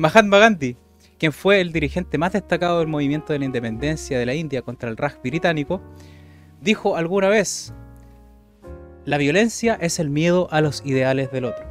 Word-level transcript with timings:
Mahatma 0.00 0.38
Gandhi, 0.38 0.78
quien 1.18 1.30
fue 1.30 1.60
el 1.60 1.72
dirigente 1.72 2.16
más 2.16 2.32
destacado 2.32 2.78
del 2.78 2.88
movimiento 2.88 3.34
de 3.34 3.38
la 3.38 3.44
independencia 3.44 4.18
de 4.18 4.24
la 4.24 4.34
India 4.34 4.62
contra 4.62 4.88
el 4.88 4.96
Raj 4.96 5.20
británico, 5.20 5.82
dijo 6.62 6.96
alguna 6.96 7.28
vez, 7.28 7.74
la 9.04 9.18
violencia 9.18 9.76
es 9.78 9.98
el 9.98 10.08
miedo 10.08 10.48
a 10.52 10.62
los 10.62 10.82
ideales 10.86 11.30
del 11.30 11.44
otro. 11.44 11.66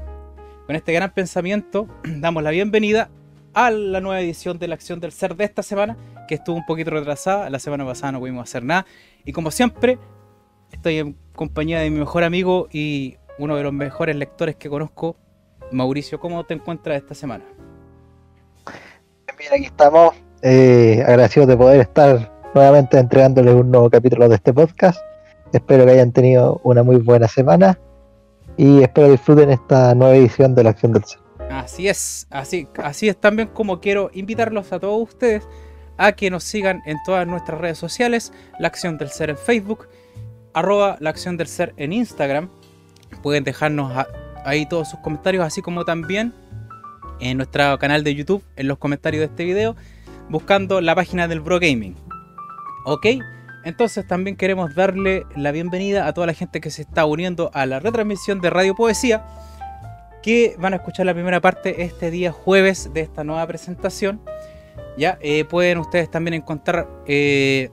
Con 0.68 0.76
este 0.76 0.94
gran 0.94 1.12
pensamiento 1.12 1.88
damos 2.04 2.44
la 2.44 2.52
bienvenida 2.52 3.10
a 3.56 3.72
la 3.72 4.00
nueva 4.00 4.22
edición 4.22 4.60
de 4.60 4.68
la 4.68 4.76
Acción 4.76 5.00
del 5.00 5.12
Ser 5.12 5.36
de 5.36 5.46
esta 5.46 5.64
semana, 5.64 5.98
que 6.28 6.36
estuvo 6.36 6.56
un 6.56 6.68
poquito 6.68 6.92
retrasada, 6.92 7.50
la 7.50 7.58
semana 7.58 7.84
pasada 7.84 8.12
no 8.12 8.20
pudimos 8.20 8.44
hacer 8.44 8.64
nada, 8.64 8.86
y 9.26 9.32
como 9.32 9.50
siempre, 9.50 9.98
estoy 10.72 11.00
en 11.00 11.18
compañía 11.34 11.80
de 11.80 11.90
mi 11.90 11.98
mejor 11.98 12.24
amigo 12.24 12.68
y 12.72 13.18
uno 13.40 13.56
de 13.56 13.64
los 13.64 13.74
mejores 13.74 14.16
lectores 14.16 14.56
que 14.56 14.70
conozco, 14.70 15.18
Mauricio, 15.72 16.20
¿cómo 16.20 16.46
te 16.46 16.54
encuentras 16.54 16.96
esta 16.96 17.16
semana? 17.16 17.44
Bien, 19.40 19.54
aquí 19.54 19.66
estamos, 19.68 20.16
eh, 20.42 21.02
agradecidos 21.08 21.48
de 21.48 21.56
poder 21.56 21.80
estar 21.80 22.30
nuevamente 22.54 23.00
entregándoles 23.00 23.56
un 23.56 23.72
nuevo 23.72 23.90
capítulo 23.90 24.28
de 24.28 24.36
este 24.36 24.54
podcast. 24.54 25.00
Espero 25.54 25.86
que 25.86 25.92
hayan 25.92 26.12
tenido 26.12 26.60
una 26.66 26.84
muy 26.84 26.98
buena 26.98 27.30
semana 27.30 27.80
y 28.58 28.82
espero 28.82 29.10
disfruten 29.10 29.50
esta 29.50 29.96
nueva 29.96 30.14
edición 30.18 30.56
de 30.56 30.66
la 30.66 30.72
Acción 30.72 30.92
del 30.92 31.06
Ser. 31.06 31.20
Así 31.50 31.88
es, 31.88 32.28
así, 32.32 32.68
así 32.84 33.08
es 33.08 33.16
también 33.16 33.48
como 33.48 33.80
quiero 33.80 34.12
invitarlos 34.14 34.74
a 34.74 34.80
todos 34.82 35.02
ustedes 35.02 35.48
a 35.96 36.12
que 36.12 36.30
nos 36.30 36.44
sigan 36.44 36.82
en 36.86 36.98
todas 37.06 37.26
nuestras 37.26 37.62
redes 37.62 37.78
sociales, 37.78 38.34
la 38.60 38.68
Acción 38.68 38.98
del 38.98 39.10
Ser 39.10 39.30
en 39.30 39.38
Facebook, 39.38 39.88
arroba 40.54 40.98
la 41.00 41.12
Acción 41.12 41.38
del 41.38 41.48
Ser 41.48 41.74
en 41.78 41.94
Instagram. 41.94 42.50
Pueden 43.24 43.46
dejarnos 43.46 44.06
ahí 44.44 44.66
todos 44.66 44.90
sus 44.90 45.00
comentarios, 45.00 45.46
así 45.46 45.62
como 45.62 45.86
también 45.86 46.34
en 47.20 47.38
nuestro 47.38 47.78
canal 47.80 48.04
de 48.04 48.16
YouTube, 48.16 48.44
en 48.56 48.68
los 48.68 48.78
comentarios 48.78 49.22
de 49.22 49.26
este 49.26 49.46
video, 49.46 49.76
buscando 50.30 50.82
la 50.82 50.96
página 50.96 51.28
del 51.28 51.42
Bro 51.42 51.60
Gaming. 51.60 51.96
¿Ok? 52.86 53.06
Entonces 53.66 54.08
también 54.08 54.38
queremos 54.38 54.74
darle 54.74 55.26
la 55.36 55.52
bienvenida 55.52 56.08
a 56.08 56.14
toda 56.14 56.28
la 56.28 56.34
gente 56.34 56.62
que 56.62 56.72
se 56.72 56.84
está 56.84 57.06
uniendo 57.06 57.52
a 57.54 57.66
la 57.66 57.80
retransmisión 57.80 58.40
de 58.40 58.50
Radio 58.50 58.74
Poesía, 58.74 59.26
que 60.24 60.56
van 60.60 60.74
a 60.74 60.78
escuchar 60.78 61.06
la 61.06 61.14
primera 61.14 61.42
parte 61.42 61.84
este 61.84 62.12
día 62.12 62.32
jueves 62.32 62.92
de 62.94 63.02
esta 63.02 63.24
nueva 63.24 63.46
presentación. 63.48 64.22
Ya 64.98 65.18
eh, 65.22 65.46
pueden 65.46 65.78
ustedes 65.78 66.10
también 66.10 66.34
encontrar 66.34 66.88
eh, 67.06 67.70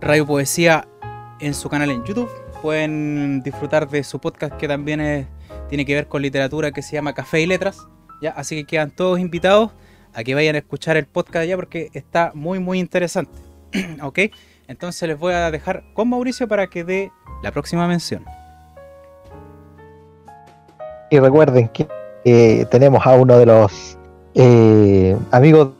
Radio 0.00 0.26
Poesía 0.26 0.88
en 1.40 1.54
su 1.54 1.68
canal 1.68 1.90
en 1.90 2.04
YouTube. 2.04 2.30
Pueden 2.60 3.42
disfrutar 3.42 3.88
de 3.88 4.04
su 4.04 4.20
podcast 4.20 4.56
que 4.56 4.68
también 4.68 5.00
tiene 5.72 5.86
que 5.86 5.94
ver 5.94 6.06
con 6.06 6.20
literatura 6.20 6.70
que 6.70 6.82
se 6.82 6.96
llama 6.96 7.14
Café 7.14 7.40
y 7.40 7.46
Letras. 7.46 7.88
¿ya? 8.20 8.32
Así 8.32 8.56
que 8.56 8.64
quedan 8.66 8.90
todos 8.90 9.18
invitados 9.18 9.70
a 10.12 10.22
que 10.22 10.34
vayan 10.34 10.54
a 10.54 10.58
escuchar 10.58 10.98
el 10.98 11.06
podcast 11.06 11.48
ya 11.48 11.56
porque 11.56 11.88
está 11.94 12.30
muy 12.34 12.58
muy 12.58 12.78
interesante. 12.78 13.32
¿Ok? 14.02 14.18
Entonces 14.68 15.08
les 15.08 15.18
voy 15.18 15.32
a 15.32 15.50
dejar 15.50 15.82
con 15.94 16.10
Mauricio 16.10 16.46
para 16.46 16.66
que 16.66 16.84
dé 16.84 17.10
la 17.42 17.52
próxima 17.52 17.88
mención. 17.88 18.22
Y 21.10 21.18
recuerden 21.18 21.68
que 21.68 21.88
tenemos 22.70 23.06
a 23.06 23.14
uno 23.14 23.38
de 23.38 23.46
los 23.46 23.96
eh, 24.34 25.16
amigos 25.30 25.70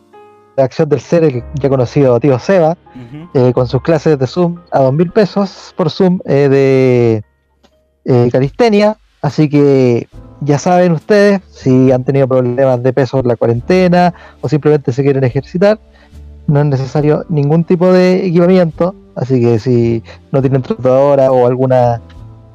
de 0.57 0.63
Acción 0.63 0.89
del 0.89 1.01
Ser, 1.01 1.23
el 1.23 1.43
ya 1.61 1.69
conocido 1.69 2.19
tío 2.19 2.39
Seba, 2.39 2.75
eh, 3.35 3.53
con 3.53 3.67
sus 3.67 3.83
clases 3.83 4.17
de 4.17 4.25
Zoom 4.25 4.59
a 4.71 4.79
dos 4.79 4.93
mil 4.93 5.11
pesos 5.11 5.71
por 5.77 5.91
Zoom 5.91 6.19
eh, 6.25 7.23
de 8.03 8.31
calistenia. 8.31 8.97
Así 9.23 9.49
que 9.49 10.07
ya 10.41 10.59
saben 10.59 10.91
ustedes, 10.91 11.41
si 11.49 11.93
han 11.93 12.03
tenido 12.03 12.27
problemas 12.27 12.83
de 12.83 12.91
peso 12.91 13.19
en 13.19 13.29
la 13.29 13.37
cuarentena 13.37 14.13
o 14.41 14.49
simplemente 14.49 14.91
se 14.91 15.01
quieren 15.01 15.23
ejercitar, 15.23 15.79
no 16.47 16.59
es 16.59 16.65
necesario 16.65 17.25
ningún 17.29 17.63
tipo 17.63 17.91
de 17.91 18.27
equipamiento. 18.27 18.93
Así 19.15 19.39
que 19.39 19.59
si 19.59 20.03
no 20.33 20.41
tienen 20.41 20.61
trotadora 20.61 21.31
o 21.31 21.47
alguna 21.47 22.01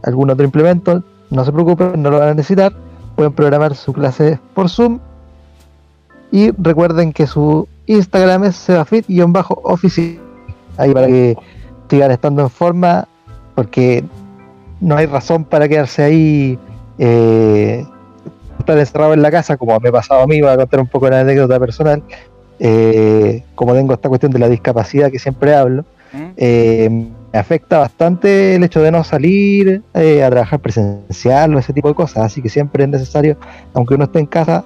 algún 0.02 0.28
otro 0.28 0.44
implemento, 0.44 1.02
no 1.30 1.44
se 1.44 1.52
preocupen, 1.52 2.02
no 2.02 2.10
lo 2.10 2.18
van 2.18 2.28
a 2.28 2.34
necesitar. 2.34 2.74
Pueden 3.16 3.32
programar 3.32 3.74
su 3.74 3.94
clase 3.94 4.38
por 4.52 4.68
Zoom. 4.68 4.98
Y 6.30 6.50
recuerden 6.50 7.14
que 7.14 7.26
su 7.26 7.66
Instagram 7.86 8.44
es 8.44 8.56
sebafit-oficial. 8.56 10.20
Ahí 10.76 10.92
para 10.92 11.06
que 11.06 11.34
sigan 11.88 12.10
estando 12.10 12.42
en 12.42 12.50
forma. 12.50 13.08
Porque 13.54 14.04
no 14.80 14.96
hay 14.96 15.06
razón 15.06 15.44
para 15.44 15.68
quedarse 15.68 16.02
ahí. 16.02 16.58
Eh, 16.98 17.84
estar 18.58 18.78
encerrado 18.78 19.14
en 19.14 19.22
la 19.22 19.30
casa, 19.30 19.56
como 19.56 19.78
me 19.80 19.88
ha 19.88 19.92
pasado 19.92 20.22
a 20.22 20.26
mí, 20.26 20.40
voy 20.40 20.50
a 20.50 20.56
contar 20.56 20.80
un 20.80 20.86
poco 20.86 21.08
la 21.08 21.20
anécdota 21.20 21.58
personal. 21.58 22.02
Eh, 22.60 23.44
como 23.54 23.74
tengo 23.74 23.94
esta 23.94 24.08
cuestión 24.08 24.32
de 24.32 24.38
la 24.38 24.48
discapacidad 24.48 25.10
que 25.10 25.18
siempre 25.18 25.54
hablo, 25.54 25.84
¿Mm? 26.12 26.26
eh, 26.36 27.06
me 27.32 27.38
afecta 27.38 27.78
bastante 27.78 28.56
el 28.56 28.64
hecho 28.64 28.80
de 28.80 28.90
no 28.90 29.04
salir 29.04 29.82
eh, 29.94 30.24
a 30.24 30.30
trabajar 30.30 30.58
presencial 30.60 31.54
o 31.54 31.58
ese 31.58 31.72
tipo 31.72 31.88
de 31.88 31.94
cosas. 31.94 32.24
Así 32.24 32.42
que 32.42 32.48
siempre 32.48 32.84
es 32.84 32.90
necesario, 32.90 33.36
aunque 33.74 33.94
uno 33.94 34.04
esté 34.04 34.18
en 34.18 34.26
casa, 34.26 34.64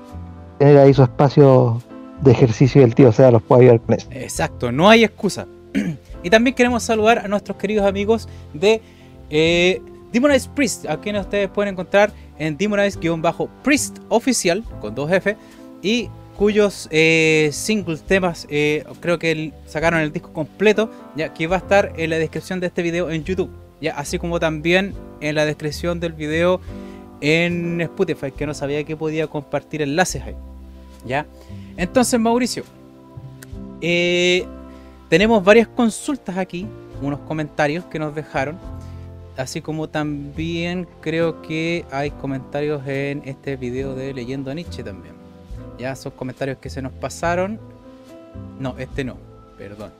tener 0.58 0.78
ahí 0.78 0.94
su 0.94 1.02
espacio 1.02 1.82
de 2.22 2.30
ejercicio 2.30 2.80
y 2.80 2.84
el 2.84 2.94
tío 2.94 3.10
sea 3.12 3.30
los 3.30 3.42
pueda 3.42 3.62
ayudar 3.62 3.80
con 3.80 3.96
eso. 3.96 4.08
Exacto, 4.12 4.70
no 4.72 4.88
hay 4.88 5.04
excusa. 5.04 5.46
y 6.22 6.30
también 6.30 6.54
queremos 6.54 6.82
saludar 6.82 7.18
a 7.18 7.28
nuestros 7.28 7.56
queridos 7.56 7.86
amigos 7.86 8.28
de 8.54 8.80
eh, 9.28 9.82
Demonize 10.12 10.48
Priest, 10.54 10.86
a 10.88 11.00
quienes 11.00 11.22
ustedes 11.22 11.48
pueden 11.48 11.72
encontrar 11.72 12.12
en 12.38 12.56
Demonize-Priest 12.58 13.98
oficial 14.08 14.62
con 14.80 14.94
2F 14.94 15.36
y 15.82 16.08
cuyos 16.36 16.88
eh, 16.90 17.50
singles 17.52 18.02
temas 18.02 18.46
eh, 18.50 18.84
creo 19.00 19.18
que 19.18 19.52
sacaron 19.66 20.00
el 20.00 20.12
disco 20.12 20.32
completo, 20.32 20.90
ya 21.16 21.32
que 21.32 21.46
va 21.46 21.56
a 21.56 21.58
estar 21.60 21.92
en 21.96 22.10
la 22.10 22.16
descripción 22.18 22.60
de 22.60 22.66
este 22.66 22.82
video 22.82 23.10
en 23.10 23.24
YouTube, 23.24 23.50
ya 23.80 23.96
así 23.96 24.18
como 24.18 24.40
también 24.40 24.94
en 25.20 25.34
la 25.34 25.44
descripción 25.44 26.00
del 26.00 26.12
video 26.12 26.60
en 27.20 27.80
Spotify, 27.80 28.32
que 28.32 28.46
no 28.46 28.54
sabía 28.54 28.82
que 28.84 28.96
podía 28.96 29.26
compartir 29.26 29.82
enlaces 29.82 30.22
ahí, 30.22 30.34
ya. 31.06 31.26
Entonces 31.76 32.18
Mauricio, 32.18 32.64
eh, 33.80 34.44
tenemos 35.08 35.44
varias 35.44 35.68
consultas 35.68 36.36
aquí, 36.36 36.66
unos 37.00 37.20
comentarios 37.20 37.84
que 37.84 37.98
nos 37.98 38.14
dejaron, 38.14 38.58
así 39.36 39.60
como 39.60 39.88
también 39.88 40.86
creo 41.00 41.42
que 41.42 41.84
hay 41.90 42.10
comentarios 42.10 42.86
en 42.86 43.22
este 43.24 43.56
video 43.56 43.94
de 43.94 44.12
Leyendo 44.14 44.50
a 44.50 44.54
Nietzsche 44.54 44.82
también. 44.82 45.14
Ya, 45.78 45.96
son 45.96 46.12
comentarios 46.12 46.58
que 46.58 46.70
se 46.70 46.82
nos 46.82 46.92
pasaron. 46.92 47.58
No, 48.58 48.76
este 48.78 49.04
no, 49.04 49.16
perdón. 49.58 49.90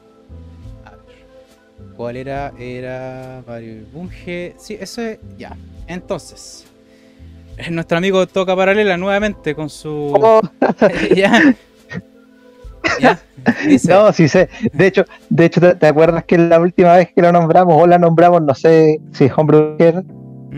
A 0.85 0.91
ver. 0.91 1.95
¿Cuál 1.97 2.17
era? 2.17 2.53
Era 2.59 3.43
Mario 3.47 3.85
Bunge. 3.93 4.55
Sí, 4.59 4.77
eso 4.79 5.03
es. 5.03 5.19
Ya. 5.37 5.57
Entonces. 5.87 6.67
Nuestro 7.71 7.99
amigo 7.99 8.27
toca 8.27 8.57
paralela 8.57 8.97
nuevamente 8.97 9.55
con 9.55 9.69
su. 9.69 10.41
ya. 11.17 11.55
¿Ya? 13.01 13.19
No, 13.89 14.13
sí 14.13 14.29
sé. 14.29 14.49
De 14.73 14.87
hecho, 14.87 15.05
de 15.29 15.47
hecho 15.47 15.61
¿te, 15.61 15.87
acuerdas 15.87 16.25
que 16.25 16.39
la 16.39 16.61
última 16.61 16.95
vez 16.95 17.09
que 17.13 17.23
lo 17.23 17.33
nombramos 17.33 17.75
o 17.77 17.87
la 17.89 17.99
nombramos, 17.99 18.41
no 18.41 18.55
sé 18.55 19.01
si 19.13 19.25
es 19.25 19.33
hombre 19.37 19.57
o 19.57 19.73
mujer? 19.73 20.05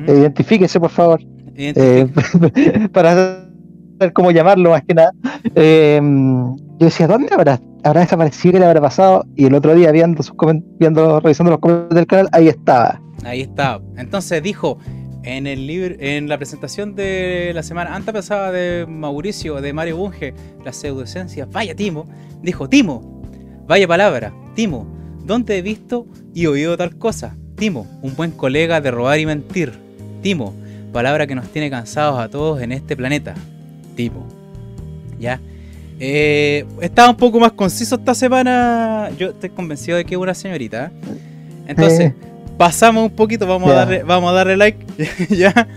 Identifíquese, 0.07 0.79
por 0.79 0.91
favor. 0.91 1.21
Eh, 1.57 2.07
para 2.93 3.47
cómo 4.13 4.31
llamarlo 4.31 4.71
más 4.71 4.83
que 4.83 4.95
nada. 4.95 5.13
Em, 5.55 6.55
yo 6.57 6.87
decía, 6.87 7.07
¿dónde 7.07 7.33
habrá, 7.33 7.61
habrá 7.85 8.01
desaparecido? 8.03 8.53
¿Qué 8.53 8.59
le 8.59 8.67
habrá 8.67 8.81
pasado? 8.81 9.25
Y 9.37 9.47
el 9.47 9.55
otro 9.55 9.75
día 9.75 9.91
viendo, 9.93 10.23
sus 10.23 10.35
viendo 10.79 11.21
revisando 11.21 11.53
los 11.53 11.61
comentarios 11.61 11.95
del 11.95 12.07
canal, 12.07 12.29
ahí 12.33 12.49
estaba. 12.49 13.01
Ahí 13.25 13.43
estaba. 13.43 13.81
Entonces 13.97 14.43
dijo, 14.43 14.79
en 15.25 15.47
el 15.47 15.67
libro, 15.67 15.97
en 15.99 16.29
la 16.29 16.37
presentación 16.37 16.95
de 16.95 17.53
la 17.55 17.63
semana 17.63 17.95
antes 17.95 18.13
pasada 18.13 18.53
de 18.53 18.87
Mauricio, 18.87 19.61
de 19.61 19.73
Mario 19.73 19.97
Bunge, 19.97 20.35
la 20.65 20.73
pseudoesencia, 20.73 21.47
vaya 21.51 21.75
Timo, 21.75 22.07
dijo, 22.43 22.69
Timo, 22.69 23.23
vaya 23.67 23.89
palabra, 23.89 24.33
Timo, 24.55 24.87
¿dónde 25.25 25.59
he 25.59 25.63
visto 25.63 26.07
y 26.35 26.47
oído 26.47 26.77
tal 26.77 26.97
cosa? 26.97 27.37
Timo, 27.57 27.87
un 28.03 28.15
buen 28.15 28.33
colega 28.33 28.81
de 28.81 28.91
robar 28.91 29.19
y 29.19 29.27
mentir. 29.27 29.73
Timo, 30.23 30.55
palabra 30.93 31.27
que 31.27 31.35
nos 31.35 31.49
tiene 31.49 31.71
cansados 31.71 32.19
a 32.19 32.29
todos 32.29 32.61
en 32.61 32.73
este 32.73 32.97
planeta 32.97 33.35
tipo. 33.95 34.25
¿Ya? 35.19 35.41
Eh, 36.01 36.65
estaba 36.81 37.11
un 37.11 37.17
poco 37.17 37.39
más 37.41 37.53
conciso 37.53 37.97
esta 37.97 38.15
semana. 38.15 39.11
Yo 39.19 39.31
estoy 39.31 39.51
convencido 39.51 39.97
de 39.97 40.05
que 40.05 40.15
es 40.15 40.21
una 40.21 40.35
señorita. 40.35 40.91
Entonces, 41.67 42.13
pasamos 42.57 43.05
un 43.11 43.17
poquito, 43.17 43.47
vamos, 43.47 43.71
a 43.71 43.75
darle, 43.75 44.03
vamos 44.03 44.31
a 44.31 44.35
darle 44.35 44.57
like. 44.57 44.87
¿Ya? 45.31 45.69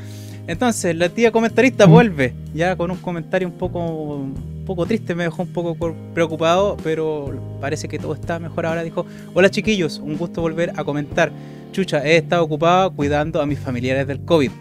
Entonces, 0.47 0.95
la 0.95 1.09
tía 1.09 1.31
comentarista 1.31 1.85
vuelve, 1.85 2.33
ya 2.53 2.75
con 2.75 2.89
un 2.89 2.97
comentario 2.97 3.47
un 3.47 3.56
poco, 3.56 3.79
un 3.79 4.63
poco 4.65 4.85
triste, 4.85 5.13
me 5.13 5.24
dejó 5.24 5.44
un 5.44 5.51
poco 5.51 5.94
preocupado, 6.13 6.77
pero 6.83 7.33
parece 7.59 7.88
que 7.88 8.00
todo 8.00 8.13
está 8.13 8.39
mejor 8.39 8.65
ahora. 8.65 8.83
Dijo: 8.83 9.06
Hola 9.33 9.50
chiquillos, 9.50 10.00
un 10.00 10.18
gusto 10.18 10.41
volver 10.41 10.71
a 10.77 10.83
comentar. 10.83 11.31
Chucha, 11.74 12.06
he 12.06 12.15
estado 12.18 12.44
ocupada 12.44 12.89
cuidando 12.89 13.41
a 13.41 13.45
mis 13.45 13.59
familiares 13.59 14.07
del 14.07 14.21
COVID. 14.21 14.51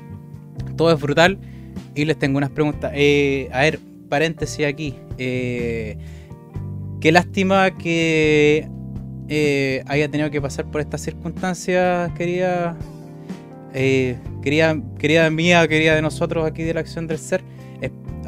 Todo 0.77 0.93
es 0.93 1.01
brutal 1.01 1.39
y 1.95 2.05
les 2.05 2.19
tengo 2.19 2.39
unas 2.39 2.51
preguntas. 2.51 2.91
Eh, 2.95 3.49
a 3.53 3.61
ver, 3.61 3.79
paréntesis 4.09 4.67
aquí. 4.67 4.95
Eh, 5.19 5.97
qué 7.01 7.13
lástima 7.13 7.71
que 7.71 8.69
eh, 9.29 9.83
haya 9.87 10.09
tenido 10.09 10.31
que 10.31 10.41
pasar 10.41 10.67
por 10.67 10.81
estas 10.81 11.01
circunstancias, 11.01 12.13
querida, 12.13 12.77
eh, 13.75 14.17
querida, 14.43 14.77
querida 14.99 15.31
mía, 15.31 15.67
querida 15.67 15.95
de 15.95 16.03
nosotros 16.03 16.47
aquí 16.47 16.63
de 16.63 16.75
la 16.75 16.81
acción 16.81 17.07
del 17.07 17.19
ser. 17.19 17.43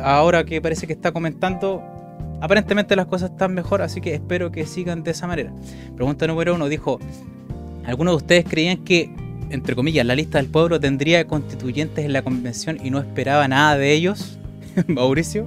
ahora 0.00 0.44
que 0.44 0.60
parece 0.60 0.86
que 0.86 0.92
está 0.92 1.12
comentando, 1.12 1.82
aparentemente 2.40 2.94
las 2.94 3.06
cosas 3.06 3.30
están 3.30 3.54
mejor, 3.54 3.82
así 3.82 4.00
que 4.00 4.14
espero 4.14 4.52
que 4.52 4.66
sigan 4.66 5.02
de 5.02 5.10
esa 5.10 5.26
manera. 5.26 5.52
Pregunta 5.96 6.26
número 6.26 6.54
uno, 6.54 6.68
dijo, 6.68 6.98
¿algunos 7.84 8.12
de 8.12 8.16
ustedes 8.16 8.44
creían 8.44 8.84
que, 8.84 9.10
entre 9.50 9.74
comillas, 9.74 10.06
la 10.06 10.14
lista 10.14 10.38
del 10.38 10.48
pueblo 10.48 10.78
tendría 10.78 11.26
constituyentes 11.26 12.04
en 12.04 12.12
la 12.12 12.22
convención 12.22 12.78
y 12.84 12.90
no 12.90 12.98
esperaba 12.98 13.48
nada 13.48 13.76
de 13.76 13.92
ellos? 13.92 14.38
Mauricio. 14.86 15.46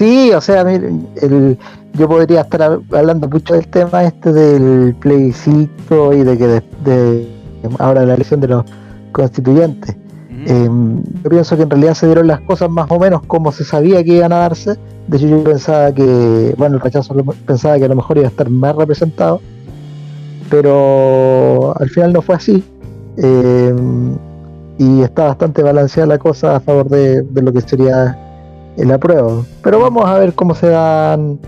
Eh, 0.00 0.04
Sí, 0.04 0.32
o 0.32 0.40
sea, 0.40 0.62
el, 0.62 1.58
yo 1.94 2.08
podría 2.08 2.42
estar 2.42 2.80
hablando 2.92 3.28
mucho 3.28 3.54
del 3.54 3.68
tema 3.68 4.04
este 4.04 4.32
del 4.32 4.94
plebiscito 4.96 6.12
y 6.12 6.24
de 6.24 6.36
que 6.38 6.46
de, 6.84 7.28
ahora 7.78 8.04
la 8.04 8.14
elección 8.14 8.40
de 8.40 8.48
los 8.48 8.64
constituyentes. 9.12 9.96
Em, 10.46 11.02
yo 11.22 11.30
pienso 11.30 11.56
que 11.56 11.62
en 11.62 11.70
realidad 11.70 11.94
se 11.94 12.06
dieron 12.06 12.26
las 12.26 12.40
cosas 12.40 12.68
más 12.68 12.90
o 12.90 12.98
menos 12.98 13.22
como 13.26 13.50
se 13.52 13.64
sabía 13.64 14.02
que 14.04 14.16
iban 14.16 14.32
a 14.32 14.38
darse. 14.38 14.76
De 15.08 15.16
hecho, 15.16 15.28
yo 15.28 15.44
pensaba 15.44 15.92
que, 15.92 16.54
bueno, 16.58 16.76
el 16.76 16.80
rechazo 16.80 17.14
pensaba 17.46 17.78
que 17.78 17.84
a 17.84 17.88
lo 17.88 17.96
mejor 17.96 18.18
iba 18.18 18.26
a 18.26 18.30
estar 18.30 18.50
más 18.50 18.74
representado, 18.76 19.40
pero 20.50 21.74
al 21.78 21.88
final 21.88 22.12
no 22.12 22.22
fue 22.22 22.34
así. 22.34 22.64
Em, 23.16 24.16
y 24.76 25.02
está 25.02 25.24
bastante 25.26 25.62
balanceada 25.62 26.08
la 26.08 26.18
cosa 26.18 26.56
a 26.56 26.60
favor 26.60 26.88
de, 26.88 27.22
de 27.22 27.42
lo 27.42 27.52
que 27.52 27.60
sería 27.60 28.18
el 28.76 28.90
apruebo. 28.90 29.46
Pero 29.62 29.80
vamos 29.80 30.04
a 30.06 30.18
ver 30.18 30.32
cómo 30.34 30.54
se 30.54 30.68
dan 30.68 31.38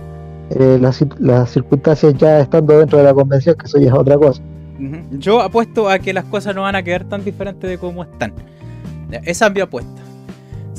eh, 0.51 0.79
las, 0.81 1.51
circunstancias 1.51 2.15
ya 2.15 2.41
estando 2.41 2.79
dentro 2.79 2.99
de 2.99 3.05
la 3.05 3.15
convención, 3.15 3.57
que 3.57 3.67
eso 3.67 3.79
ya 3.79 3.89
es 3.89 3.93
otra 3.93 4.17
cosa. 4.17 4.43
Yo 5.13 5.41
apuesto 5.41 5.89
a 5.89 5.99
que 5.99 6.13
las 6.13 6.25
cosas 6.25 6.55
no 6.55 6.63
van 6.63 6.77
a 6.77 6.83
quedar 6.83 7.05
tan 7.05 7.25
diferentes 7.25 7.69
de 7.69 7.79
cómo 7.79 8.05
están. 8.05 8.33
Esa 9.25 9.47
es 9.47 9.53
mi 9.53 9.61
apuesta. 9.61 10.03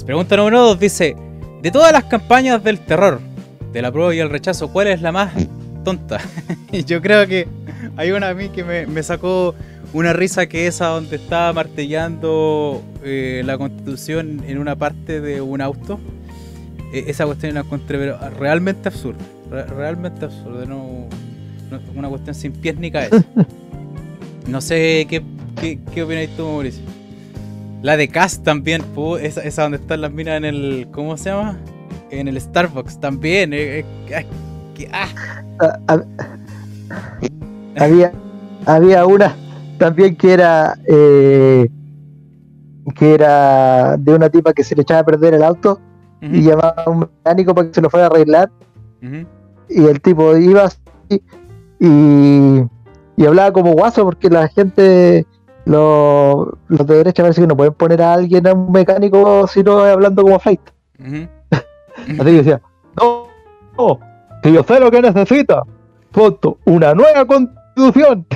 Pregunta 0.05 0.37
número 0.37 0.61
2 0.61 0.79
dice: 0.79 1.17
De 1.61 1.69
todas 1.71 1.91
las 1.91 2.05
campañas 2.05 2.63
del 2.63 2.79
terror, 2.79 3.19
del 3.73 3.83
apruebo 3.83 4.13
y 4.13 4.19
el 4.19 4.29
rechazo, 4.29 4.69
¿cuál 4.69 4.87
es 4.87 5.01
la 5.01 5.11
más 5.11 5.33
tonta? 5.83 6.19
Yo 6.85 7.01
creo 7.01 7.27
que 7.27 7.47
hay 7.97 8.11
una 8.11 8.29
a 8.29 8.33
mí 8.33 8.47
que 8.49 8.63
me, 8.63 9.03
sacó 9.03 9.53
una 9.91 10.13
risa 10.13 10.47
que 10.47 10.67
esa 10.67 10.87
donde 10.87 11.17
estaba 11.17 11.51
martillando 11.51 12.81
eh, 13.03 13.41
la 13.45 13.57
constitución 13.57 14.43
en 14.47 14.59
una 14.59 14.77
parte 14.77 15.19
de 15.19 15.41
un 15.41 15.59
auto 15.59 15.99
e-, 16.93 17.05
esa 17.07 17.25
cuestión 17.25 17.53
la 17.53 17.61
encontré 17.61 17.97
pero 17.97 18.17
realmente 18.39 18.89
absurda. 18.89 19.23
realmente 19.49 20.25
absurda. 20.25 20.65
No, 20.65 21.07
una 21.95 22.09
cuestión 22.09 22.35
sin 22.35 22.53
pies 22.53 22.77
ni 22.77 22.91
cabeza. 22.91 23.23
No 24.47 24.61
sé 24.61 25.05
qué, 25.09 25.21
qué, 25.59 25.77
qué 25.93 26.03
opináis 26.03 26.29
tú, 26.37 26.45
Mauricio. 26.45 26.81
La 27.81 27.97
de 27.97 28.07
Cast 28.07 28.43
también, 28.43 28.81
esa, 29.19 29.43
esa, 29.43 29.63
donde 29.63 29.77
están 29.77 30.01
las 30.01 30.11
minas 30.11 30.37
en 30.37 30.45
el. 30.45 30.87
¿Cómo 30.91 31.17
se 31.17 31.29
llama? 31.29 31.59
En 32.09 32.27
el 32.27 32.39
Starbucks 32.39 32.99
también. 32.99 33.51
Eh, 33.53 33.85
eh, 34.07 34.25
ah. 34.93 35.07
Ah, 35.87 36.01
había, 37.77 38.13
había 38.65 39.05
una 39.05 39.35
también 39.77 40.15
que 40.15 40.31
era. 40.31 40.77
Eh, 40.87 41.69
que 42.95 43.13
era 43.13 43.97
de 43.97 44.13
una 44.13 44.29
tipa 44.29 44.53
que 44.53 44.63
se 44.63 44.73
le 44.73 44.83
echaba 44.83 45.01
a 45.01 45.05
perder 45.05 45.33
el 45.33 45.43
auto 45.43 45.81
y 46.21 46.41
llamaba 46.41 46.75
a 46.85 46.89
un 46.89 46.99
mecánico 46.99 47.53
para 47.53 47.67
que 47.67 47.73
se 47.73 47.81
lo 47.81 47.89
fuera 47.89 48.07
a 48.07 48.09
arreglar. 48.09 48.49
Y 49.69 49.85
el 49.85 50.01
tipo 50.01 50.35
iba 50.37 50.63
así 50.63 50.79
y, 51.79 52.61
y 53.15 53.25
hablaba 53.25 53.51
como 53.51 53.73
guaso 53.73 54.03
porque 54.03 54.29
la 54.29 54.47
gente, 54.47 55.25
los, 55.65 56.47
los 56.67 56.87
de 56.87 56.95
derecha 56.95 57.23
parece 57.23 57.41
que 57.41 57.47
no 57.47 57.57
pueden 57.57 57.73
poner 57.73 58.01
a 58.01 58.13
alguien 58.13 58.47
a 58.47 58.53
un 58.53 58.71
mecánico 58.71 59.47
si 59.47 59.63
no 59.63 59.79
hablando 59.79 60.23
como 60.23 60.39
flight. 60.39 60.61
así 60.99 62.17
que 62.17 62.31
decía, 62.31 62.61
no, 62.99 63.27
no, 63.77 63.99
que 64.41 64.51
yo 64.51 64.63
sé 64.63 64.79
lo 64.79 64.89
que 64.91 65.01
necesita. 65.01 65.63
Foto, 66.11 66.57
una 66.65 66.93
nueva 66.93 67.25
constitución. 67.25 68.25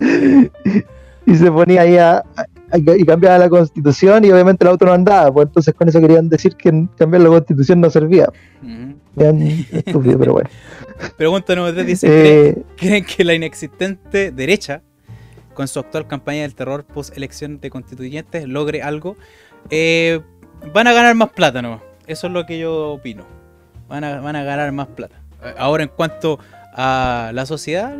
y 1.26 1.34
se 1.34 1.52
ponía 1.52 1.82
ahí 1.82 1.96
a, 1.98 2.24
y 2.72 3.04
cambiaba 3.04 3.38
la 3.38 3.48
constitución 3.48 4.24
y 4.24 4.30
obviamente 4.30 4.64
el 4.64 4.70
auto 4.70 4.86
no 4.86 4.92
andaba, 4.92 5.32
pues 5.32 5.46
entonces 5.48 5.74
con 5.74 5.88
eso 5.88 6.00
querían 6.00 6.28
decir 6.28 6.54
que 6.56 6.86
cambiar 6.96 7.22
la 7.22 7.28
constitución 7.28 7.80
no 7.80 7.90
servía. 7.90 8.28
estúpido, 9.72 10.18
pero 10.18 10.32
bueno. 10.34 10.50
Pregunta 11.16 11.54
número 11.54 11.74
3 11.74 11.86
dice, 11.86 12.48
eh, 12.48 12.62
¿creen, 12.76 13.04
que 13.04 13.24
la 13.24 13.34
inexistente 13.34 14.30
derecha, 14.30 14.82
con 15.54 15.66
su 15.66 15.78
actual 15.80 16.06
campaña 16.06 16.42
del 16.42 16.54
terror 16.54 16.84
post 16.84 17.16
elección 17.16 17.60
de 17.60 17.70
constituyentes, 17.70 18.46
logre 18.46 18.82
algo? 18.82 19.16
Eh, 19.70 20.20
van 20.72 20.86
a 20.86 20.92
ganar 20.92 21.14
más 21.14 21.30
plata, 21.30 21.62
¿no? 21.62 21.82
Eso 22.06 22.26
es 22.26 22.32
lo 22.32 22.46
que 22.46 22.58
yo 22.58 22.92
opino. 22.92 23.24
Van 23.88 24.04
a, 24.04 24.20
van 24.20 24.36
a 24.36 24.44
ganar 24.44 24.70
más 24.72 24.88
plata. 24.88 25.20
Ahora, 25.56 25.82
en 25.82 25.88
cuanto 25.88 26.38
a 26.74 27.32
la 27.34 27.46
sociedad, 27.46 27.96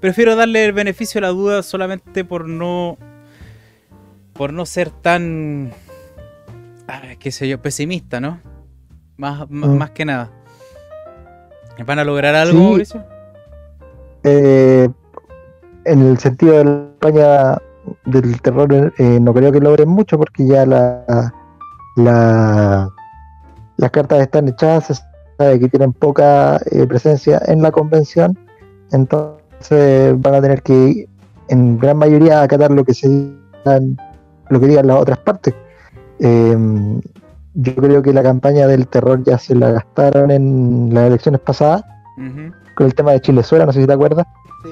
prefiero 0.00 0.36
darle 0.36 0.64
el 0.64 0.72
beneficio 0.72 1.18
a 1.18 1.22
la 1.22 1.28
duda 1.28 1.62
solamente 1.62 2.24
por 2.24 2.48
no 2.48 2.98
por 4.38 4.52
no 4.54 4.64
ser 4.64 4.90
tan 4.90 5.72
ah, 6.86 7.02
qué 7.18 7.30
sé 7.30 7.46
yo 7.48 7.60
pesimista 7.60 8.20
no 8.20 8.40
más, 9.18 9.50
más, 9.50 9.90
mm. 9.90 9.94
que 9.94 10.04
nada. 10.04 10.30
Van 11.84 11.98
a 11.98 12.04
lograr 12.04 12.34
algo 12.36 12.60
Mauricio 12.60 13.04
eh, 14.22 14.88
en 15.84 16.02
el 16.02 16.18
sentido 16.18 16.58
de 16.58 16.64
la 16.64 16.88
campaña 17.00 17.58
del 18.04 18.40
terror 18.40 18.94
eh, 18.98 19.18
no 19.20 19.34
creo 19.34 19.52
que 19.52 19.60
logren 19.60 19.88
mucho 19.88 20.18
porque 20.18 20.46
ya 20.46 20.64
la, 20.64 21.32
la 21.96 22.88
las 23.76 23.90
cartas 23.90 24.20
están 24.20 24.48
echadas 24.48 24.86
se 24.86 24.94
sabe 25.36 25.60
que 25.60 25.68
tienen 25.68 25.92
poca 25.92 26.60
eh, 26.70 26.86
presencia 26.86 27.40
en 27.46 27.62
la 27.62 27.70
convención 27.70 28.38
entonces 28.92 30.20
van 30.20 30.34
a 30.34 30.40
tener 30.40 30.62
que, 30.62 31.08
en 31.48 31.78
gran 31.78 31.96
mayoría, 31.96 32.42
acatar 32.42 32.70
lo 32.70 32.84
que 32.84 32.94
se 32.94 33.08
digan, 33.08 33.96
lo 34.50 34.60
que 34.60 34.66
digan 34.66 34.86
las 34.86 34.96
otras 34.98 35.18
partes. 35.18 35.54
Em, 36.20 37.00
yo 37.54 37.74
creo 37.74 38.02
que 38.02 38.12
la 38.12 38.22
campaña 38.22 38.66
del 38.66 38.86
terror 38.86 39.22
ya 39.24 39.38
se 39.38 39.54
la 39.54 39.72
gastaron 39.72 40.30
en 40.30 40.92
las 40.92 41.06
elecciones 41.06 41.40
pasadas, 41.40 41.82
con 42.74 42.86
el 42.86 42.94
tema 42.94 43.12
de 43.12 43.20
Chilezuela, 43.20 43.66
no 43.66 43.72
sé 43.72 43.80
si 43.80 43.86
te 43.86 43.92
acuerdas. 43.92 44.26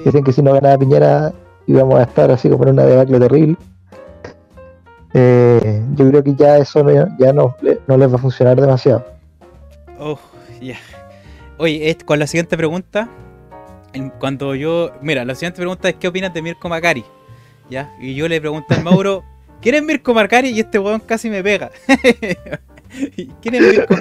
Dicen 0.05 0.23
que 0.23 0.31
si 0.31 0.41
no 0.41 0.53
ganaba 0.53 0.77
Piñera 0.77 1.33
íbamos 1.65 1.99
a 1.99 2.03
estar 2.03 2.31
así 2.31 2.49
como 2.49 2.63
en 2.63 2.71
una 2.71 2.83
debacle 2.83 3.19
terrible. 3.19 3.57
Eh, 5.13 5.83
yo 5.95 6.09
creo 6.09 6.23
que 6.23 6.35
ya 6.35 6.57
eso 6.57 6.85
ya 7.17 7.33
no, 7.33 7.55
no 7.87 7.97
les 7.97 8.11
va 8.11 8.15
a 8.15 8.19
funcionar 8.19 8.59
demasiado. 8.59 9.05
Oh, 9.99 10.19
ya. 10.61 10.75
Oye, 11.57 11.97
con 12.05 12.19
la 12.19 12.27
siguiente 12.27 12.55
pregunta, 12.55 13.09
cuando 14.19 14.53
yo. 14.55 14.91
Mira, 15.01 15.25
la 15.25 15.33
siguiente 15.35 15.57
pregunta 15.57 15.89
es: 15.89 15.95
¿qué 15.95 16.07
opinas 16.07 16.33
de 16.33 16.41
Mirko 16.41 16.69
Macari? 16.69 17.03
¿Ya? 17.69 17.91
Y 17.99 18.15
yo 18.15 18.27
le 18.27 18.39
pregunté 18.39 18.75
al 18.75 18.83
Mauro: 18.83 19.23
¿quién 19.61 19.75
es 19.75 19.83
Mirko 19.83 20.13
Macari? 20.13 20.49
Y 20.49 20.59
este 20.59 20.79
weón 20.79 20.99
casi 20.99 21.29
me 21.29 21.43
pega. 21.43 21.71
¿Quién 23.41 23.55
es 23.55 23.61
Mirko 23.61 23.95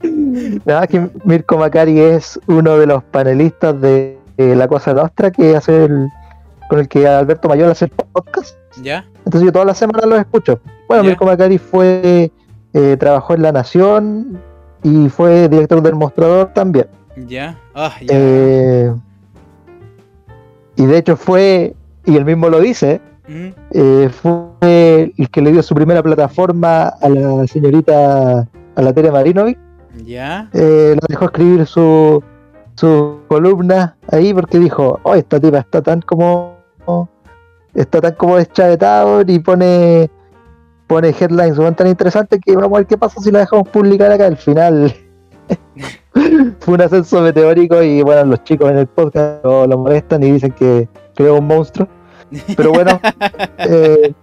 Nada, 0.64 0.86
que 0.86 1.08
Mirko 1.24 1.58
Macari 1.58 1.98
es 2.00 2.38
uno 2.46 2.78
de 2.78 2.86
los 2.86 3.02
panelistas 3.04 3.80
de 3.80 4.18
La 4.36 4.68
Cosa 4.68 4.94
Nostra 4.94 5.30
que 5.30 5.56
hace 5.56 5.84
el, 5.84 6.08
con 6.68 6.78
el 6.78 6.88
que 6.88 7.06
Alberto 7.06 7.48
Mayor 7.48 7.70
hace 7.70 7.86
el 7.86 7.90
podcast. 7.90 8.56
¿Ya? 8.82 9.04
Entonces 9.24 9.42
yo 9.42 9.52
todas 9.52 9.66
las 9.66 9.78
semanas 9.78 10.06
los 10.06 10.20
escucho. 10.20 10.60
Bueno, 10.86 11.04
Mirko 11.04 11.26
Macari 11.26 11.58
fue. 11.58 12.30
Eh, 12.74 12.96
trabajó 12.98 13.34
en 13.34 13.42
La 13.42 13.50
Nación 13.50 14.38
y 14.82 15.08
fue 15.08 15.48
director 15.48 15.82
del 15.82 15.94
Mostrador 15.94 16.52
también. 16.52 16.86
Ya. 17.26 17.58
Ah, 17.74 17.94
eh, 18.08 18.92
y 20.76 20.86
de 20.86 20.98
hecho 20.98 21.16
fue, 21.16 21.74
y 22.04 22.16
él 22.16 22.24
mismo 22.24 22.48
lo 22.48 22.60
dice, 22.60 23.00
mm. 23.28 23.48
eh, 23.72 24.08
fue 24.10 25.12
el 25.16 25.30
que 25.30 25.42
le 25.42 25.52
dio 25.52 25.62
su 25.62 25.74
primera 25.74 26.02
plataforma 26.02 26.88
a 26.88 27.08
la 27.08 27.46
señorita, 27.46 28.48
a 28.74 28.82
la 28.82 28.92
Tere 28.92 29.10
Marinovic. 29.10 29.58
Ya. 30.04 30.48
Eh, 30.52 30.94
lo 30.94 31.06
dejó 31.08 31.26
escribir 31.26 31.66
su, 31.66 32.22
su 32.74 33.18
columna 33.28 33.96
ahí 34.10 34.32
porque 34.32 34.58
dijo, 34.58 35.00
oh, 35.02 35.14
esta 35.14 35.38
tipa 35.40 35.58
está 35.58 35.82
tan 35.82 36.00
como 36.02 36.56
está 37.74 38.00
tan 38.00 38.14
como 38.14 38.36
deschavetado 38.36 39.22
y 39.26 39.38
pone 39.38 40.10
pone 40.86 41.08
headlines 41.10 41.58
tan 41.76 41.86
interesantes 41.86 42.40
que 42.44 42.56
vamos 42.56 42.72
a 42.72 42.78
ver 42.78 42.86
qué 42.86 42.96
pasa 42.96 43.20
si 43.20 43.30
la 43.30 43.40
dejamos 43.40 43.68
publicar 43.68 44.10
acá 44.10 44.26
al 44.26 44.38
final 44.38 44.92
fue 46.60 46.74
un 46.74 46.80
ascenso 46.80 47.20
meteórico 47.20 47.82
y 47.82 48.02
bueno, 48.02 48.24
los 48.24 48.44
chicos 48.44 48.70
en 48.70 48.78
el 48.78 48.86
podcast 48.86 49.44
lo, 49.44 49.66
molestan 49.78 50.22
y 50.22 50.32
dicen 50.32 50.52
que, 50.52 50.88
creó 51.14 51.38
un 51.38 51.46
monstruo. 51.46 51.88
Pero 52.56 52.72
bueno, 52.72 53.00
eh, 53.58 54.14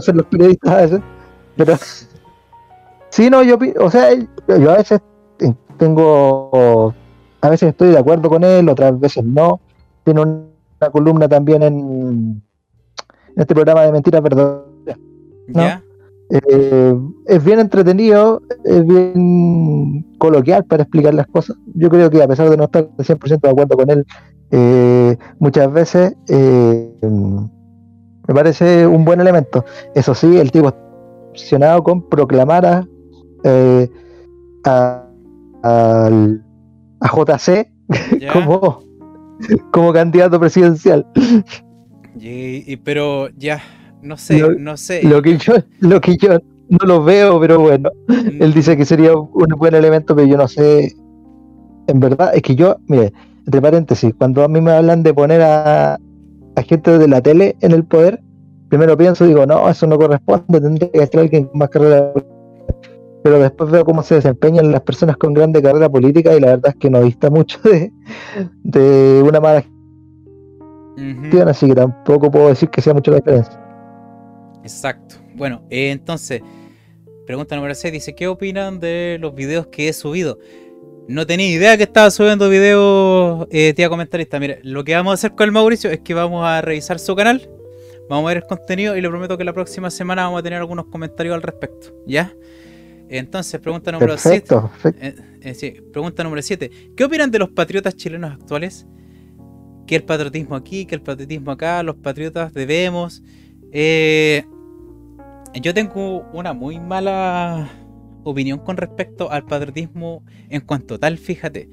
son 0.00 0.16
los 0.18 0.26
periodistas 0.26 0.72
a 0.72 0.76
veces. 0.76 1.00
Pero 1.56 1.74
sí, 3.10 3.30
no, 3.30 3.42
yo, 3.42 3.58
o 3.80 3.90
sea, 3.90 4.10
yo 4.14 4.70
a 4.70 4.76
veces 4.76 5.00
tengo, 5.78 6.94
a 7.40 7.50
veces 7.50 7.70
estoy 7.70 7.88
de 7.88 7.98
acuerdo 7.98 8.28
con 8.28 8.44
él, 8.44 8.68
otras 8.68 8.98
veces 8.98 9.24
no. 9.24 9.60
Tiene 10.04 10.20
una 10.20 10.90
columna 10.92 11.28
también 11.28 11.62
en, 11.62 12.42
este 13.36 13.54
programa 13.54 13.82
de 13.82 13.92
Mentiras 13.92 14.22
Verdaderas. 14.22 14.98
¿no? 15.48 15.86
Eh, 16.28 16.98
es 17.26 17.44
bien 17.44 17.60
entretenido, 17.60 18.42
es 18.64 18.84
bien 18.84 20.04
coloquial 20.18 20.64
para 20.64 20.82
explicar 20.82 21.14
las 21.14 21.26
cosas. 21.28 21.56
Yo 21.74 21.88
creo 21.88 22.10
que 22.10 22.22
a 22.22 22.28
pesar 22.28 22.50
de 22.50 22.56
no 22.56 22.64
estar 22.64 22.88
100% 22.96 23.40
de 23.40 23.50
acuerdo 23.50 23.76
con 23.76 23.90
él, 23.90 24.04
eh, 24.50 25.16
muchas 25.38 25.72
veces 25.72 26.14
eh, 26.28 26.90
me 27.02 28.34
parece 28.34 28.86
un 28.86 29.04
buen 29.04 29.20
elemento. 29.20 29.64
Eso 29.94 30.14
sí, 30.14 30.38
el 30.38 30.50
tipo 30.50 30.74
obsesionado 31.30 31.82
con 31.82 32.08
proclamar 32.08 32.66
a, 32.66 32.88
a, 34.64 35.02
JC 37.00 37.68
como, 38.32 38.80
como 39.70 39.92
candidato 39.92 40.40
presidencial. 40.40 41.06
pero 42.84 43.28
ya, 43.36 43.62
no 44.02 44.16
sé, 44.16 44.42
no 44.58 44.76
sé. 44.76 45.02
Lo 45.02 45.22
que 45.22 45.36
yo, 45.36 45.54
lo 45.80 46.00
que 46.00 46.16
yo 46.16 46.38
no 46.68 46.86
lo 46.86 47.04
veo, 47.04 47.40
pero 47.40 47.60
bueno. 47.60 47.90
Mm. 48.08 48.42
Él 48.42 48.54
dice 48.54 48.76
que 48.76 48.84
sería 48.84 49.16
un 49.16 49.48
buen 49.58 49.74
elemento, 49.74 50.14
pero 50.14 50.26
yo 50.26 50.36
no 50.36 50.48
sé. 50.48 50.94
En 51.86 52.00
verdad, 52.00 52.32
es 52.34 52.42
que 52.42 52.56
yo, 52.56 52.76
mire, 52.88 53.12
entre 53.46 53.62
paréntesis, 53.62 54.12
cuando 54.18 54.42
a 54.44 54.48
mí 54.48 54.60
me 54.60 54.72
hablan 54.72 55.02
de 55.02 55.14
poner 55.14 55.40
a, 55.42 55.94
a 55.94 56.62
gente 56.62 56.98
de 56.98 57.08
la 57.08 57.20
tele 57.20 57.56
en 57.60 57.72
el 57.72 57.84
poder, 57.84 58.20
primero 58.68 58.96
pienso, 58.96 59.26
digo, 59.26 59.46
no, 59.46 59.68
eso 59.68 59.86
no 59.86 59.98
corresponde, 59.98 60.60
tendría 60.60 60.90
que 60.90 60.98
estar 60.98 61.20
alguien 61.20 61.44
con 61.44 61.58
más 61.58 61.70
carrera 61.70 62.12
pero 63.26 63.40
después 63.40 63.72
veo 63.72 63.84
cómo 63.84 64.04
se 64.04 64.14
desempeñan 64.14 64.70
las 64.70 64.82
personas 64.82 65.16
con 65.16 65.34
grande 65.34 65.60
carrera 65.60 65.88
política 65.88 66.32
y 66.36 66.38
la 66.38 66.46
verdad 66.46 66.68
es 66.68 66.76
que 66.76 66.88
no 66.88 67.02
dista 67.02 67.28
mucho 67.28 67.58
de, 67.64 67.90
de 68.62 69.20
una 69.20 69.40
mala 69.40 69.64
gestión, 70.96 71.48
así 71.48 71.66
que 71.66 71.74
tampoco 71.74 72.30
puedo 72.30 72.50
decir 72.50 72.70
que 72.70 72.80
sea 72.80 72.94
mucho 72.94 73.10
la 73.10 73.16
diferencia. 73.16 73.60
Exacto. 74.62 75.16
Bueno, 75.34 75.62
eh, 75.70 75.90
entonces, 75.90 76.40
pregunta 77.26 77.56
número 77.56 77.74
6 77.74 77.92
dice, 77.92 78.14
¿qué 78.14 78.28
opinan 78.28 78.78
de 78.78 79.18
los 79.20 79.34
videos 79.34 79.66
que 79.66 79.88
he 79.88 79.92
subido? 79.92 80.38
No 81.08 81.26
tenía 81.26 81.48
idea 81.48 81.76
que 81.76 81.84
estaba 81.84 82.10
subiendo 82.10 82.48
videos, 82.48 83.46
eh, 83.50 83.72
tía 83.74 83.88
comentarista. 83.88 84.40
Mire, 84.40 84.60
lo 84.64 84.82
que 84.82 84.94
vamos 84.94 85.12
a 85.12 85.14
hacer 85.14 85.32
con 85.32 85.44
el 85.44 85.52
Mauricio 85.52 85.90
es 85.90 86.00
que 86.00 86.14
vamos 86.14 86.44
a 86.44 86.60
revisar 86.62 86.98
su 86.98 87.14
canal, 87.14 87.48
vamos 88.08 88.24
a 88.24 88.28
ver 88.28 88.38
el 88.38 88.42
contenido 88.44 88.96
y 88.96 89.00
le 89.00 89.08
prometo 89.08 89.38
que 89.38 89.44
la 89.44 89.52
próxima 89.52 89.90
semana 89.90 90.24
vamos 90.24 90.40
a 90.40 90.42
tener 90.42 90.58
algunos 90.58 90.86
comentarios 90.86 91.34
al 91.34 91.42
respecto, 91.42 91.94
¿ya? 92.06 92.34
Entonces, 93.08 93.60
pregunta 93.60 93.92
número 93.92 94.18
7. 94.18 94.54
Eh, 95.00 95.14
eh, 95.42 95.54
sí, 95.54 95.76
pregunta 95.92 96.24
número 96.24 96.42
7. 96.42 96.70
¿Qué 96.96 97.04
opinan 97.04 97.30
de 97.30 97.38
los 97.38 97.50
patriotas 97.50 97.94
chilenos 97.94 98.32
actuales? 98.32 98.86
Que 99.86 99.96
el 99.96 100.02
patriotismo 100.02 100.56
aquí, 100.56 100.86
que 100.86 100.96
el 100.96 101.02
patriotismo 101.02 101.52
acá, 101.52 101.82
los 101.84 101.96
patriotas 101.96 102.52
debemos. 102.52 103.22
Eh, 103.70 104.44
yo 105.54 105.72
tengo 105.72 106.26
una 106.32 106.52
muy 106.52 106.80
mala 106.80 107.70
opinión 108.30 108.58
con 108.58 108.76
respecto 108.76 109.30
al 109.30 109.44
patriotismo 109.44 110.22
en 110.48 110.60
cuanto 110.60 110.98
tal, 110.98 111.18
fíjate. 111.18 111.68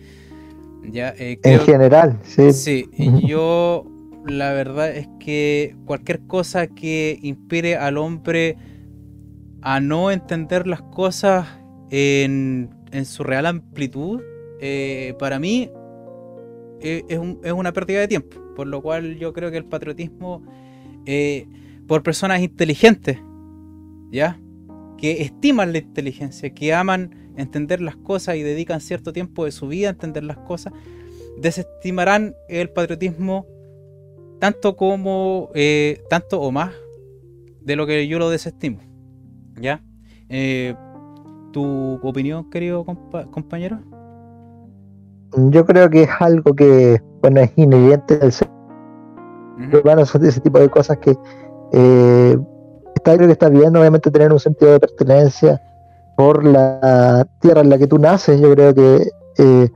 Ya, 0.83 1.13
eh, 1.17 1.39
en 1.43 1.59
general, 1.61 2.19
sí. 2.23 2.51
Sí, 2.51 2.89
yo 3.25 3.85
la 4.25 4.53
verdad 4.53 4.95
es 4.95 5.07
que 5.19 5.75
cualquier 5.85 6.21
cosa 6.27 6.67
que 6.67 7.17
inspire 7.21 7.77
al 7.77 7.97
hombre 7.97 8.57
a 9.61 9.79
no 9.79 10.11
entender 10.11 10.67
las 10.67 10.81
cosas 10.81 11.47
en, 11.89 12.69
su 13.05 13.23
real 13.23 13.45
amplitud, 13.45 14.21
eh, 14.59 15.15
para 15.19 15.39
mí 15.39 15.69
eh, 16.81 17.03
es, 17.07 17.19
es, 17.43 17.51
una 17.53 17.71
pérdida 17.71 18.01
de 18.01 18.07
tiempo. 18.07 18.37
Por 18.55 18.67
lo 18.67 18.81
cual 18.81 19.17
yo 19.17 19.33
creo 19.33 19.51
que 19.51 19.57
el 19.57 19.65
patriotismo 19.65 20.43
por 21.87 22.01
personas 22.01 22.41
inteligentes 22.41 23.17
¿ya? 24.13 24.39
Que 24.97 25.21
estiman 25.21 25.71
la 25.73 25.79
inteligencia, 25.79 26.53
que 26.53 26.73
aman 26.73 27.33
entender 27.37 27.81
las 27.81 27.95
cosas 27.95 28.35
y 28.35 28.43
dedican 28.43 28.79
cierto 28.79 29.13
tiempo 29.13 29.45
de 29.45 29.51
su 29.51 29.67
vida 29.67 29.89
a 29.89 29.91
entender 29.91 30.23
las 30.23 30.37
cosas, 30.37 30.73
desestimarán 31.37 32.35
el 32.47 32.69
patriotismo 32.69 33.45
tanto 34.39 34.75
como, 34.75 35.49
eh, 35.55 36.03
tanto 36.09 36.41
o 36.41 36.51
más 36.51 36.73
de 37.61 37.75
lo 37.75 37.85
que 37.87 38.07
yo 38.07 38.19
lo 38.19 38.29
desestimo, 38.29 38.79
¿ya? 39.59 39.81
Eh, 40.29 40.75
¿Tu 41.53 41.99
opinión, 42.03 42.49
querido 42.49 42.83
compañero? 42.83 43.79
Yo 45.49 45.65
creo 45.65 45.89
que 45.89 46.03
es 46.03 46.09
algo 46.19 46.53
que, 46.55 46.99
bueno, 47.21 47.41
es 47.41 47.51
inherente 47.55 48.17
del 48.17 48.31
ser 48.31 48.49
humano, 49.81 50.01
ese 50.01 50.41
tipo 50.41 50.59
de 50.59 50.69
cosas 50.69 50.97
que 50.97 51.15
eh, 51.71 52.37
está, 53.03 53.15
creo 53.15 53.27
que 53.27 53.33
está 53.33 53.49
bien, 53.49 53.75
obviamente, 53.75 54.09
tener 54.09 54.31
un 54.31 54.39
sentido 54.39 54.71
de 54.71 54.79
pertenencia 54.79 55.61
por 56.15 56.45
la 56.45 57.27
tierra 57.39 57.61
en 57.61 57.69
la 57.69 57.77
que 57.77 57.87
tú 57.87 57.99
naces. 57.99 58.39
Yo 58.39 58.53
creo 58.53 58.73
que 58.73 59.09
eh, 59.37 59.69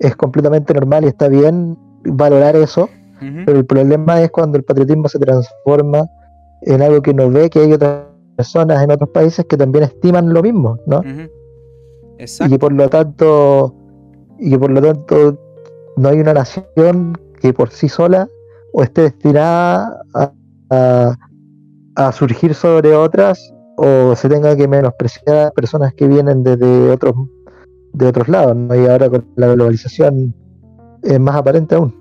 es 0.00 0.16
completamente 0.16 0.74
normal 0.74 1.04
y 1.04 1.08
está 1.08 1.28
bien 1.28 1.78
valorar 2.04 2.56
eso. 2.56 2.88
Pero 3.46 3.56
el 3.56 3.64
problema 3.64 4.20
es 4.20 4.32
cuando 4.32 4.58
el 4.58 4.64
patriotismo 4.64 5.08
se 5.08 5.20
transforma 5.20 6.04
en 6.62 6.82
algo 6.82 7.02
que 7.02 7.14
no 7.14 7.30
ve 7.30 7.48
que 7.50 7.60
hay 7.60 7.72
otras 7.72 8.00
personas 8.36 8.82
en 8.82 8.90
otros 8.90 9.10
países 9.10 9.46
que 9.46 9.56
también 9.56 9.84
estiman 9.84 10.32
lo 10.32 10.42
mismo, 10.42 10.76
¿no? 10.88 11.02
Y 12.18 12.58
por 12.58 12.72
lo 12.72 12.88
tanto, 12.88 13.76
y 14.40 14.56
por 14.58 14.72
lo 14.72 14.82
tanto 14.82 15.38
no 15.96 16.08
hay 16.08 16.18
una 16.18 16.34
nación 16.34 17.16
que 17.40 17.52
por 17.52 17.70
sí 17.70 17.88
sola 17.88 18.28
o 18.72 18.82
esté 18.82 19.02
destinada 19.02 20.02
a 20.14 20.32
a 20.72 21.16
surgir 22.12 22.54
sobre 22.54 22.94
otras 22.94 23.52
o 23.76 24.14
se 24.16 24.28
tenga 24.28 24.56
que 24.56 24.68
menospreciar 24.68 25.46
a 25.46 25.50
personas 25.50 25.94
que 25.94 26.06
vienen 26.06 26.42
desde 26.42 26.90
otros 26.90 27.14
de 27.92 28.06
otros 28.06 28.28
lados 28.28 28.56
¿no? 28.56 28.74
y 28.74 28.86
ahora 28.86 29.10
con 29.10 29.26
la 29.36 29.48
globalización 29.48 30.34
es 31.02 31.20
más 31.20 31.36
aparente 31.36 31.74
aún. 31.74 31.94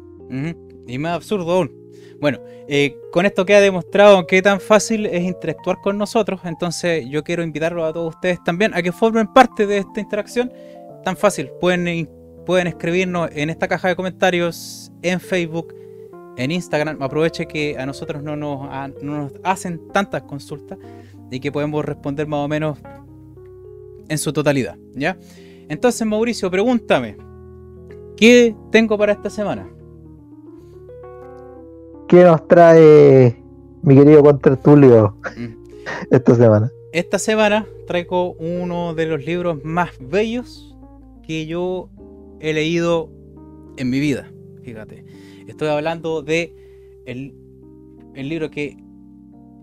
Y 0.88 0.98
más 0.98 1.16
absurdo 1.16 1.52
aún. 1.52 1.72
Bueno 2.20 2.40
eh, 2.68 2.96
con 3.12 3.26
esto 3.26 3.46
queda 3.46 3.60
demostrado 3.60 4.26
que 4.28 4.42
tan 4.42 4.60
fácil 4.60 5.06
es 5.06 5.24
interactuar 5.24 5.78
con 5.82 5.98
nosotros 5.98 6.42
entonces 6.44 7.06
yo 7.10 7.24
quiero 7.24 7.44
invitarlos 7.44 7.90
a 7.90 7.94
todos 7.94 8.16
ustedes 8.16 8.42
también 8.44 8.74
a 8.74 8.82
que 8.82 8.92
formen 8.92 9.28
parte 9.28 9.66
de 9.68 9.80
esta 9.80 10.00
interacción. 10.00 10.52
Tan 11.04 11.18
fácil 11.18 11.50
pueden 11.60 12.08
pueden 12.46 12.68
escribirnos 12.68 13.30
en 13.34 13.50
esta 13.50 13.68
caja 13.68 13.90
de 13.90 13.96
comentarios 13.96 14.92
en 15.02 15.20
Facebook 15.20 15.74
en 16.38 16.52
Instagram. 16.52 17.02
Aproveche 17.02 17.48
que 17.48 17.78
a 17.78 17.86
nosotros 17.86 18.24
no 18.24 18.36
nos, 18.36 18.70
nos 19.02 19.34
hacen 19.44 19.88
tantas 19.92 20.24
consultas 20.24 20.78
y 21.30 21.40
que 21.40 21.52
podemos 21.52 21.84
responder 21.86 22.28
más 22.28 22.40
o 22.40 22.48
menos 22.48 22.80
en 24.08 24.18
su 24.18 24.34
totalidad. 24.34 24.78
¿ya? 24.94 25.18
Entonces, 25.70 26.06
Mauricio, 26.06 26.52
pregúntame, 26.52 27.18
¿qué 28.18 28.56
tengo 28.72 28.98
para 28.98 29.14
esta 29.14 29.30
semana? 29.30 29.70
¿Qué 32.08 32.24
nos 32.26 32.46
trae 32.48 33.42
mi 33.84 33.96
querido 33.96 34.22
contertulio 34.22 35.16
mm. 35.38 36.14
esta 36.14 36.36
semana? 36.36 36.70
Esta 36.92 37.18
semana 37.18 37.66
traigo 37.88 38.34
uno 38.34 38.94
de 38.94 39.06
los 39.06 39.26
libros 39.26 39.64
más 39.64 39.92
bellos 40.02 40.76
que 41.26 41.46
yo 41.46 41.90
he 42.42 42.52
leído 42.52 43.10
en 43.78 43.90
mi 43.90 44.02
vida. 44.02 44.30
Fíjate. 44.64 45.06
Estoy 45.52 45.68
hablando 45.68 46.22
de 46.22 46.56
el, 47.06 47.34
libro 48.16 48.50
que 48.50 48.78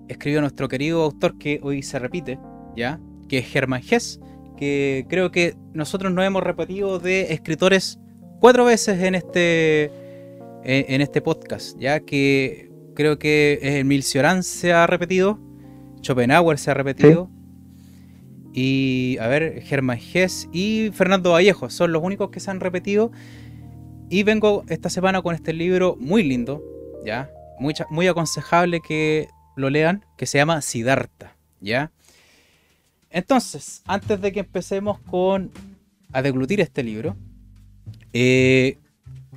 escribió 0.08 0.42
nuestro 0.42 0.68
querido 0.68 1.02
autor 1.02 1.38
que 1.38 1.60
hoy 1.62 1.82
se 1.82 1.98
repite, 1.98 2.38
¿ya? 2.76 3.00
Que 3.26 3.38
es 3.38 3.46
Germán 3.46 3.80
Hess, 3.88 4.20
que 4.58 5.06
creo 5.08 5.30
que 5.30 5.56
nosotros 5.72 6.12
nos 6.12 6.26
hemos 6.26 6.42
repetido 6.42 6.98
de 6.98 7.32
escritores 7.32 7.98
cuatro 8.38 8.66
veces 8.66 9.02
en 9.02 9.14
este, 9.14 9.90
en, 10.62 11.00
este 11.00 11.22
podcast, 11.22 11.78
ya 11.78 12.00
que 12.00 12.70
creo 12.94 13.18
que 13.18 13.58
Emil 13.62 14.02
Cioran 14.02 14.42
se 14.42 14.74
ha 14.74 14.86
repetido, 14.86 15.38
Schopenhauer 16.02 16.58
se 16.58 16.70
ha 16.70 16.74
repetido, 16.74 17.30
y 18.52 19.16
a 19.20 19.26
ver, 19.28 19.62
Germán 19.62 19.98
Hess 20.12 20.50
y 20.52 20.90
Fernando 20.92 21.32
Vallejo 21.32 21.70
son 21.70 21.92
los 21.92 22.02
únicos 22.02 22.28
que 22.28 22.40
se 22.40 22.50
han 22.50 22.60
repetido 22.60 23.10
y 24.10 24.22
vengo 24.22 24.64
esta 24.68 24.90
semana 24.90 25.22
con 25.22 25.34
este 25.34 25.52
libro 25.52 25.96
muy 25.98 26.22
lindo, 26.22 26.62
¿ya? 27.04 27.30
Muy, 27.58 28.06
aconsejable 28.06 28.80
que 28.80 29.28
lo 29.56 29.68
lean, 29.68 30.04
que 30.16 30.26
se 30.26 30.38
llama 30.38 30.62
Siddhartha, 30.62 31.36
¿ya? 31.60 31.90
Entonces, 33.10 33.82
antes 33.86 34.20
de 34.20 34.32
que 34.32 34.40
empecemos 34.40 35.00
con 35.00 35.50
a 36.12 36.22
deglutir 36.22 36.60
este 36.60 36.82
libro, 36.82 37.16
eh, 38.12 38.78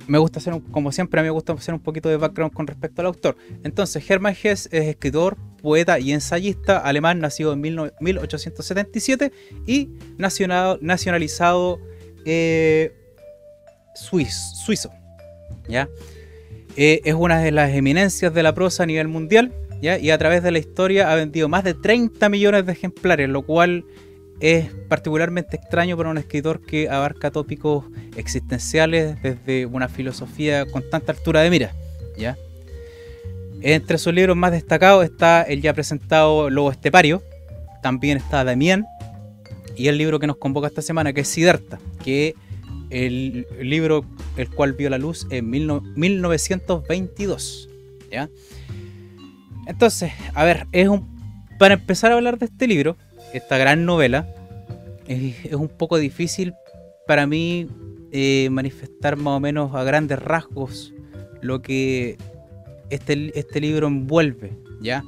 me 0.06 0.18
gusta 0.18 0.38
hacer, 0.38 0.54
como 0.70 0.90
siempre, 0.92 1.22
me 1.22 1.30
gusta 1.30 1.52
hacer 1.52 1.74
un 1.74 1.80
poquito 1.80 2.08
de 2.08 2.16
background 2.16 2.52
con 2.54 2.66
respecto 2.66 3.02
al 3.02 3.06
autor. 3.06 3.36
Entonces, 3.64 4.08
Hermann 4.08 4.34
Hesse 4.34 4.68
es 4.72 4.86
escritor, 4.86 5.36
poeta 5.60 5.98
y 5.98 6.12
ensayista 6.12 6.78
alemán, 6.78 7.20
nacido 7.20 7.52
en 7.52 7.60
1877 7.60 9.32
y 9.66 9.90
nacionalizado 10.16 11.80
eh, 12.24 13.01
suizo. 13.94 14.90
¿ya? 15.68 15.88
Eh, 16.76 17.00
es 17.04 17.14
una 17.14 17.40
de 17.40 17.52
las 17.52 17.74
eminencias 17.74 18.32
de 18.32 18.42
la 18.42 18.54
prosa 18.54 18.84
a 18.84 18.86
nivel 18.86 19.08
mundial 19.08 19.52
¿ya? 19.80 19.98
y 19.98 20.10
a 20.10 20.18
través 20.18 20.42
de 20.42 20.50
la 20.50 20.58
historia 20.58 21.12
ha 21.12 21.14
vendido 21.14 21.48
más 21.48 21.64
de 21.64 21.74
30 21.74 22.28
millones 22.28 22.66
de 22.66 22.72
ejemplares, 22.72 23.28
lo 23.28 23.42
cual 23.42 23.84
es 24.40 24.70
particularmente 24.88 25.56
extraño 25.56 25.96
para 25.96 26.08
un 26.10 26.18
escritor 26.18 26.60
que 26.60 26.88
abarca 26.88 27.30
tópicos 27.30 27.84
existenciales 28.16 29.20
desde 29.22 29.66
una 29.66 29.88
filosofía 29.88 30.66
con 30.66 30.82
tanta 30.90 31.12
altura 31.12 31.42
de 31.42 31.50
mira. 31.50 31.72
¿ya? 32.16 32.36
Entre 33.60 33.98
sus 33.98 34.12
libros 34.12 34.36
más 34.36 34.50
destacados 34.50 35.04
está 35.04 35.42
el 35.42 35.62
ya 35.62 35.72
presentado 35.72 36.50
Lobo 36.50 36.72
Estepario, 36.72 37.22
también 37.82 38.18
está 38.18 38.42
Damien 38.42 38.84
y 39.76 39.88
el 39.88 39.98
libro 39.98 40.18
que 40.18 40.26
nos 40.26 40.36
convoca 40.36 40.66
esta 40.66 40.82
semana 40.82 41.12
que 41.12 41.20
es 41.20 41.28
Siddhartha, 41.28 41.78
que 42.02 42.34
el 42.92 43.46
libro 43.60 44.04
el 44.36 44.50
cual 44.50 44.74
vio 44.74 44.90
la 44.90 44.98
luz 44.98 45.26
en 45.30 45.50
1922. 45.50 47.68
¿ya? 48.10 48.28
Entonces, 49.66 50.12
a 50.34 50.44
ver, 50.44 50.66
es 50.72 50.88
un, 50.88 51.08
para 51.58 51.74
empezar 51.74 52.12
a 52.12 52.16
hablar 52.16 52.38
de 52.38 52.46
este 52.46 52.66
libro, 52.66 52.96
esta 53.32 53.58
gran 53.58 53.84
novela, 53.84 54.28
es, 55.06 55.52
un 55.52 55.68
poco 55.68 55.98
difícil 55.98 56.54
para 57.06 57.26
mí 57.26 57.68
eh, 58.12 58.48
manifestar 58.50 59.16
más 59.16 59.36
o 59.36 59.40
menos 59.40 59.74
a 59.74 59.84
grandes 59.84 60.18
rasgos 60.18 60.92
lo 61.40 61.62
que 61.62 62.18
este, 62.90 63.38
este 63.38 63.60
libro 63.60 63.86
envuelve, 63.86 64.52
¿ya? 64.80 65.04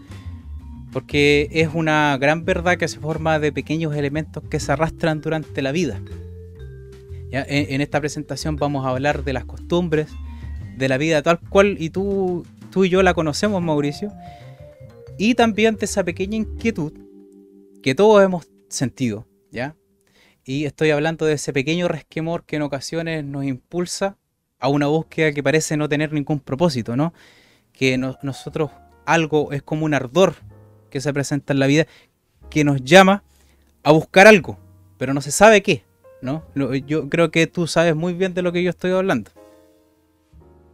Porque 0.93 1.49
es 1.53 1.71
una 1.75 2.17
gran 2.19 2.45
verdad 2.45 2.77
que 2.77 2.89
se 2.89 2.99
forma 2.99 3.39
de 3.39 3.53
pequeños 3.53 3.95
elementos 3.95 4.43
que 4.49 4.61
se 4.61 4.73
arrastran 4.73 5.21
durante 5.21 5.63
la 5.63 5.73
vida. 5.73 6.01
En, 7.37 7.81
esta 7.81 8.01
presentación 8.01 8.57
vamos 8.57 8.87
a 8.87 8.91
hablar 8.91 9.25
de 9.25 9.33
las 9.33 9.45
costumbres, 9.45 10.09
de 10.77 10.89
la 10.89 10.99
vida 10.99 11.23
tal 11.23 11.41
cual 11.41 11.77
y 11.81 11.91
tú, 11.91 12.47
tú 12.71 12.85
y 12.85 12.89
yo 12.89 13.03
la 13.03 13.15
conocemos, 13.15 13.61
Mauricio, 13.63 14.13
y 15.19 15.35
también 15.35 15.77
de 15.77 15.87
esa 15.87 16.05
pequeña 16.05 16.37
inquietud 16.37 16.93
que 17.83 17.95
todos 17.95 18.23
hemos 18.23 18.49
sentido, 18.69 19.27
¿ya? 19.51 19.77
Y 20.45 20.67
estoy 20.67 20.91
hablando 20.91 21.27
de 21.27 21.35
ese 21.35 21.53
pequeño 21.53 21.89
resquemor 21.89 22.45
que 22.45 22.57
en 22.57 22.63
ocasiones 22.63 23.25
nos 23.25 23.45
impulsa 23.45 24.19
a 24.59 24.69
una 24.69 24.87
búsqueda 24.87 25.33
que 25.33 25.43
parece 25.43 25.77
no 25.77 25.89
tener 25.89 26.13
ningún 26.13 26.41
propósito, 26.41 26.97
¿no? 26.97 27.13
Que 27.73 27.99
nosotros 27.99 28.71
algo 29.07 29.53
es 29.53 29.63
como 29.63 29.85
un 29.85 29.95
ardor 29.95 30.35
que 30.91 31.01
se 31.01 31.13
presenta 31.13 31.53
en 31.53 31.59
la 31.59 31.67
vida 31.67 31.87
que 32.51 32.65
nos 32.65 32.83
llama 32.83 33.25
a 33.83 33.93
buscar 33.93 34.27
algo, 34.27 34.59
pero 34.99 35.13
no 35.13 35.21
se 35.21 35.31
sabe 35.31 35.63
qué, 35.63 35.85
¿no? 36.25 36.43
Yo 36.87 37.09
creo 37.11 37.31
que 37.31 37.47
tú 37.47 37.67
sabes 37.67 37.95
muy 37.95 38.15
bien 38.15 38.33
de 38.33 38.41
lo 38.43 38.51
que 38.51 38.63
yo 38.63 38.71
estoy 38.71 38.93
hablando. 38.93 39.31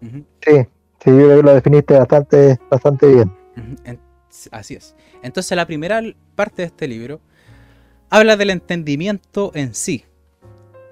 Sí, 0.00 0.62
sí, 1.02 1.10
yo 1.10 1.16
creo 1.16 1.36
que 1.36 1.42
lo 1.42 1.54
definiste 1.54 1.98
bastante, 1.98 2.58
bastante 2.70 3.06
bien. 3.06 3.32
Así 4.52 4.74
es. 4.74 4.94
Entonces 5.22 5.54
la 5.56 5.66
primera 5.66 6.00
parte 6.36 6.62
de 6.62 6.66
este 6.66 6.86
libro 6.86 7.20
habla 8.08 8.36
del 8.36 8.50
entendimiento 8.50 9.50
en 9.54 9.74
sí 9.74 10.04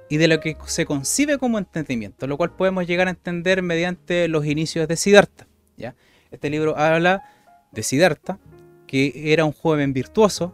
y 0.08 0.16
de 0.16 0.26
lo 0.26 0.40
que 0.40 0.56
se 0.66 0.86
concibe 0.86 1.38
como 1.38 1.58
entendimiento, 1.58 2.26
lo 2.26 2.36
cual 2.36 2.50
podemos 2.50 2.86
llegar 2.86 3.06
a 3.06 3.10
entender 3.10 3.62
mediante 3.62 4.26
los 4.26 4.44
inicios 4.44 4.88
de 4.88 4.96
Siddhartha. 4.96 5.46
¿ya? 5.76 5.94
Este 6.32 6.50
libro 6.50 6.76
habla 6.76 7.22
de 7.70 7.82
Siddhartha, 7.84 8.40
que 8.88 9.32
era 9.32 9.44
un 9.44 9.52
joven 9.52 9.92
virtuoso, 9.92 10.52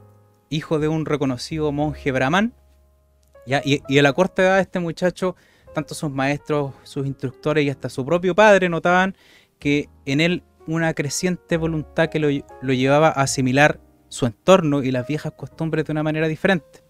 hijo 0.50 0.78
de 0.78 0.88
un 0.88 1.06
reconocido 1.06 1.72
monje 1.72 2.12
brahman, 2.12 2.52
Y, 3.46 3.82
y 3.88 3.98
a 3.98 4.02
la 4.02 4.12
corta 4.12 4.42
edad 4.42 4.56
de 4.56 4.62
este 4.62 4.80
muchacho, 4.80 5.36
tanto 5.74 5.94
sus 5.94 6.10
maestros, 6.10 6.72
sus 6.82 7.06
instructores 7.06 7.64
y 7.64 7.70
hasta 7.70 7.88
su 7.88 8.04
propio 8.04 8.34
padre 8.34 8.68
notaban 8.68 9.16
que 9.58 9.88
en 10.06 10.20
él 10.20 10.42
una 10.66 10.94
creciente 10.94 11.56
voluntad 11.56 12.08
que 12.08 12.18
lo, 12.18 12.30
llevaba 12.72 13.08
a 13.08 13.22
asimilar 13.22 13.80
su 14.08 14.26
entorno 14.26 14.82
y 14.82 14.90
las 14.90 15.06
viejas 15.06 15.32
costumbres 15.36 15.84
de 15.84 15.92
una 15.92 16.02
manera 16.02 16.28
diferente. 16.28 16.82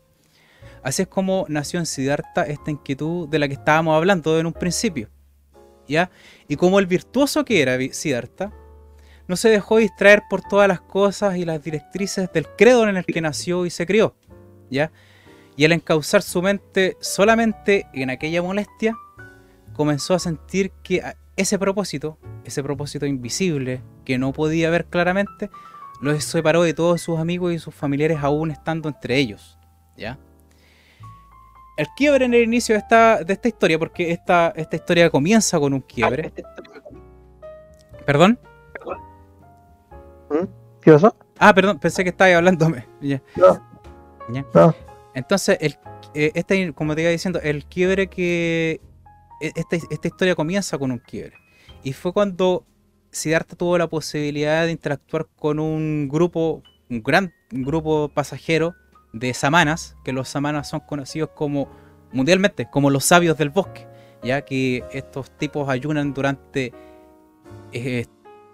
Así 0.82 1.02
es 1.02 1.08
como 1.08 1.46
nació 1.48 1.80
en 1.80 1.86
Siddhartha 1.86 2.42
esta 2.42 2.70
inquietud 2.70 3.28
de 3.28 3.38
la 3.38 3.48
que 3.48 3.54
estábamos 3.54 3.96
hablando 3.96 4.38
en 4.38 4.46
un 4.46 4.52
principio. 4.52 5.08
¿ya? 5.88 6.10
Y 6.46 6.56
como 6.56 6.78
el 6.78 6.86
virtuoso 6.86 7.44
que 7.44 7.62
era 7.62 7.78
Siddhartha, 7.90 8.52
no 9.26 9.36
se 9.36 9.48
dejó 9.48 9.78
distraer 9.78 10.22
por 10.28 10.42
todas 10.42 10.68
las 10.68 10.82
cosas 10.82 11.38
y 11.38 11.46
las 11.46 11.62
directrices 11.62 12.30
del 12.32 12.46
credo 12.48 12.86
en 12.86 12.98
el 12.98 13.04
que 13.06 13.20
nació 13.22 13.64
y 13.64 13.70
se 13.70 13.86
crió. 13.86 14.14
¿ya? 14.70 14.92
Y 15.56 15.64
al 15.64 15.72
encauzar 15.72 16.22
su 16.22 16.42
mente 16.42 16.96
solamente 17.00 17.86
en 17.92 18.10
aquella 18.10 18.42
molestia, 18.42 18.96
comenzó 19.72 20.14
a 20.14 20.18
sentir 20.18 20.72
que 20.82 21.02
ese 21.36 21.58
propósito, 21.58 22.18
ese 22.44 22.62
propósito 22.62 23.06
invisible 23.06 23.82
que 24.04 24.18
no 24.18 24.32
podía 24.32 24.70
ver 24.70 24.86
claramente, 24.86 25.50
lo 26.00 26.18
separó 26.20 26.62
de 26.62 26.74
todos 26.74 27.00
sus 27.00 27.18
amigos 27.18 27.52
y 27.52 27.58
sus 27.58 27.74
familiares 27.74 28.18
aún 28.20 28.50
estando 28.50 28.88
entre 28.88 29.16
ellos. 29.16 29.58
¿Ya? 29.96 30.18
El 31.76 31.88
quiebre 31.96 32.24
en 32.24 32.34
el 32.34 32.42
inicio 32.42 32.74
de 32.74 32.80
esta, 32.80 33.24
de 33.24 33.32
esta 33.32 33.48
historia, 33.48 33.78
porque 33.78 34.10
esta, 34.10 34.52
esta 34.54 34.76
historia 34.76 35.10
comienza 35.10 35.58
con 35.58 35.72
un 35.72 35.80
quiebre. 35.80 36.32
¿Perdón? 38.06 38.38
¿Mm? 40.30 40.44
¿Qué 40.80 40.92
pasó? 40.92 41.16
Ah, 41.38 41.52
perdón, 41.54 41.78
pensé 41.78 42.04
que 42.04 42.10
estaba 42.10 42.36
hablándome. 42.36 42.86
No. 44.54 44.74
Entonces, 45.14 45.58
el, 45.60 45.78
eh, 46.14 46.72
como 46.74 46.94
te 46.94 47.02
iba 47.02 47.10
diciendo, 47.10 47.40
el 47.42 47.64
quiebre 47.66 48.08
que, 48.08 48.80
e, 49.40 49.52
esta, 49.54 49.76
historia 50.06 50.34
comienza 50.34 50.78
con 50.78 50.90
un 50.90 50.98
quiebre. 50.98 51.36
Y 51.82 51.92
fue 51.92 52.12
cuando 52.12 52.66
Siddhartha 53.10 53.56
tuvo 53.56 53.78
la 53.78 53.88
posibilidad 53.88 54.64
de 54.64 54.72
interactuar 54.72 55.26
con 55.36 55.58
un 55.58 56.08
grupo, 56.08 56.62
un 56.90 57.02
gran 57.02 57.32
grupo 57.50 58.08
pasajero 58.08 58.74
de 59.12 59.32
samanas, 59.34 59.96
que 60.04 60.12
los 60.12 60.28
samanas 60.28 60.68
son 60.68 60.80
conocidos 60.80 61.30
como 61.34 61.68
mundialmente, 62.12 62.68
como 62.70 62.90
los 62.90 63.04
sabios 63.04 63.38
del 63.38 63.50
bosque, 63.50 63.86
ya 64.22 64.42
que 64.42 64.82
estos 64.92 65.30
tipos 65.36 65.68
ayunan 65.68 66.14
durante 66.14 66.72
eh, 67.72 68.06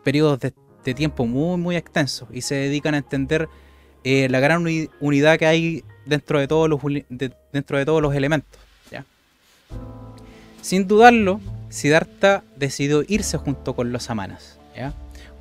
periodos 0.02 0.40
de, 0.40 0.52
tiempo 0.94 1.24
muy, 1.24 1.56
muy 1.56 1.76
extensos 1.76 2.28
y 2.32 2.40
se 2.40 2.56
dedican 2.56 2.94
a 2.94 2.98
entender 2.98 3.48
eh, 4.02 4.28
la 4.28 4.40
gran 4.40 4.66
unidad 5.00 5.38
que 5.38 5.46
hay 5.46 5.84
dentro 6.10 6.40
de 6.40 6.48
todos 6.48 6.68
los, 6.68 6.80
dentro 7.08 7.78
de 7.78 7.84
todos 7.86 8.02
los 8.02 8.14
elementos. 8.14 8.60
Sin 10.60 10.86
dudarlo, 10.86 11.40
Siddhartha 11.70 12.44
decidió 12.56 13.02
irse 13.08 13.38
junto 13.38 13.74
con 13.74 13.92
los 13.92 14.02
samanas, 14.02 14.58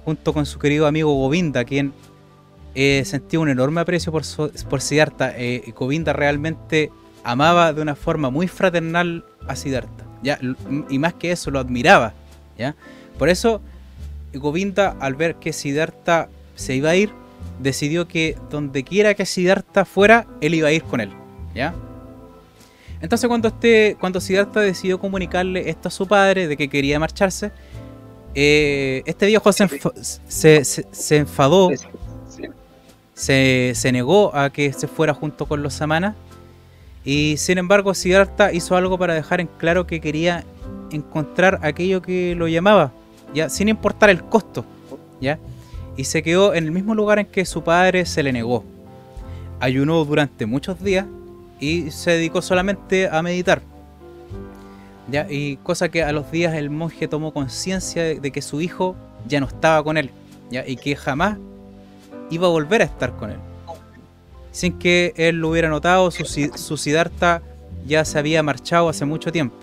junto 0.06 0.32
con 0.32 0.46
su 0.46 0.60
querido 0.60 0.88
amigo 0.88 1.14
Govinda, 1.14 1.66
quien 1.66 1.92
eh, 2.74 3.04
sentía 3.06 3.42
un 3.42 3.50
enorme 3.50 3.82
aprecio 3.82 4.14
por, 4.14 4.24
por 4.70 4.80
Siddhartha. 4.80 5.34
Eh, 5.36 5.74
Govinda 5.76 6.14
realmente 6.14 6.90
amaba 7.26 7.74
de 7.74 7.82
una 7.82 7.96
forma 7.96 8.30
muy 8.30 8.48
fraternal 8.48 9.26
a 9.46 9.58
Siddhartha, 9.58 10.06
¿ya? 10.24 10.40
y 10.90 11.00
más 11.00 11.16
que 11.16 11.34
eso, 11.34 11.52
lo 11.52 11.60
admiraba. 11.60 12.14
¿ya? 12.58 12.78
Por 13.18 13.28
eso, 13.28 13.62
Govinda, 14.34 14.96
al 15.02 15.16
ver 15.16 15.36
que 15.36 15.52
Siddhartha 15.52 16.30
se 16.56 16.76
iba 16.76 16.92
a 16.92 16.96
ir, 16.96 17.12
decidió 17.60 18.08
que 18.08 18.38
donde 18.50 18.84
quiera 18.84 19.14
que 19.14 19.26
Siddhartha 19.26 19.86
fuera, 19.86 20.26
él 20.42 20.56
iba 20.56 20.70
a 20.70 20.72
ir 20.72 20.84
con 20.84 21.02
él. 21.02 21.12
¿ya? 21.54 21.76
Entonces 23.02 23.28
cuando 23.28 23.50
este, 23.50 23.98
cuando 24.00 24.20
Siddhartha 24.20 24.62
decidió 24.62 25.00
comunicarle 25.00 25.70
esto 25.70 25.88
a 25.88 25.92
su 25.92 26.08
padre 26.08 26.48
de 26.48 26.58
que 26.58 26.68
quería 26.70 27.00
marcharse, 27.00 27.52
eh, 28.36 29.04
este 29.06 29.26
viejo 29.26 29.52
se, 29.52 29.64
enfadó, 31.18 31.70
se, 33.14 33.92
negó 33.92 34.36
a 34.36 34.50
que 34.50 34.72
se 34.74 34.88
fuera 34.88 35.14
junto 35.14 35.46
con 35.46 35.64
los 35.64 35.74
samanas 35.74 36.16
y 37.04 37.38
sin 37.38 37.58
embargo 37.58 37.94
Siddhartha 37.94 38.54
hizo 38.54 38.76
algo 38.76 38.98
para 38.98 39.16
dejar 39.16 39.42
en 39.42 39.48
claro 39.48 39.88
que 39.88 40.00
quería 40.00 40.46
encontrar 40.92 41.60
aquello 41.64 42.02
que 42.02 42.36
lo 42.36 42.48
llamaba, 42.48 42.92
ya 43.34 43.50
sin 43.50 43.70
importar 43.70 44.10
el 44.10 44.24
costo, 44.24 44.66
ya 45.20 45.40
y 46.00 46.06
se 46.06 46.24
quedó 46.24 46.54
en 46.54 46.64
el 46.64 46.72
mismo 46.72 46.96
lugar 46.96 47.20
en 47.20 47.26
que 47.26 47.44
su 47.44 47.62
padre 47.62 48.06
se 48.06 48.24
le 48.24 48.32
negó. 48.32 48.64
Ayunó 49.60 50.06
durante 50.06 50.46
muchos 50.46 50.82
días 50.82 51.06
y 51.60 51.92
se 51.92 52.12
dedicó 52.12 52.42
solamente 52.42 53.10
a 53.10 53.22
meditar. 53.22 53.62
Y 55.30 55.58
cosa 55.58 55.90
que 55.90 56.02
a 56.02 56.14
los 56.14 56.32
días 56.32 56.54
el 56.54 56.70
monje 56.70 57.10
tomó 57.10 57.34
conciencia 57.34 58.02
de, 58.02 58.32
que 58.32 58.42
su 58.42 58.62
hijo 58.62 58.96
ya 59.28 59.42
no 59.42 59.48
estaba 59.48 59.84
con 59.84 59.98
él 59.98 60.10
¿ya? 60.50 60.66
y 60.66 60.78
que 60.78 60.96
jamás 60.96 61.38
iba 62.30 62.48
a 62.48 62.50
volver 62.50 62.82
a 62.82 62.86
estar 62.86 63.18
con 63.18 63.32
él. 63.32 63.40
Sin 64.52 64.80
que 64.80 65.14
él 65.18 65.42
lo 65.42 65.50
hubiera 65.50 65.68
notado, 65.68 66.12
su, 66.12 66.24
su 66.24 66.78
Siddhartha 66.78 67.42
ya 67.86 68.06
se 68.06 68.18
había 68.18 68.42
marchado 68.42 68.88
hace 68.88 69.04
mucho 69.04 69.34
tiempo. 69.34 69.58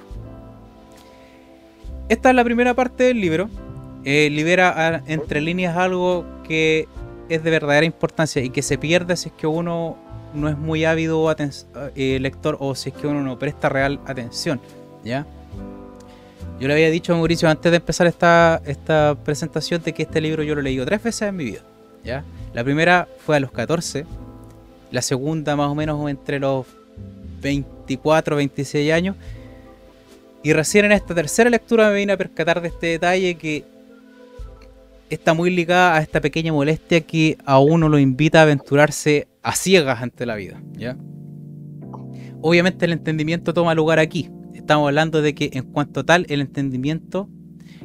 esta 2.11 2.29
es 2.29 2.37
la 2.37 2.44
primera 2.44 2.75
parte 2.75 3.05
del 3.05 3.22
libro. 3.22 3.49
Eh, 4.08 4.30
libera 4.30 5.02
entre 5.08 5.40
líneas 5.40 5.76
algo 5.76 6.24
que 6.46 6.86
es 7.28 7.42
de 7.42 7.50
verdadera 7.50 7.84
importancia 7.84 8.40
y 8.40 8.50
que 8.50 8.62
se 8.62 8.78
pierde 8.78 9.16
si 9.16 9.30
es 9.30 9.34
que 9.34 9.48
uno 9.48 9.96
no 10.32 10.48
es 10.48 10.56
muy 10.56 10.84
ávido 10.84 11.34
eh, 11.96 12.18
lector 12.20 12.56
o 12.60 12.76
si 12.76 12.90
es 12.90 12.94
que 12.94 13.08
uno 13.08 13.20
no 13.22 13.36
presta 13.36 13.68
real 13.68 13.98
atención. 14.06 14.60
¿Ya? 15.02 15.26
Yo 16.60 16.68
le 16.68 16.74
había 16.74 16.88
dicho 16.88 17.12
a 17.12 17.16
Mauricio 17.16 17.48
antes 17.48 17.68
de 17.72 17.78
empezar 17.78 18.06
esta, 18.06 18.62
esta 18.64 19.16
presentación 19.24 19.82
de 19.82 19.92
que 19.92 20.04
este 20.04 20.20
libro 20.20 20.44
yo 20.44 20.54
lo 20.54 20.60
he 20.60 20.64
leído 20.64 20.86
tres 20.86 21.02
veces 21.02 21.22
en 21.22 21.34
mi 21.34 21.44
vida. 21.44 21.62
¿ya? 22.04 22.22
La 22.54 22.62
primera 22.62 23.08
fue 23.26 23.38
a 23.38 23.40
los 23.40 23.50
14, 23.50 24.06
la 24.92 25.02
segunda 25.02 25.56
más 25.56 25.68
o 25.68 25.74
menos 25.74 26.08
entre 26.08 26.38
los 26.38 26.64
24, 27.40 28.36
26 28.36 28.92
años. 28.92 29.16
Y 30.44 30.52
recién 30.52 30.84
en 30.84 30.92
esta 30.92 31.12
tercera 31.12 31.50
lectura 31.50 31.88
me 31.88 31.96
vine 31.96 32.12
a 32.12 32.16
percatar 32.16 32.62
de 32.62 32.68
este 32.68 32.86
detalle 32.86 33.34
que 33.34 33.64
está 35.10 35.34
muy 35.34 35.50
ligada 35.50 35.96
a 35.96 36.00
esta 36.00 36.20
pequeña 36.20 36.52
molestia 36.52 37.00
que 37.00 37.38
a 37.44 37.58
uno 37.58 37.88
lo 37.88 37.98
invita 37.98 38.40
a 38.40 38.42
aventurarse 38.42 39.28
a 39.42 39.54
ciegas 39.54 40.02
ante 40.02 40.26
la 40.26 40.36
vida. 40.36 40.60
¿ya? 40.72 40.96
Obviamente 42.40 42.84
el 42.84 42.92
entendimiento 42.92 43.54
toma 43.54 43.74
lugar 43.74 43.98
aquí. 43.98 44.30
Estamos 44.54 44.88
hablando 44.88 45.22
de 45.22 45.34
que 45.34 45.50
en 45.52 45.64
cuanto 45.64 46.04
tal 46.04 46.26
el 46.28 46.40
entendimiento 46.40 47.28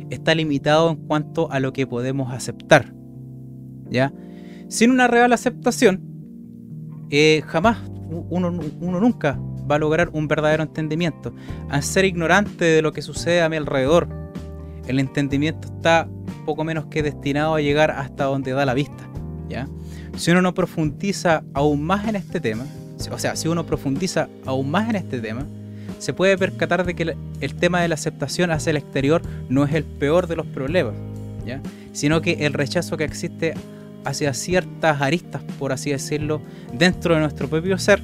está 0.09 0.33
limitado 0.33 0.89
en 0.89 0.97
cuanto 0.97 1.51
a 1.51 1.59
lo 1.59 1.73
que 1.73 1.85
podemos 1.85 2.33
aceptar. 2.33 2.93
¿ya? 3.89 4.13
Sin 4.67 4.89
una 4.91 5.07
real 5.07 5.33
aceptación, 5.33 6.01
eh, 7.09 7.43
jamás 7.45 7.77
uno, 8.29 8.59
uno 8.79 8.99
nunca 8.99 9.39
va 9.69 9.75
a 9.75 9.79
lograr 9.79 10.09
un 10.13 10.27
verdadero 10.27 10.63
entendimiento. 10.63 11.33
Al 11.69 11.83
ser 11.83 12.05
ignorante 12.05 12.65
de 12.65 12.81
lo 12.81 12.91
que 12.91 13.01
sucede 13.01 13.41
a 13.41 13.49
mi 13.49 13.57
alrededor, 13.57 14.07
el 14.87 14.99
entendimiento 14.99 15.67
está 15.67 16.09
poco 16.51 16.65
menos 16.65 16.87
que 16.87 17.01
destinado 17.01 17.55
a 17.55 17.61
llegar 17.61 17.91
hasta 17.91 18.25
donde 18.25 18.51
da 18.51 18.65
la 18.65 18.73
vista. 18.73 19.07
¿ya? 19.47 19.69
Si 20.17 20.31
uno 20.31 20.41
no 20.41 20.53
profundiza 20.53 21.43
aún 21.53 21.81
más 21.81 22.05
en 22.09 22.17
este 22.17 22.41
tema, 22.41 22.65
o 23.09 23.17
sea, 23.17 23.37
si 23.37 23.47
uno 23.47 23.65
profundiza 23.65 24.27
aún 24.45 24.69
más 24.69 24.89
en 24.89 24.97
este 24.97 25.21
tema, 25.21 25.47
se 25.97 26.11
puede 26.11 26.37
percatar 26.37 26.85
de 26.85 26.93
que 26.93 27.15
el 27.39 27.55
tema 27.55 27.81
de 27.81 27.87
la 27.87 27.95
aceptación 27.95 28.51
hacia 28.51 28.71
el 28.71 28.77
exterior 28.77 29.21
no 29.47 29.63
es 29.63 29.73
el 29.73 29.85
peor 29.85 30.27
de 30.27 30.35
los 30.35 30.45
problemas, 30.45 30.93
¿ya? 31.45 31.61
sino 31.93 32.21
que 32.21 32.45
el 32.45 32.51
rechazo 32.51 32.97
que 32.97 33.05
existe 33.05 33.53
hacia 34.03 34.33
ciertas 34.33 35.01
aristas, 35.01 35.43
por 35.57 35.71
así 35.71 35.91
decirlo, 35.91 36.41
dentro 36.73 37.13
de 37.13 37.21
nuestro 37.21 37.47
propio 37.47 37.77
ser, 37.77 38.01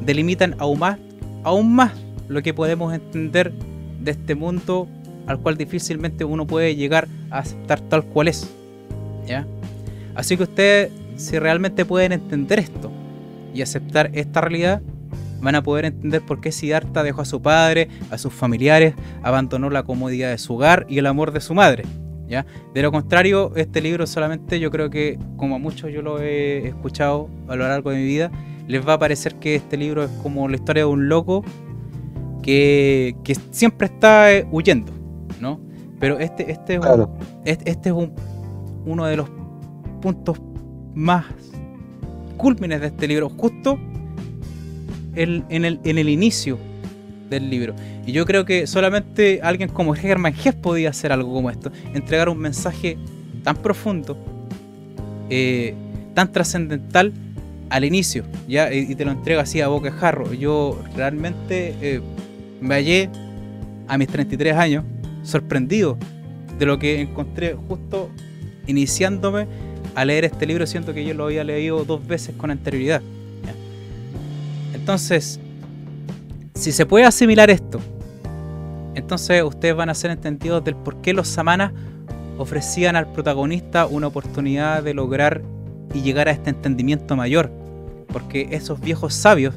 delimitan 0.00 0.56
aún 0.58 0.78
más, 0.78 0.98
aún 1.44 1.74
más 1.74 1.92
lo 2.26 2.42
que 2.42 2.54
podemos 2.54 2.94
entender 2.94 3.52
de 4.00 4.12
este 4.12 4.34
mundo 4.34 4.88
al 5.26 5.38
cual 5.38 5.56
difícilmente 5.56 6.24
uno 6.24 6.46
puede 6.46 6.76
llegar 6.76 7.08
a 7.30 7.38
aceptar 7.38 7.80
tal 7.80 8.04
cual 8.04 8.28
es. 8.28 8.48
¿ya? 9.26 9.46
Así 10.14 10.36
que 10.36 10.44
ustedes, 10.44 10.90
si 11.16 11.38
realmente 11.38 11.84
pueden 11.84 12.12
entender 12.12 12.58
esto 12.58 12.90
y 13.54 13.62
aceptar 13.62 14.10
esta 14.12 14.40
realidad, 14.40 14.82
van 15.40 15.56
a 15.56 15.62
poder 15.62 15.86
entender 15.86 16.22
por 16.22 16.40
qué 16.40 16.52
Siddhartha 16.52 17.02
dejó 17.02 17.22
a 17.22 17.24
su 17.24 17.42
padre, 17.42 17.88
a 18.10 18.18
sus 18.18 18.32
familiares, 18.32 18.94
abandonó 19.22 19.70
la 19.70 19.82
comodidad 19.82 20.30
de 20.30 20.38
su 20.38 20.54
hogar 20.54 20.86
y 20.88 20.98
el 20.98 21.06
amor 21.06 21.32
de 21.32 21.40
su 21.40 21.54
madre. 21.54 21.84
¿ya? 22.28 22.46
De 22.72 22.82
lo 22.82 22.92
contrario, 22.92 23.52
este 23.56 23.80
libro 23.80 24.06
solamente 24.06 24.60
yo 24.60 24.70
creo 24.70 24.88
que, 24.88 25.18
como 25.36 25.56
a 25.56 25.58
muchos 25.58 25.92
yo 25.92 26.00
lo 26.00 26.20
he 26.20 26.68
escuchado 26.68 27.28
a 27.48 27.56
lo 27.56 27.66
largo 27.66 27.90
de 27.90 27.96
mi 27.96 28.04
vida, 28.04 28.30
les 28.68 28.86
va 28.86 28.94
a 28.94 28.98
parecer 28.98 29.34
que 29.36 29.56
este 29.56 29.76
libro 29.76 30.04
es 30.04 30.10
como 30.22 30.48
la 30.48 30.56
historia 30.56 30.84
de 30.84 30.90
un 30.90 31.08
loco 31.08 31.44
que, 32.42 33.16
que 33.24 33.34
siempre 33.50 33.86
está 33.86 34.32
eh, 34.32 34.46
huyendo. 34.50 35.01
¿No? 35.42 35.60
Pero 36.00 36.18
este, 36.18 36.50
este, 36.50 36.80
es, 37.44 37.58
este, 37.64 37.90
es 37.90 37.94
uno 38.86 39.04
de 39.04 39.16
los 39.16 39.28
puntos 40.00 40.40
más 40.94 41.26
cúlmines 42.36 42.80
de 42.80 42.86
este 42.86 43.06
libro, 43.06 43.28
justo 43.28 43.78
en, 45.14 45.44
el, 45.50 45.80
en 45.84 45.98
el 45.98 46.08
inicio 46.08 46.58
del 47.28 47.50
libro. 47.50 47.74
Y 48.06 48.12
yo 48.12 48.24
creo 48.24 48.44
que 48.44 48.66
solamente 48.66 49.40
alguien 49.42 49.68
como 49.68 49.94
Hermann 49.94 50.34
Hesse 50.34 50.54
podía 50.54 50.90
hacer 50.90 51.12
algo 51.12 51.32
como 51.32 51.50
esto, 51.50 51.70
entregar 51.92 52.28
un 52.28 52.38
mensaje 52.38 52.96
tan 53.44 53.56
profundo, 53.56 54.16
eh, 55.28 55.74
tan 56.14 56.32
trascendental 56.32 57.12
al 57.70 57.84
inicio, 57.84 58.24
¿ya? 58.48 58.72
Y, 58.72 58.94
te 58.94 59.04
lo 59.04 59.12
entrega 59.12 59.42
así 59.42 59.60
a 59.60 59.68
boca 59.68 59.90
de 59.90 59.96
jarro. 59.96 60.32
Yo 60.34 60.82
realmente 60.96 61.74
eh, 61.80 62.00
me 62.60 62.74
hallé 62.74 63.08
a 63.88 63.98
mis 63.98 64.08
33 64.08 64.56
años 64.56 64.84
sorprendido 65.22 65.96
de 66.58 66.66
lo 66.66 66.78
que 66.78 67.00
encontré 67.00 67.56
justo 67.68 68.10
iniciándome 68.66 69.46
a 69.94 70.04
leer 70.04 70.24
este 70.24 70.46
libro, 70.46 70.66
siento 70.66 70.94
que 70.94 71.04
yo 71.04 71.14
lo 71.14 71.24
había 71.24 71.44
leído 71.44 71.84
dos 71.84 72.06
veces 72.06 72.34
con 72.36 72.50
anterioridad. 72.50 73.02
Entonces, 74.74 75.38
si 76.54 76.72
se 76.72 76.86
puede 76.86 77.04
asimilar 77.04 77.50
esto, 77.50 77.80
entonces 78.94 79.42
ustedes 79.42 79.74
van 79.74 79.88
a 79.90 79.94
ser 79.94 80.10
entendidos 80.10 80.64
del 80.64 80.76
por 80.76 81.00
qué 81.00 81.12
los 81.12 81.28
samanas 81.28 81.72
ofrecían 82.38 82.96
al 82.96 83.10
protagonista 83.12 83.86
una 83.86 84.08
oportunidad 84.08 84.82
de 84.82 84.94
lograr 84.94 85.42
y 85.94 86.02
llegar 86.02 86.28
a 86.28 86.32
este 86.32 86.50
entendimiento 86.50 87.16
mayor. 87.16 87.50
Porque 88.12 88.48
esos 88.50 88.80
viejos 88.80 89.14
sabios 89.14 89.54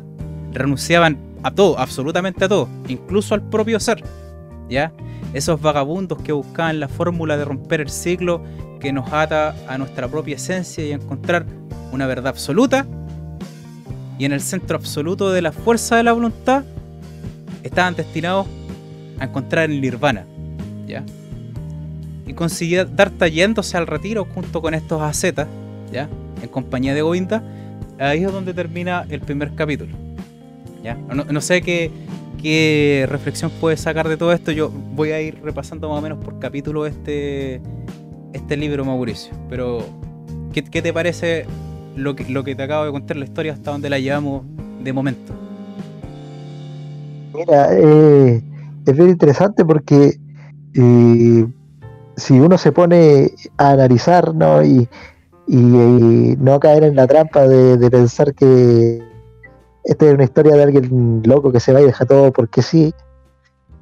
renunciaban 0.54 1.17
a 1.43 1.51
todo, 1.51 1.78
absolutamente 1.78 2.45
a 2.45 2.49
todo, 2.49 2.69
incluso 2.88 3.34
al 3.34 3.41
propio 3.41 3.80
ser. 3.80 4.04
¿Ya? 4.69 4.91
Esos 5.36 5.62
vagabundos 5.62 6.21
que 6.21 6.32
buscaban 6.32 6.80
la 6.80 6.88
fórmula 6.88 7.36
de 7.36 7.43
romper 7.43 7.82
el 7.82 7.89
ciclo 7.89 8.41
que 8.80 8.93
nos 8.93 9.12
ata 9.12 9.54
a 9.67 9.78
nuestra 9.78 10.08
propia 10.08 10.38
esencia 10.38 10.86
y 10.86 10.93
encontrar 10.93 11.45
una 11.91 12.08
verdad 12.08 12.28
absoluta. 12.28 12.88
Y 14.17 14.24
en 14.24 14.32
el 14.32 14.39
centro 14.39 14.78
absoluto 14.78 15.32
de 15.32 15.41
la 15.41 15.52
fuerza 15.52 15.98
de 15.98 16.04
la 16.04 16.13
voluntad 16.13 16.63
estaban 17.63 17.95
destinados 17.95 18.48
a 19.19 19.26
encontrar 19.26 19.69
el 19.69 19.82
nirvana. 19.82 20.26
¿ya? 20.88 21.04
Y 22.26 22.34
consiguió 22.34 22.86
dar 22.86 23.12
yéndose 23.30 23.76
al 23.76 23.88
retiro 23.88 24.26
junto 24.34 24.62
con 24.62 24.74
estos 24.74 25.02
ascetas, 25.02 25.50
¿ya? 25.91 26.08
en 26.41 26.48
compañía 26.48 26.93
de 26.93 27.02
Govinda. 27.02 27.43
Ahí 28.00 28.24
es 28.24 28.32
donde 28.32 28.54
termina 28.54 29.06
el 29.10 29.19
primer 29.19 29.54
capítulo. 29.54 29.98
¿ya? 30.82 30.95
no 30.95 31.41
sé 31.41 31.62
qué, 31.62 31.91
¿Qué 32.45 33.08
reflexión 33.10 33.51
puedes 33.60 33.79
sacar 33.81 34.08
de 34.08 34.17
todo 34.17 34.31
esto? 34.31 34.51
Yo 34.51 34.69
voy 34.69 35.10
a 35.10 35.19
ir 35.19 35.41
repasando 35.41 35.89
más 35.89 35.97
o 35.97 36.01
menos 36.03 36.23
por 36.23 36.38
capítulo 36.38 36.86
este, 36.86 37.60
este 38.34 38.55
libro, 38.55 38.86
Mauricio. 38.86 39.34
Pero, 39.49 39.79
¿qué, 40.53 40.62
te 40.62 40.93
parece 40.93 41.47
lo 41.95 42.13
que, 42.13 42.23
te 42.55 42.62
acabo 42.62 42.86
de 42.86 42.91
contar, 42.91 43.17
la 43.17 43.25
historia 43.25 43.53
hasta 43.53 43.71
donde 43.71 43.89
la 43.89 43.97
llevamos 43.97 44.43
de 44.79 44.93
momento? 44.93 45.34
Mira, 47.34 47.69
eh, 47.71 48.43
es 48.86 48.95
bien 48.95 49.10
interesante 49.10 49.65
porque 49.65 50.19
eh, 50.75 51.47
si 52.15 52.39
uno 52.39 52.60
se 52.60 52.71
pone 52.71 53.31
a 53.58 53.71
analizar 53.71 54.36
¿no? 54.36 54.63
y, 54.63 54.88
no 55.47 56.60
caer 56.60 56.84
en 56.84 56.95
la 56.95 57.08
trampa 57.08 57.47
de 57.47 57.89
pensar 57.89 58.36
que 58.36 59.01
esta 59.86 60.08
es 60.08 60.13
una 60.13 60.24
historia 60.24 60.56
de 60.56 60.63
alguien 60.63 61.21
loco 61.26 61.52
que 61.52 61.60
se 61.60 61.71
va 61.71 61.82
y 61.82 61.86
deja 61.86 62.06
todo 62.06 62.32
porque 62.32 62.62
sí. 62.62 62.93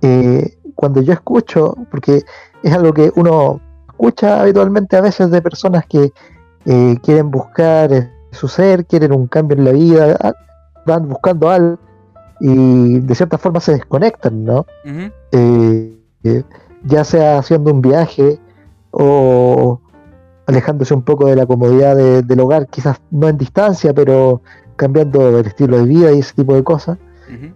Eh, 0.02 0.58
cuando 0.76 1.02
yo 1.02 1.13
escucho, 1.13 1.76
porque 1.89 2.24
es 2.62 2.74
algo 2.74 2.94
que 2.94 3.12
uno 3.16 3.62
escucha 3.88 4.42
habitualmente 4.42 4.98
a 4.98 5.02
veces 5.02 5.32
de 5.32 5.42
personas 5.42 5.86
que 5.86 6.12
eh, 6.66 6.98
quieren 7.02 7.32
buscar 7.32 8.12
su 8.32 8.48
ser, 8.48 8.86
quieren 8.86 9.13
un 9.13 9.28
cambio 9.28 9.58
en 9.58 9.66
la 9.66 9.72
vida, 9.72 10.18
ah, 10.20 10.34
van 10.86 11.08
buscando 11.08 11.50
algo 11.50 11.78
y 12.39 13.00
de 13.00 13.16
cierta 13.16 13.38
forma 13.38 13.62
se 13.62 13.74
desconectan, 13.74 14.44
¿no? 14.44 14.66
Eh, 15.32 15.94
ya 16.84 17.04
sea 17.06 17.38
haciendo 17.38 17.72
un 17.72 17.82
viaje 17.82 18.39
o 18.92 19.80
alejándose 20.48 20.94
un 20.94 21.04
poco 21.04 21.28
de 21.28 21.36
la 21.38 21.46
comodidad 21.46 21.96
del 21.96 22.39
hogar, 22.42 22.68
quizás 22.68 23.00
no 23.12 23.30
en 23.30 23.38
distancia, 23.38 23.94
pero 23.94 24.42
cambiando 24.75 25.39
el 25.39 25.45
estilo 25.45 25.77
de 25.77 25.86
vida 25.86 26.12
y 26.12 26.19
ese 26.19 26.33
tipo 26.33 26.55
de 26.55 26.63
cosas. 26.63 26.97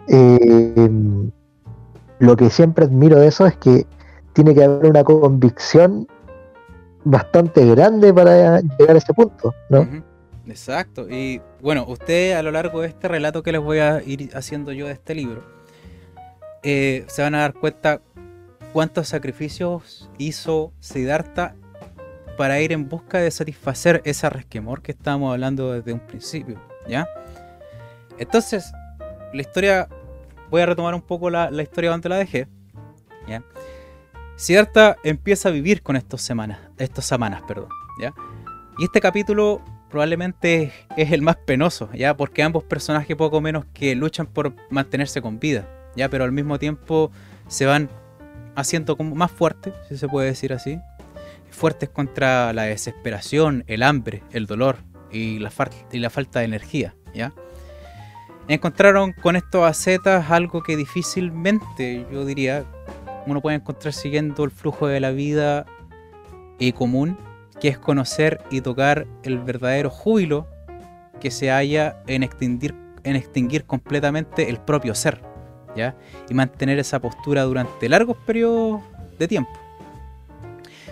Eh, 0.07 0.89
lo 2.19 2.35
que 2.35 2.49
siempre 2.49 2.85
admiro 2.85 3.19
de 3.19 3.27
eso 3.27 3.45
es 3.45 3.55
que 3.57 3.85
tiene 4.33 4.53
que 4.55 4.63
haber 4.63 4.89
una 4.89 5.03
convicción 5.03 6.07
bastante 7.03 7.65
grande 7.65 8.13
para 8.13 8.59
llegar 8.61 8.95
a 8.95 8.97
ese 8.97 9.13
punto, 9.13 9.53
¿no? 9.69 9.87
Exacto. 10.47 11.07
Y 11.09 11.41
bueno, 11.61 11.85
usted 11.87 12.33
a 12.33 12.43
lo 12.43 12.51
largo 12.51 12.81
de 12.81 12.87
este 12.87 13.07
relato 13.07 13.43
que 13.43 13.51
les 13.51 13.61
voy 13.61 13.79
a 13.79 14.01
ir 14.03 14.31
haciendo 14.33 14.71
yo 14.71 14.87
de 14.87 14.93
este 14.93 15.15
libro, 15.15 15.43
eh, 16.63 17.05
se 17.07 17.21
van 17.21 17.35
a 17.35 17.39
dar 17.39 17.53
cuenta 17.53 18.01
cuántos 18.73 19.07
sacrificios 19.07 20.09
hizo 20.17 20.71
Siddhartha 20.79 21.55
para 22.37 22.61
ir 22.61 22.71
en 22.71 22.87
busca 22.87 23.19
de 23.19 23.31
satisfacer 23.31 24.01
ese 24.05 24.29
resquemor 24.29 24.81
que 24.81 24.91
estábamos 24.91 25.33
hablando 25.33 25.73
desde 25.73 25.93
un 25.93 25.99
principio. 25.99 26.66
Entonces, 28.17 28.71
la 29.33 29.41
historia, 29.41 29.87
voy 30.49 30.61
a 30.61 30.65
retomar 30.65 30.95
un 30.95 31.01
poco 31.01 31.29
la, 31.29 31.49
historia 31.61 31.91
donde 31.91 32.09
la 32.09 32.17
dejé, 32.17 32.47
¿ya? 33.27 33.43
Empieza 35.03 35.49
a 35.49 35.51
vivir 35.51 35.81
con 35.81 35.95
estos 35.95 36.21
semanas, 36.21 36.59
estos 36.77 37.05
semanas, 37.05 37.41
perdón. 37.47 37.69
Y 38.77 38.83
este 38.83 39.01
capítulo 39.01 39.61
probablemente 39.89 40.71
es 40.95 41.11
el 41.11 41.21
más 41.21 41.37
penoso, 41.37 41.89
¿ya? 41.93 42.15
Porque 42.15 42.43
ambos 42.43 42.63
personajes 42.63 43.15
poco 43.15 43.41
menos 43.41 43.65
que 43.73 43.95
luchan 43.95 44.27
por 44.27 44.53
mantenerse 44.69 45.21
con 45.21 45.39
vida, 45.39 45.67
¿ya? 45.95 46.09
Pero 46.09 46.23
al 46.23 46.31
mismo 46.31 46.59
tiempo 46.59 47.11
se 47.47 47.65
van 47.65 47.89
haciendo 48.55 48.97
como 48.97 49.15
más 49.15 49.31
fuertes, 49.31 49.73
si 49.87 49.97
se 49.97 50.07
puede 50.07 50.27
decir 50.27 50.53
así. 50.53 50.79
Fuertes 51.49 51.89
contra 51.89 52.53
la 52.53 52.63
desesperación, 52.63 53.63
el 53.67 53.81
hambre, 53.81 54.23
el 54.31 54.45
dolor 54.45 54.77
y 55.11 55.39
la, 55.39 55.49
falta 55.49 56.39
de 56.39 56.45
energía, 56.45 56.95
¿ya? 57.13 57.33
Encontraron 58.47 59.13
con 59.13 59.35
estos 59.35 59.69
acetas 59.69 60.31
algo 60.31 60.63
que 60.63 60.77
difícilmente, 60.77 62.05
yo 62.11 62.25
diría, 62.25 62.65
uno 63.25 63.41
puede 63.41 63.57
encontrar 63.57 63.93
siguiendo 63.93 64.43
el 64.45 64.51
flujo 64.51 64.87
de 64.87 64.99
la 64.99 65.11
vida 65.11 65.65
y 66.57 66.71
común, 66.71 67.17
que 67.59 67.67
es 67.67 67.77
conocer 67.77 68.41
y 68.49 68.61
tocar 68.61 69.07
el 69.23 69.39
verdadero 69.39 69.89
júbilo 69.89 70.47
que 71.19 71.31
se 71.31 71.49
halla 71.49 72.01
en 72.07 72.23
extinguir, 72.23 72.73
en 73.03 73.15
extinguir 73.15 73.65
completamente 73.65 74.49
el 74.49 74.59
propio 74.59 74.95
ser, 74.95 75.21
¿ya? 75.75 75.97
Y 76.29 76.33
mantener 76.33 76.79
esa 76.79 76.99
postura 76.99 77.43
durante 77.43 77.89
largos 77.89 78.15
periodos 78.25 78.81
de 79.19 79.27
tiempo. 79.27 79.51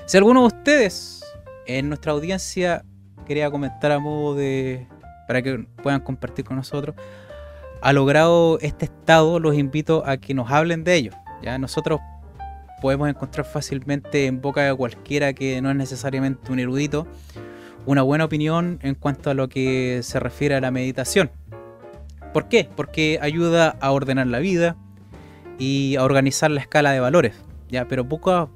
Si 0.06 0.18
alguno 0.18 0.42
de 0.42 0.48
ustedes 0.48 1.24
en 1.68 1.88
nuestra 1.88 2.12
audiencia 2.12 2.84
quería 3.26 3.52
comentar 3.52 3.92
a 3.92 4.00
modo 4.00 4.36
de. 4.36 4.88
para 5.28 5.42
que 5.42 5.66
puedan 5.84 6.02
compartir 6.02 6.46
con 6.46 6.58
nosotros, 6.58 6.96
ha 7.82 7.94
logrado 7.94 8.60
este 8.62 8.86
estado, 8.86 9.40
los 9.40 9.56
invito 9.56 10.04
a 10.06 10.18
que 10.18 10.34
nos 10.34 10.52
hablen 10.52 10.84
de 10.84 10.96
ello. 10.96 11.12
¿ya? 11.42 11.58
Nosotros 11.58 12.00
podemos 12.82 13.10
encontrar 13.10 13.46
fácilmente 13.46 14.28
en 14.28 14.42
boca 14.42 14.62
de 14.62 14.76
cualquiera 14.76 15.34
que 15.34 15.62
no 15.62 15.70
es 15.70 15.76
necesariamente 15.76 16.52
un 16.52 16.60
erudito 16.60 17.08
una 17.86 18.02
buena 18.02 18.26
opinión 18.26 18.80
en 18.82 18.96
cuanto 18.96 19.30
a 19.30 19.34
lo 19.34 19.48
que 19.48 20.02
se 20.04 20.20
refiere 20.20 20.56
a 20.56 20.62
la 20.62 20.72
meditación. 20.72 21.32
¿Por 22.34 22.48
qué? 22.48 22.68
Porque 22.76 23.20
ayuda 23.22 23.78
a 23.80 23.92
ordenar 23.92 24.28
la 24.28 24.40
vida 24.40 24.76
y 25.58 25.96
a 25.96 26.04
organizar 26.04 26.52
la 26.52 26.62
escala 26.62 26.92
de 26.92 27.00
valores. 27.00 27.36
¿ya? 27.70 27.88
Pero 27.88 28.08
poco, 28.08 28.50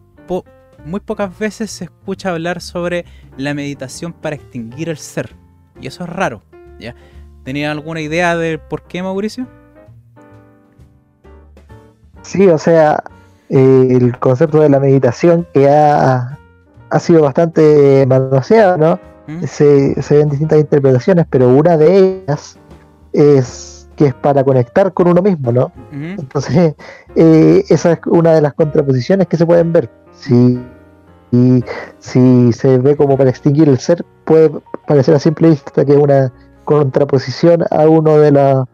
muy 0.86 1.00
pocas 1.00 1.38
veces 1.38 1.72
se 1.72 1.86
escucha 1.86 2.30
hablar 2.30 2.62
sobre 2.62 3.06
la 3.38 3.54
meditación 3.54 4.14
para 4.14 4.36
extinguir 4.36 4.90
el 4.90 4.98
ser. 4.98 5.36
Y 5.82 5.88
eso 5.88 6.04
es 6.04 6.10
raro. 6.10 6.42
¿ya? 6.80 6.96
¿Tenía 7.44 7.72
alguna 7.72 8.02
idea 8.02 8.36
de 8.36 8.58
por 8.58 8.84
qué, 8.84 9.02
Mauricio? 9.02 9.48
Sí, 12.22 12.48
o 12.48 12.58
sea, 12.58 13.04
el 13.50 14.18
concepto 14.20 14.60
de 14.62 14.70
la 14.70 14.80
meditación 14.80 15.48
que 15.54 15.70
ha, 15.70 16.38
sido 17.00 17.22
bastante 17.22 18.06
manoseado, 18.08 18.78
¿no? 18.78 19.00
¿Mm? 19.28 19.44
Se, 19.46 20.02
se, 20.02 20.18
ven 20.18 20.30
distintas 20.30 20.60
interpretaciones, 20.60 21.26
pero 21.30 21.50
una 21.50 21.78
de 21.78 22.24
ellas 22.26 22.58
es 23.14 23.80
que 24.00 24.06
es 24.06 24.14
para 24.14 24.46
conectar 24.46 24.94
con 24.94 25.10
uno 25.10 25.22
mismo, 25.22 25.52
¿no? 25.52 25.74
Entonces, 25.92 26.74
eh, 27.16 27.66
esa 27.68 27.92
es 27.92 28.00
una 28.06 28.32
de 28.32 28.40
las 28.40 28.54
contraposiciones 28.54 29.28
que 29.28 29.36
se 29.36 29.46
pueden 29.46 29.74
ver. 29.74 29.90
Si, 30.20 30.60
y, 31.32 31.64
si 32.00 32.54
se 32.54 32.78
ve 32.78 32.96
como 32.96 33.18
para 33.18 33.30
extinguir 33.30 33.70
el 33.70 33.80
ser, 33.80 34.06
puede 34.26 34.52
parecer 34.88 35.16
a 35.16 35.20
simple 35.20 35.50
vista 35.50 35.86
que 35.86 35.94
es 35.94 35.98
una 35.98 36.34
contraposición 36.66 37.64
a 37.72 37.88
uno 37.88 38.18
de 38.18 38.32
la 38.32 38.68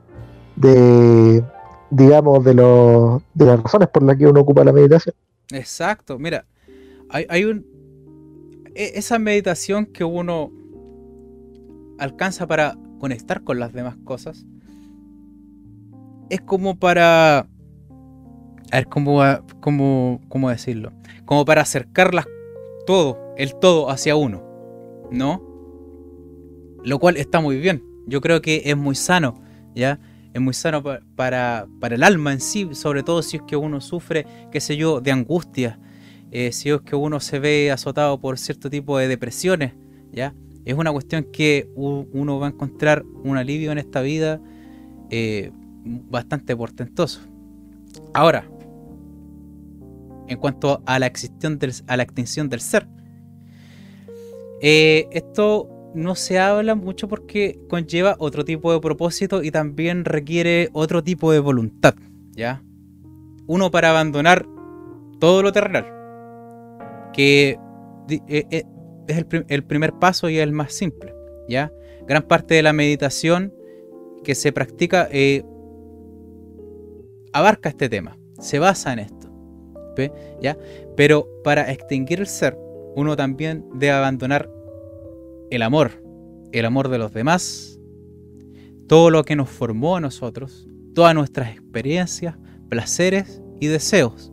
de 0.55 1.43
digamos, 1.89 2.43
de, 2.43 2.53
los, 2.53 3.21
de 3.33 3.45
las 3.45 3.61
razones 3.61 3.87
por 3.89 4.03
las 4.03 4.17
que 4.17 4.27
uno 4.27 4.41
ocupa 4.41 4.63
la 4.63 4.73
meditación. 4.73 5.15
Exacto, 5.51 6.19
mira, 6.19 6.45
hay, 7.09 7.25
hay 7.29 7.45
un... 7.45 7.65
E, 8.73 8.93
esa 8.95 9.19
meditación 9.19 9.85
que 9.85 10.03
uno 10.03 10.51
alcanza 11.97 12.47
para 12.47 12.77
conectar 12.99 13.43
con 13.43 13.59
las 13.59 13.73
demás 13.73 13.95
cosas, 14.03 14.45
es 16.29 16.41
como 16.41 16.77
para... 16.77 17.47
A 18.71 18.77
ver, 18.77 18.87
¿cómo, 18.87 19.21
cómo, 19.59 20.21
cómo 20.29 20.49
decirlo? 20.49 20.91
Como 21.25 21.45
para 21.45 21.61
acercarlas 21.61 22.25
todo, 22.85 23.33
el 23.37 23.55
todo 23.55 23.89
hacia 23.89 24.15
uno, 24.15 24.43
¿no? 25.11 25.41
Lo 26.83 26.99
cual 26.99 27.17
está 27.17 27.39
muy 27.39 27.57
bien. 27.57 27.83
Yo 28.07 28.21
creo 28.21 28.41
que 28.41 28.63
es 28.65 28.77
muy 28.77 28.95
sano, 28.95 29.41
¿ya? 29.73 29.99
es 30.35 30.41
muy 30.41 30.53
sano 30.53 30.83
para, 31.15 31.65
el 31.89 32.03
alma 32.03 32.33
en 32.33 32.41
sí, 32.41 32.67
sobre 32.73 33.03
todo 33.03 33.21
si 33.21 33.37
es 33.37 33.43
que 33.43 33.55
uno 33.55 33.79
sufre, 33.79 34.25
qué 34.51 34.59
sé 34.59 34.75
yo, 34.75 34.99
de 34.99 35.13
angustia, 35.13 35.79
eh, 36.29 36.51
si 36.51 36.71
es 36.71 36.81
que 36.81 36.97
uno 36.97 37.21
se 37.21 37.39
ve 37.39 37.71
azotado 37.71 38.19
por 38.19 38.37
cierto 38.37 38.69
tipo 38.69 38.97
de 38.97 39.07
depresiones, 39.07 39.71
¿ya? 40.11 40.35
Es 40.65 40.73
una 40.73 40.91
cuestión 40.91 41.25
que 41.31 41.69
uno 41.75 42.37
va 42.37 42.47
a 42.47 42.49
encontrar 42.49 43.05
un 43.23 43.37
alivio 43.37 43.71
en 43.71 43.77
esta 43.77 44.01
vida 44.01 44.41
eh, 45.09 45.51
bastante 45.85 46.53
portentoso. 46.53 47.21
Ahora, 48.13 48.45
en 50.27 50.37
cuanto 50.37 50.81
a 50.85 50.99
la, 50.99 51.07
extinción 51.07 51.59
del, 51.59 51.73
a 51.87 51.97
la 51.97 52.05
del 52.05 52.59
ser, 52.61 52.87
eh, 54.61 55.07
esto 55.11 55.69
no 55.93 56.15
se 56.15 56.39
habla 56.39 56.75
mucho 56.75 57.07
porque 57.07 57.59
conlleva 57.69 58.15
otro 58.19 58.43
tipo 58.43 58.73
de 58.73 58.79
propósito 58.79 59.43
y 59.43 59.51
también 59.51 60.05
requiere 60.05 60.69
otro 60.73 61.03
tipo 61.03 61.31
de 61.31 61.39
voluntad, 61.39 61.95
¿ya? 62.31 62.63
Uno 63.47 63.71
para 63.71 63.91
abandonar 63.91 64.45
todo 65.19 65.43
lo 65.43 65.51
terrenal, 65.51 65.85
que 67.13 67.57
eh, 68.09 68.45
eh, 68.49 68.63
es 69.07 69.25
el, 69.47 69.63
primer 69.63 69.93
paso 69.93 70.29
y 70.29 70.39
el 70.39 70.51
más 70.51 70.73
simple, 70.73 71.13
¿ya? 71.47 71.71
Gran 72.07 72.23
parte 72.23 72.55
de 72.55 72.63
la 72.63 72.73
meditación 72.73 73.53
que 74.23 74.35
se 74.35 74.51
practica 74.51 75.07
abarca 77.33 77.69
este 77.69 77.89
tema, 77.89 78.17
se 78.39 78.59
basa 78.59 78.93
en 78.93 78.99
esto, 78.99 79.14
¿ya? 80.41 80.57
Pero 80.95 81.27
para 81.43 81.71
extinguir 81.71 82.19
el 82.19 82.27
ser, 82.27 82.57
uno 82.95 83.15
también 83.15 83.65
debe 83.73 83.93
abandonar 83.93 84.49
el 85.49 85.61
amor, 85.61 86.03
el 86.51 86.65
amor 86.65 86.89
de 86.89 86.97
los 86.97 87.13
demás, 87.13 87.79
todo 88.87 89.09
lo 89.09 89.23
que 89.23 89.35
nos 89.35 89.49
formó 89.49 89.95
a 89.97 90.01
nosotros, 90.01 90.67
todas 90.93 91.13
nuestras 91.13 91.51
experiencias, 91.51 92.35
placeres 92.69 93.41
y 93.59 93.67
deseos. 93.67 94.31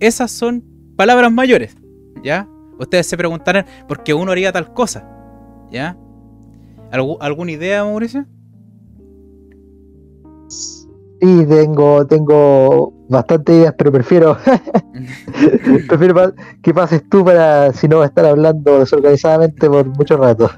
Esas 0.00 0.30
son 0.30 0.64
palabras 0.96 1.32
mayores, 1.32 1.76
¿ya? 2.22 2.48
Ustedes 2.78 3.06
se 3.06 3.16
preguntarán 3.16 3.66
por 3.88 4.02
qué 4.02 4.14
uno 4.14 4.32
haría 4.32 4.52
tal 4.52 4.72
cosa, 4.72 5.08
¿ya? 5.70 5.96
¿Alguna 6.90 7.52
idea, 7.52 7.84
Mauricio? 7.84 8.26
Sí, 11.20 11.46
tengo, 11.46 12.06
tengo 12.06 12.92
bastante 13.08 13.52
ideas, 13.54 13.74
pero 13.78 13.90
prefiero, 13.90 14.36
prefiero 15.88 16.34
que 16.62 16.74
pases 16.74 17.08
tú 17.08 17.24
para 17.24 17.72
si 17.72 17.88
no 17.88 18.04
estar 18.04 18.26
hablando 18.26 18.80
desorganizadamente 18.80 19.68
por 19.68 19.86
mucho 19.86 20.16
rato. 20.16 20.50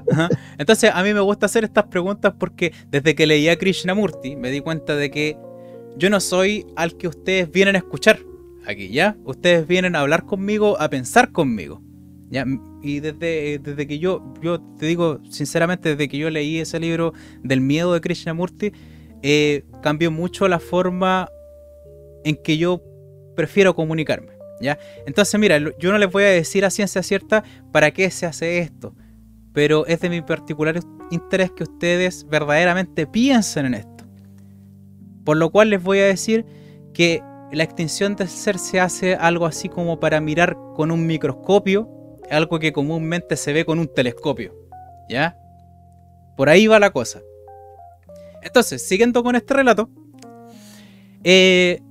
Entonces, 0.57 0.91
a 0.93 1.01
mí 1.03 1.13
me 1.13 1.21
gusta 1.21 1.45
hacer 1.45 1.63
estas 1.63 1.85
preguntas 1.85 2.33
porque 2.37 2.73
desde 2.91 3.15
que 3.15 3.25
leí 3.25 3.47
a 3.47 3.57
Krishnamurti 3.57 4.35
me 4.35 4.51
di 4.51 4.59
cuenta 4.59 4.95
de 4.95 5.09
que 5.09 5.37
yo 5.97 6.09
no 6.09 6.19
soy 6.19 6.65
al 6.75 6.95
que 6.97 7.07
ustedes 7.07 7.51
vienen 7.51 7.75
a 7.75 7.79
escuchar 7.79 8.19
aquí, 8.65 8.89
¿ya? 8.89 9.15
Ustedes 9.23 9.67
vienen 9.67 9.95
a 9.95 10.01
hablar 10.01 10.25
conmigo, 10.25 10.79
a 10.79 10.89
pensar 10.89 11.31
conmigo. 11.31 11.81
¿Ya? 12.31 12.45
Y 12.83 12.99
desde, 12.99 13.57
desde 13.57 13.87
que 13.87 13.97
yo, 13.97 14.23
yo 14.39 14.61
te 14.61 14.85
digo 14.85 15.19
sinceramente, 15.31 15.89
desde 15.89 16.07
que 16.07 16.19
yo 16.19 16.29
leí 16.29 16.59
ese 16.59 16.79
libro 16.79 17.13
del 17.43 17.59
miedo 17.59 17.91
de 17.91 18.01
Krishnamurti, 18.01 18.71
eh, 19.21 19.63
cambió 19.81 20.11
mucho 20.11 20.47
la 20.47 20.59
forma 20.59 21.29
en 22.23 22.35
que 22.35 22.57
yo 22.57 22.81
prefiero 23.35 23.75
comunicarme. 23.75 24.33
¿ya? 24.61 24.77
Entonces, 25.05 25.39
mira, 25.39 25.57
yo 25.57 25.91
no 25.91 25.97
les 25.97 26.11
voy 26.11 26.23
a 26.23 26.27
decir 26.27 26.65
a 26.65 26.69
ciencia 26.69 27.03
cierta 27.03 27.43
para 27.71 27.91
qué 27.91 28.09
se 28.11 28.25
hace 28.25 28.59
esto, 28.59 28.93
pero 29.53 29.85
es 29.87 29.99
de 30.01 30.09
mi 30.09 30.21
particular 30.21 30.79
interés 31.11 31.51
que 31.51 31.63
ustedes 31.63 32.25
verdaderamente 32.27 33.07
piensen 33.07 33.67
en 33.67 33.73
esto. 33.75 34.05
Por 35.23 35.37
lo 35.37 35.49
cual 35.51 35.69
les 35.69 35.81
voy 35.81 35.99
a 35.99 36.05
decir 36.05 36.45
que 36.93 37.21
la 37.51 37.63
extinción 37.63 38.15
del 38.15 38.29
ser 38.29 38.59
se 38.59 38.79
hace 38.79 39.15
algo 39.15 39.45
así 39.45 39.69
como 39.69 39.99
para 39.99 40.21
mirar 40.21 40.55
con 40.75 40.91
un 40.91 41.05
microscopio, 41.07 41.89
algo 42.29 42.59
que 42.59 42.73
comúnmente 42.73 43.35
se 43.35 43.53
ve 43.53 43.65
con 43.65 43.79
un 43.79 43.87
telescopio. 43.87 44.53
¿Ya? 45.09 45.35
Por 46.37 46.49
ahí 46.49 46.67
va 46.67 46.79
la 46.79 46.91
cosa. 46.91 47.21
Entonces, 48.41 48.81
siguiendo 48.81 49.23
con 49.23 49.35
este 49.35 49.53
relato, 49.53 49.89
eh, 51.23 51.81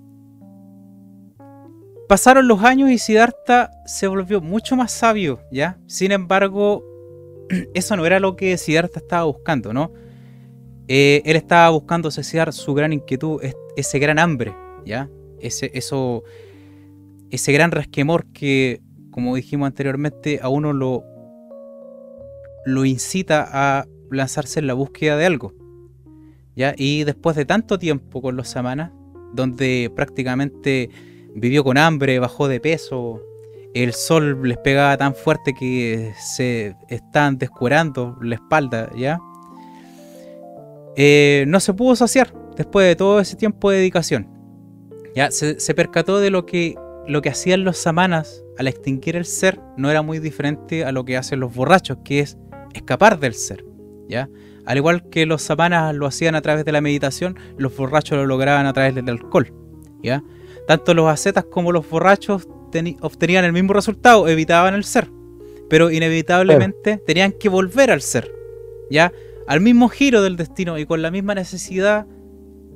pasaron 2.08 2.48
los 2.48 2.62
años 2.64 2.90
y 2.90 2.98
Siddhartha 2.98 3.70
se 3.86 4.06
volvió 4.06 4.40
mucho 4.40 4.76
más 4.76 4.90
sabio, 4.92 5.40
¿ya? 5.52 5.78
Sin 5.86 6.10
embargo, 6.12 6.82
eso 7.74 7.96
no 7.96 8.06
era 8.06 8.18
lo 8.18 8.36
que 8.36 8.56
Siddhartha 8.56 9.00
estaba 9.00 9.24
buscando, 9.24 9.72
¿no? 9.72 9.92
Eh, 10.88 11.20
él 11.26 11.36
estaba 11.36 11.68
buscando 11.68 12.10
saciar 12.10 12.52
su 12.54 12.72
gran 12.72 12.94
inquietud, 12.94 13.42
ese 13.76 13.98
gran 13.98 14.18
hambre, 14.18 14.54
¿ya? 14.86 15.10
Ese, 15.38 15.70
eso, 15.74 16.24
ese 17.30 17.52
gran 17.52 17.70
resquemor 17.70 18.24
que, 18.32 18.80
como 19.10 19.36
dijimos 19.36 19.66
anteriormente, 19.66 20.40
a 20.42 20.48
uno 20.48 20.72
lo, 20.72 21.04
lo 22.64 22.84
incita 22.86 23.46
a 23.50 23.86
lanzarse 24.10 24.60
en 24.60 24.66
la 24.66 24.74
búsqueda 24.74 25.18
de 25.18 25.26
algo. 25.26 25.52
Y 26.76 27.04
después 27.04 27.36
de 27.36 27.44
tanto 27.44 27.78
tiempo 27.78 28.20
con 28.20 28.36
los 28.36 28.48
samanas, 28.48 28.90
donde 29.32 29.92
prácticamente 29.94 30.90
vivió 31.34 31.62
con 31.62 31.78
hambre, 31.78 32.18
bajó 32.18 32.48
de 32.48 32.60
peso, 32.60 33.22
el 33.74 33.92
sol 33.92 34.40
les 34.42 34.58
pegaba 34.58 34.96
tan 34.96 35.14
fuerte 35.14 35.54
que 35.54 36.12
se 36.18 36.74
estaban 36.88 37.38
descuerando 37.38 38.16
la 38.22 38.36
espalda, 38.36 38.90
¿ya? 38.96 39.20
Eh, 40.96 41.44
no 41.46 41.60
se 41.60 41.74
pudo 41.74 41.94
saciar 41.94 42.34
después 42.56 42.86
de 42.86 42.96
todo 42.96 43.20
ese 43.20 43.36
tiempo 43.36 43.70
de 43.70 43.78
dedicación. 43.78 44.28
Ya 45.14 45.30
se, 45.30 45.60
se, 45.60 45.74
percató 45.74 46.18
de 46.18 46.30
lo 46.30 46.44
que, 46.44 46.74
lo 47.06 47.22
que 47.22 47.28
hacían 47.28 47.62
los 47.62 47.78
samanas 47.78 48.42
al 48.58 48.66
extinguir 48.66 49.14
el 49.14 49.24
ser 49.24 49.60
no 49.76 49.90
era 49.90 50.02
muy 50.02 50.18
diferente 50.18 50.84
a 50.84 50.90
lo 50.90 51.04
que 51.04 51.16
hacen 51.16 51.38
los 51.38 51.54
borrachos, 51.54 51.98
que 52.04 52.20
es 52.20 52.36
escapar 52.74 53.20
del 53.20 53.34
ser. 53.34 53.64
¿ya? 54.08 54.28
Al 54.68 54.76
igual 54.76 55.08
que 55.08 55.24
los 55.24 55.40
samanas 55.40 55.94
lo 55.94 56.06
hacían 56.06 56.34
a 56.34 56.42
través 56.42 56.64
de 56.64 56.72
la 56.72 56.82
meditación, 56.82 57.38
los 57.56 57.74
borrachos 57.74 58.18
lo 58.18 58.26
lograban 58.26 58.66
a 58.66 58.74
través 58.74 58.94
del 58.94 59.08
alcohol. 59.08 59.50
¿ya? 60.02 60.22
Tanto 60.66 60.92
los 60.92 61.08
ascetas 61.08 61.44
como 61.44 61.72
los 61.72 61.88
borrachos 61.88 62.46
obtenían 63.00 63.46
el 63.46 63.54
mismo 63.54 63.72
resultado, 63.72 64.28
evitaban 64.28 64.74
el 64.74 64.84
ser. 64.84 65.10
Pero 65.70 65.90
inevitablemente 65.90 67.02
tenían 67.06 67.32
que 67.32 67.48
volver 67.48 67.90
al 67.90 68.02
ser. 68.02 68.30
¿ya? 68.90 69.10
al 69.46 69.62
mismo 69.62 69.88
giro 69.88 70.20
del 70.22 70.36
destino 70.36 70.78
y 70.78 70.84
con 70.84 71.00
la 71.00 71.10
misma 71.10 71.34
necesidad 71.34 72.06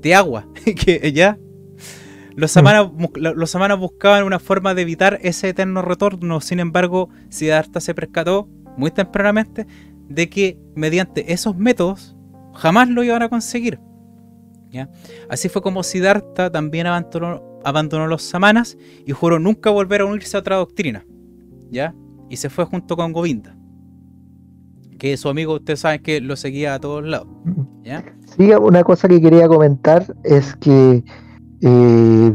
de 0.00 0.14
agua. 0.14 0.48
que 0.64 1.12
ya 1.12 1.38
los 2.35 2.50
samanas, 2.50 2.88
los 3.14 3.50
samanas 3.50 3.78
buscaban 3.78 4.24
una 4.24 4.38
forma 4.38 4.74
de 4.74 4.81
evitar 4.81 5.18
ese 5.22 5.50
eterno 5.50 5.83
retorno. 5.83 6.40
Sin 6.40 6.59
embargo, 6.59 7.11
Siddhartha 7.28 7.81
se 7.81 7.94
percató 7.94 8.48
muy 8.78 8.90
tempranamente 8.90 9.66
de 10.08 10.28
que 10.28 10.58
mediante 10.74 11.32
esos 11.32 11.56
métodos 11.56 12.16
jamás 12.54 12.88
lo 12.88 13.02
iban 13.02 13.22
a 13.22 13.28
conseguir. 13.28 13.80
¿ya? 14.70 14.88
Así 15.28 15.48
fue 15.48 15.62
como 15.62 15.82
Siddhartha 15.82 16.50
también 16.50 16.86
abandonó, 16.86 17.42
abandonó 17.64 18.06
los 18.06 18.22
samanas 18.22 18.76
y 19.06 19.12
juró 19.12 19.38
nunca 19.38 19.70
volver 19.70 20.02
a 20.02 20.06
unirse 20.06 20.36
a 20.36 20.40
otra 20.40 20.56
doctrina. 20.56 21.04
¿ya? 21.70 21.94
Y 22.28 22.36
se 22.36 22.50
fue 22.50 22.64
junto 22.64 22.96
con 22.96 23.12
Govinda 23.12 23.56
que 25.02 25.16
su 25.16 25.28
amigo, 25.28 25.54
usted 25.54 25.74
sabe 25.74 26.00
que 26.00 26.20
lo 26.20 26.36
seguía 26.36 26.74
a 26.74 26.78
todos 26.78 27.04
lados. 27.04 27.26
¿ya? 27.82 28.04
Sí, 28.36 28.52
una 28.52 28.84
cosa 28.84 29.08
que 29.08 29.20
quería 29.20 29.48
comentar 29.48 30.06
es 30.22 30.54
que 30.54 31.02
eh, 31.60 32.32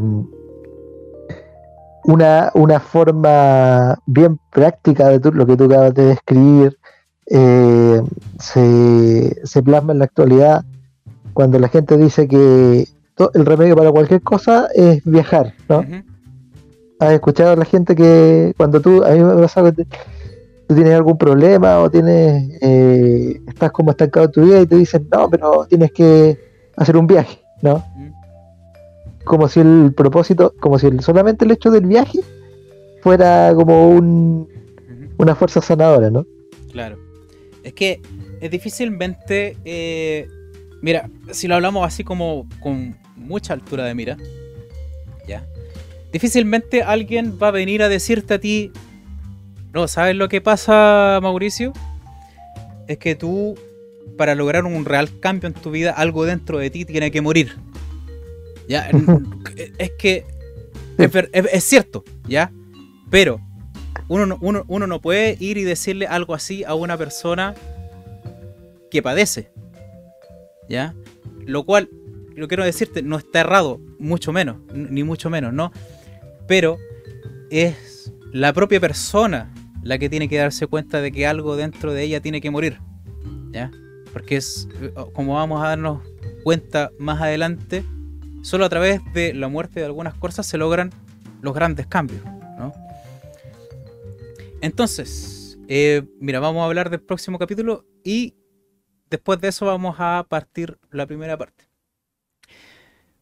una, 2.04 2.52
una, 2.54 2.80
forma 2.82 3.98
bien 4.06 4.38
práctica 4.52 5.08
de 5.08 5.32
lo 5.32 5.46
que 5.46 5.56
tú 5.56 5.64
acabas 5.64 5.94
de 5.94 6.08
describir 6.08 6.78
eh, 7.30 8.02
se, 8.40 9.64
plasma 9.64 9.94
en 9.94 10.00
la 10.00 10.06
actualidad 10.06 10.64
cuando 11.34 11.60
la 11.60 11.68
gente 11.68 11.98
dice 11.98 12.28
que 12.28 12.88
el 13.34 13.46
remedio 13.46 13.76
para 13.76 13.92
cualquier 13.92 14.22
cosa 14.22 14.68
es 14.74 15.04
viajar, 15.04 15.54
¿no? 15.68 15.84
¿Has 17.00 17.14
escuchado 17.14 17.52
a 17.52 17.56
la 17.56 17.66
gente 17.66 17.96
que 17.96 18.54
cuando 18.58 18.82
tú, 18.82 19.04
a 19.04 19.10
mí 19.12 19.20
me 19.20 19.36
pasa 19.36 19.64
que 19.64 19.86
tú 20.68 20.76
tienes 20.76 20.94
algún 20.94 21.18
problema 21.18 21.80
o 21.80 21.90
tienes 21.90 22.58
eh, 22.62 23.40
estás 23.48 23.72
como 23.72 23.92
estancado 23.92 24.28
en 24.28 24.32
tu 24.32 24.42
vida 24.44 24.62
y 24.62 24.66
te 24.66 24.76
dicen, 24.76 25.08
no, 25.12 25.30
pero 25.30 25.66
tienes 25.68 25.92
que 25.92 26.40
hacer 26.76 26.98
un 26.98 27.08
viaje, 27.08 27.40
¿no? 27.62 27.84
Como 29.26 29.48
si 29.48 29.60
el 29.60 29.94
propósito, 29.96 30.54
como 30.60 30.80
si 30.80 30.90
solamente 31.00 31.46
el 31.46 31.52
hecho 31.52 31.70
del 31.70 31.86
viaje 31.86 32.20
fuera 33.02 33.54
como 33.54 33.90
un, 33.90 34.48
una 35.18 35.36
fuerza 35.36 35.62
sanadora, 35.62 36.10
¿no? 36.10 36.26
Claro. 36.72 37.07
Es 37.68 37.74
que 37.74 38.00
es 38.40 38.50
difícilmente, 38.50 39.58
eh, 39.66 40.30
mira, 40.82 41.10
si 41.32 41.50
lo 41.50 41.56
hablamos 41.56 41.86
así 41.86 42.06
como 42.06 42.48
con 42.62 42.96
mucha 43.18 43.52
altura 43.52 43.84
de 43.84 43.94
mira, 43.94 44.16
ya, 45.28 45.46
difícilmente 46.14 46.82
alguien 46.82 47.38
va 47.44 47.50
a 47.50 47.52
venir 47.52 47.84
a 47.84 47.90
decirte 47.90 48.36
a 48.36 48.40
ti, 48.40 48.72
no, 49.74 49.90
¿sabes 49.90 50.16
lo 50.16 50.30
que 50.30 50.40
pasa, 50.40 51.20
Mauricio? 51.22 51.74
Es 52.88 53.00
que 53.00 53.16
tú, 53.16 53.60
para 54.18 54.34
lograr 54.34 54.64
un 54.64 54.86
real 54.86 55.20
cambio 55.20 55.48
en 55.48 55.54
tu 55.54 55.70
vida, 55.70 55.92
algo 55.92 56.24
dentro 56.24 56.60
de 56.60 56.70
ti 56.70 56.86
tiene 56.86 57.12
que 57.12 57.20
morir. 57.20 57.58
¿Ya? 58.70 58.90
es 59.78 59.92
que 60.00 60.24
es, 60.98 61.64
cierto, 61.66 62.06
¿ya? 62.30 62.50
Pero 63.10 63.42
uno, 64.08 64.88
no 64.88 65.02
puede 65.02 65.38
ir 65.40 65.58
y 65.58 65.64
decirle 65.64 66.08
algo 66.08 66.34
así 66.34 66.64
a 66.64 66.74
una 66.76 66.98
persona 66.98 67.56
que 68.90 69.02
padece. 69.02 69.52
¿Ya? 70.70 70.96
Lo 71.46 71.66
cual, 71.66 71.90
lo 72.36 72.48
quiero 72.48 72.64
decirte, 72.64 73.02
no 73.02 73.18
está 73.18 73.42
errado, 73.42 73.80
mucho 74.00 74.32
menos, 74.34 74.58
ni 74.74 75.04
mucho 75.04 75.30
menos, 75.30 75.54
¿no? 75.54 75.72
Pero 76.48 76.78
es 77.50 78.12
la 78.32 78.54
propia 78.54 78.80
persona 78.80 79.54
la 79.84 79.98
que 79.98 80.10
tiene 80.10 80.28
que 80.28 80.38
darse 80.38 80.68
cuenta 80.68 81.02
de 81.02 81.12
que 81.12 81.26
algo 81.26 81.56
dentro 81.56 81.94
de 81.94 82.04
ella 82.04 82.22
tiene 82.22 82.42
que 82.42 82.52
morir. 82.52 82.80
¿Ya? 83.52 83.72
Porque 84.12 84.38
es 84.38 84.68
como 85.14 85.36
vamos 85.36 85.64
a 85.64 85.70
darnos 85.70 86.02
cuenta 86.44 86.92
más 86.98 87.22
adelante, 87.22 87.84
solo 88.42 88.66
a 88.66 88.70
través 88.70 89.02
de 89.14 89.34
la 89.34 89.48
muerte 89.48 89.80
de 89.80 89.86
algunas 89.86 90.14
cosas 90.14 90.46
se 90.46 90.58
logran 90.58 90.92
los 91.42 91.54
grandes 91.54 91.88
cambios. 91.88 92.22
Entonces, 94.62 95.60
eh, 95.68 96.04
mira, 96.20 96.40
vamos 96.40 96.62
a 96.62 96.66
hablar 96.66 96.90
del 96.90 97.02
próximo 97.02 97.38
capítulo 97.38 97.86
y 98.04 98.36
después 99.10 99.40
de 99.42 99.50
eso 99.50 99.66
vamos 99.66 99.96
a 100.00 100.26
partir 100.28 100.78
la 100.92 101.06
primera 101.06 101.38
parte. 101.38 101.66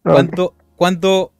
Cuando, 0.03 0.55
cuando 0.75 1.33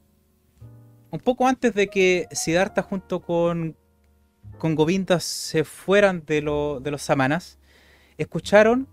un 1.10 1.20
poco 1.20 1.46
antes 1.46 1.72
de 1.74 1.86
que 1.86 2.26
Siddhartha 2.32 2.82
junto 2.82 3.20
con 3.20 3.76
con 4.58 4.74
Govinda 4.74 5.20
se 5.20 5.64
fueran 5.64 6.24
de, 6.26 6.36
de 6.36 6.90
los 6.90 7.02
samanas, 7.02 7.58
escucharon 8.18 8.88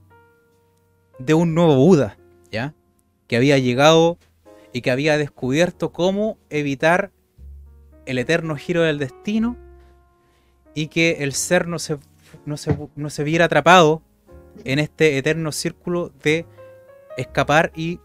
de 1.19 1.33
un 1.33 1.53
nuevo 1.53 1.75
Buda, 1.75 2.17
¿ya? 2.51 2.73
Que 3.27 3.37
había 3.37 3.57
llegado 3.57 4.17
y 4.73 4.81
que 4.81 4.91
había 4.91 5.17
descubierto 5.17 5.91
cómo 5.91 6.37
evitar 6.49 7.11
el 8.05 8.17
eterno 8.17 8.55
giro 8.55 8.81
del 8.81 8.99
destino 8.99 9.57
y 10.73 10.87
que 10.87 11.23
el 11.23 11.33
ser 11.33 11.67
no 11.67 11.79
se, 11.79 11.97
no 12.45 12.55
no 12.95 13.09
se 13.09 13.23
viera 13.23 13.45
atrapado 13.45 14.01
en 14.63 14.79
este 14.79 15.17
eterno 15.17 15.51
círculo 15.51 16.11
de 16.21 16.45
escapar 17.17 17.71
y 17.75 17.99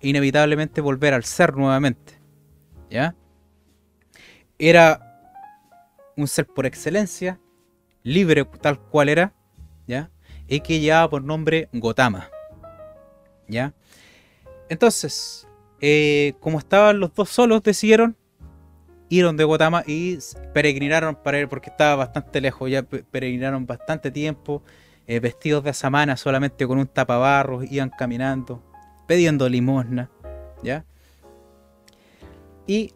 inevitablemente 0.00 0.80
volver 0.80 1.14
al 1.14 1.24
ser 1.24 1.56
nuevamente. 1.56 2.20
¿Ya? 2.90 3.14
Era 4.58 5.12
un 6.16 6.28
ser 6.28 6.46
por 6.46 6.66
excelencia, 6.66 7.40
libre 8.02 8.44
tal 8.60 8.78
cual 8.78 9.08
era, 9.08 9.32
¿ya? 9.86 10.10
Y 10.46 10.60
que 10.60 10.80
llevaba 10.80 11.08
por 11.08 11.24
nombre 11.24 11.68
Gotama, 11.72 12.28
¿ya? 13.48 13.72
Entonces, 14.68 15.48
eh, 15.80 16.34
como 16.40 16.58
estaban 16.58 17.00
los 17.00 17.14
dos 17.14 17.30
solos, 17.30 17.62
decidieron 17.62 18.16
ir 19.12 19.26
donde 19.26 19.44
Gotama 19.44 19.84
y 19.86 20.18
peregrinaron 20.54 21.14
para 21.16 21.38
él, 21.38 21.46
porque 21.46 21.68
estaba 21.68 21.96
bastante 21.96 22.40
lejos, 22.40 22.70
ya 22.70 22.82
peregrinaron 22.82 23.66
bastante 23.66 24.10
tiempo, 24.10 24.62
eh, 25.06 25.20
vestidos 25.20 25.64
de 25.64 25.74
samana, 25.74 26.16
solamente 26.16 26.66
con 26.66 26.78
un 26.78 26.86
tapabarros, 26.86 27.70
iban 27.70 27.90
caminando, 27.90 28.62
pidiendo 29.06 29.50
limosna, 29.50 30.10
¿ya? 30.62 30.86
Y 32.66 32.94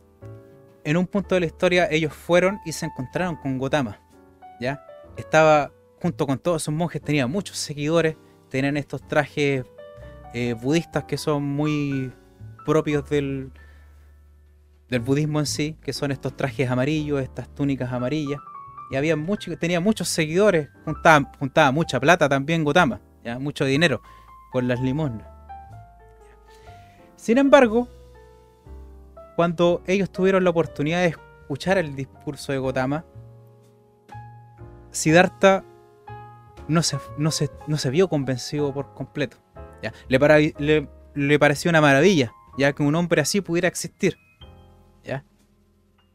en 0.84 0.96
un 0.96 1.06
punto 1.06 1.34
de 1.34 1.40
la 1.40 1.46
historia 1.46 1.86
ellos 1.90 2.14
fueron 2.14 2.60
y 2.64 2.72
se 2.72 2.86
encontraron 2.86 3.36
con 3.36 3.58
Gotama. 3.58 4.00
¿ya? 4.58 4.86
Estaba 5.18 5.70
junto 6.00 6.26
con 6.26 6.38
todos 6.38 6.62
sus 6.62 6.72
monjes, 6.72 7.02
tenía 7.02 7.26
muchos 7.26 7.58
seguidores, 7.58 8.16
tenían 8.48 8.78
estos 8.78 9.06
trajes 9.06 9.66
eh, 10.32 10.54
budistas 10.54 11.04
que 11.04 11.18
son 11.18 11.42
muy 11.42 12.10
propios 12.64 13.06
del, 13.10 13.52
del 14.88 15.00
budismo 15.00 15.40
en 15.40 15.46
sí, 15.46 15.76
que 15.82 15.92
son 15.92 16.12
estos 16.12 16.36
trajes 16.36 16.70
amarillos, 16.70 17.20
estas 17.20 17.48
túnicas 17.48 17.92
amarillas. 17.92 18.40
Y 18.90 18.96
había 18.96 19.16
mucho, 19.16 19.56
tenía 19.58 19.80
muchos 19.80 20.08
seguidores, 20.08 20.68
juntaba, 20.84 21.72
mucha 21.72 21.98
plata 21.98 22.28
también 22.28 22.62
Gotama, 22.62 23.00
¿ya? 23.24 23.38
mucho 23.38 23.64
dinero 23.64 24.00
con 24.52 24.68
las 24.68 24.80
limosnas. 24.80 25.26
Sin 27.16 27.38
embargo, 27.38 27.88
cuando 29.34 29.82
ellos 29.86 30.10
tuvieron 30.10 30.44
la 30.44 30.50
oportunidad 30.50 31.00
de 31.00 31.08
escuchar 31.08 31.78
el 31.78 31.96
discurso 31.96 32.52
de 32.52 32.58
Gotama, 32.58 33.04
Siddhartha 34.92 35.64
no 36.68 36.82
se, 36.82 36.98
no 37.18 37.30
no 37.66 37.78
se 37.78 37.90
vio 37.90 38.08
convencido 38.08 38.72
por 38.72 38.94
completo. 38.94 39.38
¿ya? 39.82 39.92
Le, 40.08 40.88
le, 41.14 41.38
pareció 41.38 41.68
una 41.70 41.80
maravilla, 41.80 42.32
ya 42.56 42.72
que 42.72 42.82
un 42.82 42.94
hombre 42.94 43.20
así 43.20 43.40
pudiera 43.40 43.68
existir. 43.68 44.16
¿Ya? 45.06 45.24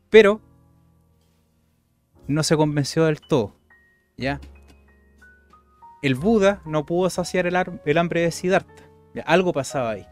Pero 0.09 0.41
no 2.27 2.43
se 2.43 2.55
convenció 2.57 3.05
del 3.05 3.21
todo. 3.21 3.53
¿Ya? 4.17 4.39
El 6.01 6.15
Buda 6.15 6.61
no 6.65 6.85
pudo 6.85 7.09
saciar 7.09 7.45
el, 7.47 7.97
hambre 7.97 8.21
de 8.21 8.31
Siddhartha. 8.31 8.83
Algo 9.25 9.53
pasaba 9.53 9.91
ahí. 9.91 10.07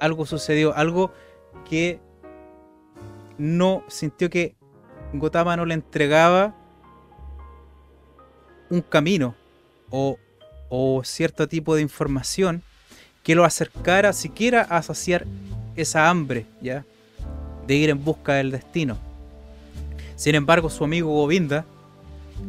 Algo 0.00 0.26
sucedió, 0.26 0.74
algo 0.76 1.12
que 1.68 2.00
no 3.38 3.82
sintió 3.88 4.30
que 4.30 4.54
Gotama 5.12 5.56
no 5.56 5.64
le 5.64 5.74
entregaba 5.74 6.54
un 8.70 8.80
camino 8.82 9.34
o, 9.90 10.18
o 10.68 11.02
cierto 11.04 11.48
tipo 11.48 11.74
de 11.74 11.82
información 11.82 12.62
que 13.22 13.34
lo 13.34 13.44
acercara 13.44 14.12
siquiera 14.12 14.62
a 14.62 14.82
saciar 14.82 15.24
esa 15.76 16.08
hambre, 16.08 16.46
¿ya? 16.60 16.84
De 17.66 17.74
ir 17.74 17.90
en 17.90 18.04
busca 18.04 18.34
del 18.34 18.50
destino. 18.50 18.96
Sin 20.16 20.34
embargo, 20.34 20.70
su 20.70 20.84
amigo 20.84 21.10
Govinda 21.10 21.64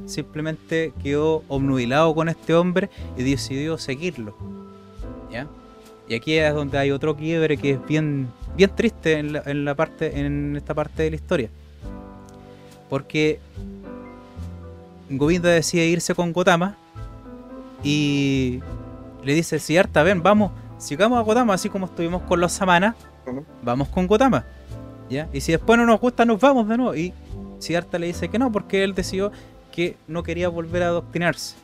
simplemente 0.05 0.93
quedó 1.01 1.43
obnubilado 1.47 2.13
con 2.13 2.29
este 2.29 2.53
hombre 2.53 2.89
y 3.17 3.23
decidió 3.23 3.77
seguirlo. 3.77 4.35
¿Ya? 5.31 5.47
Y 6.07 6.15
aquí 6.15 6.33
es 6.37 6.53
donde 6.53 6.77
hay 6.77 6.91
otro 6.91 7.15
quiebre 7.15 7.57
que 7.57 7.71
es 7.71 7.85
bien, 7.85 8.27
bien 8.55 8.71
triste 8.75 9.17
en, 9.17 9.33
la, 9.33 9.43
en, 9.45 9.65
la 9.65 9.75
parte, 9.75 10.19
en 10.19 10.55
esta 10.55 10.73
parte 10.73 11.03
de 11.03 11.09
la 11.09 11.15
historia. 11.15 11.49
Porque 12.89 13.39
Govinda 15.09 15.49
decide 15.49 15.85
irse 15.85 16.13
con 16.13 16.31
Gotama 16.31 16.77
y 17.83 18.59
le 19.23 19.33
dice, 19.33 19.59
si 19.59 19.77
Arta, 19.77 20.03
ven, 20.03 20.21
vamos, 20.21 20.51
sigamos 20.77 21.17
a 21.19 21.21
Gotama, 21.21 21.53
así 21.53 21.69
como 21.69 21.87
estuvimos 21.87 22.21
con 22.23 22.39
los 22.39 22.51
Samanas, 22.51 22.95
vamos 23.63 23.87
con 23.89 24.05
Gotama. 24.07 24.45
Y 25.09 25.41
si 25.41 25.51
después 25.51 25.77
no 25.77 25.85
nos 25.85 25.99
gusta, 25.99 26.25
nos 26.25 26.39
vamos 26.39 26.67
de 26.67 26.77
nuevo. 26.77 26.95
Y 26.95 27.13
Siddhartha 27.59 27.99
le 27.99 28.07
dice 28.07 28.29
que 28.29 28.39
no, 28.39 28.51
porque 28.51 28.83
él 28.83 28.95
decidió 28.95 29.31
que 29.71 29.97
no 30.07 30.23
quería 30.23 30.49
volver 30.49 30.83
a 30.83 30.87
adoctrinarse. 30.87 31.55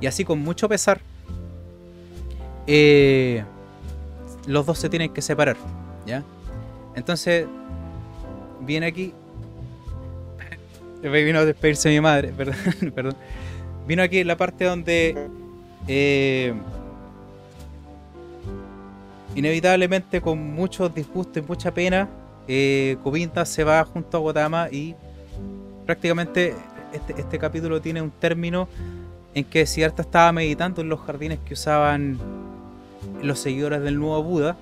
Y 0.00 0.06
así 0.06 0.24
con 0.24 0.40
mucho 0.40 0.68
pesar, 0.68 1.00
eh, 2.66 3.44
los 4.46 4.66
dos 4.66 4.78
se 4.78 4.88
tienen 4.88 5.12
que 5.12 5.22
separar. 5.22 5.56
¿ya? 6.06 6.22
Entonces, 6.94 7.46
viene 8.60 8.86
aquí. 8.86 9.14
Vino 11.02 11.40
a 11.40 11.44
despedirse 11.44 11.88
mi 11.88 12.00
madre, 12.00 12.32
perdón, 12.36 12.56
perdón. 12.94 13.16
Vino 13.86 14.02
aquí 14.02 14.22
la 14.22 14.36
parte 14.36 14.64
donde 14.64 15.28
eh, 15.88 16.54
inevitablemente 19.34 20.20
con 20.20 20.54
muchos 20.54 20.94
disgustos 20.94 21.42
y 21.42 21.46
mucha 21.46 21.72
pena, 21.72 22.08
eh, 22.48 22.96
se 23.44 23.64
va 23.64 23.84
junto 23.84 24.16
a 24.16 24.20
Gotama 24.20 24.68
y 24.70 24.94
prácticamente 25.86 26.54
este, 26.92 27.20
este, 27.20 27.38
capítulo 27.38 27.80
tiene 27.80 28.02
un 28.02 28.10
término 28.10 28.68
en 29.34 29.44
que 29.44 29.64
Siddhartha 29.66 30.02
estaba 30.02 30.32
meditando 30.32 30.82
en 30.82 30.88
los 30.88 31.00
jardines 31.00 31.38
que 31.46 31.54
usaban 31.54 32.18
los 33.22 33.38
seguidores 33.38 33.82
del 33.82 33.98
nuevo 33.98 34.22
Buda. 34.22 34.56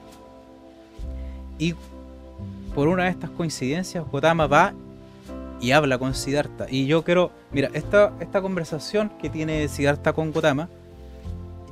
Y 1.58 1.74
por 2.74 2.88
una 2.88 3.04
de 3.04 3.10
estas 3.10 3.30
coincidencias 3.30 4.04
Gotama 4.10 4.46
va 4.46 4.72
y 5.60 5.72
habla 5.72 5.98
con 5.98 6.14
Siddhartha. 6.14 6.66
Y 6.70 6.86
yo 6.86 7.02
quiero, 7.02 7.32
mira, 7.52 7.70
esta, 7.74 8.12
esta 8.20 8.40
conversación 8.40 9.10
que 9.20 9.28
tiene 9.28 9.66
Siddhartha 9.68 10.12
con 10.12 10.32
Gotama 10.32 10.68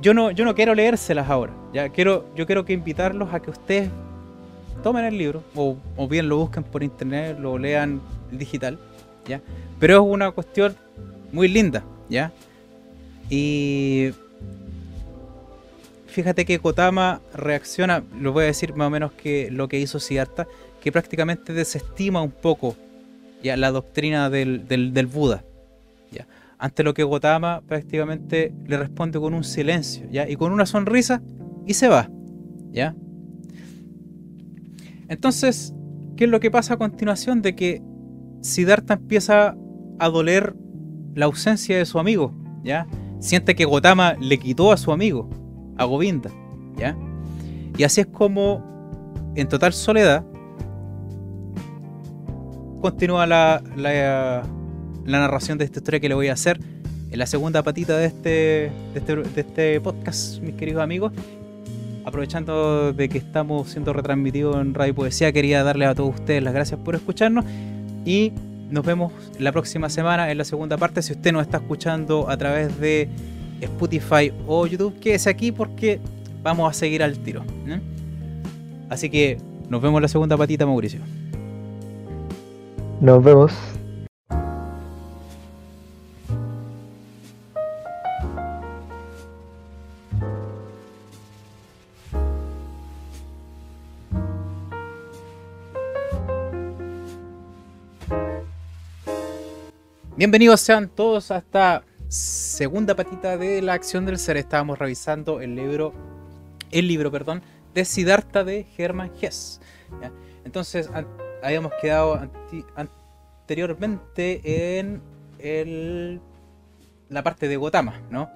yo 0.01 0.13
no, 0.13 0.31
yo 0.31 0.45
no 0.45 0.55
quiero 0.55 0.75
leérselas 0.75 1.29
ahora. 1.29 1.53
Ya 1.73 1.89
quiero, 1.89 2.25
yo 2.35 2.45
quiero 2.45 2.65
que 2.65 2.73
invitarlos 2.73 3.33
a 3.33 3.39
que 3.39 3.51
ustedes 3.51 3.89
tomen 4.83 5.05
el 5.05 5.17
libro 5.17 5.43
o, 5.55 5.77
bien 6.07 6.29
lo 6.29 6.37
busquen 6.37 6.63
por 6.63 6.83
internet, 6.83 7.37
lo 7.39 7.57
lean 7.57 8.01
digital, 8.31 8.79
¿ya? 9.27 9.41
Pero 9.79 9.95
es 9.95 10.13
una 10.13 10.31
cuestión 10.31 10.75
muy 11.31 11.47
linda, 11.47 11.83
¿ya? 12.09 12.31
Y 13.29 14.11
fíjate 16.07 16.45
que 16.45 16.59
Kotama 16.59 17.21
reacciona, 17.33 18.03
lo 18.19 18.31
voy 18.31 18.45
a 18.45 18.47
decir 18.47 18.73
más 18.73 18.87
o 18.87 18.89
menos 18.89 19.11
que 19.11 19.51
lo 19.51 19.67
que 19.67 19.79
hizo 19.79 19.99
Siddhartha, 19.99 20.47
que 20.81 20.91
prácticamente 20.91 21.53
desestima 21.53 22.21
un 22.21 22.31
poco 22.31 22.75
ya 23.43 23.57
la 23.57 23.71
doctrina 23.71 24.29
del, 24.29 24.67
del, 24.67 24.93
del 24.93 25.07
Buda, 25.07 25.43
¿ya? 26.11 26.25
Ante 26.59 26.83
lo 26.83 26.93
que 26.93 27.03
Gotama 27.03 27.61
prácticamente 27.65 28.53
le 28.67 28.77
responde 28.77 29.17
con 29.19 29.33
un 29.33 29.45
silencio, 29.45 30.07
¿ya? 30.11 30.29
Y 30.29 30.35
con 30.35 30.51
una 30.51 30.65
sonrisa 30.65 31.21
y 31.65 31.73
se 31.73 31.87
va, 31.87 32.11
¿ya? 32.71 32.95
Entonces, 35.07 35.73
¿qué 36.17 36.25
es 36.25 36.29
lo 36.29 36.41
que 36.41 36.51
pasa 36.51 36.73
a 36.73 36.77
continuación? 36.77 37.41
De 37.41 37.55
que 37.55 37.81
Siddhartha 38.41 38.95
empieza 38.95 39.55
a 39.99 40.09
doler 40.09 40.53
la 41.15 41.25
ausencia 41.25 41.77
de 41.77 41.85
su 41.85 41.97
amigo, 41.97 42.33
¿ya? 42.63 42.87
Siente 43.19 43.55
que 43.55 43.65
Gotama 43.65 44.15
le 44.19 44.37
quitó 44.37 44.71
a 44.73 44.77
su 44.77 44.91
amigo, 44.91 45.29
a 45.77 45.85
Govinda, 45.85 46.29
¿ya? 46.77 46.97
Y 47.77 47.83
así 47.83 48.01
es 48.01 48.07
como, 48.07 48.61
en 49.35 49.47
total 49.47 49.71
soledad, 49.71 50.25
continúa 52.81 53.25
la, 53.25 53.63
la, 53.75 54.43
la 55.11 55.19
narración 55.19 55.57
de 55.57 55.65
esta 55.65 55.79
historia 55.79 55.99
que 55.99 56.09
le 56.09 56.15
voy 56.15 56.27
a 56.27 56.33
hacer 56.33 56.59
en 57.11 57.17
la 57.17 57.25
segunda 57.25 57.63
patita 57.63 57.97
de 57.97 58.05
este, 58.05 58.29
de 58.29 58.71
este, 58.95 59.39
este 59.39 59.81
podcast, 59.81 60.39
mis 60.41 60.55
queridos 60.55 60.83
amigos. 60.83 61.11
Aprovechando 62.05 62.93
de 62.93 63.09
que 63.09 63.17
estamos 63.17 63.69
siendo 63.69 63.93
retransmitidos 63.93 64.55
en 64.57 64.73
Radio 64.73 64.95
Poesía, 64.95 65.31
quería 65.31 65.63
darles 65.63 65.89
a 65.89 65.95
todos 65.95 66.15
ustedes 66.15 66.43
las 66.43 66.53
gracias 66.53 66.79
por 66.79 66.95
escucharnos 66.95 67.45
y 68.05 68.31
nos 68.69 68.85
vemos 68.85 69.11
la 69.39 69.51
próxima 69.51 69.89
semana 69.89 70.31
en 70.31 70.37
la 70.37 70.45
segunda 70.45 70.77
parte. 70.77 71.01
Si 71.01 71.13
usted 71.13 71.33
nos 71.33 71.41
está 71.41 71.57
escuchando 71.57 72.29
a 72.29 72.37
través 72.37 72.79
de 72.79 73.09
Spotify 73.61 74.31
o 74.47 74.65
YouTube, 74.67 74.99
quédese 74.99 75.29
aquí 75.29 75.51
porque 75.51 75.99
vamos 76.41 76.69
a 76.69 76.73
seguir 76.73 77.03
al 77.03 77.17
tiro. 77.19 77.43
¿eh? 77.67 77.79
Así 78.89 79.09
que 79.09 79.37
nos 79.69 79.81
vemos 79.81 79.97
en 79.97 80.03
la 80.03 80.07
segunda 80.07 80.37
patita, 80.37 80.65
Mauricio. 80.65 81.01
Nos 83.01 83.23
vemos. 83.23 83.53
Bienvenidos 100.19 100.59
sean 100.59 100.89
todos 100.89 101.31
a 101.31 101.37
esta 101.37 101.85
segunda 102.09 102.93
patita 102.93 103.37
de 103.37 103.61
la 103.61 103.71
acción 103.71 104.05
del 104.05 104.19
ser. 104.19 104.35
Estábamos 104.35 104.77
revisando 104.77 105.39
el 105.39 105.55
libro, 105.55 105.93
el 106.71 106.89
libro, 106.89 107.09
perdón, 107.09 107.41
de 107.73 107.85
Siddhartha 107.85 108.43
de 108.43 108.67
Hermann 108.77 109.13
Hesse. 109.21 109.61
Entonces, 110.43 110.89
habíamos 111.41 111.71
quedado 111.81 112.29
anteriormente 112.75 114.77
en 114.77 115.01
el, 115.37 116.19
la 117.07 117.23
parte 117.23 117.47
de 117.47 117.55
Gotama, 117.55 118.01
¿no? 118.09 118.29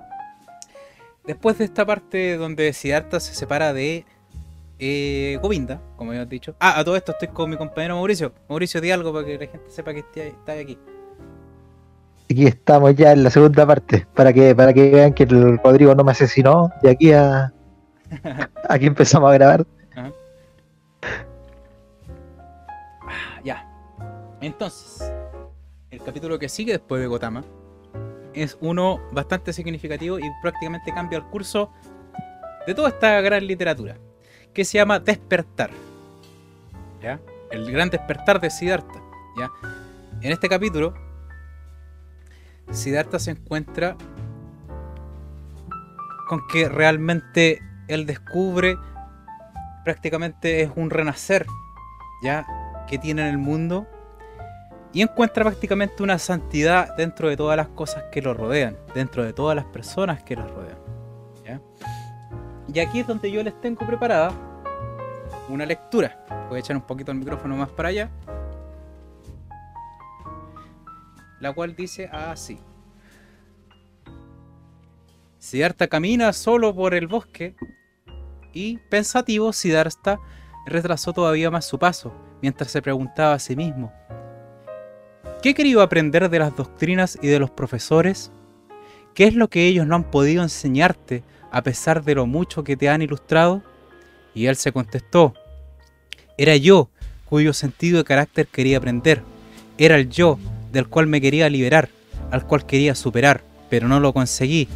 Después 1.26 1.58
de 1.58 1.66
esta 1.66 1.86
parte 1.86 2.38
donde 2.38 2.72
Siddhartha 2.72 3.20
se 3.20 3.36
separa 3.36 3.74
de 3.74 4.06
eh, 4.80 5.38
Govinda, 5.42 5.82
como 5.98 6.12
habíamos 6.12 6.30
dicho. 6.30 6.56
Ah, 6.62 6.80
a 6.80 6.86
todo 6.86 6.96
esto 6.96 7.12
estoy 7.12 7.28
con 7.28 7.50
mi 7.50 7.58
compañero 7.58 7.96
Mauricio. 7.96 8.34
Mauricio, 8.48 8.80
di 8.80 8.90
algo 8.90 9.12
para 9.12 9.26
que 9.26 9.38
la 9.38 9.48
gente 9.48 9.70
sepa 9.70 9.94
que 9.94 10.00
está 10.00 10.54
aquí 10.54 10.78
aquí 12.30 12.48
estamos 12.48 12.96
ya 12.96 13.12
en 13.12 13.24
la 13.24 13.30
segunda 13.30 13.66
parte, 13.66 14.08
para 14.14 14.34
que, 14.34 14.56
para 14.56 14.74
que 14.74 14.90
vean 14.90 15.14
que 15.14 15.24
el 15.24 15.58
Rodrigo 15.60 15.94
no 15.96 16.04
me 16.04 16.12
asesinó 16.12 16.72
de 16.82 16.92
aquí 16.92 17.12
a 17.12 17.54
aquí 18.70 18.86
empezamos 18.86 19.30
a 19.30 19.34
grabar. 19.34 19.66
Ya. 23.44 23.68
Entonces, 24.42 25.12
el 25.92 26.02
capítulo 26.02 26.40
que 26.40 26.50
sigue 26.50 26.74
después 26.74 27.02
de 27.02 27.08
Gotama 27.08 27.44
es 28.34 28.58
uno 28.62 29.00
bastante 29.12 29.54
significativo 29.54 30.18
y 30.18 30.24
prácticamente 30.42 30.94
cambia 30.94 31.18
el 31.18 31.26
curso 31.26 31.72
de 32.66 32.74
toda 32.74 32.90
esta 32.90 33.20
gran 33.22 33.46
literatura, 33.46 33.98
que 34.54 34.64
se 34.64 34.78
llama 34.78 35.00
Despertar. 35.00 35.72
¿Ya? 37.02 37.20
El 37.52 37.70
gran 37.72 37.90
despertar 37.90 38.40
de 38.40 38.50
Siddhartha. 38.50 39.02
¿Ya? 39.38 39.52
En 40.22 40.32
este 40.32 40.48
capítulo 40.48 40.94
Siddhartha 42.72 43.20
se 43.20 43.32
encuentra 43.32 43.96
con 46.28 46.42
que 46.48 46.70
realmente 46.70 47.62
él 47.88 48.06
descubre 48.06 48.78
prácticamente 49.84 50.62
es 50.62 50.72
un 50.76 50.90
renacer 50.90 51.46
ya 52.24 52.46
que 52.88 52.98
tiene 52.98 53.24
en 53.24 53.28
el 53.28 53.38
mundo 53.38 53.86
y 54.94 55.02
encuentra 55.02 55.44
prácticamente 55.44 56.04
una 56.04 56.20
santidad 56.20 56.96
dentro 56.96 57.28
de 57.28 57.36
todas 57.36 57.58
las 57.58 57.68
cosas 57.68 58.04
que 58.12 58.22
lo 58.22 58.34
rodean, 58.34 58.78
dentro 58.94 59.24
de 59.24 59.34
todas 59.34 59.56
las 59.56 59.66
personas 59.66 60.24
que 60.24 60.36
lo 60.36 60.48
rodean. 60.48 60.78
Y 62.74 62.80
aquí 62.80 63.02
es 63.02 63.08
donde 63.08 63.30
yo 63.30 63.44
les 63.44 63.60
tengo 63.60 63.86
preparada 63.86 64.32
una 65.50 65.66
lectura. 65.66 66.26
Voy 66.50 66.58
a 66.58 66.60
echar 66.60 66.76
un 66.76 66.82
poquito 66.84 67.12
el 67.12 67.18
micrófono 67.18 67.56
más 67.56 67.70
para 67.70 67.90
allá 67.90 68.10
la 71.44 71.52
cual 71.52 71.76
dice 71.76 72.10
así. 72.12 72.58
Siddhartha 75.40 75.88
camina 75.88 76.32
solo 76.32 76.74
por 76.74 76.94
el 76.94 77.08
bosque 77.08 77.54
y, 78.54 78.78
pensativo, 78.90 79.52
Siddhartha 79.52 80.20
retrasó 80.66 81.12
todavía 81.12 81.52
más 81.52 81.66
su 81.66 81.78
paso, 81.78 82.14
mientras 82.42 82.72
se 82.72 82.82
preguntaba 82.82 83.34
a 83.34 83.40
sí 83.40 83.58
mismo, 83.58 83.92
¿qué 85.42 85.54
querido 85.54 85.82
aprender 85.82 86.30
de 86.30 86.40
las 86.40 86.56
doctrinas 86.56 87.20
y 87.22 87.28
de 87.28 87.40
los 87.40 87.52
profesores? 87.52 88.32
¿Qué 89.14 89.26
es 89.26 89.36
lo 89.36 89.50
que 89.50 89.68
ellos 89.68 89.86
no 89.86 89.96
han 89.96 90.10
podido 90.10 90.44
enseñarte 90.44 91.24
a 91.52 91.62
pesar 91.62 92.06
de 92.06 92.16
lo 92.16 92.26
mucho 92.26 92.64
que 92.64 92.78
te 92.78 92.88
han 92.88 93.02
ilustrado? 93.02 93.62
Y 94.34 94.46
él 94.46 94.56
se 94.56 94.72
contestó, 94.72 95.34
era 96.38 96.56
yo 96.56 96.90
cuyo 97.26 97.52
sentido 97.52 97.98
de 97.98 98.06
carácter 98.06 98.48
quería 98.48 98.78
aprender, 98.78 99.22
era 99.78 99.98
el 99.98 100.10
yo 100.10 100.40
del 100.74 100.90
cual 100.90 101.08
me 101.08 101.22
quería 101.22 101.50
liberar, 101.50 101.88
al 102.32 102.46
cual 102.46 102.66
quería 102.66 102.96
superar, 102.96 103.44
pero 103.70 103.88
no 103.88 104.00
lo 104.00 104.12
conseguí, 104.12 104.68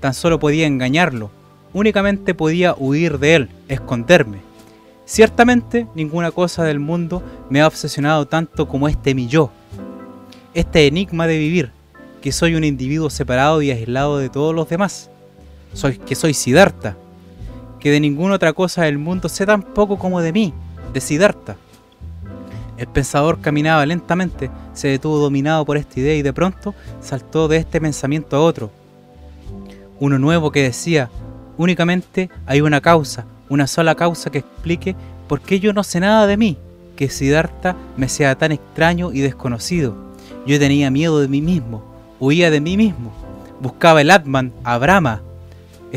tan 0.00 0.12
solo 0.12 0.38
podía 0.38 0.66
engañarlo, 0.66 1.30
únicamente 1.72 2.34
podía 2.34 2.74
huir 2.76 3.18
de 3.18 3.36
él, 3.36 3.48
esconderme. 3.68 4.38
Ciertamente 5.06 5.86
ninguna 5.94 6.32
cosa 6.32 6.64
del 6.64 6.80
mundo 6.80 7.22
me 7.48 7.60
ha 7.60 7.68
obsesionado 7.68 8.26
tanto 8.26 8.66
como 8.66 8.88
este 8.88 9.14
mi 9.14 9.28
yo, 9.28 9.52
este 10.52 10.86
enigma 10.86 11.28
de 11.28 11.38
vivir, 11.38 11.70
que 12.20 12.32
soy 12.32 12.56
un 12.56 12.64
individuo 12.64 13.08
separado 13.08 13.62
y 13.62 13.70
aislado 13.70 14.18
de 14.18 14.28
todos 14.28 14.52
los 14.52 14.68
demás, 14.68 15.10
soy, 15.72 15.98
que 15.98 16.16
soy 16.16 16.34
Siddhartha, 16.34 16.96
que 17.78 17.92
de 17.92 18.00
ninguna 18.00 18.34
otra 18.34 18.52
cosa 18.52 18.82
del 18.82 18.98
mundo 18.98 19.28
sé 19.28 19.46
tan 19.46 19.62
poco 19.62 19.96
como 19.96 20.20
de 20.20 20.32
mí, 20.32 20.52
de 20.92 21.00
Siddhartha. 21.00 21.56
El 22.76 22.88
pensador 22.88 23.40
caminaba 23.40 23.86
lentamente, 23.86 24.50
se 24.72 24.88
detuvo 24.88 25.18
dominado 25.18 25.64
por 25.64 25.76
esta 25.76 26.00
idea 26.00 26.14
y 26.14 26.22
de 26.22 26.32
pronto 26.32 26.74
saltó 27.00 27.48
de 27.48 27.56
este 27.56 27.80
pensamiento 27.80 28.36
a 28.36 28.40
otro, 28.40 28.70
uno 29.98 30.18
nuevo 30.18 30.50
que 30.50 30.62
decía, 30.62 31.08
únicamente 31.56 32.28
hay 32.44 32.60
una 32.60 32.80
causa, 32.80 33.24
una 33.48 33.66
sola 33.66 33.94
causa 33.94 34.30
que 34.30 34.38
explique 34.38 34.94
por 35.26 35.40
qué 35.40 35.58
yo 35.58 35.72
no 35.72 35.82
sé 35.82 36.00
nada 36.00 36.26
de 36.26 36.36
mí, 36.36 36.58
que 36.96 37.08
Siddhartha 37.08 37.76
me 37.96 38.08
sea 38.08 38.36
tan 38.36 38.52
extraño 38.52 39.12
y 39.12 39.20
desconocido. 39.20 39.94
Yo 40.46 40.58
tenía 40.58 40.90
miedo 40.90 41.20
de 41.20 41.28
mí 41.28 41.40
mismo, 41.40 41.82
huía 42.20 42.50
de 42.50 42.60
mí 42.60 42.76
mismo, 42.76 43.12
buscaba 43.60 44.00
el 44.02 44.10
Atman, 44.10 44.52
a 44.64 44.78
Brahma. 44.78 45.22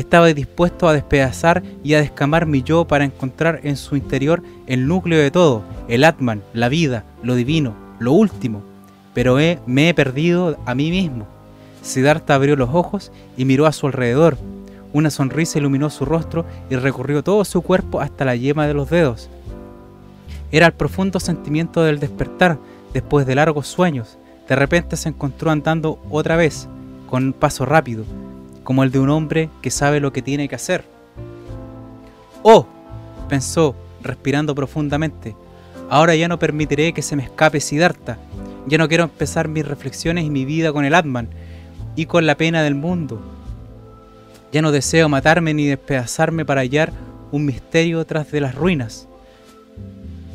Estaba 0.00 0.32
dispuesto 0.32 0.88
a 0.88 0.94
despedazar 0.94 1.62
y 1.84 1.92
a 1.92 2.00
descamar 2.00 2.46
mi 2.46 2.62
yo 2.62 2.86
para 2.86 3.04
encontrar 3.04 3.60
en 3.64 3.76
su 3.76 3.96
interior 3.96 4.42
el 4.66 4.88
núcleo 4.88 5.20
de 5.20 5.30
todo, 5.30 5.62
el 5.88 6.04
Atman, 6.04 6.42
la 6.54 6.70
vida, 6.70 7.04
lo 7.22 7.34
divino, 7.34 7.74
lo 7.98 8.12
último. 8.12 8.62
Pero 9.12 9.36
me 9.66 9.90
he 9.90 9.92
perdido 9.92 10.56
a 10.64 10.74
mí 10.74 10.90
mismo. 10.90 11.26
Siddhartha 11.82 12.34
abrió 12.34 12.56
los 12.56 12.70
ojos 12.72 13.12
y 13.36 13.44
miró 13.44 13.66
a 13.66 13.72
su 13.72 13.88
alrededor. 13.88 14.38
Una 14.94 15.10
sonrisa 15.10 15.58
iluminó 15.58 15.90
su 15.90 16.06
rostro 16.06 16.46
y 16.70 16.76
recorrió 16.76 17.22
todo 17.22 17.44
su 17.44 17.60
cuerpo 17.60 18.00
hasta 18.00 18.24
la 18.24 18.36
yema 18.36 18.66
de 18.66 18.72
los 18.72 18.88
dedos. 18.88 19.28
Era 20.50 20.64
el 20.64 20.72
profundo 20.72 21.20
sentimiento 21.20 21.82
del 21.82 22.00
despertar 22.00 22.58
después 22.94 23.26
de 23.26 23.34
largos 23.34 23.68
sueños. 23.68 24.16
De 24.48 24.56
repente 24.56 24.96
se 24.96 25.10
encontró 25.10 25.50
andando 25.50 25.98
otra 26.08 26.36
vez, 26.36 26.68
con 27.06 27.22
un 27.26 27.32
paso 27.34 27.66
rápido, 27.66 28.04
como 28.70 28.84
el 28.84 28.92
de 28.92 29.00
un 29.00 29.10
hombre 29.10 29.50
que 29.62 29.70
sabe 29.72 29.98
lo 29.98 30.12
que 30.12 30.22
tiene 30.22 30.48
que 30.48 30.54
hacer. 30.54 30.84
¡Oh! 32.44 32.68
pensó, 33.28 33.74
respirando 34.00 34.54
profundamente. 34.54 35.34
Ahora 35.88 36.14
ya 36.14 36.28
no 36.28 36.38
permitiré 36.38 36.92
que 36.92 37.02
se 37.02 37.16
me 37.16 37.24
escape 37.24 37.58
Siddhartha. 37.58 38.16
Ya 38.68 38.78
no 38.78 38.86
quiero 38.86 39.02
empezar 39.02 39.48
mis 39.48 39.66
reflexiones 39.66 40.24
y 40.24 40.30
mi 40.30 40.44
vida 40.44 40.72
con 40.72 40.84
el 40.84 40.94
Atman 40.94 41.28
y 41.96 42.06
con 42.06 42.26
la 42.26 42.36
pena 42.36 42.62
del 42.62 42.76
mundo. 42.76 43.20
Ya 44.52 44.62
no 44.62 44.70
deseo 44.70 45.08
matarme 45.08 45.52
ni 45.52 45.66
despedazarme 45.66 46.44
para 46.44 46.60
hallar 46.60 46.92
un 47.32 47.46
misterio 47.46 48.06
tras 48.06 48.30
de 48.30 48.40
las 48.40 48.54
ruinas. 48.54 49.08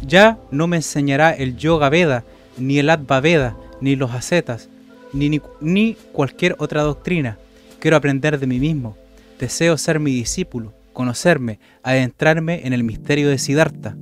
Ya 0.06 0.38
no 0.52 0.68
me 0.68 0.76
enseñará 0.76 1.32
el 1.32 1.56
Yoga 1.56 1.88
Veda, 1.88 2.26
ni 2.58 2.80
el 2.80 2.90
Adva 2.90 3.22
Veda, 3.22 3.56
ni 3.80 3.96
los 3.96 4.12
ascetas, 4.12 4.68
ni, 5.14 5.40
ni, 5.62 5.96
cualquier 6.12 6.58
otra 6.60 6.82
doctrina. 6.82 7.38
Quiero 7.86 7.98
aprender 7.98 8.40
de 8.40 8.48
mí 8.48 8.60
mismo. 8.60 8.98
Deseo 9.40 9.78
ser 9.78 10.00
mi 10.00 10.10
discípulo, 10.10 10.74
conocerme, 10.92 11.60
adentrarme 11.84 12.66
en 12.66 12.74
el 12.74 12.84
misterio 12.84 13.30
de 13.30 13.38
Siddhartha. 13.38 13.96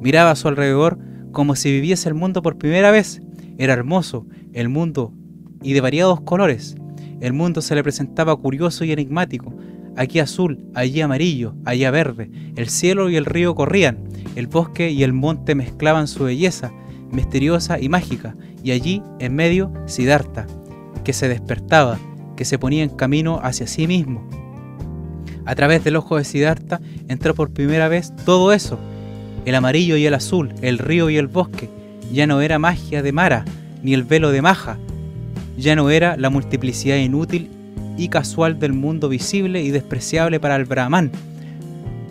Miraba 0.00 0.30
a 0.30 0.36
su 0.36 0.46
alrededor 0.46 1.00
como 1.32 1.56
si 1.56 1.72
viviese 1.72 2.08
el 2.08 2.14
mundo 2.14 2.42
por 2.42 2.58
primera 2.58 2.92
vez. 2.92 3.20
Era 3.58 3.72
hermoso, 3.72 4.24
el 4.52 4.68
mundo 4.68 5.12
y 5.64 5.72
de 5.72 5.80
variados 5.80 6.20
colores. 6.20 6.76
El 7.20 7.32
mundo 7.32 7.60
se 7.60 7.74
le 7.74 7.82
presentaba 7.82 8.36
curioso 8.36 8.84
y 8.84 8.92
enigmático. 8.92 9.52
Aquí 9.96 10.20
azul, 10.20 10.64
allí 10.72 11.00
amarillo, 11.00 11.56
allá 11.64 11.90
verde. 11.90 12.30
El 12.54 12.68
cielo 12.68 13.10
y 13.10 13.16
el 13.16 13.24
río 13.24 13.56
corrían. 13.56 14.04
El 14.36 14.46
bosque 14.46 14.92
y 14.92 15.02
el 15.02 15.12
monte 15.12 15.56
mezclaban 15.56 16.06
su 16.06 16.22
belleza, 16.22 16.70
misteriosa 17.10 17.80
y 17.80 17.88
mágica. 17.88 18.36
Y 18.62 18.70
allí, 18.70 19.02
en 19.18 19.34
medio, 19.34 19.72
Siddhartha, 19.86 20.46
que 21.02 21.12
se 21.12 21.28
despertaba, 21.28 21.98
que 22.38 22.44
se 22.44 22.56
ponía 22.56 22.84
en 22.84 22.90
camino 22.90 23.40
hacia 23.42 23.66
sí 23.66 23.88
mismo. 23.88 24.22
A 25.44 25.56
través 25.56 25.82
del 25.82 25.96
ojo 25.96 26.16
de 26.16 26.24
Siddhartha 26.24 26.80
entró 27.08 27.34
por 27.34 27.50
primera 27.50 27.88
vez 27.88 28.14
todo 28.24 28.52
eso. 28.52 28.78
El 29.44 29.56
amarillo 29.56 29.96
y 29.96 30.06
el 30.06 30.14
azul, 30.14 30.54
el 30.62 30.78
río 30.78 31.10
y 31.10 31.16
el 31.16 31.26
bosque. 31.26 31.68
Ya 32.12 32.28
no 32.28 32.40
era 32.40 32.60
magia 32.60 33.02
de 33.02 33.10
Mara, 33.10 33.44
ni 33.82 33.92
el 33.92 34.04
velo 34.04 34.30
de 34.30 34.40
Maja, 34.40 34.78
ya 35.56 35.74
no 35.74 35.90
era 35.90 36.16
la 36.16 36.30
multiplicidad 36.30 36.98
inútil 36.98 37.50
y 37.96 38.08
casual 38.08 38.60
del 38.60 38.72
mundo 38.72 39.08
visible 39.08 39.60
y 39.64 39.72
despreciable 39.72 40.38
para 40.38 40.54
el 40.54 40.64
Brahman, 40.64 41.10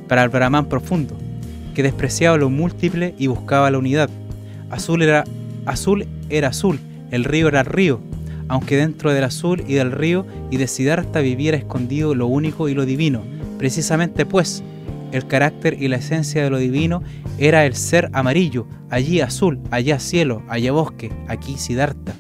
para 0.10 0.24
el 0.24 0.30
Brahman 0.30 0.66
profundo, 0.66 1.18
que 1.74 1.84
despreciaba 1.84 2.36
lo 2.36 2.50
múltiple 2.50 3.16
y 3.18 3.28
buscaba 3.28 3.72
la 3.72 3.78
unidad. 3.78 4.10
Azul 4.70 5.04
era 5.04 5.24
azul, 5.66 6.06
era 6.30 6.50
azul, 6.50 6.82
el 7.12 7.24
río 7.24 7.48
era 7.48 7.64
río, 7.64 8.02
aunque 8.48 8.78
dentro 8.78 9.14
del 9.14 9.24
azul 9.24 9.64
y 9.68 9.74
del 9.74 9.92
río 9.92 10.26
y 10.52 10.58
de 10.58 10.68
Siddhartha 10.68 11.20
viviera 11.20 11.58
escondido 11.58 12.16
lo 12.16 12.28
único 12.28 12.70
y 12.70 12.74
lo 12.74 12.86
divino. 12.86 13.24
Precisamente 13.58 14.26
pues, 14.26 14.64
el 15.12 15.26
carácter 15.28 15.82
y 15.82 15.88
la 15.88 15.98
esencia 15.98 16.44
de 16.44 16.50
lo 16.50 16.58
divino 16.58 17.02
era 17.38 17.66
el 17.66 17.76
ser 17.76 18.10
amarillo, 18.14 18.68
allí 18.90 19.22
azul, 19.22 19.60
allá 19.72 20.00
cielo, 20.00 20.44
allá 20.48 20.72
bosque, 20.72 21.12
aquí 21.28 21.58
Siddhartha. 21.58 22.14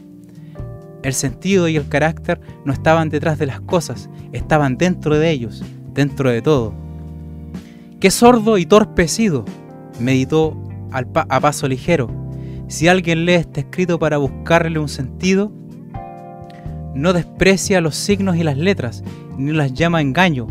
El 1.03 1.13
sentido 1.13 1.67
y 1.67 1.75
el 1.75 1.87
carácter 1.87 2.39
no 2.65 2.73
estaban 2.73 3.09
detrás 3.09 3.37
de 3.37 3.45
las 3.45 3.61
cosas, 3.61 4.09
estaban 4.33 4.77
dentro 4.77 5.17
de 5.17 5.31
ellos, 5.31 5.63
dentro 5.93 6.29
de 6.29 6.41
todo. 6.41 6.73
Qué 7.99 8.11
sordo 8.11 8.57
y 8.57 8.65
torpe 8.65 9.03
he 9.03 9.07
sido, 9.07 9.45
meditó 9.99 10.55
a 10.91 11.39
paso 11.39 11.67
ligero. 11.67 12.09
Si 12.67 12.87
alguien 12.87 13.25
lee 13.25 13.33
este 13.33 13.61
escrito 13.61 13.97
para 13.99 14.17
buscarle 14.17 14.79
un 14.79 14.89
sentido, 14.89 15.51
no 16.97 17.13
desprecia 17.13 17.81
los 17.81 17.95
signos 17.95 18.35
y 18.37 18.43
las 18.43 18.57
letras, 18.57 19.03
ni 19.37 19.51
las 19.51 19.73
llama 19.73 20.01
engaño, 20.01 20.47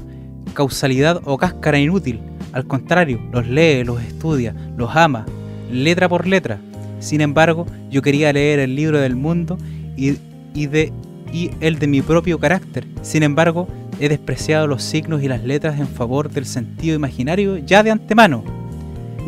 causalidad 0.55 1.21
o 1.25 1.37
cáscara 1.37 1.79
inútil. 1.79 2.21
Al 2.53 2.67
contrario, 2.67 3.21
los 3.33 3.47
lee, 3.47 3.85
los 3.85 4.01
estudia, 4.01 4.55
los 4.77 4.95
ama, 4.97 5.27
letra 5.71 6.09
por 6.09 6.27
letra. 6.27 6.59
Sin 7.01 7.21
embargo, 7.21 7.67
yo 7.91 8.01
quería 8.01 8.33
leer 8.33 8.61
el 8.61 8.75
libro 8.75 9.01
del 9.01 9.17
mundo 9.17 9.59
y 9.97 10.17
y, 10.57 11.51
el 11.61 11.79
de 11.79 11.87
mi 11.87 12.03
propio 12.03 12.39
carácter. 12.39 12.87
Sin 13.03 13.23
embargo, 13.23 13.69
he 14.01 14.09
despreciado 14.09 14.67
los 14.67 14.83
signos 14.83 15.23
y 15.23 15.29
las 15.29 15.45
letras 15.45 15.79
en 15.79 15.89
favor 15.89 16.31
del 16.31 16.47
sentido 16.47 16.97
imaginario 16.97 17.59
ya 17.59 17.83
de 17.83 17.91
antemano. 17.91 18.43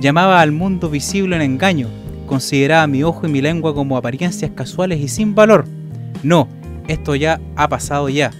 Llamaba 0.00 0.40
al 0.40 0.52
mundo 0.52 0.88
visible 0.88 1.36
en 1.36 1.42
engaño, 1.42 1.88
consideraba 2.26 2.86
mi 2.86 3.02
ojo 3.02 3.26
y 3.26 3.30
mi 3.30 3.40
lengua 3.40 3.74
como 3.74 3.96
apariencias 3.96 4.52
casuales 4.52 5.00
y 5.00 5.08
sin 5.08 5.34
valor. 5.34 5.66
No, 6.22 6.48
esto 6.88 7.14
ya 7.14 7.40
ha 7.54 7.68
pasado 7.68 8.08
ya. 8.08 8.32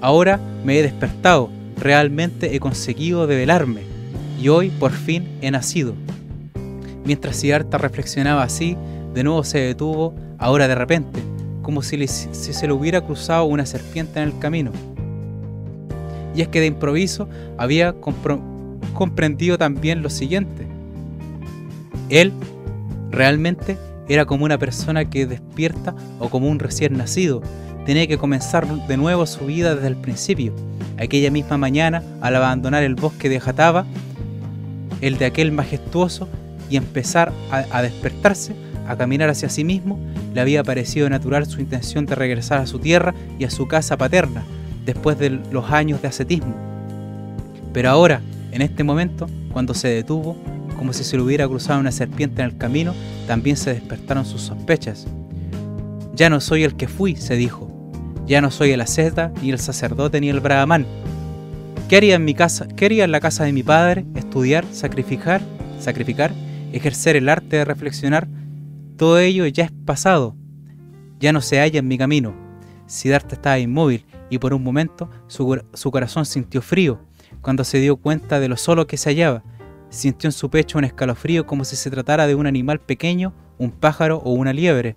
Ahora 0.00 0.38
me 0.64 0.78
he 0.78 0.82
despertado, 0.82 1.48
realmente 1.78 2.54
he 2.54 2.60
conseguido 2.60 3.26
develarme, 3.26 3.82
y 4.38 4.48
hoy 4.48 4.68
por 4.68 4.92
fin 4.92 5.26
he 5.40 5.50
nacido. 5.50 5.94
Mientras 7.04 7.36
Siddhartha 7.36 7.78
reflexionaba 7.78 8.42
así, 8.42 8.76
de 9.14 9.24
nuevo 9.24 9.44
se 9.44 9.58
detuvo 9.60 10.14
ahora 10.38 10.68
de 10.68 10.74
repente, 10.74 11.20
como 11.62 11.82
si, 11.82 12.06
se 12.06 12.66
le 12.66 12.72
hubiera 12.72 13.00
cruzado 13.00 13.44
una 13.44 13.64
serpiente 13.64 14.20
en 14.20 14.28
el 14.28 14.38
camino. 14.38 14.72
Y 16.34 16.42
es 16.42 16.48
que 16.48 16.60
de 16.60 16.66
improviso 16.66 17.28
había 17.56 17.94
comprendido 18.94 19.56
también 19.56 20.02
lo 20.02 20.10
siguiente. 20.10 20.66
Él 22.10 22.32
realmente 23.10 23.78
era 24.08 24.24
como 24.24 24.44
una 24.44 24.58
persona 24.58 25.04
que 25.04 25.26
despierta 25.26 25.94
o 26.18 26.28
como 26.28 26.48
un 26.48 26.58
recién 26.58 26.96
nacido. 26.96 27.42
Tenía 27.86 28.06
que 28.06 28.18
comenzar 28.18 28.66
de 28.66 28.96
nuevo 28.96 29.26
su 29.26 29.46
vida 29.46 29.74
desde 29.74 29.88
el 29.88 29.96
principio. 29.96 30.54
Aquella 30.98 31.30
misma 31.30 31.58
mañana, 31.58 32.02
al 32.20 32.36
abandonar 32.36 32.82
el 32.82 32.94
bosque 32.94 33.28
de 33.28 33.40
Jataba, 33.40 33.86
el 35.00 35.18
de 35.18 35.26
aquel 35.26 35.52
majestuoso, 35.52 36.28
y 36.70 36.76
empezar 36.76 37.30
a 37.50 37.82
despertarse, 37.82 38.54
a 38.88 38.96
caminar 38.96 39.28
hacia 39.28 39.48
sí 39.48 39.64
mismo, 39.64 39.98
le 40.32 40.40
había 40.40 40.64
parecido 40.64 41.08
natural 41.10 41.46
su 41.46 41.60
intención 41.60 42.06
de 42.06 42.14
regresar 42.14 42.58
a 42.58 42.66
su 42.66 42.78
tierra 42.78 43.14
y 43.38 43.44
a 43.44 43.50
su 43.50 43.68
casa 43.68 43.96
paterna, 43.96 44.44
después 44.84 45.18
de 45.18 45.30
los 45.30 45.70
años 45.70 46.00
de 46.02 46.08
ascetismo. 46.08 46.54
Pero 47.72 47.90
ahora, 47.90 48.20
en 48.50 48.62
este 48.62 48.82
momento, 48.82 49.26
cuando 49.52 49.74
se 49.74 49.88
detuvo, 49.88 50.36
como 50.74 50.92
si 50.92 51.04
se 51.04 51.16
le 51.16 51.22
hubiera 51.22 51.48
cruzado 51.48 51.80
una 51.80 51.92
serpiente 51.92 52.42
en 52.42 52.50
el 52.50 52.56
camino, 52.56 52.94
también 53.26 53.56
se 53.56 53.72
despertaron 53.72 54.24
sus 54.24 54.42
sospechas. 54.42 55.06
Ya 56.14 56.30
no 56.30 56.40
soy 56.40 56.64
el 56.64 56.76
que 56.76 56.88
fui, 56.88 57.16
se 57.16 57.36
dijo. 57.36 57.70
Ya 58.26 58.40
no 58.40 58.50
soy 58.50 58.70
el 58.70 58.80
asceta, 58.80 59.32
ni 59.42 59.50
el 59.50 59.58
sacerdote, 59.58 60.20
ni 60.20 60.28
el 60.28 60.40
brahman. 60.40 60.86
¿Qué 61.88 61.96
haría 61.96 62.14
en 62.14 62.24
mi 62.24 62.34
casa? 62.34 62.66
¿Qué 62.68 62.86
haría 62.86 63.04
en 63.04 63.12
la 63.12 63.20
casa 63.20 63.44
de 63.44 63.52
mi 63.52 63.62
padre? 63.62 64.04
Estudiar, 64.14 64.64
sacrificar, 64.72 65.42
sacrificar, 65.78 66.32
ejercer 66.72 67.16
el 67.16 67.28
arte 67.28 67.56
de 67.56 67.64
reflexionar. 67.64 68.28
Todo 68.96 69.18
ello 69.18 69.46
ya 69.46 69.64
es 69.64 69.72
pasado. 69.84 70.36
Ya 71.20 71.32
no 71.32 71.40
se 71.40 71.58
halla 71.58 71.80
en 71.80 71.88
mi 71.88 71.98
camino. 71.98 72.34
Siddhartha 72.86 73.34
estaba 73.34 73.58
inmóvil 73.58 74.04
y 74.30 74.38
por 74.38 74.54
un 74.54 74.62
momento 74.62 75.10
su, 75.26 75.60
su 75.74 75.90
corazón 75.90 76.26
sintió 76.26 76.62
frío 76.62 77.00
cuando 77.40 77.64
se 77.64 77.78
dio 77.78 77.96
cuenta 77.96 78.40
de 78.40 78.48
lo 78.48 78.56
solo 78.56 78.86
que 78.86 78.96
se 78.96 79.10
hallaba 79.10 79.42
Sintió 79.94 80.26
en 80.26 80.32
su 80.32 80.50
pecho 80.50 80.76
un 80.76 80.84
escalofrío 80.84 81.46
como 81.46 81.64
si 81.64 81.76
se 81.76 81.88
tratara 81.88 82.26
de 82.26 82.34
un 82.34 82.48
animal 82.48 82.80
pequeño, 82.80 83.32
un 83.58 83.70
pájaro 83.70 84.18
o 84.24 84.32
una 84.32 84.52
liebre. 84.52 84.96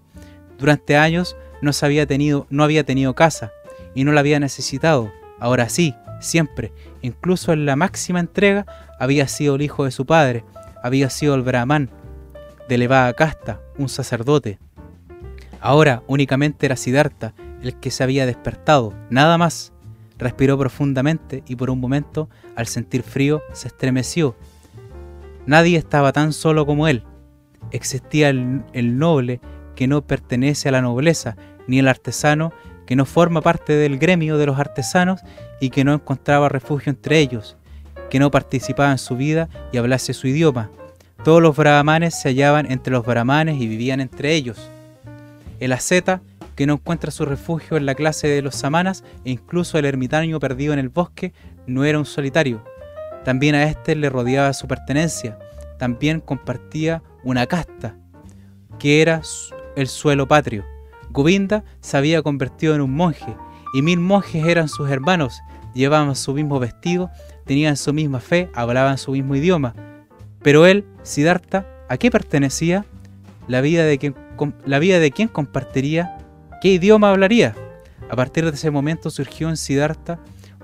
Durante 0.57 0.97
años 0.97 1.37
no, 1.61 1.69
había 1.83 2.07
tenido, 2.07 2.47
no 2.49 2.63
había 2.63 2.83
tenido 2.83 3.13
casa 3.13 3.51
y 3.93 4.03
no 4.03 4.11
la 4.11 4.21
había 4.21 4.39
necesitado. 4.39 5.11
Ahora 5.39 5.69
sí, 5.69 5.93
siempre, 6.19 6.73
incluso 7.03 7.53
en 7.53 7.67
la 7.67 7.75
máxima 7.75 8.19
entrega, 8.19 8.65
había 8.99 9.27
sido 9.27 9.55
el 9.55 9.61
hijo 9.61 9.85
de 9.85 9.91
su 9.91 10.07
padre, 10.07 10.43
había 10.81 11.11
sido 11.11 11.35
el 11.35 11.43
brahman, 11.43 11.91
de 12.67 12.75
elevada 12.75 13.13
casta, 13.13 13.61
un 13.77 13.89
sacerdote. 13.89 14.57
Ahora 15.61 16.01
únicamente 16.07 16.65
era 16.65 16.75
Siddhartha 16.75 17.35
el 17.61 17.75
que 17.75 17.91
se 17.91 18.03
había 18.03 18.25
despertado, 18.25 18.93
nada 19.11 19.37
más. 19.37 19.73
Respiró 20.17 20.57
profundamente 20.57 21.43
y 21.47 21.55
por 21.55 21.69
un 21.69 21.79
momento, 21.79 22.29
al 22.55 22.65
sentir 22.65 23.03
frío, 23.03 23.43
se 23.53 23.67
estremeció 23.67 24.35
Nadie 25.47 25.77
estaba 25.77 26.11
tan 26.11 26.33
solo 26.33 26.65
como 26.65 26.89
él. 26.89 27.03
Existía 27.71 28.29
el, 28.29 28.99
noble 28.99 29.39
que 29.75 29.87
no 29.87 30.05
pertenece 30.05 30.69
a 30.69 30.73
la 30.73 30.81
nobleza, 30.81 31.37
ni 31.67 31.79
el 31.79 31.87
artesano 31.87 32.51
que 32.85 32.97
no 32.97 33.05
forma 33.05 33.41
parte 33.41 33.73
del 33.73 33.97
gremio 33.97 34.37
de 34.37 34.45
los 34.45 34.59
artesanos 34.59 35.21
y 35.59 35.69
que 35.69 35.83
no 35.83 35.93
encontraba 35.93 36.49
refugio 36.49 36.89
entre 36.89 37.19
ellos, 37.19 37.57
que 38.09 38.19
no 38.19 38.29
participaba 38.29 38.91
en 38.91 38.97
su 38.97 39.15
vida 39.15 39.49
y 39.71 39.77
hablase 39.77 40.13
su 40.13 40.27
idioma. 40.27 40.69
Todos 41.23 41.41
los 41.41 41.55
brahmanes 41.55 42.19
se 42.19 42.29
hallaban 42.29 42.69
entre 42.69 42.91
los 42.91 43.05
brahmanes 43.05 43.59
y 43.61 43.67
vivían 43.67 44.01
entre 44.01 44.33
ellos. 44.33 44.69
El 45.59 45.71
asceta, 45.71 46.21
que 46.55 46.67
no 46.67 46.73
encuentra 46.73 47.11
su 47.11 47.23
refugio 47.23 47.77
en 47.77 47.85
la 47.85 47.95
clase 47.95 48.27
de 48.27 48.41
los 48.41 48.55
samanas 48.55 49.03
e 49.23 49.31
incluso 49.31 49.77
el 49.77 49.85
ermitaño 49.85 50.39
perdido 50.39 50.73
en 50.73 50.79
el 50.79 50.89
bosque, 50.89 51.31
no 51.67 51.85
era 51.85 51.99
un 51.99 52.05
solitario, 52.05 52.63
también 53.27 53.55
a 53.55 53.65
éste 53.65 53.93
le 53.93 54.09
rodeaba 54.09 54.53
su 54.53 54.69
pertenencia, 54.69 55.37
también 55.77 56.21
compartía 56.21 57.03
una 57.25 57.45
casta, 57.45 57.97
que 58.79 59.01
era 59.01 59.21
el 59.75 59.87
suelo 59.87 60.29
patrio. 60.29 60.63
Govinda 61.09 61.65
se 61.81 61.97
había 61.97 62.21
convertido 62.21 62.73
en 62.73 62.79
un 62.79 62.93
monje, 62.93 63.35
y 63.73 63.81
mil 63.81 63.99
monjes 63.99 64.45
eran 64.45 64.69
sus 64.69 64.89
hermanos, 64.89 65.41
llevaban 65.73 66.15
su 66.15 66.33
mismo 66.33 66.57
vestido, 66.57 67.09
tenían 67.45 67.75
su 67.75 67.91
misma 67.91 68.21
fe, 68.21 68.49
hablaban 68.55 68.97
su 68.97 69.11
mismo 69.11 69.35
idioma. 69.35 69.75
Pero 70.41 70.65
él, 70.65 70.85
Siddhartha, 71.03 71.65
¿a 71.89 71.97
qué 71.97 72.09
pertenecía? 72.09 72.85
La 73.49 73.59
vida 73.59 73.83
de 73.83 73.97
quien, 73.97 74.15
la 74.65 74.79
vida 74.79 74.99
de 74.99 75.11
quién 75.11 75.27
compartiría, 75.27 76.17
qué 76.61 76.69
idioma 76.69 77.09
hablaría. 77.09 77.55
A 78.09 78.15
partir 78.15 78.45
de 78.45 78.51
ese 78.51 78.71
momento 78.71 79.09
surgió 79.09 79.49
en 79.49 79.57
Siddhartha 79.57 80.17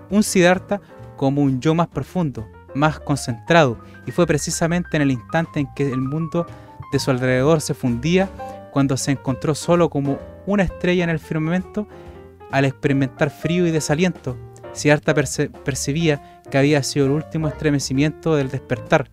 un 0.09 0.23
Siddhartha 0.23 0.79
como 1.17 1.41
un 1.41 1.59
yo 1.59 1.75
más 1.75 1.87
profundo, 1.87 2.47
más 2.75 2.99
concentrado, 2.99 3.77
y 4.05 4.11
fue 4.11 4.25
precisamente 4.27 4.95
en 4.97 5.03
el 5.03 5.11
instante 5.11 5.59
en 5.59 5.73
que 5.73 5.91
el 5.91 6.01
mundo 6.01 6.45
de 6.91 6.99
su 6.99 7.11
alrededor 7.11 7.61
se 7.61 7.73
fundía, 7.73 8.29
cuando 8.71 8.97
se 8.97 9.11
encontró 9.11 9.55
solo 9.55 9.89
como 9.89 10.19
una 10.45 10.63
estrella 10.63 11.03
en 11.03 11.09
el 11.09 11.19
firmamento, 11.19 11.87
al 12.51 12.65
experimentar 12.65 13.29
frío 13.29 13.65
y 13.65 13.71
desaliento, 13.71 14.37
Siddhartha 14.73 15.13
percibía 15.13 16.41
que 16.49 16.57
había 16.57 16.81
sido 16.83 17.05
el 17.05 17.11
último 17.11 17.47
estremecimiento 17.47 18.35
del 18.35 18.49
despertar, 18.49 19.09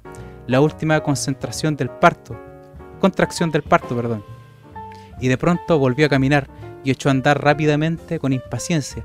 la 0.47 0.61
última 0.61 1.01
concentración 1.01 1.77
del 1.77 1.91
parto, 1.91 2.39
contracción 3.01 3.51
del 3.51 3.63
parto, 3.63 3.95
perdón. 3.95 4.25
Y 5.21 5.29
de 5.29 5.39
pronto 5.39 5.79
volvió 5.79 6.07
a 6.07 6.11
caminar 6.11 6.49
y 6.83 6.91
echó 6.91 7.09
a 7.09 7.13
andar 7.13 7.43
rápidamente 7.43 8.19
con 8.19 8.33
impaciencia. 8.33 9.05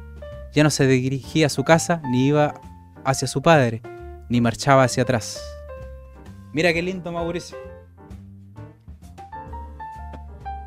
Ya 0.53 0.63
no 0.63 0.69
se 0.69 0.87
dirigía 0.87 1.47
a 1.47 1.49
su 1.49 1.63
casa 1.65 2.01
ni 2.09 2.27
iba 2.27 2.53
hacia 3.03 3.27
su 3.27 3.41
padre, 3.41 3.81
ni 4.29 4.41
marchaba 4.41 4.83
hacia 4.83 5.03
atrás. 5.03 5.41
Mira 6.53 6.73
qué 6.73 6.81
lindo 6.81 7.11
Mauricio. 7.11 7.57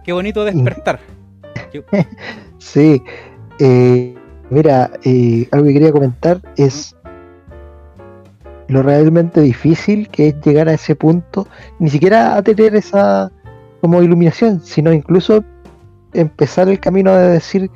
Qué 0.04 0.12
bonito 0.12 0.44
despertar. 0.44 1.00
sí. 2.58 3.02
Eh, 3.58 4.14
mira, 4.50 4.90
eh, 5.04 5.48
algo 5.50 5.66
que 5.66 5.72
quería 5.72 5.92
comentar 5.92 6.40
es 6.56 6.94
lo 8.68 8.82
realmente 8.82 9.40
difícil 9.40 10.08
que 10.08 10.28
es 10.28 10.40
llegar 10.42 10.68
a 10.68 10.74
ese 10.74 10.94
punto, 10.94 11.48
ni 11.78 11.90
siquiera 11.90 12.36
a 12.36 12.42
tener 12.42 12.76
esa 12.76 13.32
como 13.80 14.02
iluminación, 14.02 14.60
sino 14.60 14.92
incluso 14.92 15.44
empezar 16.12 16.68
el 16.68 16.80
camino 16.80 17.14
de 17.14 17.28
decir, 17.28 17.70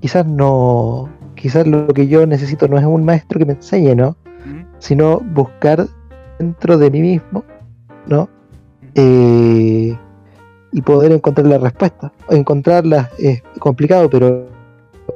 quizás 0.00 0.26
no, 0.26 1.08
quizás 1.34 1.66
lo 1.66 1.88
que 1.88 2.06
yo 2.06 2.26
necesito 2.26 2.68
no 2.68 2.78
es 2.78 2.84
un 2.84 3.04
maestro 3.04 3.38
que 3.38 3.46
me 3.46 3.54
enseñe, 3.54 3.94
¿no? 3.94 4.16
Sino 4.78 5.20
buscar 5.20 5.86
dentro 6.38 6.78
de 6.78 6.90
mí 6.90 7.00
mismo, 7.00 7.44
¿no? 8.06 8.28
Eh, 8.94 9.96
y 10.72 10.82
poder 10.82 11.12
encontrar 11.12 11.46
la 11.46 11.58
respuesta. 11.58 12.12
Encontrarla 12.30 13.10
es 13.18 13.42
complicado, 13.58 14.10
pero 14.10 14.46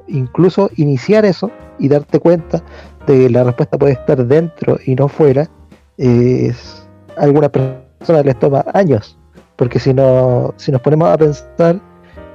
incluso 0.09 0.71
iniciar 0.77 1.25
eso 1.25 1.51
y 1.79 1.89
darte 1.89 2.21
cuenta 2.21 2.63
de 3.07 3.19
que 3.19 3.31
la 3.31 3.45
respuesta 3.45 3.79
puede 3.79 3.95
estar 3.95 4.25
dentro 4.27 4.79
y 4.85 4.95
no 4.95 5.09
fuera, 5.09 5.49
es, 5.97 6.87
a 7.17 7.23
algunas 7.23 7.51
personas 7.51 8.25
les 8.25 8.39
toma 8.39 8.65
años, 8.75 9.19
porque 9.57 9.79
si, 9.79 9.93
no, 9.93 10.55
si 10.57 10.73
nos 10.73 10.81
ponemos 10.81 11.09
a 11.09 11.19
pensar 11.19 11.81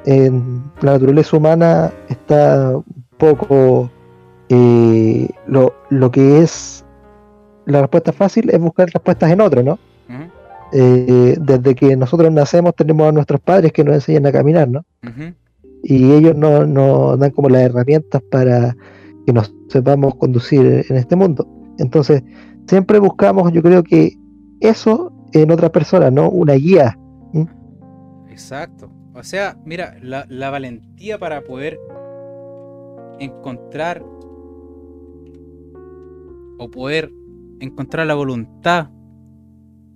en 0.06 0.64
la 0.82 0.94
naturaleza 0.94 1.38
humana 1.38 1.92
está 2.10 2.76
un 2.76 3.06
poco 3.18 3.90
eh, 4.50 5.30
lo, 5.48 5.74
lo 5.90 6.12
que 6.12 6.42
es 6.42 6.75
la 7.66 7.82
respuesta 7.82 8.12
fácil 8.12 8.50
es 8.50 8.60
buscar 8.60 8.90
respuestas 8.90 9.32
en 9.32 9.42
otro, 9.42 9.64
¿no? 9.64 9.80
Eh, 10.74 11.38
desde 11.40 11.76
que 11.76 11.96
nosotros 11.96 12.32
nacemos 12.32 12.76
tenemos 12.76 13.08
a 13.08 13.12
nuestros 13.12 13.40
padres 13.40 13.72
que 13.72 13.84
nos 13.84 13.96
enseñan 13.96 14.26
a 14.26 14.32
caminar, 14.32 14.68
¿no? 14.68 14.86
Y 15.84 16.12
ellos 16.12 16.36
nos 16.36 16.68
no 16.68 17.16
dan 17.18 17.32
como 17.32 17.50
las 17.50 17.62
herramientas 17.62 18.22
para 18.32 18.76
que 19.26 19.34
nos 19.34 19.54
sepamos 19.70 20.16
conducir 20.16 20.86
en 20.90 20.96
este 20.96 21.16
mundo. 21.16 21.48
Entonces, 21.78 22.24
siempre 22.68 23.00
buscamos, 23.00 23.52
yo 23.52 23.62
creo 23.62 23.84
que 23.84 24.18
eso 24.60 25.12
en 25.34 25.52
otra 25.52 25.72
persona, 25.72 26.10
¿no? 26.10 26.30
Una 26.30 26.54
guía. 26.54 26.98
Exacto. 28.30 28.92
O 29.14 29.24
sea, 29.24 29.58
mira, 29.64 29.96
la, 30.02 30.26
la 30.28 30.50
valentía 30.50 31.18
para 31.18 31.42
poder 31.42 31.80
encontrar 33.20 34.04
o 36.58 36.70
poder 36.70 37.12
encontrar 37.60 38.08
la 38.08 38.16
voluntad 38.16 38.90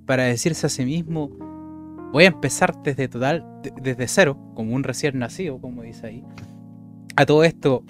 para 0.05 0.23
decirse 0.23 0.67
a 0.67 0.69
sí 0.69 0.85
mismo, 0.85 1.29
voy 2.11 2.23
a 2.23 2.27
empezar 2.27 2.81
desde 2.83 3.07
total, 3.07 3.45
desde 3.81 4.07
cero, 4.07 4.37
como 4.55 4.73
un 4.73 4.83
recién 4.83 5.19
nacido, 5.19 5.59
como 5.59 5.83
dice 5.83 6.07
ahí. 6.07 6.23
A 7.15 7.25
todo 7.25 7.43
esto, 7.43 7.83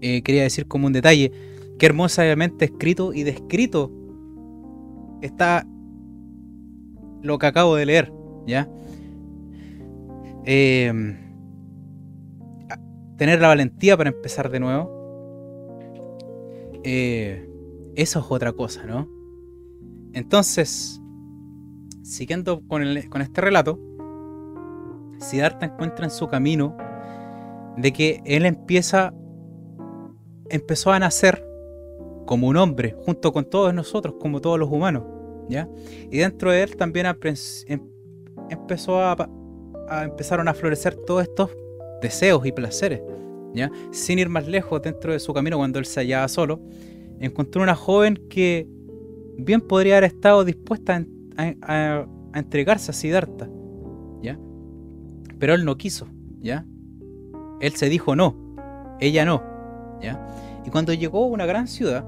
eh, 0.00 0.22
quería 0.22 0.42
decir 0.42 0.66
como 0.66 0.86
un 0.86 0.92
detalle, 0.92 1.32
que 1.78 1.86
hermosamente 1.86 2.66
escrito 2.66 3.12
y 3.14 3.22
descrito 3.22 3.92
está 5.22 5.66
lo 7.22 7.38
que 7.38 7.46
acabo 7.46 7.76
de 7.76 7.86
leer, 7.86 8.12
¿ya? 8.46 8.68
Em, 10.44 11.16
tener 13.16 13.40
la 13.40 13.48
valentía 13.48 13.96
para 13.96 14.10
empezar 14.10 14.50
de 14.50 14.60
nuevo. 14.60 14.90
Eh, 16.84 17.47
eso 17.98 18.20
es 18.20 18.26
otra 18.28 18.52
cosa, 18.52 18.84
¿no? 18.84 19.08
Entonces, 20.12 21.00
siguiendo 22.02 22.62
con, 22.68 22.82
este 22.86 23.40
relato, 23.40 23.76
Siddhartha 25.18 25.66
encuentra 25.66 26.04
en 26.04 26.12
su 26.12 26.28
camino 26.28 26.76
de 27.76 27.92
que 27.92 28.22
él 28.24 28.46
empieza, 28.46 29.12
empezó 30.48 30.92
a 30.92 31.00
nacer 31.00 31.44
como 32.24 32.46
un 32.46 32.56
hombre, 32.56 32.94
junto 33.04 33.32
con 33.32 33.44
todos 33.44 33.74
nosotros, 33.74 34.14
como 34.20 34.40
todos 34.40 34.60
los 34.60 34.70
humanos, 34.70 35.02
¿ya? 35.48 35.68
Y 36.08 36.18
dentro 36.18 36.52
de 36.52 36.62
él 36.62 36.76
también 36.76 37.06
em, 37.66 37.80
empezó 38.48 39.00
a, 39.00 39.28
empezaron 40.04 40.46
a 40.46 40.54
florecer 40.54 40.94
todos 41.04 41.24
estos 41.24 41.50
deseos 42.00 42.46
y 42.46 42.52
placeres. 42.52 43.02
¿ya? 43.54 43.72
Sin 43.90 44.20
ir 44.20 44.28
más 44.28 44.46
lejos 44.46 44.80
dentro 44.82 45.12
de 45.12 45.18
su 45.18 45.34
camino 45.34 45.56
cuando 45.56 45.80
él 45.80 45.86
se 45.86 46.00
hallaba 46.00 46.28
solo, 46.28 46.60
encontró 47.20 47.62
una 47.62 47.74
joven 47.74 48.18
que 48.28 48.68
bien 49.38 49.60
podría 49.60 49.98
haber 49.98 50.12
estado 50.12 50.44
dispuesta 50.44 51.04
a, 51.36 52.06
entregarse 52.34 52.90
a 52.90 52.94
Siddhartha. 52.94 53.48
¿ya? 54.22 54.38
Pero 55.38 55.54
él 55.54 55.64
no 55.64 55.76
quiso. 55.76 56.06
¿ya? 56.40 56.64
Él 57.60 57.72
se 57.74 57.88
dijo 57.88 58.16
no, 58.16 58.36
ella 59.00 59.24
no. 59.24 59.42
¿ya? 60.00 60.26
Y 60.66 60.70
cuando 60.70 60.92
llegó 60.92 61.24
a 61.24 61.28
una 61.28 61.46
gran 61.46 61.66
ciudad, 61.68 62.04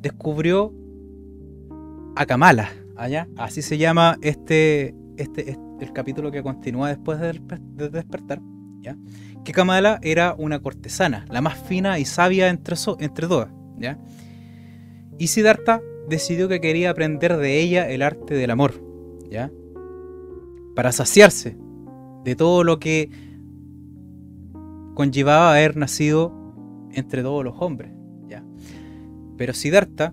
descubrió 0.00 0.72
a 2.16 2.26
Kamala, 2.26 2.70
allá, 2.96 3.28
así 3.36 3.62
se 3.62 3.76
llama 3.78 4.16
este, 4.22 4.94
este, 5.16 5.58
el 5.80 5.92
capítulo 5.92 6.30
que 6.30 6.42
continúa 6.42 6.88
después 6.88 7.20
de, 7.20 7.40
despertar, 7.90 8.40
que 9.44 9.52
Kamala 9.52 9.98
era 10.02 10.34
una 10.36 10.60
cortesana, 10.60 11.24
la 11.30 11.40
más 11.40 11.58
fina 11.58 11.98
y 11.98 12.04
sabia 12.04 12.48
entre, 12.48 12.76
entre 12.98 13.26
todas. 13.26 13.48
¿ya? 13.78 13.98
Y 15.18 15.28
Siddhartha 15.28 15.80
decidió 16.08 16.48
que 16.48 16.60
quería 16.60 16.90
aprender 16.90 17.36
de 17.36 17.60
ella 17.60 17.88
el 17.88 18.02
arte 18.02 18.34
del 18.34 18.50
amor, 18.50 18.74
¿ya? 19.30 19.50
para 20.74 20.92
saciarse 20.92 21.56
de 22.24 22.36
todo 22.36 22.64
lo 22.64 22.78
que 22.78 23.10
conllevaba 24.94 25.52
haber 25.52 25.76
nacido 25.76 26.32
entre 26.92 27.22
todos 27.22 27.44
los 27.44 27.54
hombres. 27.58 27.92
¿ya? 28.28 28.44
Pero 29.36 29.54
Siddhartha, 29.54 30.12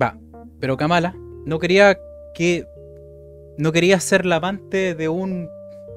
va, 0.00 0.18
pero 0.60 0.76
Kamala 0.76 1.16
no 1.46 1.58
quería 1.58 1.96
que 2.34 2.66
no 3.56 3.70
quería 3.70 4.00
ser 4.00 4.26
la 4.26 4.36
amante 4.36 4.94
de 4.94 5.08
un 5.08 5.48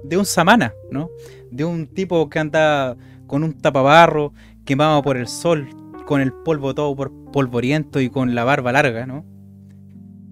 de 0.07 0.17
un 0.17 0.25
samana, 0.25 0.73
¿no? 0.91 1.09
De 1.51 1.65
un 1.65 1.87
tipo 1.87 2.29
que 2.29 2.39
anda 2.39 2.95
con 3.27 3.43
un 3.43 3.53
tapabarro, 3.53 4.33
quemado 4.65 5.01
por 5.01 5.17
el 5.17 5.27
sol, 5.27 5.67
con 6.05 6.21
el 6.21 6.33
polvo 6.33 6.73
todo 6.73 6.95
por 6.95 7.11
polvoriento 7.31 7.99
y 7.99 8.09
con 8.09 8.35
la 8.35 8.43
barba 8.43 8.71
larga, 8.71 9.05
¿no? 9.05 9.25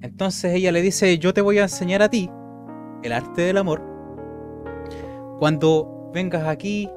Entonces 0.01 0.53
ella 0.53 0.71
le 0.71 0.82
dice, 0.82 1.17
yo 1.19 1.34
te 1.34 1.41
voy 1.41 1.59
a 1.59 1.63
enseñar 1.63 2.01
a 2.01 2.09
ti 2.09 2.30
el 3.03 3.11
arte 3.11 3.41
del 3.41 3.57
amor 3.57 3.82
cuando 5.39 6.11
vengas 6.13 6.47
aquí 6.47 6.89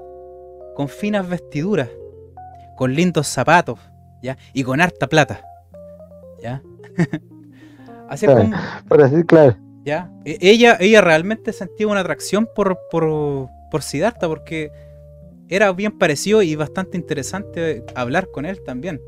con 0.75 0.89
finas 0.89 1.29
vestiduras, 1.29 1.89
con 2.77 2.95
lindos 2.95 3.27
zapatos, 3.27 3.81
¿ya? 4.23 4.37
Y 4.53 4.63
con 4.63 4.81
harta 4.81 5.09
plata, 5.09 5.43
¿ya? 6.41 6.63
Así 8.09 8.27
es 8.27 8.33
como... 8.33 8.51
Por 8.89 9.03
así, 9.03 9.23
claro. 9.25 9.57
E, 9.89 10.39
ella, 10.41 10.77
ella 10.81 11.01
realmente 11.01 11.53
sentía 11.53 11.89
una 11.89 12.01
atracción 12.01 12.49
por, 12.55 12.79
por, 12.91 13.49
por 13.71 13.83
porque 14.21 14.71
era 15.49 15.73
bien 15.73 15.97
parecido 15.99 16.43
y 16.43 16.55
bastante 16.57 16.97
interesante 16.97 17.85
hablar 17.95 18.31
con 18.31 18.45
él 18.45 18.63
también. 18.63 19.01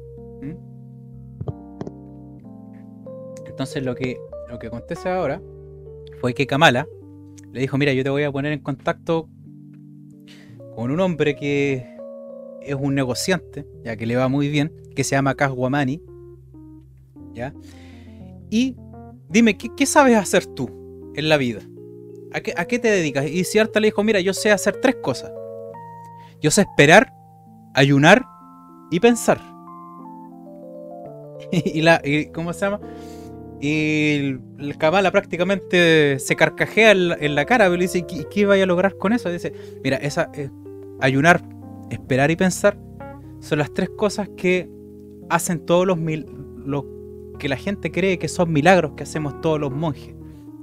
Entonces 3.47 3.85
lo 3.85 3.95
que, 3.95 4.17
lo 4.49 4.59
que 4.59 4.69
acontece 4.69 5.09
ahora 5.11 5.43
fue 6.21 6.33
que 6.33 6.47
Kamala 6.47 6.87
le 7.53 7.61
dijo, 7.61 7.77
mira, 7.77 7.93
yo 7.93 8.03
te 8.03 8.11
voy 8.11 8.23
a 8.23 8.33
poner 8.33 8.53
en 8.53 8.61
contacto 8.61 9.29
con 10.75 10.91
un 10.91 11.01
hombre 11.01 11.37
que 11.37 11.87
es 12.63 12.75
un 12.75 12.95
negociante, 12.95 13.67
ya 13.85 13.97
que 13.97 14.07
le 14.07 14.17
va 14.17 14.29
muy 14.29 14.49
bien, 14.49 14.73
que 14.95 15.05
se 15.05 15.17
llama 15.17 15.35
Kaswamani, 15.35 16.01
¿ya? 17.35 17.53
Y 18.51 18.77
dime, 19.31 19.57
¿qué, 19.57 19.87
sabes 19.87 20.17
hacer 20.17 20.47
tú 20.47 21.13
en 21.15 21.29
la 21.29 21.37
vida? 21.37 21.61
¿A 22.33 22.41
qué, 22.41 22.79
te 22.79 22.89
dedicas? 22.89 23.27
Y 23.27 23.45
Cierta 23.45 23.81
le 23.81 23.89
dijo, 23.89 24.05
mira, 24.05 24.21
yo 24.21 24.35
sé 24.35 24.51
hacer 24.51 24.81
tres 24.81 24.97
cosas. 25.03 25.33
Yo 26.41 26.51
sé 26.51 26.63
esperar, 26.63 27.13
ayunar 27.75 28.25
y 28.91 29.01
pensar. 29.01 29.41
y 31.53 31.83
la, 31.83 32.01
¿cómo 32.33 32.53
se 32.53 32.61
llama? 32.61 32.81
Y 33.61 34.39
el 34.59 34.79
Kamala 34.79 35.11
prácticamente 35.11 36.19
se 36.19 36.37
carcajea 36.37 36.93
en 36.93 37.35
la, 37.35 37.45
cara, 37.45 37.67
pero 37.67 37.77
le 37.77 37.83
dice, 37.83 38.07
¿qué, 38.07 38.27
¿qué 38.31 38.47
vaya 38.47 38.65
a 38.65 38.67
lograr 38.67 38.97
con 38.97 39.13
eso? 39.13 39.31
dice, 39.31 39.53
mira, 39.85 39.97
esa, 39.99 40.31
eh, 40.35 40.51
ayunar, 41.01 41.43
esperar 41.91 42.31
y 42.31 42.37
pensar 42.37 42.79
son 43.41 43.59
las 43.59 43.73
tres 43.75 43.91
cosas 43.91 44.29
que 44.37 44.71
hacen 45.29 45.65
todos 45.67 45.87
los, 45.87 45.99
mil, 45.99 46.27
que 47.41 47.49
la 47.49 47.57
gente 47.57 47.91
cree 47.91 48.21
que 48.21 48.29
son 48.29 48.53
milagros 48.53 48.93
que 48.97 49.03
hacemos 49.03 49.41
todos 49.41 49.59
los 49.59 49.73
monjes, 49.73 50.15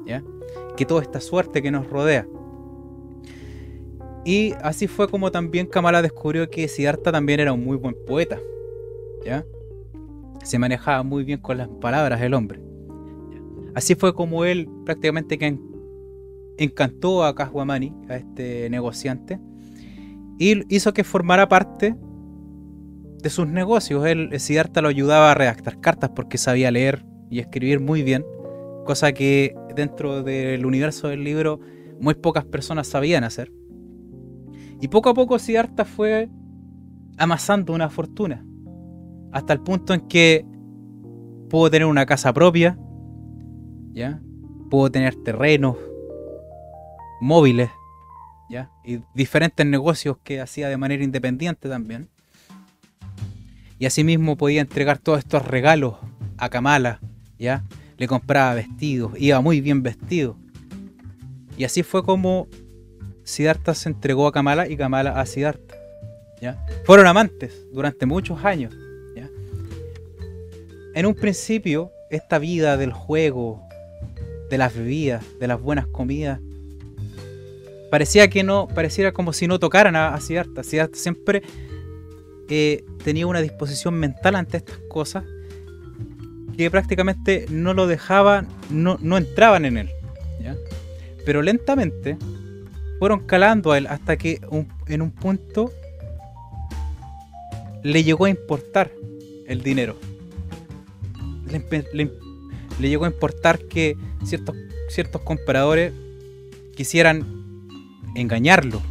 ¿ya? 0.06 0.24
que 0.78 0.86
toda 0.86 1.02
esta 1.02 1.20
suerte 1.20 1.62
que 1.62 1.72
nos 1.72 1.90
rodea. 1.90 2.26
Y 4.24 4.54
así 4.62 4.88
fue 4.88 5.10
como 5.10 5.32
también 5.32 5.68
Kamala 5.68 6.02
descubrió 6.02 6.50
que 6.50 6.70
Siddhartha 6.70 7.12
también 7.12 7.42
era 7.42 7.52
un 7.52 7.66
muy 7.66 7.76
buen 7.76 7.96
poeta. 8.06 8.40
¿ya? 9.26 9.46
Se 10.44 10.60
manejaba 10.60 11.04
muy 11.04 11.26
bien 11.26 11.40
con 11.42 11.58
las 11.58 11.68
palabras 11.68 12.22
el 12.22 12.34
hombre. 12.34 12.62
Así 13.76 13.96
fue 13.96 14.14
como 14.14 14.46
él 14.46 14.70
prácticamente 14.86 15.38
que 15.38 15.58
encantó 16.58 17.24
a 17.24 17.36
Kaswamani, 17.36 17.94
a 18.10 18.16
este 18.18 18.70
negociante, 18.70 19.40
y 20.40 20.74
hizo 20.74 20.94
que 20.94 21.04
formara 21.04 21.48
parte 21.48 21.96
de 23.28 23.32
sus 23.32 23.48
negocios. 23.48 24.06
Él, 24.06 24.32
Siddhartha 24.40 24.82
lo 24.82 24.88
ayudaba 24.88 25.32
a 25.32 25.36
redactar 25.36 25.82
cartas 25.82 26.12
porque 26.16 26.38
sabía 26.38 26.72
leer 26.72 27.06
y 27.30 27.40
escribir 27.40 27.82
muy 27.82 28.02
bien, 28.02 28.26
cosa 28.86 29.12
que 29.12 29.54
dentro 29.76 30.24
del 30.24 30.66
universo 30.66 31.10
del 31.10 31.26
libro 31.26 31.60
muy 32.00 32.14
pocas 32.14 32.46
personas 32.46 32.88
sabían 32.88 33.26
hacer. 33.26 33.52
Y 34.80 34.88
poco 34.88 35.10
a 35.10 35.14
poco 35.14 35.40
Siddhartha 35.40 35.84
fue 35.84 36.30
amasando 37.18 37.74
una 37.74 37.90
fortuna, 37.90 38.46
hasta 39.34 39.52
el 39.52 39.60
punto 39.60 39.94
en 39.94 40.08
que 40.08 40.46
pudo 41.50 41.70
tener 41.70 41.88
una 41.88 42.06
casa 42.06 42.32
propia, 42.32 42.80
¿ya? 43.92 44.22
Pudo 44.70 44.90
tener 44.90 45.16
terrenos, 45.16 45.76
móviles, 47.20 47.70
¿ya? 48.50 48.72
Y 48.86 49.00
diferentes 49.14 49.66
negocios 49.66 50.18
que 50.24 50.40
hacía 50.40 50.70
de 50.70 50.78
manera 50.78 51.04
independiente 51.04 51.68
también. 51.68 52.10
Y 53.80 53.86
asimismo 53.86 54.38
podía 54.38 54.62
entregar 54.62 54.98
todos 54.98 55.20
estos 55.20 55.46
regalos 55.46 55.96
a 56.38 56.50
Kamala, 56.50 57.00
¿ya? 57.38 57.64
Le 57.98 58.08
compraba 58.08 58.56
vestidos, 58.56 59.14
iba 59.18 59.42
muy 59.42 59.62
bien 59.62 59.84
vestido. 59.84 60.38
Y 61.58 61.64
así 61.64 61.84
fue 61.84 62.04
como 62.04 62.48
Siddhartha 63.24 63.74
se 63.74 63.90
entregó 63.90 64.28
a 64.28 64.32
Kamala 64.32 64.68
y 64.70 64.78
Kamala 64.78 65.20
a 65.20 65.26
Siddhartha. 65.26 65.76
¿ya? 66.42 66.64
Fueron 66.86 67.08
amantes 67.08 67.54
durante 67.74 68.06
muchos 68.06 68.46
años. 68.46 68.74
¿ya? 69.16 69.30
En 70.94 71.06
un 71.06 71.14
principio, 71.14 71.92
esta 72.10 72.40
vida 72.40 72.78
del 72.78 72.94
juego, 72.94 73.62
de 74.50 74.58
las 74.58 74.74
bebidas, 74.74 75.26
de 75.40 75.48
las 75.48 75.60
buenas 75.60 75.88
comidas, 75.88 76.40
parecía 77.92 78.30
que 78.30 78.44
no, 78.44 78.68
pareciera 78.68 79.12
como 79.12 79.34
si 79.34 79.48
no 79.48 79.60
tocaran 79.60 79.96
a, 79.96 80.14
a 80.14 80.22
Siddhartha. 80.22 80.64
Siddhartha 80.64 80.98
siempre 80.98 81.44
tenía 83.04 83.28
una 83.28 83.42
disposición 83.42 83.96
mental 83.96 84.36
ante 84.36 84.58
estas 84.58 84.80
cosas 84.90 85.24
que 86.58 86.72
prácticamente 86.72 87.46
no 87.50 87.74
lo 87.74 87.88
dejaban, 87.88 88.48
no, 88.70 88.98
entraban 89.18 89.66
en 89.66 89.78
él. 89.78 89.90
Pero 91.26 91.42
lentamente 91.42 92.18
fueron 93.00 93.26
calando 93.28 93.74
a 93.74 93.78
él 93.78 93.88
hasta 93.88 94.18
que 94.18 94.40
en 94.88 95.02
un 95.02 95.12
punto 95.12 95.72
le 97.84 98.04
llegó 98.04 98.26
a 98.26 98.30
importar 98.30 98.92
el 99.46 99.62
dinero. 99.62 99.98
Le, 101.94 102.10
llegó 102.90 103.06
a 103.06 103.08
importar 103.10 103.60
que 103.60 103.98
ciertos, 104.24 104.56
ciertos 104.90 105.22
compradores 105.22 105.94
quisieran 106.76 107.26
engañarlo 108.16 108.82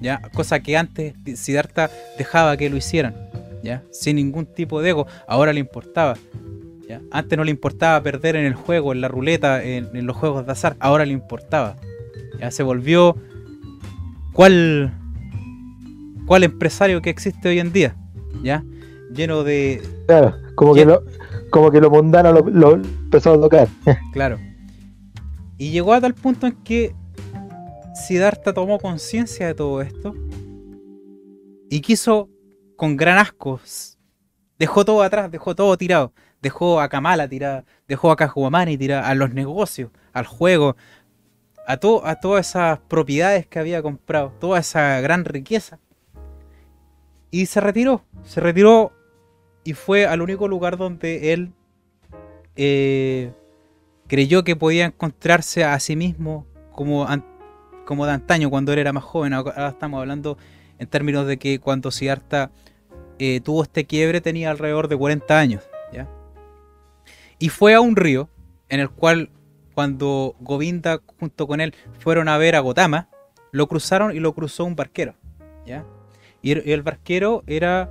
¿ya? 0.00 0.20
Cosa 0.34 0.60
que 0.60 0.76
antes 0.76 1.14
Siddhartha 1.34 1.90
dejaba 2.18 2.56
que 2.56 2.70
lo 2.70 2.76
hicieran, 2.76 3.14
¿ya? 3.62 3.82
Sin 3.90 4.16
ningún 4.16 4.46
tipo 4.46 4.80
de 4.80 4.90
ego, 4.90 5.06
ahora 5.28 5.52
le 5.52 5.60
importaba. 5.60 6.16
¿ya? 6.88 7.00
Antes 7.10 7.36
no 7.36 7.44
le 7.44 7.50
importaba 7.50 8.02
perder 8.02 8.36
en 8.36 8.46
el 8.46 8.54
juego, 8.54 8.92
en 8.92 9.00
la 9.00 9.08
ruleta, 9.08 9.62
en, 9.62 10.06
los 10.06 10.16
juegos 10.16 10.46
de 10.46 10.52
azar, 10.52 10.76
ahora 10.80 11.04
le 11.04 11.12
importaba. 11.12 11.76
Ya 12.38 12.50
se 12.50 12.62
volvió 12.62 13.16
cuál 14.32 14.92
cuál 16.26 16.44
empresario 16.44 17.02
que 17.02 17.10
existe 17.10 17.48
hoy 17.48 17.58
en 17.58 17.72
día, 17.72 17.96
¿ya? 18.42 18.64
Lleno 19.12 19.44
de 19.44 19.82
Claro, 20.06 20.34
como 20.54 20.74
que 20.74 20.84
lo 20.84 21.02
como 21.50 21.70
que 21.70 21.80
lo 21.80 21.90
mundano 21.90 22.32
lo, 22.32 22.48
lo 22.48 22.74
empezó 22.74 23.34
a 23.34 23.40
tocar. 23.40 23.68
claro. 24.12 24.38
Y 25.58 25.70
llegó 25.72 25.92
a 25.92 26.00
tal 26.00 26.14
punto 26.14 26.46
en 26.46 26.54
que 26.64 26.94
Siddhartha 28.06 28.52
tomó 28.52 28.78
conciencia 28.78 29.46
de 29.46 29.54
todo 29.54 29.82
esto 29.82 30.14
y 31.68 31.80
quiso, 31.80 32.28
con 32.76 32.96
gran 32.96 33.18
asco, 33.18 33.60
dejó 34.58 34.84
todo 34.84 35.02
atrás, 35.02 35.30
dejó 35.30 35.54
todo 35.54 35.76
tirado. 35.76 36.12
Dejó 36.42 36.80
a 36.80 36.88
Kamala 36.88 37.28
tirada, 37.28 37.66
dejó 37.86 38.10
a 38.10 38.16
Kajuamani 38.16 38.78
tirada, 38.78 39.06
a 39.06 39.14
los 39.14 39.34
negocios, 39.34 39.90
al 40.14 40.24
juego, 40.24 40.74
a, 41.66 41.74
a 41.74 41.76
todas 42.20 42.48
esas 42.48 42.78
propiedades 42.88 43.46
que 43.46 43.58
había 43.58 43.82
comprado, 43.82 44.32
toda 44.40 44.58
esa 44.58 45.00
gran 45.00 45.26
riqueza. 45.26 45.78
Y 47.30 47.44
se 47.44 47.60
retiró, 47.60 48.04
se 48.24 48.40
retiró 48.40 48.92
y 49.64 49.74
fue 49.74 50.06
al 50.06 50.22
único 50.22 50.48
lugar 50.48 50.78
donde 50.78 51.34
él 51.34 51.52
eh, 52.56 53.32
creyó 54.06 54.42
que 54.42 54.56
podía 54.56 54.86
encontrarse 54.86 55.62
a 55.62 55.78
sí 55.78 55.96
mismo 55.96 56.46
como, 56.72 57.06
como 57.90 58.06
de 58.06 58.12
antaño, 58.12 58.50
cuando 58.50 58.72
él 58.72 58.78
era 58.78 58.92
más 58.92 59.02
joven. 59.02 59.32
Ahora 59.32 59.66
estamos 59.66 59.98
hablando 59.98 60.38
en 60.78 60.86
términos 60.86 61.26
de 61.26 61.38
que 61.38 61.58
cuando 61.58 61.90
Siddhartha 61.90 62.52
eh, 63.18 63.40
tuvo 63.40 63.64
este 63.64 63.84
quiebre 63.84 64.20
tenía 64.20 64.52
alrededor 64.52 64.86
de 64.86 64.96
40 64.96 65.36
años. 65.36 65.64
¿ya? 65.92 66.08
Y 67.40 67.48
fue 67.48 67.74
a 67.74 67.80
un 67.80 67.96
río 67.96 68.28
en 68.68 68.78
el 68.78 68.90
cual 68.90 69.30
cuando 69.74 70.36
Govinda 70.38 71.00
junto 71.18 71.48
con 71.48 71.60
él 71.60 71.74
fueron 71.98 72.28
a 72.28 72.38
ver 72.38 72.54
a 72.54 72.60
Gotama, 72.60 73.08
lo 73.50 73.66
cruzaron 73.66 74.14
y 74.14 74.20
lo 74.20 74.34
cruzó 74.34 74.64
un 74.64 74.76
barquero. 74.76 75.16
¿ya? 75.66 75.84
Y 76.42 76.70
el 76.70 76.82
barquero 76.82 77.42
era 77.48 77.90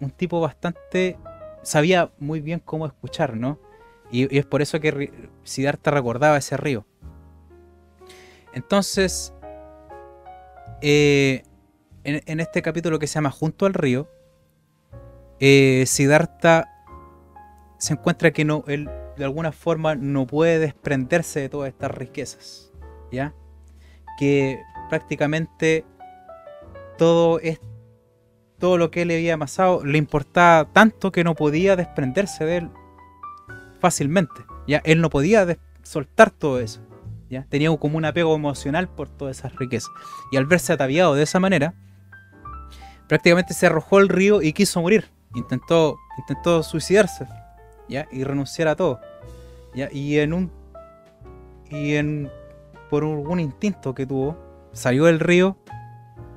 un 0.00 0.10
tipo 0.10 0.40
bastante... 0.40 1.16
sabía 1.62 2.10
muy 2.18 2.40
bien 2.40 2.58
cómo 2.58 2.86
escuchar, 2.86 3.36
¿no? 3.36 3.60
Y, 4.10 4.36
es 4.36 4.46
por 4.46 4.62
eso 4.62 4.80
que 4.80 5.30
Siddhartha 5.44 5.92
recordaba 5.92 6.38
ese 6.38 6.56
río. 6.56 6.84
Entonces, 8.58 9.32
eh, 10.82 11.44
en, 12.02 12.40
este 12.40 12.60
capítulo 12.60 12.98
que 12.98 13.06
se 13.06 13.14
llama 13.14 13.30
Junto 13.30 13.66
al 13.66 13.74
río, 13.74 14.08
eh, 15.38 15.84
Siddhartha 15.86 16.68
se 17.78 17.92
encuentra 17.92 18.32
que 18.32 18.44
no, 18.44 18.64
él 18.66 18.90
de 19.16 19.24
alguna 19.24 19.52
forma 19.52 19.94
no 19.94 20.26
puede 20.26 20.58
desprenderse 20.58 21.38
de 21.38 21.48
todas 21.48 21.68
estas 21.68 21.92
riquezas, 21.92 22.72
¿ya? 23.12 23.32
Que 24.18 24.60
prácticamente 24.88 25.84
todo 26.96 27.38
es 27.38 27.60
todo 28.58 28.76
lo 28.76 28.90
que 28.90 29.04
le 29.04 29.14
había 29.14 29.34
amasado 29.34 29.84
le 29.84 29.98
importaba 29.98 30.72
tanto 30.72 31.12
que 31.12 31.22
no 31.22 31.36
podía 31.36 31.76
desprenderse 31.76 32.44
de 32.44 32.56
él 32.56 32.70
fácilmente. 33.78 34.34
Ya 34.66 34.82
él 34.84 35.00
no 35.00 35.10
podía 35.10 35.46
soltar 35.84 36.32
todo 36.32 36.58
eso. 36.58 36.87
¿Ya? 37.30 37.46
Tenía 37.48 37.74
como 37.76 37.98
un 37.98 38.04
apego 38.04 38.34
emocional 38.34 38.88
por 38.88 39.08
todas 39.08 39.38
esas 39.38 39.54
riquezas. 39.56 39.90
Y 40.32 40.36
al 40.36 40.46
verse 40.46 40.72
ataviado 40.72 41.14
de 41.14 41.22
esa 41.22 41.40
manera, 41.40 41.74
prácticamente 43.08 43.54
se 43.54 43.66
arrojó 43.66 43.98
al 43.98 44.08
río 44.08 44.42
y 44.42 44.52
quiso 44.52 44.80
morir. 44.80 45.10
Intentó, 45.34 45.98
intentó 46.18 46.62
suicidarse 46.62 47.26
¿ya? 47.88 48.06
y 48.10 48.24
renunciar 48.24 48.68
a 48.68 48.76
todo. 48.76 49.00
¿ya? 49.74 49.88
Y 49.92 50.18
en 50.18 50.32
un. 50.32 50.52
Y 51.70 51.94
en. 51.94 52.30
Por 52.90 53.04
algún 53.04 53.38
instinto 53.38 53.94
que 53.94 54.06
tuvo, 54.06 54.34
salió 54.72 55.04
del 55.04 55.20
río 55.20 55.58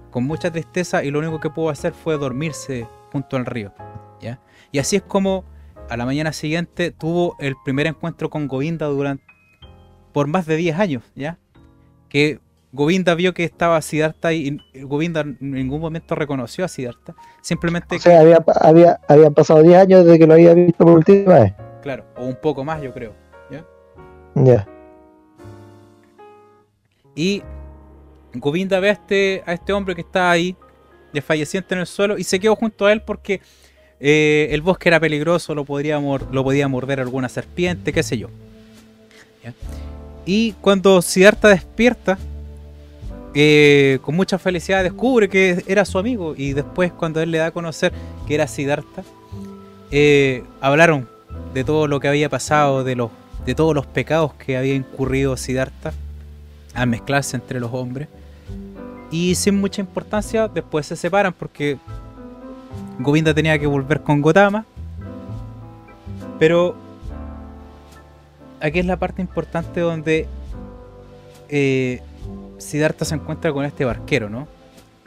con 0.09 0.25
mucha 0.25 0.51
tristeza 0.51 1.01
y 1.01 1.09
lo 1.09 1.19
único 1.19 1.39
que 1.39 1.49
pudo 1.49 1.69
hacer 1.69 1.93
fue 1.93 2.17
dormirse 2.17 2.85
junto 3.11 3.37
al 3.37 3.45
río. 3.45 3.73
¿ya? 4.19 4.41
Y 4.73 4.79
así 4.79 4.97
es 4.97 5.01
como 5.01 5.45
a 5.89 5.97
la 5.97 6.05
mañana 6.05 6.33
siguiente 6.33 6.91
tuvo 6.91 7.35
el 7.39 7.55
primer 7.63 7.87
encuentro 7.87 8.29
con 8.29 8.47
Govinda 8.47 8.87
durante 8.87 9.23
por 10.13 10.27
más 10.27 10.45
de 10.45 10.55
10 10.57 10.79
años, 10.79 11.03
¿ya? 11.15 11.37
Que 12.09 12.39
Govinda 12.73 13.15
vio 13.15 13.33
que 13.33 13.43
estaba 13.43 13.81
Siddhartha 13.81 14.31
y 14.33 14.57
Govinda 14.81 15.21
en 15.21 15.37
ningún 15.39 15.81
momento 15.81 16.15
reconoció 16.15 16.63
a 16.63 16.67
Siddhartha. 16.67 17.15
Simplemente. 17.41 17.97
O 17.97 17.99
sea, 17.99 18.21
había, 18.21 18.43
había, 18.61 18.99
habían 19.07 19.33
pasado 19.33 19.61
10 19.61 19.75
años 19.75 20.05
desde 20.05 20.19
que 20.19 20.27
lo 20.27 20.33
había 20.33 20.53
visto 20.53 20.85
por 20.85 20.97
última 20.97 21.39
vez. 21.39 21.53
Claro, 21.81 22.05
o 22.15 22.25
un 22.25 22.35
poco 22.35 22.63
más, 22.63 22.81
yo 22.81 22.93
creo. 22.93 23.13
¿Ya? 23.49 23.65
Ya. 24.35 24.67
Y 27.15 27.43
Govinda 28.33 28.79
ve 28.79 28.89
a 28.89 28.93
este, 28.93 29.43
a 29.45 29.53
este 29.53 29.73
hombre 29.73 29.95
que 29.95 30.01
está 30.01 30.31
ahí, 30.31 30.55
desfalleciente 31.11 31.73
en 31.73 31.81
el 31.81 31.87
suelo, 31.87 32.17
y 32.17 32.23
se 32.23 32.39
quedó 32.39 32.55
junto 32.55 32.85
a 32.85 32.93
él 32.93 33.01
porque 33.01 33.41
eh, 33.99 34.47
el 34.51 34.61
bosque 34.61 34.87
era 34.87 34.99
peligroso, 34.99 35.53
lo, 35.53 35.65
podría 35.65 35.99
lo 35.99 36.43
podía 36.43 36.67
morder 36.67 37.01
alguna 37.01 37.27
serpiente, 37.27 37.91
qué 37.91 38.03
sé 38.03 38.17
yo. 38.17 38.29
Y 40.33 40.53
cuando 40.61 41.01
Siddhartha 41.01 41.49
despierta, 41.49 42.17
con 44.01 44.15
mucha 44.15 44.39
felicidad 44.39 44.81
descubre 44.81 45.27
que 45.27 45.61
era 45.67 45.83
su 45.83 45.99
amigo. 45.99 46.35
Y 46.37 46.53
después, 46.53 46.93
cuando 46.93 47.19
él 47.19 47.31
le 47.31 47.39
da 47.39 47.47
a 47.47 47.51
conocer 47.51 47.91
que 48.25 48.35
era 48.35 48.47
Siddhartha, 48.47 49.03
eh, 49.91 50.45
hablaron 50.61 51.09
de 51.53 51.65
todo 51.65 51.85
lo 51.85 51.99
que 51.99 52.07
había 52.07 52.29
pasado, 52.29 52.85
de, 52.85 52.95
los, 52.95 53.11
de 53.45 53.55
todos 53.55 53.75
los 53.75 53.85
pecados 53.85 54.33
que 54.35 54.55
había 54.55 54.73
incurrido 54.73 55.35
Siddhartha 55.35 55.91
al 56.75 56.87
mezclarse 56.87 57.35
entre 57.35 57.59
los 57.59 57.73
hombres. 57.73 58.07
Y 59.11 59.35
sin 59.35 59.59
mucha 59.59 59.81
importancia, 59.81 60.47
después 60.47 60.85
se 60.85 60.95
separan 60.95 61.33
porque 61.33 61.77
Govinda 62.99 63.33
tenía 63.33 63.59
que 63.59 63.67
volver 63.67 63.99
con 63.99 64.21
Gotama. 64.21 64.63
Pero 66.39 66.77
aquí 68.61 68.79
es 68.79 68.85
la 68.85 68.97
parte 68.97 69.21
importante 69.21 69.79
donde 69.79 70.27
eh, 71.49 72.01
Siddhartha 72.57 73.05
se 73.05 73.15
encuentra 73.15 73.51
con 73.51 73.65
este 73.65 73.85
barquero, 73.85 74.29
¿no? 74.29 74.47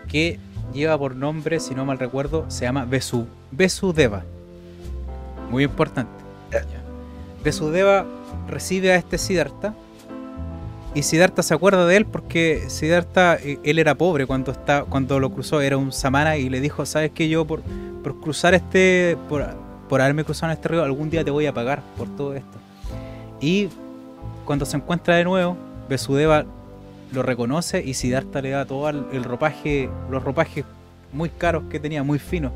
Que 0.09 0.39
lleva 0.73 0.99
por 0.99 1.17
nombre, 1.17 1.61
si 1.61 1.75
no 1.75 1.85
mal 1.85 1.99
recuerdo, 1.99 2.45
se 2.49 2.65
llama 2.65 2.85
Besu, 2.85 3.27
Besudeva. 3.51 4.25
Muy 5.51 5.65
importante. 5.65 6.13
Besudeva 7.43 8.07
recibe 8.49 8.93
a 8.93 8.97
este 8.97 9.19
Siddhartha 9.19 9.75
y 10.95 11.03
Siddhartha 11.03 11.43
se 11.43 11.53
acuerda 11.53 11.87
de 11.87 11.97
él 11.97 12.07
porque 12.07 12.65
Siddhartha, 12.69 13.37
eh, 13.37 13.59
él 13.65 13.79
era 13.79 13.97
pobre 13.97 14.27
cuando, 14.27 14.53
está, 14.53 14.85
cuando 14.85 15.19
lo 15.19 15.31
cruzó, 15.31 15.61
era 15.61 15.77
un 15.77 15.93
samana 15.93 16.37
y 16.37 16.49
le 16.49 16.61
dijo, 16.61 16.87
sabes 16.87 17.11
que 17.11 17.29
yo 17.29 17.45
por, 17.45 17.63
por 18.03 18.21
cruzar 18.21 18.55
este, 18.55 19.17
por, 19.29 19.45
por, 19.89 20.01
haberme 20.01 20.25
cruzado 20.25 20.53
en 20.53 20.59
este 20.59 20.69
río, 20.69 20.85
algún 20.85 21.11
día 21.11 21.25
te 21.25 21.33
voy 21.33 21.47
a 21.47 21.53
pagar 21.53 21.83
por 21.97 22.09
todo 22.17 22.35
esto. 22.35 22.64
Y 23.45 23.69
cuando 24.47 24.65
se 24.65 24.79
encuentra 24.79 25.17
de 25.17 25.25
nuevo, 25.25 25.55
Besudeva 25.87 26.47
lo 27.13 27.23
reconoce 27.23 27.85
y 27.85 27.93
Siddhartha 27.93 28.41
le 28.41 28.51
da 28.51 28.65
todo 28.65 28.89
el, 28.89 29.23
ropaje, 29.23 29.91
los 30.11 30.25
ropajes 30.25 30.65
muy 31.13 31.29
caros 31.29 31.65
que 31.69 31.79
tenía, 31.79 32.03
muy 32.03 32.19
finos, 32.19 32.53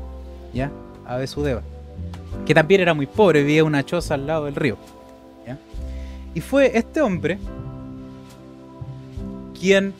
¿ya? 0.51 0.71
A 1.05 1.17
Besudeva. 1.17 1.61
Que 2.43 2.55
también 2.55 2.81
era 2.81 2.95
muy 2.95 3.05
pobre, 3.05 3.43
vivía 3.43 3.63
una 3.63 3.85
choza 3.85 4.15
al 4.15 4.25
lado 4.25 4.45
del 4.45 4.55
río. 4.55 4.77
Y 6.33 6.41
fue 6.41 6.75
este 6.75 7.01
hombre 7.01 7.37
quien 9.59 9.93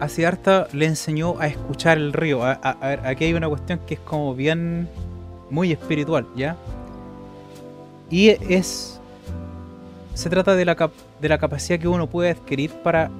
a 0.00 0.08
Siddhartha 0.08 0.66
le 0.72 0.86
enseñó 0.86 1.38
a 1.38 1.46
escuchar 1.46 1.96
el 1.96 2.12
río. 2.12 2.40
Aquí 2.44 3.26
hay 3.26 3.34
una 3.34 3.48
cuestión 3.48 3.78
que 3.86 3.94
es 3.94 4.00
como 4.00 4.34
bien 4.34 4.88
muy 5.48 5.70
espiritual, 5.70 6.26
¿ya? 6.34 6.56
Y 8.10 8.30
es. 8.30 8.95
Se 10.16 10.30
trata 10.30 10.56
de 10.56 10.64
la, 10.64 10.90
de 11.20 11.28
la 11.28 11.36
capacidad 11.36 11.78
que 11.78 11.88
uno 11.88 12.08
puede 12.08 12.30
adquirir 12.30 12.70
para 12.70 13.10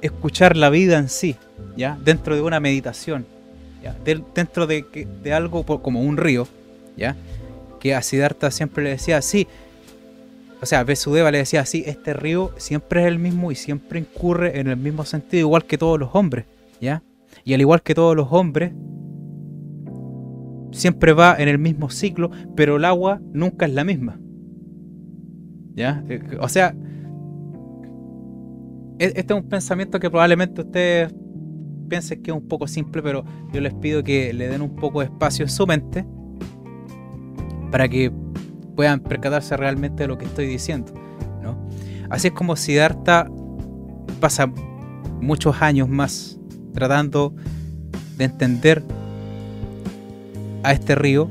escuchar 0.00 0.56
la 0.56 0.70
vida 0.70 0.96
en 0.96 1.08
sí, 1.08 1.34
¿ya? 1.76 1.98
Dentro 2.04 2.36
de 2.36 2.40
una 2.40 2.60
meditación, 2.60 3.26
¿ya? 3.82 3.96
dentro 4.04 4.68
de, 4.68 5.08
de 5.22 5.32
algo 5.34 5.64
como 5.64 6.02
un 6.02 6.18
río, 6.18 6.46
¿ya? 6.96 7.16
Que 7.80 7.96
a 7.96 8.02
Siddhartha 8.02 8.52
siempre 8.52 8.84
le 8.84 8.90
decía, 8.90 9.20
sí, 9.22 9.48
o 10.62 10.66
sea, 10.66 10.84
Besudeva 10.84 11.32
le 11.32 11.38
decía 11.38 11.62
así, 11.62 11.82
este 11.84 12.12
río 12.12 12.52
siempre 12.56 13.02
es 13.02 13.08
el 13.08 13.18
mismo 13.18 13.50
y 13.50 13.56
siempre 13.56 13.98
incurre 13.98 14.60
en 14.60 14.68
el 14.68 14.76
mismo 14.76 15.04
sentido, 15.04 15.40
igual 15.40 15.64
que 15.64 15.78
todos 15.78 15.98
los 15.98 16.10
hombres, 16.14 16.44
¿ya? 16.80 17.02
Y 17.44 17.54
al 17.54 17.60
igual 17.60 17.82
que 17.82 17.96
todos 17.96 18.14
los 18.14 18.28
hombres, 18.30 18.72
siempre 20.70 21.12
va 21.12 21.34
en 21.36 21.48
el 21.48 21.58
mismo 21.58 21.90
ciclo, 21.90 22.30
pero 22.54 22.76
el 22.76 22.84
agua 22.84 23.20
nunca 23.32 23.66
es 23.66 23.72
la 23.72 23.82
misma. 23.82 24.20
Eh, 25.76 26.38
o 26.40 26.48
sea, 26.48 26.74
e-, 28.98 29.12
este 29.16 29.34
es 29.34 29.40
un 29.40 29.48
pensamiento 29.48 29.98
que 29.98 30.10
probablemente 30.10 30.62
ustedes 30.62 31.14
piensen 31.88 32.22
que 32.22 32.30
es 32.30 32.36
un 32.36 32.48
poco 32.48 32.66
simple, 32.66 33.02
pero 33.02 33.24
yo 33.52 33.60
les 33.60 33.74
pido 33.74 34.02
que 34.02 34.32
le 34.32 34.48
den 34.48 34.62
un 34.62 34.76
poco 34.76 35.00
de 35.00 35.06
espacio 35.06 35.44
en 35.44 35.50
su 35.50 35.66
mente 35.66 36.06
para 37.70 37.88
que 37.88 38.12
puedan 38.76 39.00
percatarse 39.00 39.56
realmente 39.56 40.04
de 40.04 40.08
lo 40.08 40.18
que 40.18 40.24
estoy 40.24 40.46
diciendo. 40.46 40.92
¿no? 41.42 41.56
Así 42.10 42.28
es 42.28 42.34
como 42.34 42.56
Siddhartha 42.56 43.28
pasa 44.20 44.46
muchos 45.20 45.60
años 45.60 45.88
más 45.88 46.38
tratando 46.72 47.34
de 48.16 48.24
entender 48.24 48.82
a 50.62 50.72
este 50.72 50.94
río 50.94 51.28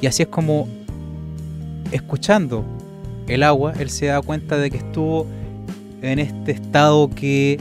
y 0.00 0.06
así 0.06 0.22
es 0.22 0.28
como 0.28 0.68
escuchando 1.90 2.64
el 3.28 3.42
agua, 3.42 3.74
él 3.78 3.90
se 3.90 4.06
da 4.06 4.20
cuenta 4.22 4.56
de 4.56 4.70
que 4.70 4.78
estuvo 4.78 5.26
en 6.02 6.18
este 6.18 6.52
estado 6.52 7.10
que 7.10 7.58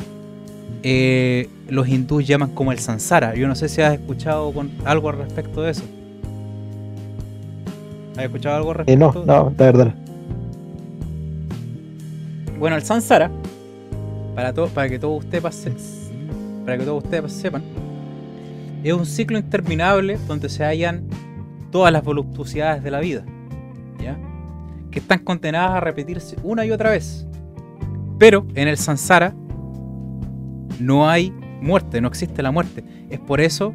eh, 0.84 1.49
los 1.68 1.88
hindúes 1.88 2.28
llaman 2.28 2.51
como 2.53 2.72
el 2.72 2.80
sansara. 2.80 3.36
Yo 3.36 3.47
no 3.47 3.55
sé 3.55 3.70
si 3.70 3.82
has 3.82 3.93
escuchado 3.93 4.51
con 4.51 4.72
algo 4.86 5.09
al 5.09 5.18
respecto 5.18 5.61
de 5.61 5.72
eso. 5.72 5.84
¿Has 8.15 8.24
escuchado 8.24 8.55
algo 8.55 8.74
respecto? 8.74 8.91
Eh, 8.91 9.26
no, 9.26 9.26
no, 9.26 9.49
de 9.51 9.65
verdad. 9.65 9.93
Bueno, 12.59 12.76
el 12.76 12.82
Sansara 12.82 13.30
para, 14.34 14.51
todo, 14.53 14.68
para 14.68 14.89
que 14.89 14.97
todos 14.97 15.24
ustedes 15.24 16.09
para 16.65 16.78
que 16.78 16.84
todos 16.84 17.03
ustedes 17.03 17.32
sepan, 17.32 17.63
es 18.84 18.93
un 18.93 19.05
ciclo 19.05 19.38
interminable 19.38 20.18
donde 20.28 20.49
se 20.49 20.63
hallan 20.63 21.03
todas 21.72 21.93
las 21.93 22.03
voluptuosidades 22.03 22.84
de 22.84 22.91
la 22.91 22.99
vida. 22.99 23.24
Están 24.98 25.20
condenadas 25.20 25.72
a 25.72 25.80
repetirse 25.80 26.36
una 26.43 26.66
y 26.66 26.72
otra 26.72 26.91
vez. 26.91 27.26
Pero 28.20 28.45
en 28.56 28.68
el 28.68 28.78
samsara 28.78 29.34
no 30.80 31.10
hay 31.10 31.32
muerte, 31.62 32.02
no 32.02 32.08
existe 32.08 32.41
la 32.41 32.52
muerte. 32.52 32.84
Es 33.10 33.20
por 33.20 33.41
eso 33.41 33.74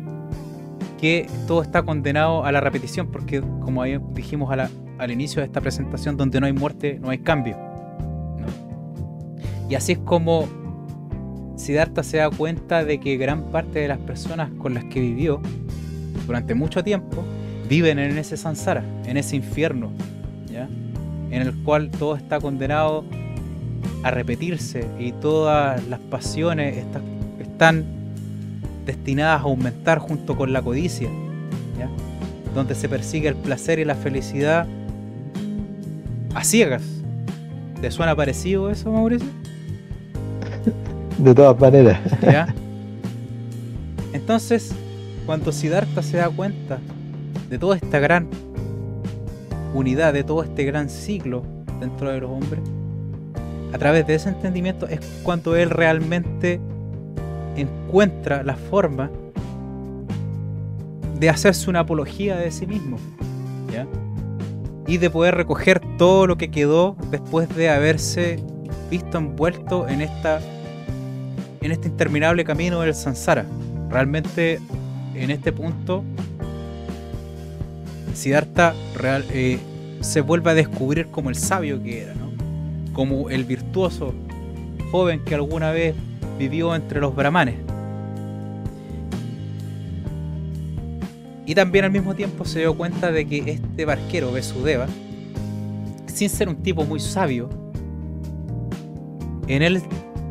que 1.01 1.29
todo 1.47 1.63
está 1.63 1.83
condenado 1.83 2.45
a 2.45 2.53
la 2.53 2.61
repetición, 2.61 3.09
porque 3.11 3.41
como 3.41 3.85
dijimos 3.85 4.57
al 4.99 5.11
inicio 5.11 5.41
de 5.41 5.47
esta 5.47 5.61
presentación, 5.61 6.17
donde 6.17 6.41
no 6.41 6.47
hay 6.47 6.53
muerte, 6.53 6.99
no 7.01 7.11
hay 7.11 7.19
cambio. 7.19 7.57
Y 9.69 9.75
así 9.75 9.93
es 9.93 9.99
como 9.99 10.49
Siddhartha 11.57 12.03
se 12.03 12.19
da 12.19 12.31
cuenta 12.31 12.85
de 12.85 12.99
que 12.99 13.17
gran 13.17 13.51
parte 13.51 13.79
de 13.81 13.89
las 13.89 13.99
personas 13.99 14.51
con 14.59 14.75
las 14.75 14.85
que 14.85 15.01
vivió 15.01 15.41
durante 16.27 16.55
mucho 16.55 16.85
tiempo 16.85 17.25
viven 17.69 17.99
en 17.99 18.19
ese 18.19 18.37
samsara, 18.37 18.85
en 19.07 19.17
ese 19.17 19.37
infierno. 19.37 19.93
En 21.33 21.43
el 21.43 21.55
cual 21.65 21.91
todo 21.91 22.15
está 22.15 22.39
condenado 22.39 23.05
a 24.05 24.11
repetirse 24.11 24.87
y 24.99 25.13
todas 25.13 25.85
las 25.89 25.99
pasiones 25.99 26.85
están 27.41 27.85
destinadas 28.85 29.41
a 29.41 29.45
aumentar 29.45 29.99
junto 29.99 30.37
con 30.37 30.53
la 30.53 30.61
codicia, 30.61 31.09
donde 32.55 32.75
se 32.75 32.89
persigue 32.89 33.29
el 33.29 33.35
placer 33.35 33.79
y 33.79 33.85
la 33.85 33.95
felicidad 33.95 34.67
a 36.35 36.45
ciegas. 36.45 36.83
¿Te 37.81 37.91
suena 37.91 38.15
parecido 38.15 38.71
eso, 38.71 38.93
Mauricio? 38.93 39.29
De 41.19 41.35
todas 41.35 41.59
maneras. 41.59 41.99
Entonces, 44.13 44.75
cuando 45.25 45.51
Siddhartha 45.51 46.03
se 46.03 46.19
da 46.19 46.29
cuenta 46.29 46.79
de 47.49 47.59
toda 47.59 47.77
esta 47.77 47.99
gran 48.01 48.29
unidad, 49.75 50.13
de 50.13 50.25
todo 50.25 50.43
este 50.43 50.65
gran 50.65 50.89
ciclo 50.89 51.43
dentro 51.81 52.11
de 52.11 52.21
los 52.21 52.31
hombres, 52.31 52.61
a 53.73 53.79
través 53.79 54.07
de 54.07 54.15
ese 54.15 54.29
entendimiento 54.29 54.87
es 54.87 55.01
cuando 55.23 55.57
él 55.57 55.71
realmente 55.71 56.61
encuentra 57.57 58.43
la 58.43 58.55
forma 58.55 59.11
de 61.19 61.31
hacerse 61.31 61.71
una 61.71 61.81
apología 61.81 62.37
de 62.37 62.51
sí 62.51 62.67
mismo. 62.67 62.99
Y 64.87 64.99
de 64.99 65.09
poder 65.09 65.37
recoger 65.37 65.81
todo 65.97 66.27
lo 66.27 66.37
que 66.37 66.51
quedó 66.51 66.97
después 67.11 67.49
de 67.55 67.71
haberse 67.71 68.39
visto 68.91 69.17
envuelto 69.17 69.89
en 69.89 70.03
esta 70.03 70.41
en 71.63 71.71
este 71.71 71.89
interminable 71.89 72.45
camino 72.45 72.81
del 72.81 72.95
Sansara. 72.95 73.47
Realmente 73.89 74.59
en 75.15 75.31
este 75.31 75.53
punto 75.53 76.03
Siddhartha 78.15 78.75
real, 78.95 79.25
eh, 79.31 79.59
se 80.01 80.21
vuelve 80.21 80.51
a 80.51 80.55
descubrir 80.55 81.07
como 81.09 81.31
el 81.31 81.37
sabio 81.37 81.83
que 81.83 82.03
era, 82.03 82.15
como 82.93 83.31
el 83.31 83.45
virtuoso 83.45 84.15
joven 84.91 85.25
que 85.25 85.35
alguna 85.35 85.71
vez 85.71 85.95
vivió 86.39 86.75
entre 86.75 87.01
los 87.01 87.15
brahmanes. 87.15 87.57
Y 91.47 91.55
también 91.55 91.85
al 91.85 91.91
mismo 91.91 92.15
tiempo 92.15 92.45
se 92.45 92.61
dio 92.61 92.75
cuenta 92.75 93.11
de 93.11 93.27
que 93.27 93.39
este 93.53 93.85
barquero, 93.85 94.33
Besudeva, 94.33 94.87
sin 96.07 96.29
ser 96.29 96.49
un 96.49 96.57
tipo 96.57 96.85
muy 96.85 97.01
sabio, 97.01 97.49
en 99.49 99.63
él 99.63 99.83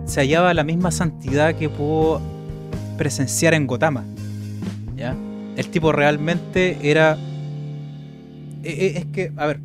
se 0.05 0.21
hallaba 0.21 0.53
la 0.53 0.63
misma 0.63 0.91
santidad 0.91 1.55
que 1.55 1.69
pudo 1.69 2.21
presenciar 2.97 3.53
en 3.53 3.67
Gotama. 3.67 4.05
¿ya? 4.95 5.15
El 5.57 5.67
tipo 5.69 5.91
realmente 5.91 6.77
era... 6.81 7.17
E, 8.63 8.69
e, 8.69 8.97
es 8.99 9.05
que, 9.07 9.31
a 9.37 9.45
ver, 9.47 9.59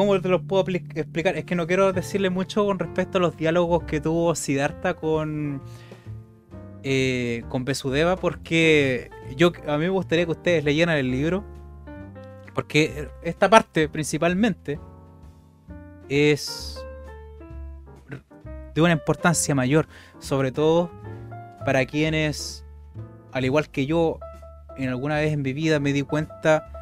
¿Cómo 0.00 0.18
te 0.20 0.28
lo 0.28 0.42
puedo 0.42 0.64
explicar? 0.68 1.36
Es 1.36 1.44
que 1.44 1.54
no 1.54 1.66
quiero 1.66 1.92
decirle 1.92 2.30
mucho 2.30 2.64
con 2.64 2.78
respecto 2.78 3.18
a 3.18 3.20
los 3.20 3.36
diálogos 3.36 3.82
que 3.84 4.00
tuvo 4.00 4.34
Siddhartha 4.34 4.94
con, 4.94 5.60
eh, 6.82 7.42
con 7.48 7.66
Besudeva, 7.66 8.16
porque 8.16 9.10
yo, 9.36 9.52
a 9.66 9.76
mí 9.76 9.84
me 9.84 9.90
gustaría 9.90 10.24
que 10.24 10.30
ustedes 10.30 10.64
leyeran 10.64 10.96
el 10.96 11.10
libro, 11.10 11.44
porque 12.54 13.08
esta 13.22 13.50
parte 13.50 13.90
principalmente 13.90 14.78
es 16.08 16.82
de 18.74 18.80
una 18.80 18.92
importancia 18.92 19.54
mayor, 19.54 19.86
sobre 20.18 20.50
todo 20.50 20.90
para 21.66 21.84
quienes, 21.84 22.64
al 23.32 23.44
igual 23.44 23.68
que 23.68 23.86
yo, 23.86 24.18
en 24.78 24.88
alguna 24.88 25.16
vez 25.16 25.32
en 25.32 25.42
mi 25.42 25.52
vida 25.52 25.78
me 25.78 25.92
di 25.92 26.02
cuenta 26.02 26.79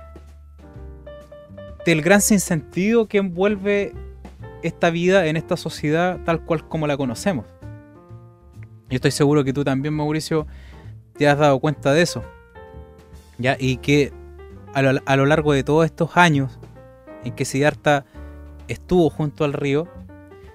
del 1.84 2.02
gran 2.02 2.20
sinsentido 2.20 3.06
que 3.06 3.18
envuelve 3.18 3.92
esta 4.62 4.90
vida 4.90 5.26
en 5.26 5.36
esta 5.36 5.56
sociedad 5.56 6.18
tal 6.24 6.44
cual 6.44 6.66
como 6.68 6.86
la 6.86 6.96
conocemos. 6.96 7.46
Yo 8.90 8.96
estoy 8.96 9.10
seguro 9.10 9.44
que 9.44 9.52
tú 9.52 9.64
también, 9.64 9.94
Mauricio, 9.94 10.46
te 11.16 11.28
has 11.28 11.38
dado 11.38 11.58
cuenta 11.60 11.92
de 11.92 12.02
eso. 12.02 12.22
¿Ya? 13.36 13.56
Y 13.58 13.76
que 13.76 14.12
a 14.74 14.82
lo, 15.16 15.26
largo 15.26 15.52
de 15.52 15.64
todos 15.64 15.84
estos 15.84 16.16
años 16.16 16.58
en 17.24 17.34
que 17.34 17.44
Siddhartha 17.44 18.04
estuvo 18.68 19.10
junto 19.10 19.44
al 19.44 19.52
río, 19.52 19.88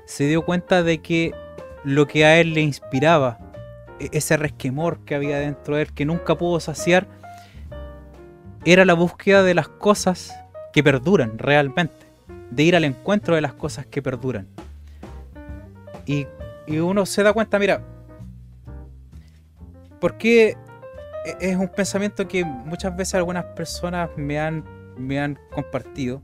se 0.06 0.28
dio 0.28 0.44
cuenta 0.44 0.84
de 0.84 1.00
que 1.00 1.34
lo 1.84 2.08
que 2.08 2.26
a 2.26 2.40
él 2.40 2.54
le 2.54 2.62
inspiraba, 2.62 3.40
e-, 4.00 4.10
ese 4.12 4.38
resquemor 4.38 5.00
que 5.06 5.16
había 5.16 5.40
dentro 5.40 5.76
de 5.76 5.84
él, 5.84 5.94
que 5.94 6.06
nunca 6.06 6.38
pudo 6.38 6.60
saciar, 6.60 7.08
era 8.66 8.86
la 8.86 8.94
búsqueda 8.94 9.44
de 9.44 9.54
las 9.54 9.68
cosas 9.68 10.34
que 10.74 10.84
perduran 10.84 11.38
realmente, 11.38 12.06
de 12.50 12.64
ir 12.64 12.76
al 12.76 12.84
encuentro 12.84 13.36
de 13.36 13.42
las 13.42 13.54
cosas 13.54 13.86
que 13.86 14.02
perduran. 14.02 14.48
Y, 16.06 16.28
uno 16.68 17.06
se 17.06 17.24
da 17.24 17.34
cuenta, 17.34 17.60
mira, 17.60 17.82
porque 20.00 20.58
es 21.40 21.56
un 21.56 21.68
pensamiento 21.68 22.28
que 22.28 22.44
muchas 22.44 22.96
veces 22.96 23.16
algunas 23.16 23.46
personas 23.46 24.10
me 24.18 24.40
han, 24.40 24.64
me 24.98 25.20
han 25.20 25.38
compartido, 25.52 26.22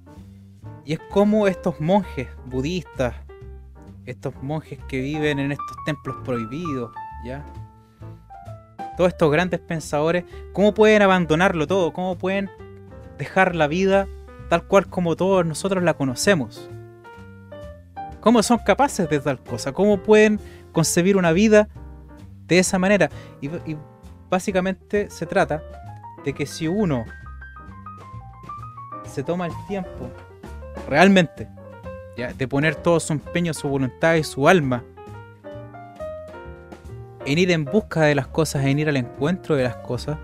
y 0.85 0.93
es 0.93 0.99
como 1.11 1.47
estos 1.47 1.79
monjes 1.79 2.27
budistas, 2.45 3.13
estos 4.05 4.33
monjes 4.41 4.79
que 4.87 5.01
viven 5.01 5.39
en 5.39 5.51
estos 5.51 5.77
templos 5.85 6.15
prohibidos, 6.25 6.91
¿ya? 7.25 7.45
Todos 8.97 9.09
estos 9.09 9.31
grandes 9.31 9.59
pensadores, 9.59 10.25
¿cómo 10.53 10.73
pueden 10.73 11.01
abandonarlo 11.01 11.67
todo? 11.67 11.93
¿Cómo 11.93 12.17
pueden 12.17 12.49
dejar 13.17 13.55
la 13.55 13.67
vida 13.67 14.07
tal 14.49 14.63
cual 14.63 14.87
como 14.87 15.15
todos 15.15 15.45
nosotros 15.45 15.83
la 15.83 15.93
conocemos. 15.93 16.69
¿Cómo 18.19 18.43
son 18.43 18.57
capaces 18.57 19.09
de 19.09 19.19
tal 19.19 19.41
cosa? 19.41 19.71
¿Cómo 19.71 19.99
pueden 19.99 20.39
concebir 20.73 21.15
una 21.15 21.31
vida 21.31 21.69
de 22.47 22.59
esa 22.59 22.77
manera? 22.77 23.09
Y, 23.41 23.49
básicamente 24.29 25.09
se 25.09 25.25
trata 25.25 25.63
de 26.23 26.33
que 26.33 26.45
si 26.45 26.67
uno 26.67 27.05
se 29.05 29.23
toma 29.23 29.47
el 29.47 29.53
tiempo 29.67 30.11
realmente 30.87 31.47
de 32.37 32.47
poner 32.47 32.75
todo 32.75 32.99
su 32.99 33.13
empeño, 33.13 33.53
su 33.53 33.67
voluntad 33.67 34.15
y 34.15 34.23
su 34.23 34.47
alma 34.47 34.83
en 37.25 37.37
ir 37.37 37.49
en 37.51 37.65
busca 37.65 38.01
de 38.01 38.13
las 38.13 38.27
cosas, 38.27 38.65
en 38.65 38.77
ir 38.77 38.89
al 38.89 38.97
encuentro 38.97 39.55
de 39.55 39.63
las 39.63 39.77
cosas, 39.77 40.17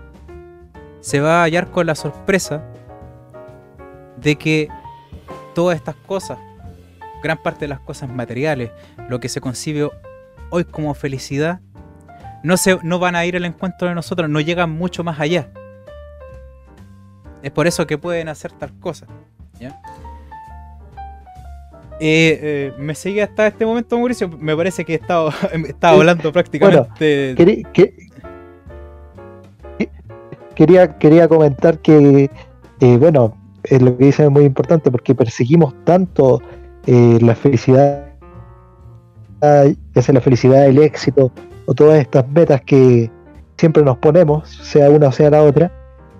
se 1.00 1.20
va 1.20 1.40
a 1.40 1.44
hallar 1.44 1.70
con 1.70 1.86
la 1.86 1.94
sorpresa 1.94 2.62
de 4.26 4.34
que 4.34 4.68
todas 5.54 5.76
estas 5.76 5.94
cosas, 5.94 6.36
gran 7.22 7.40
parte 7.40 7.60
de 7.60 7.68
las 7.68 7.78
cosas 7.78 8.10
materiales, 8.10 8.72
lo 9.08 9.20
que 9.20 9.28
se 9.28 9.40
concibe 9.40 9.88
hoy 10.50 10.64
como 10.64 10.92
felicidad, 10.94 11.60
no, 12.42 12.56
se, 12.56 12.76
no 12.82 12.98
van 12.98 13.14
a 13.14 13.24
ir 13.24 13.36
al 13.36 13.44
encuentro 13.44 13.86
de 13.86 13.94
nosotros, 13.94 14.28
no 14.28 14.40
llegan 14.40 14.70
mucho 14.70 15.04
más 15.04 15.20
allá. 15.20 15.48
Es 17.40 17.52
por 17.52 17.68
eso 17.68 17.86
que 17.86 17.98
pueden 17.98 18.28
hacer 18.28 18.50
tal 18.50 18.76
cosa. 18.80 19.06
¿ya? 19.60 19.80
Eh, 22.00 22.40
eh, 22.42 22.72
me 22.78 22.96
sigue 22.96 23.22
hasta 23.22 23.46
este 23.46 23.64
momento, 23.64 23.96
Mauricio. 23.96 24.28
Me 24.28 24.56
parece 24.56 24.84
que 24.84 24.94
he 24.94 24.96
estado, 24.96 25.30
hablando 25.82 26.32
prácticamente. 26.32 27.36
quería, 30.56 30.98
quería 30.98 31.28
comentar 31.28 31.78
que, 31.78 32.28
eh, 32.80 32.96
bueno, 32.96 33.45
eh, 33.68 33.80
lo 33.80 33.96
que 33.96 34.06
dice 34.06 34.24
es 34.24 34.30
muy 34.30 34.44
importante 34.44 34.90
porque 34.90 35.14
perseguimos 35.14 35.74
tanto 35.84 36.40
eh, 36.86 37.18
la 37.20 37.34
felicidad, 37.34 38.06
ya 39.40 40.02
sea 40.02 40.14
la 40.14 40.20
felicidad, 40.20 40.66
el 40.66 40.78
éxito 40.78 41.30
o 41.66 41.74
todas 41.74 42.00
estas 42.00 42.28
metas 42.28 42.62
que 42.62 43.10
siempre 43.56 43.82
nos 43.82 43.98
ponemos, 43.98 44.48
sea 44.48 44.90
una 44.90 45.08
o 45.08 45.12
sea 45.12 45.30
la 45.30 45.42
otra, 45.42 45.72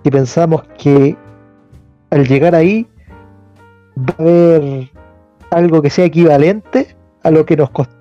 y 0.02 0.10
pensamos 0.10 0.62
que 0.78 1.16
al 2.10 2.26
llegar 2.26 2.54
ahí 2.54 2.86
va 3.98 4.14
a 4.18 4.22
haber 4.22 4.90
algo 5.50 5.82
que 5.82 5.90
sea 5.90 6.04
equivalente 6.04 6.96
a 7.22 7.30
lo 7.30 7.44
que 7.44 7.56
nos 7.56 7.70
costó, 7.70 7.96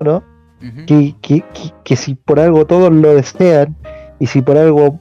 ¿no? 0.00 0.22
que, 0.86 1.14
que, 1.22 1.42
que, 1.84 1.96
si 1.96 2.14
por 2.14 2.38
algo 2.38 2.66
todos 2.66 2.92
lo 2.92 3.14
desean 3.14 3.74
y 4.18 4.26
si 4.26 4.42
por 4.42 4.58
algo 4.58 5.00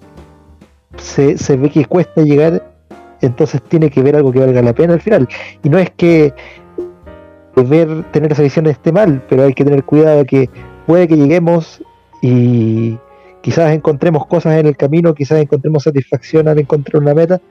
se, 0.98 1.38
se 1.38 1.58
ve 1.58 1.70
que 1.70 1.86
cuesta 1.86 2.22
llegar, 2.22 2.79
entonces 3.22 3.62
tiene 3.62 3.90
que 3.90 4.02
ver 4.02 4.16
algo 4.16 4.32
que 4.32 4.40
valga 4.40 4.62
la 4.62 4.74
pena 4.74 4.94
al 4.94 5.02
final. 5.02 5.28
Y 5.64 5.70
no 5.70 5.78
es 5.78 5.90
que 5.92 6.34
ver, 7.56 8.04
tener 8.12 8.32
esa 8.32 8.44
visión 8.44 8.68
esté 8.68 8.92
mal, 8.92 9.24
pero 9.28 9.44
hay 9.44 9.54
que 9.54 9.64
tener 9.64 9.84
cuidado 9.84 10.26
que 10.26 10.50
puede 10.86 11.08
que 11.08 11.18
lleguemos 11.18 11.84
y 12.22 12.98
quizás 13.42 13.74
encontremos 13.74 14.26
cosas 14.28 14.60
en 14.60 14.68
el 14.68 14.78
camino, 14.78 15.14
quizás 15.14 15.42
encontremos 15.42 15.84
satisfacción 15.84 16.48
al 16.48 16.60
encontrar 16.60 17.02
una 17.02 17.14
meta, 17.14 17.42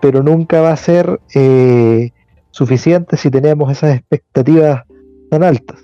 pero 0.00 0.22
nunca 0.22 0.60
va 0.60 0.72
a 0.72 0.76
ser 0.76 1.20
eh, 1.34 2.10
suficiente 2.50 3.16
si 3.16 3.30
tenemos 3.30 3.70
esas 3.70 3.96
expectativas 3.96 4.84
tan 5.30 5.42
altas. 5.42 5.78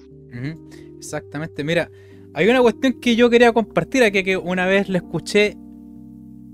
Exactamente, 0.96 1.62
mira, 1.62 1.88
hay 2.34 2.48
una 2.48 2.60
cuestión 2.60 2.94
que 3.00 3.16
yo 3.16 3.30
quería 3.30 3.52
compartir 3.52 4.02
aquí 4.02 4.24
que 4.24 4.36
una 4.36 4.66
vez 4.66 4.88
le 4.88 4.98
escuché 4.98 5.56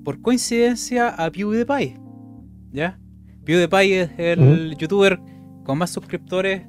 por 0.04 0.20
coincidencia 0.20 1.08
a 1.08 1.30
PewDiePie, 1.30 1.98
¿ya? 2.72 2.98
PewDiePie 3.44 4.00
es 4.02 4.10
el 4.18 4.76
youtuber 4.76 5.20
con 5.64 5.78
más 5.78 5.90
suscriptores 5.90 6.62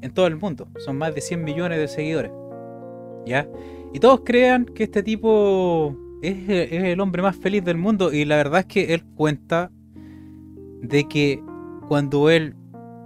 en 0.00 0.12
todo 0.12 0.26
el 0.26 0.36
mundo, 0.36 0.68
son 0.78 0.96
más 0.96 1.14
de 1.14 1.20
100 1.20 1.44
millones 1.44 1.78
de 1.78 1.88
seguidores, 1.88 2.30
¿ya? 3.26 3.48
Y 3.92 4.00
todos 4.00 4.20
crean 4.24 4.64
que 4.64 4.84
este 4.84 5.02
tipo 5.02 5.96
es, 6.22 6.48
es 6.48 6.84
el 6.84 7.00
hombre 7.00 7.22
más 7.22 7.36
feliz 7.36 7.64
del 7.64 7.76
mundo 7.76 8.12
y 8.12 8.24
la 8.24 8.36
verdad 8.36 8.60
es 8.60 8.66
que 8.66 8.94
él 8.94 9.04
cuenta 9.14 9.70
de 10.82 11.04
que 11.08 11.42
cuando 11.88 12.30
él 12.30 12.54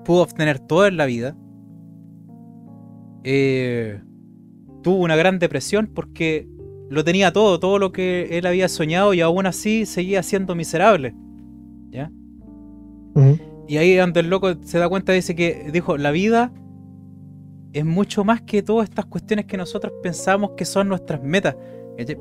pudo 0.05 0.23
obtener 0.23 0.59
todo 0.59 0.87
en 0.87 0.97
la 0.97 1.07
vida, 1.07 1.37
eh, 3.25 4.01
tuvo 4.83 4.97
una 4.97 5.17
gran 5.17 5.39
depresión 5.39 5.87
porque 5.87 6.49
lo 6.91 7.05
tenía 7.05 7.33
todo, 7.33 7.59
todo 7.61 7.79
lo 7.79 7.93
que 7.93 8.37
él 8.37 8.47
había 8.47 8.69
soñado 8.69 9.15
y 9.15 9.21
aún 9.21 9.47
así 9.47 9.87
seguía 9.87 10.23
siendo 10.23 10.55
miserable. 10.55 11.15
¿Ya? 11.91 12.11
Y 13.69 13.77
ahí 13.77 13.95
donde 13.95 14.21
el 14.21 14.31
loco 14.31 14.55
se 14.63 14.79
da 14.79 14.89
cuenta, 14.89 15.13
dice 15.13 15.35
que 15.35 15.71
dijo, 15.73 15.97
la 15.97 16.11
vida 16.11 16.53
es 17.73 17.85
mucho 17.85 18.25
más 18.25 18.43
que 18.43 18.63
todas 18.63 18.89
estas 18.89 19.07
cuestiones 19.07 19.47
que 19.47 19.57
nosotros 19.57 19.93
pensamos 20.03 20.53
que 20.57 20.65
son 20.65 20.89
nuestras 20.89 21.23
metas. 21.23 21.57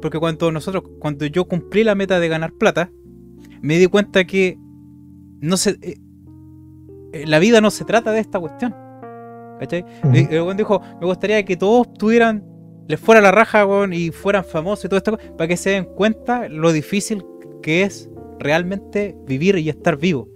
Porque 0.02 0.20
cuando 0.20 0.52
nosotros, 0.52 0.84
cuando 1.00 1.26
yo 1.26 1.46
cumplí 1.46 1.84
la 1.84 1.96
meta 1.96 2.20
de 2.20 2.28
ganar 2.28 2.54
plata, 2.54 2.92
me 3.62 3.78
di 3.78 3.88
cuenta 3.88 4.24
que 4.26 4.58
no 5.40 5.58
se, 5.58 5.72
eh, 5.82 5.98
eh, 7.14 7.26
la 7.26 7.40
vida 7.40 7.62
no 7.62 7.72
se 7.72 7.86
trata 7.86 8.12
de 8.12 8.20
esta 8.20 8.40
cuestión. 8.40 8.76
¿Cachai? 9.60 9.86
Dijo, 10.12 10.82
me 11.00 11.06
gustaría 11.06 11.44
que 11.46 11.56
todos 11.56 11.94
tuvieran, 11.94 12.44
les 12.88 13.00
fuera 13.00 13.22
la 13.22 13.32
raja, 13.32 13.68
y 13.92 14.10
fueran 14.10 14.44
famosos 14.44 14.86
y 14.86 14.90
todo 14.90 14.98
esto, 14.98 15.18
para 15.38 15.48
que 15.48 15.58
se 15.58 15.72
den 15.72 15.86
cuenta 15.86 16.50
lo 16.50 16.72
difícil 16.72 17.24
que 17.62 17.84
es 17.84 18.10
realmente 18.40 19.16
vivir 19.28 19.58
y 19.58 19.70
estar 19.70 19.98
vivo. 19.98 20.28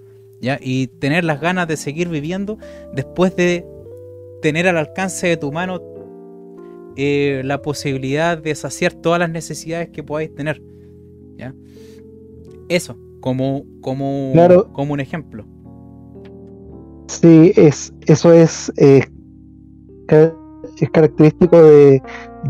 ¿Ya? 0.42 0.60
Y 0.62 0.88
tener 0.88 1.24
las 1.24 1.42
ganas 1.42 1.68
de 1.68 1.78
seguir 1.78 2.10
viviendo 2.10 2.58
después 2.94 3.36
de 3.36 3.66
tener 4.42 4.68
al 4.68 4.78
alcance 4.78 5.28
de 5.28 5.38
tu 5.38 5.52
mano 5.52 5.82
eh, 6.98 7.42
la 7.44 7.62
posibilidad 7.62 8.38
de 8.38 8.56
saciar 8.56 8.94
todas 8.94 9.20
las 9.20 9.30
necesidades 9.30 9.90
que 9.90 10.04
podáis 10.04 10.34
tener. 10.34 10.62
¿ya? 11.38 11.54
Eso, 12.70 12.98
como, 13.20 13.66
como, 13.82 14.34
como 14.72 14.94
un 14.94 15.00
ejemplo. 15.00 15.46
Sí, 17.08 17.52
es, 17.56 17.94
eso 18.08 18.32
es, 18.32 18.72
eh, 18.78 19.04
es 20.08 20.90
característico 20.92 21.62
de, 21.62 22.02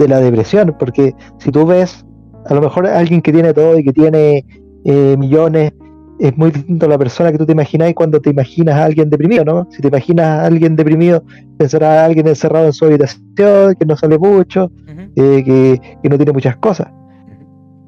la 0.08 0.20
depresión, 0.20 0.76
porque 0.78 1.16
si 1.40 1.52
tú 1.52 1.66
ves 1.66 2.06
a 2.46 2.54
lo 2.54 2.62
mejor 2.62 2.86
alguien 2.88 3.22
que 3.22 3.32
tiene 3.32 3.54
todo 3.54 3.80
y 3.80 3.84
que 3.84 3.94
tiene 3.94 4.46
eh, 4.84 5.16
millones, 5.18 5.74
es 6.20 6.38
muy 6.38 6.52
distinto 6.52 6.86
a 6.86 6.90
la 6.90 6.98
persona 6.98 7.32
que 7.32 7.38
tú 7.38 7.46
te 7.46 7.52
imaginas 7.52 7.94
cuando 7.94 8.22
te 8.22 8.30
imaginas 8.30 8.76
a 8.76 8.86
alguien 8.86 9.10
deprimido, 9.10 9.44
¿no? 9.44 9.68
Si 9.72 9.82
te 9.82 9.90
imaginas 9.90 10.26
a 10.26 10.46
alguien 10.46 10.76
deprimido, 10.76 11.24
pensarás 11.58 12.00
a 12.00 12.06
alguien 12.06 12.28
encerrado 12.28 12.68
en 12.68 12.74
su 12.74 12.86
habitación, 12.86 13.76
que 13.76 13.86
no 13.86 13.98
sale 13.98 14.18
mucho, 14.18 14.72
eh, 15.16 15.44
que, 15.44 15.82
que, 16.02 16.10
no 16.10 16.18
tiene 16.18 16.32
muchas 16.32 16.56
cosas. 16.58 16.88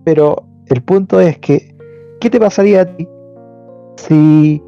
Pero 0.03 0.45
el 0.67 0.81
punto 0.81 1.19
es 1.19 1.37
que, 1.39 1.75
¿qué 2.19 2.29
te 2.29 2.39
pasaría 2.39 2.81
a 2.81 2.85
ti 2.85 3.07
si 3.97 4.61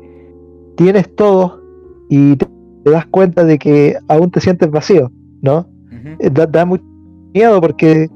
tienes 0.75 1.13
todo 1.15 1.61
y 2.09 2.35
te, 2.37 2.47
das 2.85 3.05
cuenta 3.07 3.43
de 3.43 3.59
que 3.59 3.97
aún 4.07 4.31
te 4.31 4.39
sientes 4.39 4.71
vacío, 4.71 5.11
¿no? 5.41 5.67
Eh, 6.19 6.29
da, 6.31 6.65
mucho 6.65 6.83
miedo 7.33 7.61
porque 7.61 8.09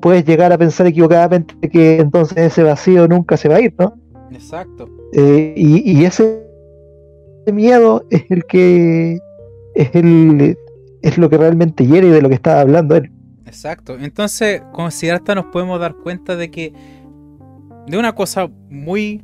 puedes 0.00 0.24
llegar 0.24 0.52
a 0.52 0.58
pensar 0.58 0.86
equivocadamente 0.86 1.54
que 1.70 1.98
entonces 1.98 2.38
ese 2.38 2.62
vacío 2.62 3.08
nunca 3.08 3.36
se 3.36 3.48
va 3.48 3.56
a 3.56 3.60
ir, 3.60 3.74
¿no? 3.78 3.94
Exacto. 4.34 4.88
Eh, 5.12 5.54
y, 5.56 6.04
ese 6.04 6.44
miedo 7.52 8.04
es 8.10 8.24
el 8.30 8.44
que 8.44 9.18
es 9.74 9.94
el 9.94 10.56
es 11.02 11.18
lo 11.18 11.28
que 11.28 11.36
realmente 11.36 11.86
hiere 11.86 12.08
de 12.08 12.22
lo 12.22 12.28
que 12.28 12.34
estaba 12.34 12.60
hablando 12.60 12.96
él. 12.96 13.10
Exacto. 13.46 13.96
Entonces, 13.98 14.62
con 14.72 14.90
Siddhartha 14.90 15.34
nos 15.34 15.46
podemos 15.46 15.78
dar 15.78 15.94
cuenta 15.94 16.36
de 16.36 16.50
que 16.50 16.72
de 17.86 17.98
una 17.98 18.14
cosa 18.14 18.48
muy 18.70 19.22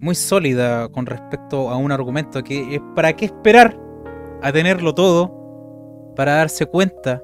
muy 0.00 0.14
sólida 0.14 0.88
con 0.88 1.06
respecto 1.06 1.70
a 1.70 1.76
un 1.76 1.92
argumento 1.92 2.42
que 2.42 2.74
es 2.74 2.80
para 2.94 3.14
qué 3.14 3.26
esperar 3.26 3.78
a 4.42 4.52
tenerlo 4.52 4.94
todo 4.94 6.12
para 6.16 6.34
darse 6.34 6.66
cuenta 6.66 7.22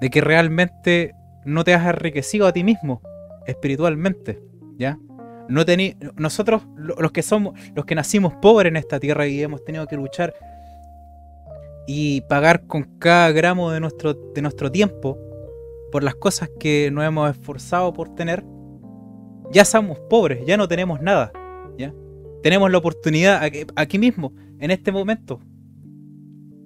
de 0.00 0.10
que 0.10 0.20
realmente 0.20 1.14
no 1.44 1.64
te 1.64 1.74
has 1.74 1.86
enriquecido 1.86 2.46
a 2.46 2.52
ti 2.52 2.64
mismo 2.64 3.00
espiritualmente, 3.46 4.40
¿ya? 4.78 4.98
No 5.48 5.64
tení, 5.64 5.96
nosotros 6.16 6.62
los 6.76 7.10
que 7.12 7.22
somos 7.22 7.58
los 7.74 7.84
que 7.84 7.94
nacimos 7.94 8.34
pobres 8.34 8.70
en 8.70 8.76
esta 8.76 9.00
tierra 9.00 9.26
y 9.26 9.42
hemos 9.42 9.64
tenido 9.64 9.86
que 9.86 9.96
luchar 9.96 10.34
y 11.86 12.20
pagar 12.22 12.66
con 12.66 12.98
cada 12.98 13.30
gramo 13.32 13.70
de 13.70 13.80
nuestro 13.80 14.12
de 14.14 14.42
nuestro 14.42 14.70
tiempo 14.70 15.18
por 15.90 16.02
las 16.04 16.14
cosas 16.14 16.50
que 16.58 16.90
nos 16.90 17.04
hemos 17.04 17.30
esforzado 17.30 17.92
por 17.92 18.14
tener, 18.14 18.44
ya 19.50 19.64
somos 19.64 19.98
pobres, 20.10 20.44
ya 20.46 20.56
no 20.56 20.68
tenemos 20.68 21.00
nada. 21.00 21.32
¿ya? 21.76 21.94
Tenemos 22.42 22.70
la 22.70 22.78
oportunidad 22.78 23.42
aquí, 23.76 23.98
mismo, 23.98 24.32
en 24.58 24.70
este 24.70 24.92
momento. 24.92 25.40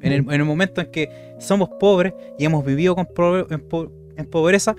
En 0.00 0.12
el, 0.12 0.22
mm. 0.22 0.46
momento 0.46 0.80
en 0.80 0.90
que 0.90 1.36
somos 1.38 1.68
pobres 1.78 2.12
y 2.38 2.44
hemos 2.44 2.64
vivido 2.64 2.96
con 2.96 3.06
en, 4.16 4.26
pobreza, 4.26 4.74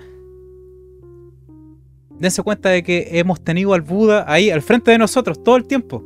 dense 2.18 2.42
cuenta 2.42 2.70
de 2.70 2.82
que 2.82 3.08
hemos 3.18 3.42
tenido 3.42 3.74
al 3.74 3.82
Buda 3.82 4.24
ahí 4.26 4.50
al 4.50 4.62
frente 4.62 4.90
de 4.90 4.98
nosotros 4.98 5.42
todo 5.42 5.56
el 5.56 5.66
tiempo. 5.66 6.02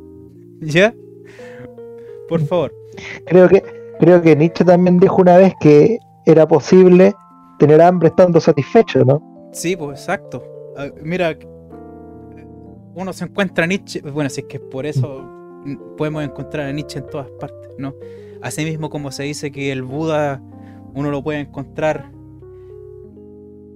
¿Ya? 0.61 0.93
Por 2.27 2.41
favor. 2.41 2.73
Creo 3.25 3.47
que, 3.47 3.63
creo 3.99 4.21
que 4.21 4.35
Nietzsche 4.35 4.65
también 4.65 4.99
dijo 4.99 5.21
una 5.21 5.37
vez 5.37 5.53
que 5.59 5.97
era 6.25 6.47
posible 6.47 7.13
tener 7.57 7.81
hambre 7.81 8.09
estando 8.09 8.39
satisfecho, 8.39 9.03
¿no? 9.05 9.49
Sí, 9.51 9.75
pues 9.75 9.99
exacto. 9.99 10.43
Ah, 10.77 10.87
mira, 11.03 11.37
uno 12.95 13.13
se 13.13 13.25
encuentra 13.25 13.63
a 13.63 13.67
Nietzsche, 13.67 14.01
bueno, 14.01 14.29
si 14.29 14.41
es 14.41 14.47
que 14.47 14.59
por 14.59 14.85
eso 14.85 15.25
podemos 15.97 16.23
encontrar 16.23 16.67
a 16.67 16.71
Nietzsche 16.71 16.99
en 16.99 17.07
todas 17.07 17.29
partes, 17.39 17.71
¿no? 17.77 17.93
Asimismo 18.41 18.89
como 18.89 19.11
se 19.11 19.23
dice 19.23 19.51
que 19.51 19.71
el 19.71 19.83
Buda 19.83 20.41
uno 20.93 21.11
lo 21.11 21.23
puede 21.23 21.39
encontrar 21.39 22.11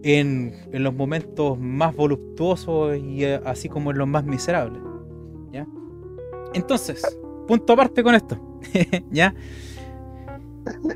en, 0.03 0.53
los 0.71 0.93
momentos 0.93 1.57
más 1.57 1.95
voluptuosos 1.95 2.97
y 2.97 3.23
eh, 3.23 3.39
así 3.45 3.69
como 3.69 3.91
en 3.91 3.97
los 3.97 4.07
más 4.07 4.25
miserables, 4.25 4.81
¿ya? 5.51 5.65
Entonces, 6.53 7.01
punto 7.47 7.73
aparte 7.73 8.03
con 8.03 8.13
esto, 8.13 8.37
¿ya? 9.11 9.33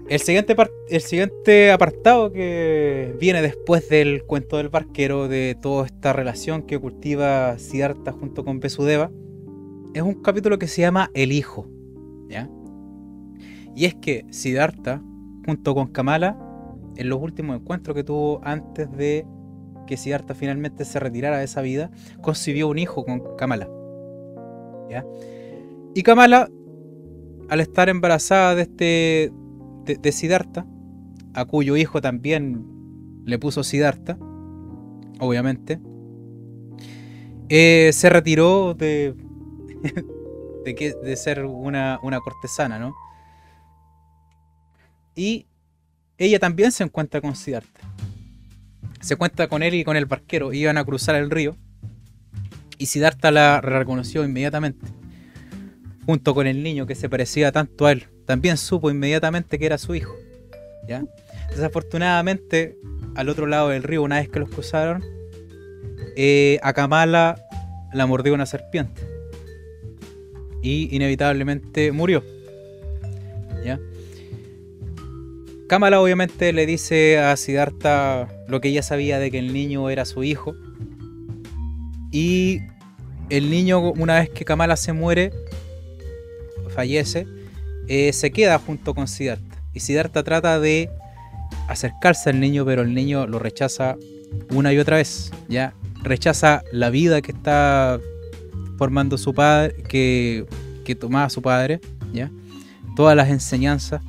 El 0.08 0.20
siguiente, 0.20 0.56
el 0.90 1.02
siguiente 1.02 1.72
apartado 1.72 2.32
que 2.32 3.16
viene 3.20 3.42
después 3.42 3.90
del 3.90 4.24
cuento 4.24 4.58
del 4.58 4.70
barquero, 4.70 5.28
de 5.28 5.58
toda 5.62 5.86
esta 5.86 6.14
relación 6.14 6.64
que 6.64 6.80
cultiva 6.80 7.58
Siddhartha 7.60 8.14
junto 8.14 8.46
con 8.46 8.60
Besudeva, 8.60 9.12
es 9.94 10.02
un 10.02 10.22
capítulo 10.22 10.58
que 10.58 10.68
se 10.68 10.82
llama 10.82 11.12
El 11.14 11.32
Hijo. 11.34 11.68
¿ya? 12.30 12.50
Y 13.76 13.86
es 13.86 13.96
que 13.96 14.26
Siddhartha, 14.30 15.02
junto 15.46 15.76
con 15.76 15.88
Kamala, 15.88 16.47
en 16.98 17.10
los 17.10 17.22
últimos 17.22 17.56
encuentros 17.60 17.96
que 17.96 18.04
tuvo 18.04 18.42
antes 18.44 18.92
de 18.92 19.26
que 19.86 19.98
Siddhartha 19.98 20.36
finalmente 20.36 20.86
se 20.86 21.00
retirara 21.00 21.38
de 21.38 21.46
esa 21.46 21.62
vida, 21.62 21.90
concibió 22.22 22.68
un 22.68 22.78
hijo 22.78 23.06
con 23.06 23.36
Kamala. 23.38 23.70
Y 25.96 26.04
Kamala, 26.04 26.50
al 27.50 27.60
estar 27.60 27.90
embarazada 27.90 28.56
de 28.56 28.62
este, 28.62 29.32
de, 30.00 30.12
Siddhartha, 30.12 30.66
a 31.34 31.46
cuyo 31.46 31.76
hijo 31.76 32.02
también 32.02 32.66
le 33.26 33.40
puso 33.40 33.64
Siddhartha, 33.64 34.18
obviamente, 35.20 35.80
eh, 37.50 37.90
se 37.94 38.10
retiró 38.10 38.74
de, 38.74 39.16
de, 40.66 40.76
que, 40.76 40.94
de 40.94 41.16
ser 41.16 41.46
una, 41.46 42.00
una, 42.04 42.20
cortesana, 42.20 42.78
¿no? 42.78 42.94
Y 45.16 45.48
ella 46.18 46.40
también 46.40 46.72
se 46.72 46.84
encuentra 46.84 47.22
con 47.22 47.36
Siddhartha. 47.36 47.82
Se 49.02 49.14
encuentra 49.14 49.48
con 49.48 49.62
él 49.62 49.76
y 49.76 49.84
con 49.84 49.96
el 49.96 50.06
barquero. 50.06 50.52
Iban 50.52 50.78
a 50.78 50.86
cruzar 50.86 51.16
el 51.16 51.30
río. 51.30 51.56
Y 52.78 52.88
Siddhartha 52.88 53.32
la 53.32 53.62
reconoció 53.62 54.24
inmediatamente. 54.24 54.86
Junto 56.06 56.34
con 56.34 56.48
el 56.48 56.64
niño 56.64 56.88
que 56.88 56.96
se 56.96 57.10
parecía 57.10 57.52
tanto 57.52 57.86
a 57.86 57.92
él. 57.92 58.08
También 58.26 58.58
supo 58.58 58.90
inmediatamente 58.90 59.60
que 59.60 59.66
era 59.66 59.78
su 59.78 59.94
hijo. 59.94 60.16
¿ya? 60.88 61.04
Desafortunadamente, 61.50 62.78
al 63.16 63.30
otro 63.30 63.46
lado 63.46 63.70
del 63.70 63.84
río, 63.84 64.04
una 64.04 64.18
vez 64.20 64.30
que 64.30 64.40
los 64.40 64.50
cruzaron, 64.50 65.04
eh, 66.16 66.60
la 66.64 68.06
mordió 68.08 68.34
una 68.34 68.46
serpiente. 68.46 69.02
Y 70.64 70.94
inevitablemente 70.96 71.92
murió. 71.92 72.24
¿Ya? 73.64 73.80
Kamala 75.68 76.00
obviamente 76.00 76.54
le 76.54 76.66
dice 76.66 77.20
a 77.20 77.36
Siddhartha 77.36 78.30
lo 78.48 78.62
que 78.62 78.70
ella 78.70 78.82
sabía 78.82 79.20
de 79.20 79.30
que 79.32 79.40
el 79.40 79.52
niño 79.52 79.90
era 79.90 80.06
su 80.06 80.24
hijo. 80.24 80.56
Y 82.10 82.62
el 83.30 83.50
niño, 83.50 83.92
una 83.92 84.20
vez 84.20 84.30
que 84.30 84.46
Kamala 84.46 84.78
se 84.78 84.94
muere, 84.94 85.34
fallece, 86.70 87.28
eh, 87.90 88.14
se 88.14 88.32
queda 88.32 88.60
junto 88.60 88.96
con 88.96 89.10
Siddhartha. 89.10 89.62
Y 89.74 89.82
Siddhartha 89.82 90.24
trata 90.24 90.58
de 90.58 90.90
acercarse 91.68 92.30
al 92.30 92.40
niño, 92.40 92.66
pero 92.66 92.82
el 92.82 92.94
niño 92.94 93.28
lo 93.28 93.38
rechaza 93.38 93.98
una 94.52 94.72
y 94.72 94.80
otra 94.80 94.98
vez. 94.98 95.32
Ya 95.50 95.74
rechaza 96.02 96.64
la 96.72 96.90
vida 96.90 97.22
que 97.22 97.34
está 97.34 98.00
formando 98.78 99.18
su 99.18 99.34
padre, 99.34 99.76
que, 99.84 100.46
que 100.86 100.96
tomaba 100.96 101.30
su 101.30 101.42
padre, 101.42 101.82
ya 102.14 102.32
todas 102.96 103.18
las 103.18 103.30
enseñanzas 103.30 104.02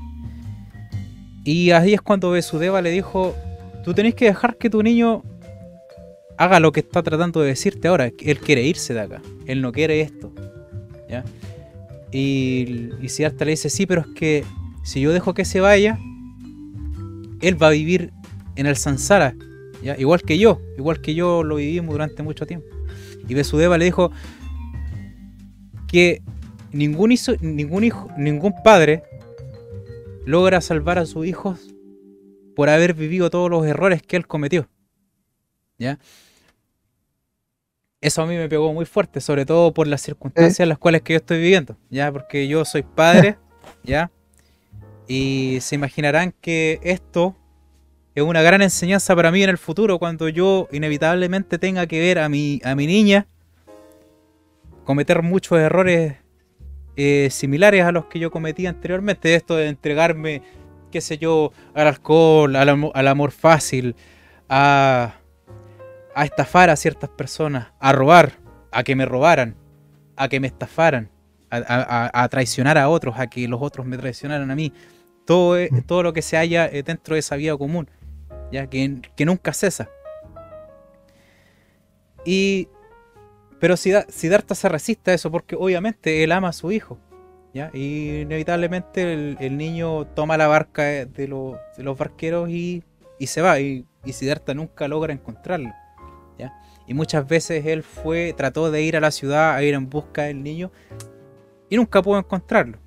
y 1.49 1.71
ahí 1.71 1.95
es 1.95 2.03
cuando 2.03 2.31
Besudeva 2.31 2.83
le 2.83 2.91
dijo, 2.91 3.35
tú 3.83 3.95
tenés 3.95 4.15
que 4.15 4.27
dejar 4.27 4.59
que 4.59 4.69
tu 4.69 4.83
niño 4.83 5.23
haga 6.37 6.61
lo 6.61 6.73
que 6.73 6.81
está 6.81 7.03
tratando 7.03 7.41
de 7.41 7.49
decirte 7.49 7.89
ahora. 7.89 8.11
Él 8.21 8.39
quiere 8.39 8.65
irse 8.65 8.93
de 8.93 9.01
acá. 9.01 9.23
Él 9.47 9.63
no 9.63 9.73
quiere 9.73 10.03
esto. 10.03 10.31
¿ya? 11.09 11.25
Y, 12.13 12.91
y 13.01 13.09
Siddhartha 13.09 13.47
le 13.47 13.53
dice, 13.53 13.71
sí, 13.71 13.87
pero 13.87 14.03
es 14.03 14.09
que 14.09 14.45
si 14.83 15.01
yo 15.01 15.11
dejo 15.11 15.33
que 15.33 15.47
se 15.47 15.61
vaya, 15.61 15.99
él 17.41 17.63
va 17.63 17.69
a 17.69 17.71
vivir 17.71 18.13
en 18.57 18.67
el 18.67 18.77
Sansara. 18.77 19.35
¿ya? 19.83 19.97
Igual 19.99 20.21
que 20.21 20.37
yo. 20.37 20.61
Igual 20.77 21.01
que 21.01 21.15
yo 21.15 21.45
lo 21.45 21.57
vivimos 21.57 21.95
durante 21.95 22.23
mucho 22.23 22.45
tiempo. 22.45 22.67
Y 23.27 23.33
Besudeva 23.33 23.79
le 23.79 23.87
dijo 23.87 24.13
que 25.87 26.21
ningún, 26.73 27.15
ningún, 27.41 27.85
hijo, 27.85 28.11
ningún 28.19 28.53
padre 28.63 29.05
logra 30.29 30.61
salvar 30.61 30.99
a 30.99 31.07
sus 31.07 31.27
hijos 31.27 31.75
por 32.55 32.69
haber 32.69 32.93
vivido 32.93 33.31
todos 33.31 33.49
los 33.49 33.65
errores 33.65 34.03
que 34.03 34.15
él 34.15 34.27
cometió. 34.27 34.69
¿Ya? 35.79 35.99
Eso 38.03 38.21
a 38.21 38.27
mí 38.27 38.37
me 38.37 38.47
pegó 38.47 38.75
muy 38.75 38.85
fuerte, 38.85 39.23
sobre 39.23 39.47
todo 39.47 39.73
por 39.73 39.87
las 39.87 40.03
circunstancias 40.03 40.61
en 40.61 40.69
las 40.69 40.77
cuales 40.77 41.01
que 41.01 41.15
yo 41.15 41.17
estoy 41.17 41.39
viviendo, 41.39 41.79
¿ya? 41.89 42.13
Porque 42.13 42.47
yo 42.47 42.67
soy 42.67 42.83
padre, 42.83 43.39
¿ya? 43.83 44.11
Y 45.07 45.59
se 45.63 45.77
imaginarán 45.77 46.35
que 46.43 46.79
esto 46.83 47.35
es 48.15 48.23
una 48.23 48.43
gran 48.43 48.61
enseñanza 48.61 49.17
para 49.17 49.33
mí 49.33 49.43
en 49.43 49.49
el 49.49 49.59
futuro 49.59 49.99
cuando 49.99 50.29
yo 50.29 50.69
inevitablemente 50.71 51.59
tenga 51.59 51.87
que 51.87 52.01
ver 52.01 52.19
a 52.19 52.29
mi, 52.29 52.61
a 52.65 52.75
mi 52.75 52.87
niña 52.87 53.27
cometer 54.85 55.23
muchos 55.23 55.59
errores 55.59 56.17
eh, 57.01 57.31
similares 57.31 57.85
a 57.85 57.93
los 57.93 58.07
que 58.07 58.19
yo 58.19 58.33
cometí 58.33 58.67
anteriormente. 58.67 59.37
Esto 59.37 59.55
de 59.55 59.69
entregarme, 59.69 60.43
qué 60.91 61.01
sé 61.01 61.17
yo, 61.17 61.53
al 61.73 61.87
alcohol, 61.87 62.57
al, 62.57 63.09
amor 63.09 63.31
fácil, 63.31 63.95
a, 64.49 65.15
a 66.13 66.25
estafar 66.25 66.71
a 66.71 66.75
ciertas 66.75 67.09
personas, 67.09 67.69
a 67.79 67.93
robar, 67.93 68.33
a 68.73 68.83
que 68.83 68.97
me 68.97 69.07
robaran, 69.07 69.55
a 70.17 70.29
que 70.29 70.41
me 70.41 70.49
estafaran, 70.49 71.09
a, 71.51 72.29
traicionar 72.29 72.77
a 72.77 72.89
otros, 72.89 73.17
a 73.17 73.29
que 73.29 73.47
los 73.47 73.63
otros 73.63 73.87
me 73.87 73.97
traicionaran 73.97 74.51
a 74.51 74.57
mí. 74.57 74.73
Todo, 75.25 75.57
e, 75.57 75.69
mm. 75.71 75.83
todo 75.83 76.03
lo 76.03 76.13
que 76.13 76.21
se 76.21 76.37
haya 76.37 76.67
eh, 76.67 76.83
dentro 76.83 77.15
de 77.15 77.21
esa 77.21 77.37
vida 77.37 77.57
común, 77.57 77.89
ya 78.51 78.67
que, 78.67 79.03
que 79.15 79.25
nunca 79.25 79.53
cesa. 79.53 79.89
Y 82.25 82.67
pero 83.61 83.77
Siddhartha 83.77 84.55
se 84.55 84.69
resiste 84.69 85.11
a 85.11 85.15
eso 85.15 85.31
porque 85.31 85.57
obviamente 85.57 86.23
él 86.23 86.33
ama 86.33 86.49
a 86.49 86.53
su 86.53 86.71
hijo. 86.71 86.99
¿ya? 87.53 87.71
Y 87.73 88.21
inevitablemente 88.21 89.13
el, 89.41 89.57
niño 89.57 90.07
toma 90.09 90.37
la 90.37 90.47
barca 90.47 90.83
de, 90.85 91.29
los 91.29 91.99
barqueros 91.99 92.49
y, 92.51 92.85
se 93.21 93.43
va. 93.43 93.59
Y, 93.61 93.85
y, 94.05 94.13
Siddhartha 94.13 94.55
nunca 94.55 94.87
logra 94.87 95.13
encontrarlo. 95.13 95.73
¿ya? 96.39 96.55
Y 96.87 96.95
muchas 96.95 97.27
veces 97.27 97.67
él 97.67 97.83
fue, 97.83 98.33
trató 98.37 98.71
de 98.71 98.83
ir 98.83 98.97
a 98.97 99.01
la 99.01 99.11
ciudad 99.11 99.55
a 99.55 99.63
ir 99.63 99.75
en 99.75 99.91
busca 99.91 100.23
del 100.23 100.43
niño 100.43 100.71
y 101.69 101.77
nunca 101.77 102.01
pudo 102.01 102.19
encontrarlo. 102.19 102.79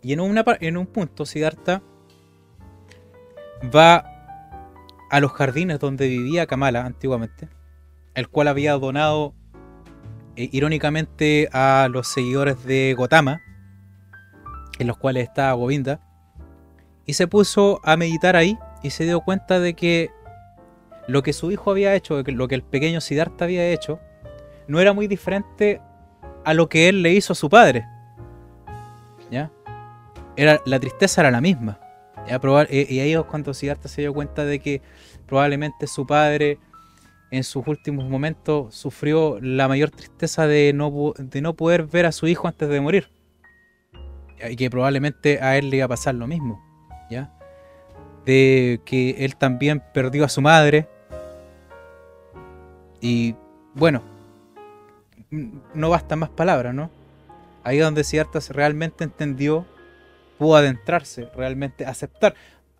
Y 0.00 0.14
en, 0.14 0.20
una, 0.20 0.44
en 0.60 0.76
un 0.78 0.86
punto 0.86 1.26
Siddhartha 1.26 1.82
va 3.74 4.17
a 5.10 5.20
los 5.20 5.32
jardines 5.32 5.78
donde 5.78 6.08
vivía 6.08 6.46
Kamala 6.46 6.84
antiguamente, 6.84 7.48
el 8.14 8.28
cual 8.28 8.48
había 8.48 8.72
donado 8.74 9.34
eh, 10.36 10.48
irónicamente 10.52 11.48
a 11.52 11.88
los 11.90 12.08
seguidores 12.08 12.64
de 12.64 12.94
Gotama, 12.96 13.40
en 14.78 14.86
los 14.86 14.96
cuales 14.96 15.24
estaba 15.24 15.52
Govinda, 15.52 16.00
y 17.06 17.14
se 17.14 17.26
puso 17.26 17.80
a 17.84 17.96
meditar 17.96 18.36
ahí 18.36 18.58
y 18.82 18.90
se 18.90 19.04
dio 19.04 19.20
cuenta 19.20 19.58
de 19.60 19.74
que 19.74 20.10
lo 21.06 21.22
que 21.22 21.32
su 21.32 21.50
hijo 21.50 21.70
había 21.70 21.94
hecho, 21.94 22.22
lo 22.22 22.48
que 22.48 22.54
el 22.54 22.62
pequeño 22.62 23.00
Siddhartha 23.00 23.46
había 23.46 23.66
hecho, 23.70 23.98
no 24.66 24.78
era 24.78 24.92
muy 24.92 25.08
diferente 25.08 25.80
a 26.44 26.54
lo 26.54 26.68
que 26.68 26.88
él 26.88 27.02
le 27.02 27.12
hizo 27.12 27.32
a 27.32 27.36
su 27.36 27.48
padre. 27.48 27.86
¿Ya? 29.30 29.50
Era, 30.36 30.60
la 30.66 30.78
tristeza 30.78 31.22
era 31.22 31.30
la 31.30 31.40
misma. 31.40 31.80
Y 32.70 33.00
ahí 33.00 33.12
es 33.12 33.22
cuando 33.24 33.54
Siddhartha 33.54 33.88
se 33.88 34.02
dio 34.02 34.12
cuenta 34.12 34.44
de 34.44 34.58
que 34.58 34.82
probablemente 35.26 35.86
su 35.86 36.06
padre 36.06 36.58
en 37.30 37.44
sus 37.44 37.66
últimos 37.66 38.08
momentos 38.08 38.74
sufrió 38.74 39.38
la 39.40 39.68
mayor 39.68 39.90
tristeza 39.90 40.46
de 40.46 40.72
no, 40.72 41.12
de 41.18 41.40
no 41.40 41.54
poder 41.54 41.84
ver 41.84 42.06
a 42.06 42.12
su 42.12 42.26
hijo 42.26 42.48
antes 42.48 42.68
de 42.68 42.80
morir. 42.80 43.10
Y 44.48 44.56
que 44.56 44.70
probablemente 44.70 45.40
a 45.40 45.56
él 45.58 45.70
le 45.70 45.78
iba 45.78 45.86
a 45.86 45.88
pasar 45.88 46.14
lo 46.14 46.26
mismo. 46.26 46.62
¿ya? 47.10 47.32
De 48.24 48.80
que 48.84 49.24
él 49.24 49.36
también 49.36 49.82
perdió 49.92 50.24
a 50.24 50.28
su 50.28 50.40
madre. 50.40 50.88
Y 53.00 53.34
bueno, 53.74 54.02
no 55.74 55.90
bastan 55.90 56.20
más 56.20 56.30
palabras, 56.30 56.74
¿no? 56.74 56.90
Ahí 57.64 57.78
es 57.78 57.84
donde 57.84 58.04
Siddhartha 58.04 58.40
realmente 58.50 59.04
entendió 59.04 59.66
pudo 60.38 60.56
adentrarse, 60.56 61.28
realmente 61.36 61.84
aceptar. 61.84 62.34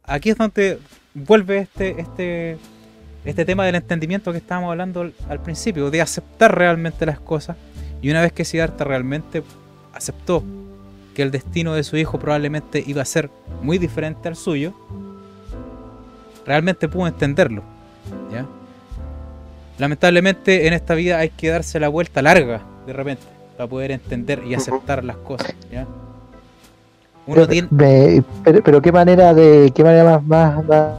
Aquí 0.05 0.31
es 0.31 0.39
donde 0.39 0.79
vuelve 1.13 1.59
este, 1.59 2.01
este, 2.01 2.57
este 3.25 3.45
tema 3.45 3.67
del 3.67 3.75
entendimiento 3.75 4.33
que 4.33 4.39
estábamos 4.39 4.71
hablando 4.71 5.13
al, 5.29 5.43
principio, 5.43 5.91
de 5.91 6.01
aceptar 6.01 6.57
realmente 6.57 7.05
las 7.05 7.21
cosas. 7.21 7.57
Y 8.01 8.11
una 8.11 8.23
vez 8.23 8.33
que 8.33 8.45
Siddhartha 8.45 8.85
realmente 8.85 9.43
aceptó 9.93 10.43
que 11.15 11.23
el 11.23 11.31
destino 11.31 11.75
de 11.75 11.83
su 11.83 11.97
hijo 11.97 12.19
probablemente 12.19 12.83
iba 12.87 13.03
a 13.03 13.05
ser 13.05 13.29
muy 13.61 13.79
diferente 13.79 14.29
al 14.29 14.37
suyo, 14.37 14.73
realmente 16.47 16.89
pudo 16.89 17.09
entenderlo. 17.09 17.63
Lamentablemente 19.79 20.67
en 20.67 20.73
esta 20.73 20.95
vida 20.95 21.19
hay 21.19 21.31
que 21.31 21.51
darse 21.51 21.79
la 21.79 21.89
vuelta 21.89 22.21
larga 22.21 22.63
de 22.85 22.93
repente 22.93 23.23
para 23.57 23.69
poder 23.69 23.93
entender 23.93 24.43
y 24.45 24.55
aceptar 24.55 25.05
las 25.05 25.17
cosas. 25.19 25.55
Pero, 28.65 28.83
qué 28.83 28.93
manera 28.93 29.35
de 29.35 29.71
qué 29.75 29.85
manera 29.85 30.21
más, 30.21 30.65
más, 30.67 30.95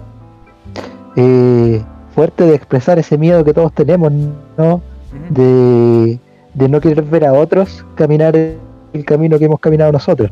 eh, 1.16 1.82
fuerte 2.14 2.46
de 2.46 2.56
expresar 2.56 3.00
ese 3.00 3.18
miedo 3.18 3.44
que 3.44 3.54
todos 3.54 3.74
tenemos, 3.74 4.12
¿no? 4.58 4.82
de, 5.30 6.20
no 6.56 6.82
querer 6.82 7.04
ver 7.04 7.26
a 7.26 7.34
otros 7.34 7.86
caminar 7.96 8.36
el 8.36 9.06
camino 9.06 9.40
que 9.40 9.46
hemos 9.46 9.60
caminado 9.60 9.92
nosotros. 9.92 10.30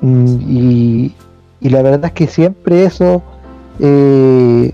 Mm, 0.00 0.36
y, 0.48 1.14
la 1.60 1.82
verdad 1.82 2.06
es 2.06 2.12
que 2.12 2.26
siempre 2.26 2.84
eso 2.84 3.22
eh, 3.80 4.72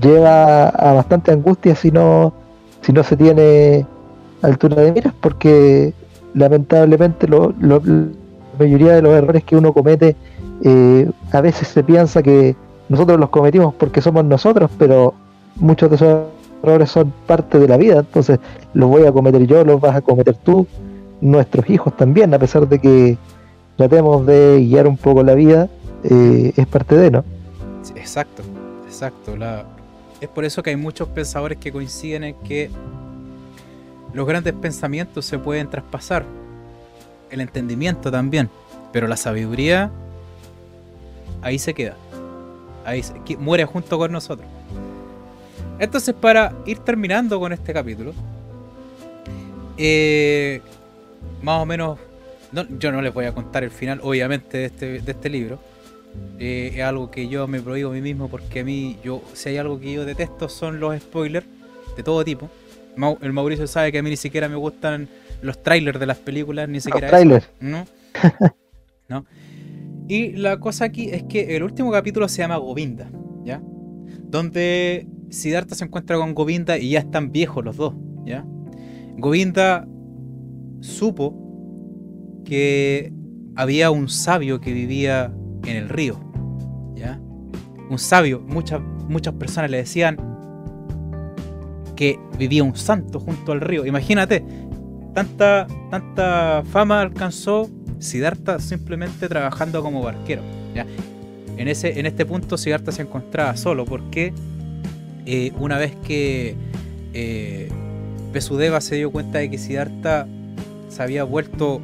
lleva 0.00 0.68
a 0.68 0.92
bastante 0.92 1.30
angustia 1.30 1.74
si 1.76 1.90
no, 1.90 2.32
si 2.82 2.92
no 2.92 3.02
se 3.04 3.16
tiene 3.16 3.86
altura 4.42 4.82
de 4.82 4.92
miras, 4.92 5.14
porque 5.20 5.92
lamentablemente 6.34 7.28
lo, 7.28 7.54
lo 7.60 7.80
mayoría 8.58 8.94
de 8.94 9.02
los 9.02 9.12
errores 9.12 9.44
que 9.44 9.56
uno 9.56 9.72
comete, 9.72 10.16
eh, 10.62 11.10
a 11.32 11.40
veces 11.40 11.68
se 11.68 11.82
piensa 11.82 12.22
que 12.22 12.56
nosotros 12.88 13.18
los 13.18 13.30
cometimos 13.30 13.74
porque 13.74 14.00
somos 14.00 14.24
nosotros, 14.24 14.70
pero 14.78 15.14
muchos 15.56 15.90
de 15.90 15.96
esos 15.96 16.24
errores 16.62 16.90
son 16.90 17.12
parte 17.26 17.58
de 17.58 17.68
la 17.68 17.76
vida, 17.76 17.98
entonces 18.00 18.38
los 18.74 18.88
voy 18.88 19.06
a 19.06 19.12
cometer 19.12 19.46
yo, 19.46 19.64
los 19.64 19.80
vas 19.80 19.96
a 19.96 20.00
cometer 20.00 20.34
tú, 20.34 20.66
nuestros 21.20 21.68
hijos 21.70 21.96
también, 21.96 22.32
a 22.34 22.38
pesar 22.38 22.68
de 22.68 22.78
que 22.78 23.18
tratemos 23.76 24.26
de 24.26 24.64
guiar 24.66 24.86
un 24.86 24.96
poco 24.96 25.22
la 25.22 25.34
vida, 25.34 25.68
eh, 26.04 26.52
es 26.56 26.66
parte 26.66 26.96
de, 26.96 27.10
¿no? 27.10 27.24
exacto, 27.94 28.42
exacto. 28.86 29.36
La... 29.36 29.64
Es 30.20 30.28
por 30.28 30.44
eso 30.44 30.62
que 30.62 30.70
hay 30.70 30.76
muchos 30.76 31.08
pensadores 31.08 31.58
que 31.58 31.70
coinciden 31.70 32.24
en 32.24 32.34
que 32.36 32.70
los 34.12 34.26
grandes 34.26 34.54
pensamientos 34.54 35.26
se 35.26 35.38
pueden 35.38 35.68
traspasar, 35.68 36.24
el 37.30 37.40
entendimiento 37.40 38.10
también, 38.10 38.50
pero 38.92 39.08
la 39.08 39.16
sabiduría 39.16 39.90
ahí 41.42 41.58
se 41.58 41.74
queda, 41.74 41.96
ahí 42.84 43.02
se... 43.02 43.14
muere 43.38 43.64
junto 43.64 43.98
con 43.98 44.12
nosotros. 44.12 44.48
Entonces, 45.78 46.14
para 46.14 46.54
ir 46.64 46.78
terminando 46.78 47.38
con 47.38 47.52
este 47.52 47.72
capítulo, 47.72 48.14
eh, 49.76 50.60
más 51.42 51.62
o 51.62 51.66
menos, 51.66 51.98
yo 52.78 52.92
no 52.92 53.02
les 53.02 53.12
voy 53.12 53.26
a 53.26 53.32
contar 53.32 53.64
el 53.64 53.70
final, 53.70 54.00
obviamente, 54.02 54.58
de 54.58 54.64
este, 54.66 55.00
de 55.00 55.12
este 55.12 55.28
libro. 55.28 55.58
Eh, 56.38 56.72
es 56.74 56.82
algo 56.82 57.10
que 57.10 57.28
yo 57.28 57.46
me 57.46 57.60
prohíbo 57.60 57.90
a 57.90 57.92
mí 57.92 58.00
mismo 58.00 58.28
porque 58.28 58.60
a 58.60 58.64
mí, 58.64 58.98
yo, 59.04 59.22
si 59.34 59.50
hay 59.50 59.58
algo 59.58 59.78
que 59.78 59.92
yo 59.92 60.06
detesto 60.06 60.48
son 60.48 60.80
los 60.80 60.98
spoilers 60.98 61.46
de 61.96 62.02
todo 62.02 62.24
tipo. 62.24 62.48
El 63.20 63.32
Mauricio 63.34 63.66
sabe 63.66 63.92
que 63.92 63.98
a 63.98 64.02
mí 64.02 64.08
ni 64.08 64.16
siquiera 64.16 64.48
me 64.48 64.56
gustan 64.56 65.08
los 65.46 65.62
trailers 65.62 65.98
de 65.98 66.06
las 66.06 66.18
películas, 66.18 66.68
ni 66.68 66.80
siquiera 66.80 67.08
trailers. 67.08 67.48
¿no? 67.60 67.86
¿no? 69.08 69.24
Y 70.08 70.32
la 70.32 70.60
cosa 70.60 70.84
aquí 70.86 71.10
es 71.10 71.24
que 71.24 71.56
el 71.56 71.62
último 71.62 71.90
capítulo 71.90 72.28
se 72.28 72.38
llama 72.38 72.56
Govinda, 72.56 73.10
¿ya? 73.44 73.60
Donde 74.22 75.06
Siddhartha 75.30 75.74
se 75.74 75.84
encuentra 75.84 76.16
con 76.16 76.34
Govinda 76.34 76.78
y 76.78 76.90
ya 76.90 77.00
están 77.00 77.32
viejos 77.32 77.64
los 77.64 77.76
dos, 77.76 77.94
¿ya? 78.24 78.44
Govinda 79.16 79.86
supo 80.80 81.34
que 82.44 83.12
había 83.56 83.90
un 83.90 84.08
sabio 84.08 84.60
que 84.60 84.72
vivía 84.72 85.32
en 85.64 85.76
el 85.76 85.88
río, 85.88 86.20
¿ya? 86.94 87.20
Un 87.90 87.98
sabio, 87.98 88.40
muchas, 88.40 88.80
muchas 89.08 89.34
personas 89.34 89.70
le 89.70 89.78
decían 89.78 90.16
que 91.96 92.18
vivía 92.38 92.62
un 92.62 92.76
santo 92.76 93.18
junto 93.18 93.52
al 93.52 93.60
río. 93.60 93.86
Imagínate, 93.86 94.44
tanta, 95.16 95.66
tanta 95.90 96.62
fama 96.70 97.00
alcanzó 97.00 97.70
Siddhartha 98.00 98.58
simplemente 98.58 99.30
trabajando 99.30 99.82
como 99.82 100.02
barquero, 100.02 100.42
¿ya? 100.74 100.84
En, 101.56 101.68
ese, 101.68 101.98
en 101.98 102.04
este 102.04 102.26
punto 102.26 102.58
Siddhartha 102.58 102.92
se 102.92 103.00
encontraba 103.00 103.56
solo 103.56 103.86
porque 103.86 104.34
eh, 105.24 105.52
una 105.58 105.78
vez 105.78 105.96
que 106.06 106.54
eh, 107.14 107.70
se 108.80 108.96
dio 108.96 109.10
cuenta 109.10 109.38
de 109.38 109.48
que 109.48 109.56
Siddhartha 109.56 110.28
se 110.90 111.02
había 111.02 111.24
vuelto 111.24 111.80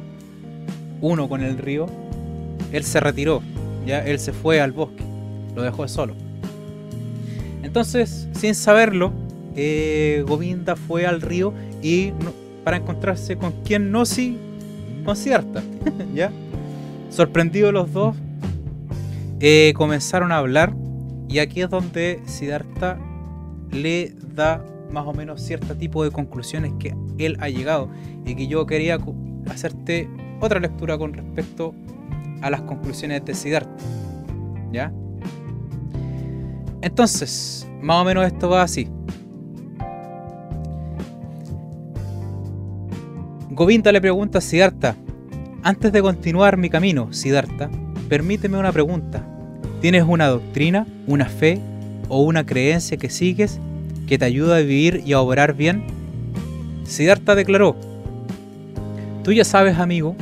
uno 1.01 1.27
con 1.27 1.41
el 1.41 1.57
río, 1.57 1.87
él 2.71 2.83
se 2.83 2.99
retiró, 2.99 3.41
ya 3.87 4.05
él 4.05 4.19
se 4.19 4.31
fue 4.31 4.61
al 4.61 4.73
bosque, 4.73 5.03
lo 5.55 5.63
dejó 5.63 5.87
solo. 5.87 6.13
Entonces, 7.63 8.27
sin 8.33 8.53
saberlo, 8.53 9.11
eh, 9.55 10.23
Govinda 10.27 10.75
fue 10.75 11.07
al 11.07 11.19
río 11.19 11.51
y 11.81 12.11
para 12.63 12.77
encontrarse 12.77 13.37
con 13.37 13.51
quien 13.63 13.91
no 13.91 14.05
sí, 14.05 14.37
con 15.05 15.15
Siddhartha, 15.15 15.61
¿ya? 16.13 16.31
Sorprendidos 17.09 17.73
los 17.73 17.91
dos, 17.91 18.15
comenzaron 19.75 20.31
a 20.31 20.37
hablar 20.37 20.73
y 21.27 21.39
aquí 21.39 21.61
es 21.61 21.69
donde 21.69 22.21
Siddhartha 22.25 22.97
le 23.71 24.13
da 24.35 24.63
más 24.91 25.05
o 25.05 25.13
menos 25.13 25.41
cierto 25.41 25.75
tipo 25.75 26.03
de 26.03 26.11
conclusiones 26.11 26.71
que 26.79 26.95
él 27.17 27.37
ha 27.41 27.49
llegado 27.49 27.89
y 28.25 28.35
que 28.35 28.47
yo 28.47 28.65
quería 28.65 28.97
hacerte 29.49 30.07
otra 30.39 30.59
lectura 30.59 30.97
con 30.97 31.13
respecto 31.13 31.73
a 32.41 32.49
las 32.49 32.61
conclusiones 32.61 33.25
de 33.25 33.33
Siddhartha. 33.33 33.83
¿Ya? 34.71 34.93
Entonces, 36.81 37.67
más 37.81 38.01
o 38.01 38.05
menos 38.05 38.25
esto 38.25 38.49
va 38.49 38.61
así. 38.61 38.87
Govinda 43.55 43.91
le 43.91 44.01
pregunta 44.01 44.39
a 44.39 44.41
Siddhartha, 44.41 44.95
antes 45.61 45.91
de 45.91 46.01
continuar 46.01 46.57
mi 46.57 46.71
camino, 46.71 47.13
Siddhartha, 47.13 47.69
permíteme 48.09 48.57
una 48.57 48.71
pregunta. 48.71 49.23
¿Tienes 49.79 50.05
una 50.07 50.25
doctrina, 50.25 50.87
una 51.05 51.25
fe 51.25 51.59
o 52.09 52.23
una 52.23 52.47
creencia 52.47 52.97
que 52.97 53.11
sigues 53.11 53.59
que 54.07 54.17
te 54.17 54.25
ayuda 54.25 54.55
a 54.55 54.61
vivir 54.61 55.03
y 55.05 55.13
a 55.13 55.19
obrar 55.19 55.53
bien? 55.53 55.83
Siddhartha 56.83 57.35
declaró, 57.35 57.75
Tú 59.23 59.31
ya 59.33 59.45
sabes, 59.45 59.77
amigo, 59.77 60.15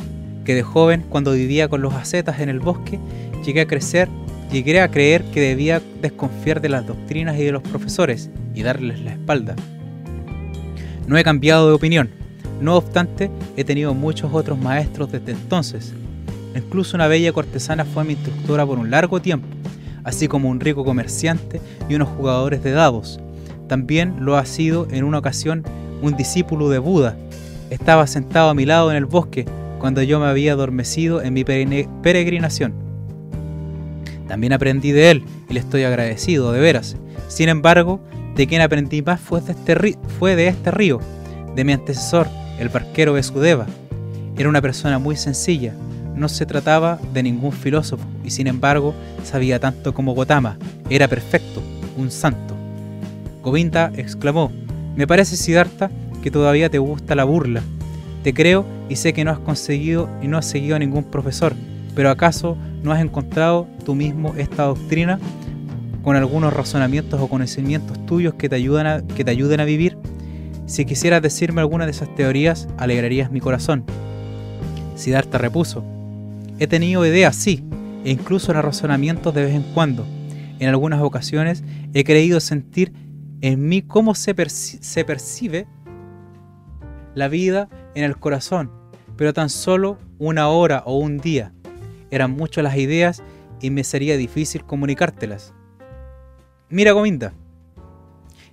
que 0.44 0.53
de 0.53 0.64
joven, 0.64 1.06
cuando 1.08 1.32
vivía 1.32 1.70
con 1.70 1.82
los 1.82 1.94
ascetas 1.94 2.41
en 2.41 2.49
el 2.49 2.60
bosque, 2.60 2.99
llegué 3.45 3.62
a 3.62 3.66
crecer, 3.66 4.10
llegué 4.52 4.82
a 4.82 4.91
creer 4.91 5.24
que 5.24 5.40
debía 5.40 5.82
desconfiar 6.02 6.60
de 6.60 6.68
las 6.68 6.86
doctrinas 6.86 7.40
y 7.40 7.45
de 7.45 7.53
los 7.53 7.64
profesores 7.64 8.30
y 8.53 8.64
darles 8.64 8.99
la 8.99 9.14
espalda. 9.14 9.56
No 11.08 11.18
he 11.18 11.24
cambiado 11.24 11.70
de 11.70 11.74
opinión, 11.74 12.20
no 12.62 12.78
obstante, 12.78 13.30
he 13.58 13.64
tenido 13.64 13.94
muchos 13.94 14.32
otros 14.34 14.58
maestros 14.58 15.12
desde 15.12 15.34
entonces. 15.34 15.94
Incluso 16.56 16.96
una 16.96 17.08
bella 17.08 17.34
cortesana 17.34 17.86
fue 17.86 18.04
mi 18.04 18.14
instructora 18.14 18.66
por 18.66 18.78
un 18.78 18.92
largo 18.92 19.22
tiempo, 19.22 19.48
así 20.04 20.28
como 20.28 20.50
un 20.50 20.60
rico 20.60 20.86
comerciante 20.86 21.60
y 21.90 21.96
unos 21.96 22.10
jugadores 22.10 22.64
de 22.64 22.72
dados, 22.72 23.20
también 23.72 24.26
lo 24.26 24.36
ha 24.36 24.46
sido 24.46 24.86
en 24.92 25.06
una 25.06 25.20
ocasión 25.20 25.64
un 26.02 26.18
discípulo 26.18 26.68
de 26.68 26.78
Buda. 26.78 27.16
Estaba 27.70 28.06
sentado 28.06 28.50
a 28.50 28.54
mi 28.54 28.66
lado 28.66 28.92
en 28.92 28.98
el 28.98 29.06
bosque 29.06 29.46
cuando 29.80 30.04
yo 30.04 30.20
me 30.20 30.26
había 30.26 30.52
adormecido 30.52 31.22
en 31.22 31.34
mi 31.34 31.46
peregrinación. 31.46 32.74
También 34.28 34.52
aprendí 34.52 34.92
de 34.92 35.12
él 35.12 35.24
y 35.50 35.54
le 35.54 35.62
estoy 35.62 35.84
agradecido, 35.84 36.52
de 36.52 36.60
veras. 36.60 36.98
Sin 37.30 37.48
embargo, 37.48 38.02
de 38.36 38.46
quien 38.46 38.60
aprendí 38.60 39.02
más 39.02 39.22
fue 39.22 39.40
de 39.40 39.54
este, 39.54 39.98
fue 40.20 40.36
de 40.36 40.50
este 40.50 40.70
río, 40.70 41.00
de 41.56 41.64
mi 41.64 41.72
antecesor, 41.72 42.28
el 42.62 42.70
barquero 42.70 43.14
Besudeva. 43.14 43.66
Era 44.38 44.48
una 44.48 44.62
persona 44.62 45.00
muy 45.00 45.16
sencilla, 45.16 45.74
no 46.16 46.30
se 46.30 46.46
trataba 46.46 47.00
de 47.12 47.24
ningún 47.24 47.52
filósofo 47.52 48.06
y 48.24 48.30
sin 48.30 48.46
embargo 48.46 48.94
sabía 49.24 49.60
tanto 49.60 49.96
como 49.96 50.14
Gotama, 50.14 50.60
era 50.88 51.08
perfecto, 51.08 51.60
un 51.98 52.12
santo. 52.12 52.56
Govinda 53.42 53.92
exclamó, 53.96 54.52
me 54.96 55.08
parece 55.08 55.38
Siddhartha 55.38 55.90
que 56.22 56.30
todavía 56.30 56.70
te 56.70 56.78
gusta 56.78 57.16
la 57.16 57.24
burla. 57.24 57.64
Te 58.24 58.32
creo 58.32 58.64
y 58.90 58.96
sé 58.96 59.12
que 59.14 59.26
no 59.26 59.32
has 59.32 59.40
conseguido 59.40 60.08
y 60.22 60.28
no 60.28 60.38
has 60.38 60.46
seguido 60.46 60.76
a 60.76 60.80
ningún 60.80 61.06
profesor, 61.06 61.56
pero 61.96 62.12
¿acaso 62.12 62.56
no 62.84 62.92
has 62.92 63.02
encontrado 63.02 63.66
tú 63.84 63.96
mismo 63.96 64.36
esta 64.38 64.66
doctrina 64.66 65.20
con 66.04 66.16
algunos 66.16 66.54
razonamientos 66.54 67.20
o 67.20 67.28
conocimientos 67.28 68.06
tuyos 68.06 68.36
que 68.36 68.50
te, 68.50 68.56
ayudan 68.56 68.86
a, 68.86 69.02
que 69.02 69.24
te 69.24 69.32
ayuden 69.32 69.62
a 69.62 69.66
vivir? 69.66 69.98
Si 70.72 70.85
quisieras 70.85 71.22
decirme 71.22 71.60
alguna 71.60 71.84
de 71.84 71.91
esas 71.91 72.15
teorías, 72.15 72.69
alegrarías 72.77 73.30
mi 73.30 73.41
corazón. 73.41 73.84
Siddhartha 74.95 75.38
repuso, 75.38 75.84
he 76.60 76.68
tenido 76.68 77.06
ideas, 77.06 77.35
sí, 77.35 77.65
e 78.06 78.11
incluso 78.11 78.53
razonamientos 78.53 79.35
de 79.35 79.43
vez 79.43 79.53
en 79.53 79.64
cuando. 79.73 80.06
En 80.60 80.69
algunas 80.69 81.02
ocasiones 81.02 81.65
he 81.93 82.06
creído 82.06 82.39
sentir 82.39 82.93
en 83.41 83.68
mí 83.68 83.81
cómo 83.81 84.15
se, 84.15 84.34
se 84.48 85.03
percibe 85.03 85.68
la 87.15 87.27
vida 87.27 87.68
en 87.93 88.06
el 88.06 88.15
corazón, 88.15 88.72
pero 89.18 89.34
tan 89.34 89.49
solo 89.49 89.98
una 90.19 90.48
hora 90.48 90.84
o 90.85 90.98
un 90.99 91.18
día. 91.18 91.52
Eran 92.11 92.31
muchas 92.31 92.64
las 92.64 92.77
ideas 92.77 93.22
y 93.60 93.72
me 93.72 93.84
sería 93.84 94.15
difícil 94.15 94.64
comunicártelas. 94.64 95.53
Mira, 96.69 96.93
Govinda, 96.93 97.34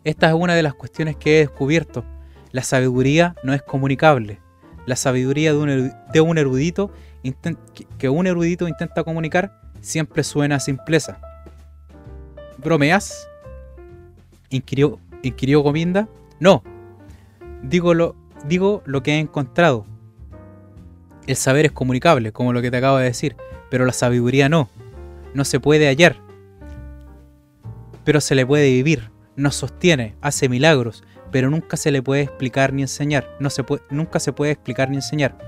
esta 0.09 0.29
es 0.29 0.33
una 0.33 0.55
de 0.55 0.63
las 0.63 0.73
cuestiones 0.73 1.17
que 1.17 1.37
he 1.37 1.41
descubierto. 1.41 2.03
La 2.51 2.63
sabiduría 2.63 3.35
no 3.43 3.53
es 3.53 3.61
comunicable. 3.61 4.41
La 4.87 4.97
sabiduría 4.97 5.53
de 5.53 5.59
un, 6.23 6.39
erudito 6.39 6.91
que 7.99 8.09
un 8.09 8.27
erudito 8.27 8.69
intenta 8.69 9.05
comunicar 9.05 9.61
siempre 9.83 10.25
suena 10.25 10.57
a 10.57 10.61
simpleza. 10.61 11.21
¿Bromeas? 12.57 13.29
inquirió, 14.49 14.99
inquirió 15.23 15.61
Govinda. 15.61 16.09
No, 16.41 16.63
digo 17.63 17.93
lo, 17.93 18.17
digo 18.47 18.83
lo 18.87 19.03
que 19.03 19.17
he 19.17 19.19
encontrado. 19.19 19.85
El 21.27 21.37
saber 21.37 21.67
es 21.67 21.73
comunicable, 21.73 22.33
como 22.33 22.55
lo 22.55 22.63
que 22.63 22.71
te 22.71 22.79
acabo 22.79 22.97
de 22.97 23.05
decir, 23.05 23.37
pero 23.69 23.85
la 23.85 23.93
sabiduría 23.93 24.49
no. 24.49 24.71
No 25.35 25.45
se 25.45 25.61
puede 25.61 25.87
hallar, 25.87 26.17
pero 28.05 28.23
se 28.23 28.35
le 28.35 28.47
puede 28.47 28.71
vivir. 28.71 29.11
Nos 29.39 29.55
sostiene, 29.55 30.17
hace 30.21 30.49
milagros, 30.49 31.05
pero 31.31 31.49
nunca 31.49 31.77
se 31.77 31.93
le 31.93 32.03
puede 32.03 32.23
explicar 32.23 32.73
ni 32.73 32.83
enseñar. 32.83 33.37
No 33.39 33.51
se 33.51 33.63
puede, 33.63 33.83
nunca 33.89 34.19
se 34.19 34.33
puede 34.33 34.51
explicar 34.51 34.91
ni 34.91 34.97
enseñar. 34.97 35.39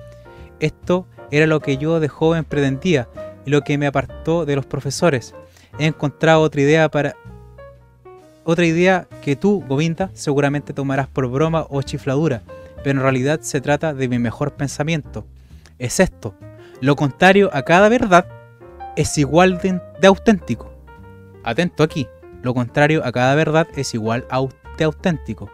Esto 0.61 1.09
era 1.33 1.49
lo 1.49 1.59
que 1.59 1.77
yo 1.77 1.99
de 1.99 2.07
joven 2.07 2.45
pretendía 2.45 3.09
y 3.45 3.51
lo 3.51 3.63
que 3.63 3.79
me 3.79 3.89
apartó 3.89 4.47
de 4.47 4.55
los 4.55 4.65
profesores. 4.65 5.35
He 5.77 5.87
encontrado 5.87 6.41
otra 6.41 6.61
idea 6.61 6.89
para 6.89 7.17
otra 8.45 8.65
idea 8.65 9.09
que 9.23 9.35
tú, 9.35 9.65
Govinda, 9.69 10.13
seguramente 10.15 10.73
tomarás 10.73 11.09
por 11.09 11.29
broma 11.29 11.67
o 11.69 11.83
chifladura, 11.83 12.43
pero 12.85 12.99
en 12.99 13.03
realidad 13.03 13.41
se 13.41 13.61
trata 13.61 13.93
de 13.93 14.07
mi 14.07 14.21
mejor 14.21 14.53
pensamiento. 14.53 15.27
Es 15.81 15.99
esto. 15.99 16.37
Lo 16.81 16.95
contrario 16.95 17.51
a 17.53 17.63
cada 17.63 17.89
verdad 17.89 18.27
es 18.95 19.19
igual 19.19 19.59
de, 19.59 20.07
auténtico. 20.07 20.73
Atento 21.43 21.83
aquí, 21.83 22.07
lo 22.43 22.55
contrario 22.55 23.05
a 23.05 23.13
cada 23.13 23.35
verdad 23.35 23.67
es 23.77 23.95
igual 23.95 24.27
de 24.79 24.85
auténtico. 24.85 25.51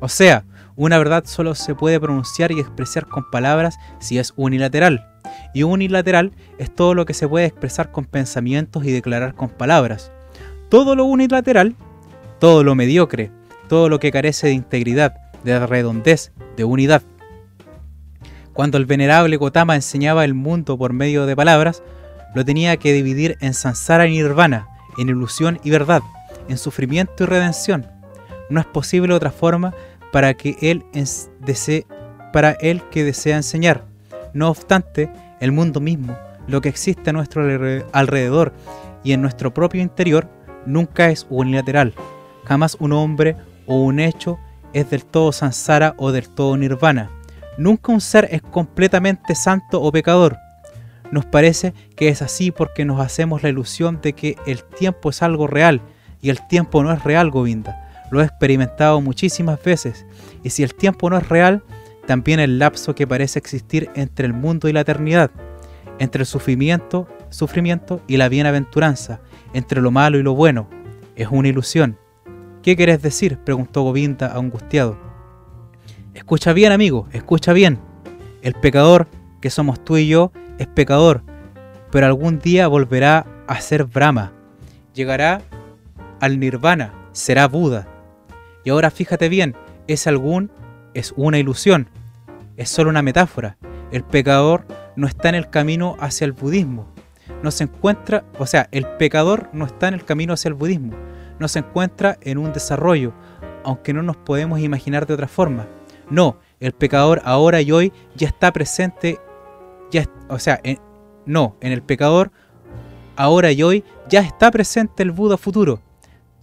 O 0.00 0.08
sea, 0.08 0.44
una 0.76 0.98
verdad 0.98 1.24
solo 1.26 1.54
se 1.54 1.74
puede 1.74 2.00
pronunciar 2.00 2.50
y 2.50 2.60
expresar 2.60 3.06
con 3.06 3.30
palabras 3.30 3.76
si 4.00 4.18
es 4.18 4.32
unilateral. 4.36 5.06
Y 5.54 5.62
unilateral 5.62 6.32
es 6.58 6.74
todo 6.74 6.94
lo 6.94 7.06
que 7.06 7.14
se 7.14 7.28
puede 7.28 7.46
expresar 7.46 7.92
con 7.92 8.04
pensamientos 8.04 8.84
y 8.84 8.90
declarar 8.90 9.34
con 9.34 9.50
palabras. 9.50 10.10
Todo 10.68 10.96
lo 10.96 11.04
unilateral, 11.04 11.76
todo 12.40 12.64
lo 12.64 12.74
mediocre, 12.74 13.30
todo 13.68 13.88
lo 13.88 14.00
que 14.00 14.10
carece 14.10 14.48
de 14.48 14.54
integridad, 14.54 15.14
de 15.44 15.64
redondez, 15.64 16.32
de 16.56 16.64
unidad. 16.64 17.02
Cuando 18.52 18.78
el 18.78 18.86
venerable 18.86 19.36
Gotama 19.36 19.74
enseñaba 19.74 20.24
el 20.24 20.34
mundo 20.34 20.76
por 20.76 20.92
medio 20.92 21.26
de 21.26 21.36
palabras, 21.36 21.82
lo 22.34 22.44
tenía 22.44 22.76
que 22.76 22.92
dividir 22.92 23.36
en 23.40 23.54
sansara 23.54 24.06
y 24.06 24.10
nirvana, 24.10 24.68
en 24.98 25.08
ilusión 25.08 25.60
y 25.62 25.70
verdad, 25.70 26.02
en 26.48 26.58
sufrimiento 26.58 27.24
y 27.24 27.26
redención. 27.26 27.86
No 28.50 28.60
es 28.60 28.66
posible 28.66 29.14
otra 29.14 29.30
forma 29.30 29.74
para 30.12 30.34
que 30.34 30.56
él 30.60 30.84
desee, 31.40 31.86
para 32.32 32.54
que 32.54 33.04
desea 33.04 33.36
enseñar. 33.36 33.84
No 34.32 34.48
obstante, 34.48 35.10
el 35.40 35.52
mundo 35.52 35.80
mismo, 35.80 36.16
lo 36.46 36.60
que 36.60 36.68
existe 36.68 37.10
a 37.10 37.12
nuestro 37.12 37.42
alrededor 37.92 38.52
y 39.02 39.12
en 39.12 39.22
nuestro 39.22 39.52
propio 39.52 39.82
interior, 39.82 40.28
nunca 40.66 41.10
es 41.10 41.26
unilateral. 41.30 41.94
Jamás 42.44 42.76
un 42.80 42.92
hombre 42.92 43.36
o 43.66 43.82
un 43.82 44.00
hecho 44.00 44.38
es 44.72 44.90
del 44.90 45.04
todo 45.04 45.32
sansara 45.32 45.94
o 45.98 46.12
del 46.12 46.28
todo 46.28 46.56
nirvana. 46.56 47.10
Nunca 47.56 47.92
un 47.92 48.00
ser 48.00 48.28
es 48.30 48.42
completamente 48.42 49.34
santo 49.34 49.80
o 49.80 49.92
pecador. 49.92 50.36
Nos 51.10 51.24
parece 51.26 51.72
que 51.96 52.08
es 52.08 52.22
así 52.22 52.50
porque 52.50 52.84
nos 52.84 53.00
hacemos 53.00 53.42
la 53.42 53.48
ilusión 53.48 54.00
de 54.02 54.14
que 54.14 54.36
el 54.46 54.64
tiempo 54.64 55.10
es 55.10 55.22
algo 55.22 55.46
real 55.46 55.80
y 56.24 56.30
el 56.30 56.40
tiempo 56.48 56.82
no 56.82 56.90
es 56.90 57.04
real, 57.04 57.30
Govinda. 57.30 57.86
Lo 58.10 58.22
he 58.22 58.24
experimentado 58.24 59.02
muchísimas 59.02 59.62
veces 59.62 60.06
y 60.42 60.48
si 60.48 60.62
el 60.62 60.74
tiempo 60.74 61.10
no 61.10 61.18
es 61.18 61.28
real, 61.28 61.62
también 62.06 62.40
el 62.40 62.58
lapso 62.58 62.94
que 62.94 63.06
parece 63.06 63.38
existir 63.38 63.90
entre 63.94 64.24
el 64.24 64.32
mundo 64.32 64.66
y 64.66 64.72
la 64.72 64.80
eternidad, 64.80 65.30
entre 65.98 66.22
el 66.22 66.26
sufrimiento, 66.26 67.06
sufrimiento 67.28 68.00
y 68.06 68.16
la 68.16 68.30
bienaventuranza, 68.30 69.20
entre 69.52 69.82
lo 69.82 69.90
malo 69.90 70.18
y 70.18 70.22
lo 70.22 70.34
bueno, 70.34 70.66
es 71.14 71.28
una 71.30 71.48
ilusión. 71.48 71.98
¿Qué 72.62 72.74
querés 72.74 73.02
decir? 73.02 73.36
preguntó 73.44 73.82
Govinda 73.82 74.34
angustiado. 74.34 74.98
Escucha 76.14 76.54
bien, 76.54 76.72
amigo, 76.72 77.06
escucha 77.12 77.52
bien. 77.52 77.78
El 78.40 78.54
pecador, 78.54 79.08
que 79.42 79.50
somos 79.50 79.84
tú 79.84 79.98
y 79.98 80.08
yo, 80.08 80.32
es 80.56 80.68
pecador, 80.68 81.22
pero 81.90 82.06
algún 82.06 82.38
día 82.38 82.66
volverá 82.66 83.26
a 83.46 83.60
ser 83.60 83.84
Brahma. 83.84 84.32
Llegará 84.94 85.42
al 86.20 86.38
nirvana, 86.38 86.92
será 87.12 87.48
Buda. 87.48 87.86
Y 88.64 88.70
ahora 88.70 88.90
fíjate 88.90 89.28
bien, 89.28 89.54
es 89.86 90.06
algún 90.06 90.50
es 90.94 91.12
una 91.16 91.38
ilusión, 91.38 91.88
es 92.56 92.70
solo 92.70 92.90
una 92.90 93.02
metáfora. 93.02 93.56
El 93.90 94.04
pecador 94.04 94.64
no 94.96 95.06
está 95.06 95.28
en 95.28 95.34
el 95.34 95.50
camino 95.50 95.96
hacia 96.00 96.24
el 96.24 96.32
budismo. 96.32 96.88
No 97.42 97.50
se 97.50 97.64
encuentra, 97.64 98.24
o 98.38 98.46
sea, 98.46 98.68
el 98.70 98.86
pecador 98.96 99.50
no 99.52 99.66
está 99.66 99.88
en 99.88 99.94
el 99.94 100.04
camino 100.04 100.32
hacia 100.32 100.48
el 100.48 100.54
budismo. 100.54 100.94
No 101.38 101.48
se 101.48 101.58
encuentra 101.58 102.16
en 102.22 102.38
un 102.38 102.52
desarrollo, 102.52 103.12
aunque 103.64 103.92
no 103.92 104.02
nos 104.02 104.16
podemos 104.16 104.60
imaginar 104.60 105.06
de 105.06 105.14
otra 105.14 105.28
forma. 105.28 105.66
No, 106.08 106.38
el 106.60 106.72
pecador 106.72 107.20
ahora 107.24 107.60
y 107.60 107.72
hoy 107.72 107.92
ya 108.14 108.28
está 108.28 108.52
presente, 108.52 109.18
ya, 109.90 110.08
o 110.28 110.38
sea, 110.38 110.60
no, 111.26 111.56
en 111.60 111.72
el 111.72 111.82
pecador 111.82 112.30
ahora 113.16 113.52
y 113.52 113.62
hoy 113.62 113.84
ya 114.08 114.20
está 114.20 114.50
presente 114.50 115.02
el 115.02 115.12
Buda 115.12 115.36
futuro. 115.36 115.80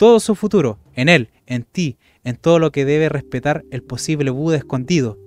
Todo 0.01 0.19
su 0.19 0.33
futuro, 0.33 0.79
en 0.95 1.09
él, 1.09 1.29
en 1.45 1.61
ti, 1.61 1.99
en 2.23 2.35
todo 2.35 2.57
lo 2.57 2.71
que 2.71 2.85
debe 2.85 3.07
respetar 3.07 3.63
el 3.69 3.83
posible 3.83 4.31
Buda 4.31 4.57
escondido. 4.57 5.19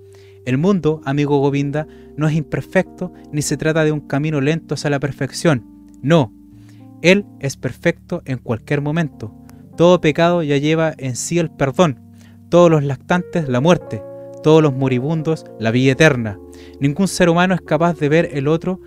El 0.45 0.57
mundo, 0.57 0.99
amigo 1.05 1.39
Govinda, 1.39 1.87
no 2.17 2.27
es 2.27 2.35
imperfecto 2.35 3.13
ni 3.31 3.41
se 3.41 3.55
trata 3.55 3.85
de 3.85 3.93
un 3.93 4.01
camino 4.01 4.41
lento 4.41 4.73
hacia 4.73 4.89
la 4.89 4.99
perfección. 4.99 5.63
No, 6.01 6.33
Él 7.01 7.25
es 7.39 7.55
perfecto 7.55 8.21
en 8.25 8.37
cualquier 8.37 8.81
momento. 8.81 9.33
Todo 9.77 10.01
pecado 10.01 10.43
ya 10.43 10.57
lleva 10.57 10.93
en 10.97 11.15
sí 11.15 11.39
el 11.39 11.49
perdón, 11.51 12.01
todos 12.49 12.69
los 12.69 12.83
lactantes 12.83 13.47
la 13.47 13.61
muerte, 13.61 14.03
todos 14.43 14.61
los 14.61 14.73
moribundos 14.73 15.45
la 15.57 15.71
vida 15.71 15.93
eterna. 15.93 16.37
Ningún 16.81 17.07
ser 17.07 17.29
humano 17.29 17.53
es 17.53 17.61
capaz 17.61 17.97
de 17.97 18.09
ver 18.09 18.29
el 18.33 18.49
otro 18.49 18.81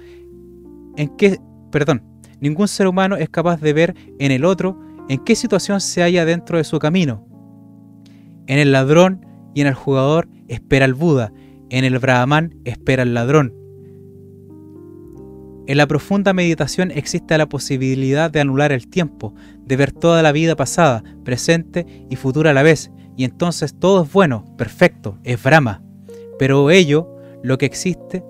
en 0.99 1.17
qué, 1.17 1.41
perdón, 1.73 2.03
ningún 2.41 2.69
ser 2.69 2.89
humano 2.89 3.17
es 3.17 3.31
capaz 3.31 3.59
de 3.63 3.73
ver 3.73 3.95
en 4.19 4.33
el 4.33 4.45
otro 4.45 4.87
en 5.09 5.25
qué 5.25 5.35
situación 5.35 5.81
se 5.81 6.03
halla 6.03 6.25
dentro 6.25 6.59
de 6.59 6.65
su 6.65 6.79
camino. 6.79 7.27
En 8.47 8.59
el 8.59 8.73
ladrón 8.73 9.27
y 9.55 9.63
en 9.63 9.67
el 9.67 9.75
jugador 9.75 10.29
espera 10.49 10.85
el 10.85 10.95
Buda, 10.95 11.33
en 11.71 11.85
el 11.85 11.99
Brahman 11.99 12.55
espera 12.65 13.03
el 13.03 13.15
ladrón. 13.15 13.55
En 15.67 15.77
la 15.77 15.87
profunda 15.87 16.33
meditación 16.33 16.91
existe 16.91 17.37
la 17.37 17.47
posibilidad 17.47 18.31
de 18.31 18.41
anular 18.41 18.73
el 18.73 18.89
tiempo, 18.89 19.35
de 19.67 19.77
ver 19.77 19.93
toda 19.93 20.23
la 20.23 20.33
vida 20.33 20.57
pasada, 20.57 21.05
presente 21.25 22.07
y 22.09 22.17
futura 22.17 22.53
a 22.53 22.55
la 22.55 22.63
vez, 22.63 22.91
y 23.19 23.25
entonces 23.25 23.75
todo 23.79 24.05
es 24.05 24.13
bueno, 24.13 24.47
perfecto, 24.57 25.19
es 25.25 25.43
Brahma. 25.43 25.83
Pero 26.39 26.71
ello, 26.71 27.15
lo 27.43 27.59
que 27.59 27.67
existe, 27.67 28.25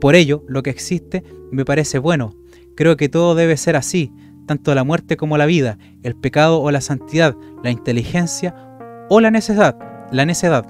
por 0.00 0.14
ello, 0.14 0.44
lo 0.46 0.62
que 0.62 0.70
existe 0.70 1.22
me 1.50 1.64
parece 1.64 1.98
bueno. 1.98 2.34
Creo 2.74 2.96
que 2.98 3.08
todo 3.08 3.34
debe 3.34 3.56
ser 3.56 3.74
así, 3.74 4.12
tanto 4.48 4.74
la 4.74 4.82
muerte 4.82 5.16
como 5.16 5.38
la 5.38 5.46
vida, 5.46 5.78
el 6.02 6.16
pecado 6.16 6.60
o 6.60 6.72
la 6.72 6.80
santidad, 6.80 7.36
la 7.62 7.70
inteligencia 7.70 8.56
o 9.08 9.20
la 9.20 9.30
necedad, 9.30 9.78
la 10.10 10.26
necedad. 10.26 10.66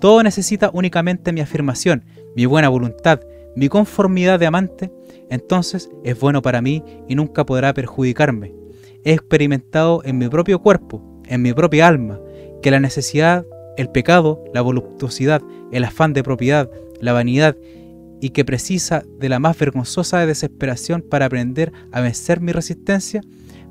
Todo 0.00 0.22
necesita 0.22 0.70
únicamente 0.72 1.32
mi 1.32 1.42
afirmación, 1.42 2.04
mi 2.34 2.46
buena 2.46 2.70
voluntad, 2.70 3.20
mi 3.54 3.68
conformidad 3.68 4.38
de 4.38 4.46
amante, 4.46 4.92
entonces 5.28 5.90
es 6.04 6.18
bueno 6.18 6.40
para 6.40 6.62
mí 6.62 6.82
y 7.08 7.16
nunca 7.16 7.44
podrá 7.44 7.74
perjudicarme. 7.74 8.54
He 9.04 9.12
experimentado 9.12 10.00
en 10.04 10.16
mi 10.18 10.28
propio 10.28 10.60
cuerpo, 10.60 11.20
en 11.26 11.42
mi 11.42 11.52
propia 11.52 11.88
alma, 11.88 12.20
que 12.62 12.70
la 12.70 12.80
necesidad, 12.80 13.44
el 13.76 13.90
pecado, 13.90 14.42
la 14.54 14.60
voluptuosidad, 14.60 15.42
el 15.72 15.84
afán 15.84 16.12
de 16.12 16.22
propiedad, 16.22 16.70
la 17.00 17.12
vanidad, 17.12 17.56
y 18.20 18.30
que 18.30 18.44
precisa 18.44 19.02
de 19.18 19.28
la 19.28 19.38
más 19.38 19.58
vergonzosa 19.58 20.26
desesperación 20.26 21.02
para 21.02 21.26
aprender 21.26 21.72
a 21.92 22.00
vencer 22.00 22.40
mi 22.40 22.52
resistencia, 22.52 23.20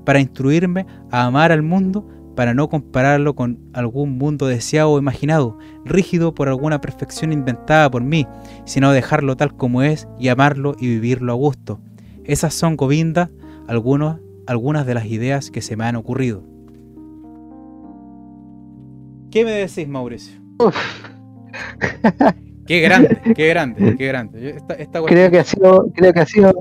para 0.06 0.20
instruirme 0.20 0.86
a 1.12 1.26
amar 1.26 1.52
al 1.52 1.64
mundo, 1.64 2.08
para 2.36 2.54
no 2.54 2.70
compararlo 2.70 3.36
con 3.36 3.60
algún 3.74 4.18
mundo 4.18 4.46
deseado 4.46 4.92
o 4.92 5.00
imaginado, 5.00 5.58
rígido 5.86 6.34
por 6.34 6.48
alguna 6.50 6.80
perfección 6.80 7.34
inventada 7.34 7.90
por 7.90 8.04
mí, 8.04 8.28
sino 8.66 8.92
dejarlo 8.92 9.36
tal 9.36 9.56
como 9.58 9.82
es 9.82 10.08
y 10.20 10.28
amarlo 10.28 10.76
y 10.80 10.88
vivirlo 10.88 11.34
a 11.34 11.36
gusto. 11.36 11.80
Esas 12.24 12.54
son, 12.54 12.78
Govinda, 12.78 13.32
algunas 13.68 14.86
de 14.86 14.94
las 14.94 15.06
ideas 15.08 15.50
que 15.50 15.62
se 15.62 15.76
me 15.76 15.86
han 15.86 15.96
ocurrido. 15.96 16.44
¿Qué 19.32 19.44
me 19.44 19.52
decís, 19.52 19.88
Mauricio? 19.88 20.40
qué 22.68 22.82
grande, 22.82 23.20
qué 23.36 23.48
grande, 23.48 23.96
qué 23.98 24.08
grande. 24.08 24.56
creo, 25.08 25.32
que 25.32 25.40
ha 25.40 25.44
sido, 25.44 25.92
creo 25.96 26.14
que 26.14 26.20
ha 26.20 26.26
sido 26.26 26.54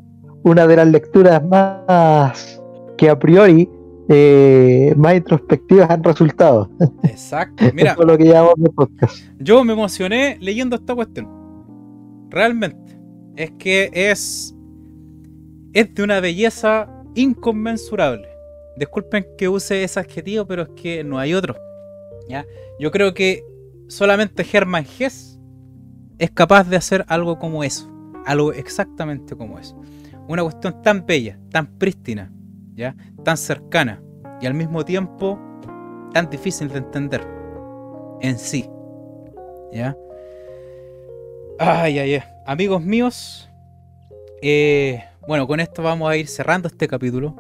una 0.42 0.66
de 0.66 0.76
las 0.76 0.88
lecturas 0.88 1.42
más 1.44 2.60
que 2.96 3.10
a 3.10 3.18
priori 3.18 3.68
eh, 4.08 4.94
más 4.96 5.16
introspectivas 5.16 5.90
han 5.90 6.04
resultado. 6.04 6.70
Exacto. 7.02 7.64
Mira, 7.74 7.96
lo 7.96 8.16
que 8.16 8.24
de 8.24 8.70
podcast. 8.74 9.24
Yo 9.38 9.64
me 9.64 9.72
emocioné 9.72 10.36
leyendo 10.40 10.76
esta 10.76 10.94
cuestión. 10.94 11.28
Realmente. 12.30 12.98
Es 13.36 13.50
que 13.58 13.90
es. 13.92 14.54
Es 15.72 15.94
de 15.94 16.02
una 16.02 16.20
belleza 16.20 16.88
inconmensurable. 17.14 18.28
Disculpen 18.78 19.26
que 19.36 19.48
use 19.48 19.82
ese 19.82 20.00
adjetivo, 20.00 20.46
pero 20.46 20.62
es 20.62 20.68
que 20.80 21.02
no 21.02 21.18
hay 21.18 21.34
otro. 21.34 21.56
¿ya? 22.28 22.46
Yo 22.78 22.90
creo 22.90 23.12
que 23.14 23.44
solamente 23.88 24.46
Hermann 24.50 24.86
Hess 24.98 25.35
es 26.18 26.30
capaz 26.30 26.64
de 26.64 26.76
hacer 26.76 27.04
algo 27.08 27.38
como 27.38 27.64
eso. 27.64 27.90
Algo 28.24 28.52
exactamente 28.52 29.36
como 29.36 29.58
eso. 29.58 29.80
Una 30.28 30.42
cuestión 30.42 30.82
tan 30.82 31.06
bella, 31.06 31.38
tan 31.50 31.66
prístina, 31.78 32.32
¿ya? 32.74 32.96
tan 33.22 33.36
cercana 33.36 34.02
y 34.40 34.46
al 34.46 34.54
mismo 34.54 34.84
tiempo 34.84 35.38
tan 36.12 36.28
difícil 36.28 36.68
de 36.68 36.78
entender 36.78 37.26
en 38.20 38.38
sí. 38.38 38.68
¿Ya? 39.72 39.96
Ay, 41.58 41.98
ay, 41.98 42.14
ay. 42.14 42.22
Amigos 42.46 42.82
míos, 42.82 43.48
eh, 44.42 45.04
bueno, 45.26 45.46
con 45.46 45.60
esto 45.60 45.82
vamos 45.82 46.08
a 46.08 46.16
ir 46.16 46.28
cerrando 46.28 46.68
este 46.68 46.86
capítulo. 46.88 47.34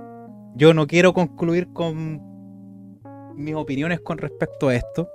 Yo 0.54 0.74
no 0.74 0.86
quiero 0.86 1.12
concluir 1.12 1.72
con 1.72 2.22
mis 3.36 3.54
opiniones 3.54 4.00
con 4.00 4.18
respecto 4.18 4.68
a 4.68 4.74
esto. 4.74 5.08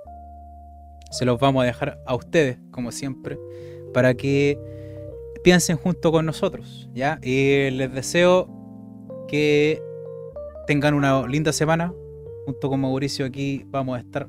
Se 1.12 1.24
los 1.24 1.38
vamos 1.38 1.62
a 1.62 1.66
dejar 1.66 2.02
a 2.06 2.14
ustedes, 2.16 2.58
como 2.70 2.90
siempre, 2.90 3.38
para 3.94 4.14
que 4.14 4.58
piensen 5.44 5.76
junto 5.76 6.10
con 6.10 6.26
nosotros, 6.26 6.88
¿ya? 6.94 7.18
Y 7.22 7.70
les 7.70 7.92
deseo 7.92 8.48
que 9.28 9.80
tengan 10.66 10.94
una 10.94 11.26
linda 11.26 11.52
semana. 11.52 11.92
Junto 12.46 12.68
con 12.70 12.80
Mauricio 12.80 13.24
aquí 13.24 13.64
vamos 13.68 13.96
a 13.96 14.00
estar 14.00 14.28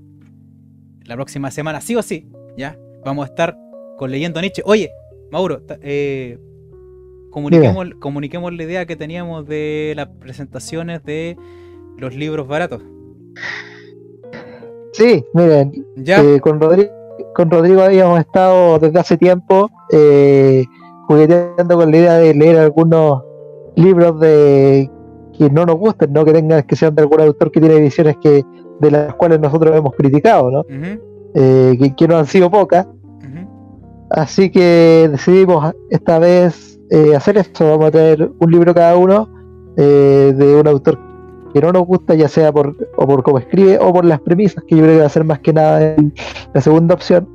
la 1.05 1.15
próxima 1.15 1.49
semana, 1.51 1.81
sí 1.81 1.95
o 1.95 2.03
sí, 2.03 2.27
¿ya? 2.57 2.77
Vamos 3.03 3.25
a 3.25 3.29
estar 3.29 3.57
con 3.97 4.11
Leyendo 4.11 4.39
Nietzsche. 4.39 4.61
Oye, 4.65 4.91
Mauro, 5.31 5.61
eh, 5.81 6.37
comuniquemos, 7.31 7.87
comuniquemos 7.99 8.53
la 8.53 8.63
idea 8.63 8.85
que 8.85 8.95
teníamos 8.95 9.47
de 9.47 9.93
las 9.95 10.09
presentaciones 10.19 11.03
de 11.03 11.37
los 11.97 12.13
libros 12.13 12.47
baratos. 12.47 12.81
Sí, 14.93 15.23
miren, 15.33 15.85
¿Ya? 15.97 16.23
Eh, 16.23 16.39
con, 16.39 16.59
Rodrigo, 16.59 16.91
con 17.35 17.51
Rodrigo 17.51 17.81
habíamos 17.81 18.19
estado 18.19 18.79
desde 18.79 18.99
hace 18.99 19.17
tiempo 19.17 19.69
eh, 19.91 20.65
jugueteando 21.07 21.75
con 21.75 21.91
la 21.91 21.97
idea 21.97 22.13
de 22.17 22.33
leer 22.33 22.57
algunos 22.57 23.23
libros 23.75 24.19
de 24.19 24.89
que 25.37 25.49
no 25.49 25.65
nos 25.65 25.75
gusten, 25.75 26.13
no 26.13 26.23
que 26.23 26.31
tengan 26.31 26.63
que 26.63 26.75
sean 26.75 26.95
de 26.95 27.01
algún 27.01 27.21
autor 27.21 27.51
que 27.51 27.59
tiene 27.59 27.79
visiones 27.79 28.17
que 28.21 28.45
de 28.79 28.91
las 28.91 29.15
cuales 29.15 29.39
nosotros 29.39 29.75
hemos 29.75 29.93
criticado, 29.95 30.51
¿no? 30.51 30.65
Eh, 31.35 31.93
que, 31.97 32.07
no 32.07 32.17
han 32.17 32.27
sido 32.27 32.49
pocas. 32.51 32.87
Así 34.11 34.51
que 34.51 35.09
decidimos 35.11 35.73
esta 35.89 36.19
vez 36.19 36.79
eh, 36.91 37.15
hacer 37.15 37.37
esto. 37.37 37.67
Vamos 37.67 37.87
a 37.87 37.91
tener 37.91 38.31
un 38.39 38.51
libro 38.51 38.73
cada 38.73 38.95
uno 38.95 39.27
eh, 39.75 40.33
de 40.35 40.55
un 40.55 40.67
autor 40.67 40.99
que 41.53 41.61
no 41.61 41.71
nos 41.71 41.85
gusta, 41.85 42.15
ya 42.15 42.27
sea 42.27 42.51
por, 42.51 42.75
o 42.95 43.07
por 43.07 43.23
cómo 43.23 43.39
escribe 43.39 43.77
o 43.79 43.93
por 43.93 44.05
las 44.05 44.19
premisas, 44.19 44.63
que 44.67 44.75
yo 44.75 44.81
creo 44.81 44.95
que 44.95 44.99
va 45.01 45.05
a 45.05 45.09
ser 45.09 45.23
más 45.23 45.39
que 45.39 45.53
nada 45.53 45.95
la 46.53 46.61
segunda 46.61 46.95
opción, 46.95 47.27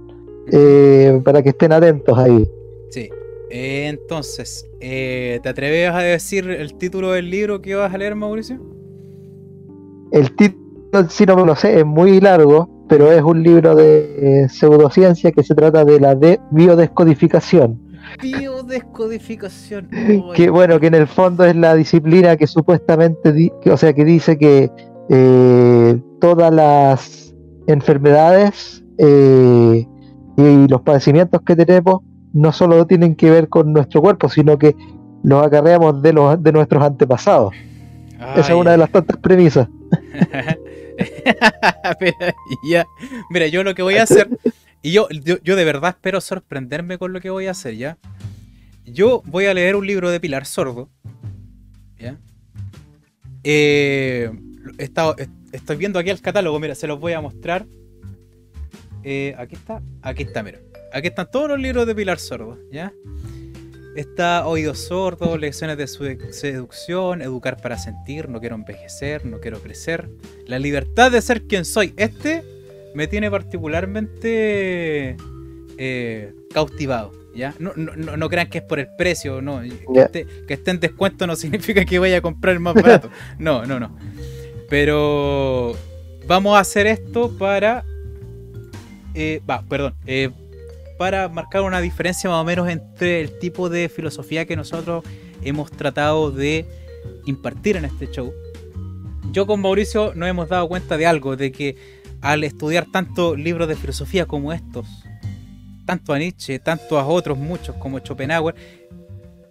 para 1.25 1.43
que 1.43 1.51
estén 1.51 1.73
atentos 1.73 2.19
ahí. 2.19 2.49
Sí. 2.91 3.09
entonces, 3.51 4.69
¿te 4.81 5.49
atreves 5.49 5.91
a 5.91 6.01
decir 6.01 6.51
el 6.51 6.75
título 6.75 7.13
del 7.13 7.31
libro 7.31 7.63
que 7.63 7.75
vas 7.75 7.95
a 7.95 7.99
leer, 7.99 8.15
Mauricio? 8.15 8.59
El 10.11 10.35
título 10.35 10.69
si 11.09 11.27
no 11.27 11.45
lo 11.45 11.55
sé, 11.55 11.81
es 11.81 11.87
muy 11.87 12.21
largo, 12.21 12.69
pero 12.89 13.13
es 13.13 13.23
un 13.23 13.43
libro 13.43 13.75
de 13.75 14.45
eh, 14.45 14.49
pseudociencia 14.49 15.33
que 15.33 15.43
se 15.43 15.55
trata 15.55 15.85
de 15.85 16.01
la 16.01 16.15
de 16.15 16.41
biodescodificación. 16.51 17.79
Biodescodificación. 18.23 19.89
que 20.35 20.51
bueno, 20.51 20.81
que 20.81 20.87
en 20.89 20.95
el 20.95 21.07
fondo 21.07 21.45
es 21.45 21.57
la 21.57 21.75
disciplina 21.75 22.37
que 22.37 22.47
supuestamente, 22.47 23.53
o 23.65 23.77
sea, 23.77 23.93
que 23.93 24.05
dice 24.05 24.39
que 24.39 24.71
eh, 25.09 26.01
todas 26.21 26.53
las 26.53 27.35
enfermedades 27.67 28.83
eh, 28.99 29.87
y 30.37 30.69
los 30.69 30.81
padecimientos 30.83 31.43
que 31.43 31.57
tenemos 31.57 32.01
no 32.33 32.53
solo 32.53 32.87
tienen 32.87 33.15
que 33.15 33.31
ver 33.31 33.49
con 33.49 33.73
nuestro 33.73 34.01
cuerpo, 34.01 34.29
sino 34.29 34.59
que 34.59 34.75
los 35.23 35.47
acarreamos 35.47 36.03
de, 36.03 36.13
los, 36.13 36.43
de 36.43 36.53
nuestros 36.53 36.83
antepasados. 36.83 37.55
Esa 38.37 38.41
es 38.41 38.51
una 38.51 38.73
de 38.73 38.79
las 38.79 38.91
tantas 38.91 39.17
premisas. 39.19 39.69
Mira, 43.31 43.47
yo 43.47 43.63
lo 43.63 43.75
que 43.75 43.83
voy 43.83 43.97
a 43.97 44.03
hacer, 44.03 44.29
y 44.83 44.93
yo, 44.93 45.09
yo, 45.11 45.57
de 45.57 45.65
verdad 45.65 45.91
espero 45.91 46.21
sorprenderme 46.21 46.99
con 46.99 47.13
lo 47.13 47.21
que 47.21 47.31
voy 47.31 47.47
a 47.47 47.51
hacer, 47.51 47.77
¿ya? 47.77 47.99
Yo 48.85 49.23
voy 49.27 49.47
a 49.47 49.55
leer 49.55 49.77
un 49.77 49.87
libro 49.87 50.11
de 50.11 50.21
Pilar 50.21 50.47
Sordo, 50.47 50.89
¿ya? 51.99 52.19
Eh, 53.45 54.31
estoy 55.53 55.77
viendo 55.77 55.99
aquí 55.99 56.11
el 56.11 56.21
catálogo, 56.21 56.59
mira, 56.61 56.75
se 56.75 56.87
los 56.87 57.01
voy 57.01 57.13
a 57.13 57.21
mostrar. 57.21 57.67
Eh, 59.03 59.35
aquí 59.39 59.57
está, 59.57 59.83
aquí 60.03 60.23
está, 60.23 60.43
mira. 60.43 60.61
Aquí 60.93 61.09
están 61.09 61.31
todos 61.31 61.49
los 61.49 61.59
libros 61.59 61.87
de 61.87 61.95
Pilar 61.95 62.19
Sordo, 62.19 62.59
¿ya? 62.71 62.93
Está 63.97 64.47
Oído 64.47 64.75
Sordo, 64.75 65.37
Lecciones 65.37 65.77
de 65.77 65.89
Seducción, 66.33 67.21
Educar 67.21 67.61
para 67.61 67.77
Sentir, 67.79 68.29
No 68.29 68.39
Quiero 68.39 68.55
Envejecer, 68.55 69.27
No 69.27 69.41
Quiero 69.41 69.61
Crecer, 69.61 70.09
La 70.47 70.59
Libertad 70.61 71.11
de 71.11 71.21
Ser 71.21 71.43
Quien 71.43 71.65
Soy. 71.65 71.95
Este 71.97 72.45
me 72.95 73.07
tiene 73.07 73.31
particularmente 73.31 75.17
eh, 75.79 76.33
cautivado. 76.53 77.13
¿ya? 77.35 77.55
No, 77.59 77.73
no, 77.75 78.29
crean 78.29 78.51
que 78.51 78.59
es 78.59 78.65
por 78.65 78.81
el 78.81 78.89
precio, 78.97 79.41
no. 79.41 79.61
Que, 79.63 80.25
esté, 80.49 80.71
en 80.71 80.81
descuento 80.81 81.27
no 81.27 81.37
significa 81.37 81.85
que 81.85 81.99
vaya 81.99 82.19
a 82.19 82.21
comprar 82.21 82.55
el 82.55 82.61
más 82.61 82.75
barato. 82.75 83.11
No, 83.39 83.65
no, 83.65 83.79
no. 83.81 83.97
Pero 84.69 85.77
vamos 86.27 86.57
a 86.57 86.61
hacer 86.61 86.87
esto 86.87 87.37
para... 87.39 87.85
Eh, 89.15 89.41
va, 89.49 89.63
perdón. 89.63 89.95
Eh, 90.07 90.31
para 90.99 91.29
marcar 91.29 91.63
una 91.63 91.81
diferencia 91.81 92.29
más 92.29 92.41
o 92.41 92.45
menos 92.45 92.69
entre 92.69 93.21
el 93.21 93.39
tipo 93.39 93.69
de 93.69 93.89
filosofía 93.89 94.45
que 94.45 94.57
nosotros 94.57 95.05
hemos 95.43 95.71
tratado 95.71 96.33
de 96.33 96.67
impartir 97.25 97.77
en 97.77 97.85
este 97.85 98.11
show. 98.11 98.33
Yo 99.31 99.47
con 99.47 99.61
Mauricio 99.61 100.13
nos 100.15 100.29
hemos 100.29 100.49
dado 100.49 100.69
cuenta 100.69 100.97
de 100.97 101.07
algo, 101.07 101.37
de 101.37 101.53
que 101.53 101.77
al 102.21 102.45
estudiar 102.45 102.87
tantos 102.91 103.39
libros 103.39 103.69
de 103.69 103.77
filosofía 103.77 104.27
como 104.27 104.53
estos, 104.53 104.87
tanto 105.87 106.13
a 106.13 106.19
Nietzsche, 106.19 106.59
tanto 106.59 106.99
a 106.99 107.07
otros 107.07 107.39
muchos 107.39 107.77
como 107.77 107.99
Schopenhauer, 107.99 108.55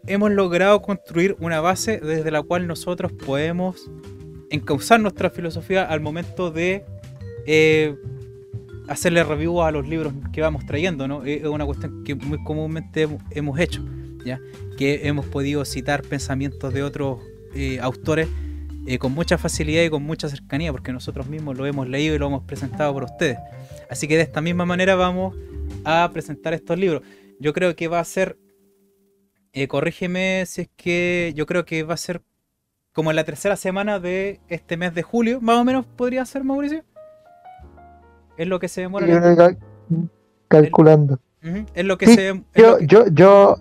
hemos 0.06 0.32
logrado 0.32 0.82
construir 0.82 1.36
una 1.40 1.62
base 1.62 2.00
desde 2.00 2.32
la 2.32 2.42
cual 2.42 2.68
nosotros 2.68 3.12
podemos 3.12 3.90
encauzar 4.50 5.00
nuestra 5.00 5.30
filosofía 5.30 5.84
al 5.84 6.00
momento 6.00 6.52
de 6.52 6.86
eh, 7.46 7.96
hacerle 8.88 9.24
review 9.24 9.62
a 9.62 9.72
los 9.72 9.88
libros 9.88 10.14
que 10.32 10.42
vamos 10.42 10.66
trayendo, 10.66 11.08
¿no? 11.08 11.24
Es 11.26 11.44
una 11.44 11.66
cuestión 11.66 12.04
que 12.04 12.16
muy 12.16 12.42
comúnmente 12.44 13.08
hemos 13.32 13.60
hecho, 13.60 13.84
¿ya? 14.26 14.40
Que 14.78 15.08
hemos 15.08 15.26
podido 15.26 15.66
citar 15.66 16.02
pensamientos 16.04 16.74
de 16.74 16.84
otros 16.84 17.20
eh, 17.54 17.80
autores 17.82 18.28
eh, 18.90 19.00
con 19.00 19.12
mucha 19.12 19.38
facilidad 19.38 19.84
y 19.84 19.90
con 19.90 20.02
mucha 20.04 20.30
cercanía, 20.30 20.72
porque 20.72 20.94
nosotros 20.94 21.28
mismos 21.28 21.58
lo 21.58 21.66
hemos 21.66 21.90
leído 21.90 22.16
y 22.16 22.20
lo 22.20 22.28
hemos 22.28 22.44
presentado 22.44 22.94
por 22.94 23.04
ustedes. 23.04 23.38
Así 23.90 24.08
que 24.08 24.16
de 24.16 24.22
esta 24.22 24.40
misma 24.40 24.66
manera 24.66 24.96
vamos 24.96 25.36
a 25.84 26.10
presentar 26.14 26.54
estos 26.54 26.80
libros. 26.80 27.02
Yo 27.38 27.52
creo 27.52 27.76
que 27.76 27.90
va 27.90 28.00
a 28.00 28.06
ser, 28.06 28.38
eh, 29.52 29.68
corrígeme 29.68 30.46
si 30.46 30.62
es 30.62 30.70
que 30.78 31.34
yo 31.36 31.46
creo 31.46 31.66
que 31.66 31.84
va 31.84 31.96
a 31.96 31.98
ser 31.98 32.22
como 32.94 33.10
en 33.10 33.18
la 33.18 33.26
tercera 33.26 33.58
semana 33.58 34.00
de 34.00 34.40
este 34.48 34.78
mes 34.78 34.96
de 34.96 35.04
julio, 35.04 35.42
más 35.42 35.58
o 35.58 35.66
menos 35.66 35.86
podría 35.86 36.26
ser, 36.26 36.46
Mauricio. 36.46 36.86
Es 38.38 38.48
lo 38.48 38.58
que 38.58 38.70
se 38.70 38.82
demora. 38.82 39.06
calculando. 40.48 41.20
Es 41.76 41.84
lo 41.84 41.98
que 41.98 42.08
se. 42.08 42.42
yo, 42.56 42.80
yo, 42.80 43.06
yo, 43.12 43.58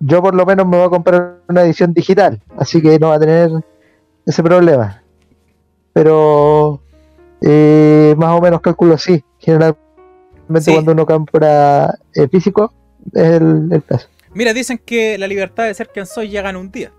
yo 0.00 0.22
por 0.22 0.34
lo 0.34 0.44
menos 0.44 0.66
me 0.66 0.76
voy 0.76 0.86
a 0.86 0.90
comprar 0.90 1.38
una 1.48 1.62
edición 1.62 1.94
digital, 1.94 2.42
así 2.58 2.82
que 2.82 2.98
no 2.98 3.10
va 3.10 3.14
a 3.14 3.20
tener 3.20 3.50
ese 4.26 4.42
problema. 4.42 5.02
Pero 5.92 6.82
eh, 7.40 8.14
más 8.18 8.38
o 8.38 8.40
menos 8.40 8.60
calculo 8.60 8.94
así. 8.94 9.24
Generalmente 9.38 10.72
cuando 10.72 10.92
uno 10.92 11.06
compra 11.06 11.98
el 12.14 12.28
físico 12.28 12.72
es 13.14 13.22
el, 13.22 13.68
el. 13.70 13.82
Mira, 14.34 14.52
dicen 14.52 14.78
que 14.84 15.16
la 15.16 15.26
libertad 15.26 15.64
de 15.64 15.74
ser 15.74 15.88
quien 15.88 16.06
soy 16.06 16.28
llega 16.28 16.50
en 16.50 16.56
un 16.56 16.70
día. 16.70 16.92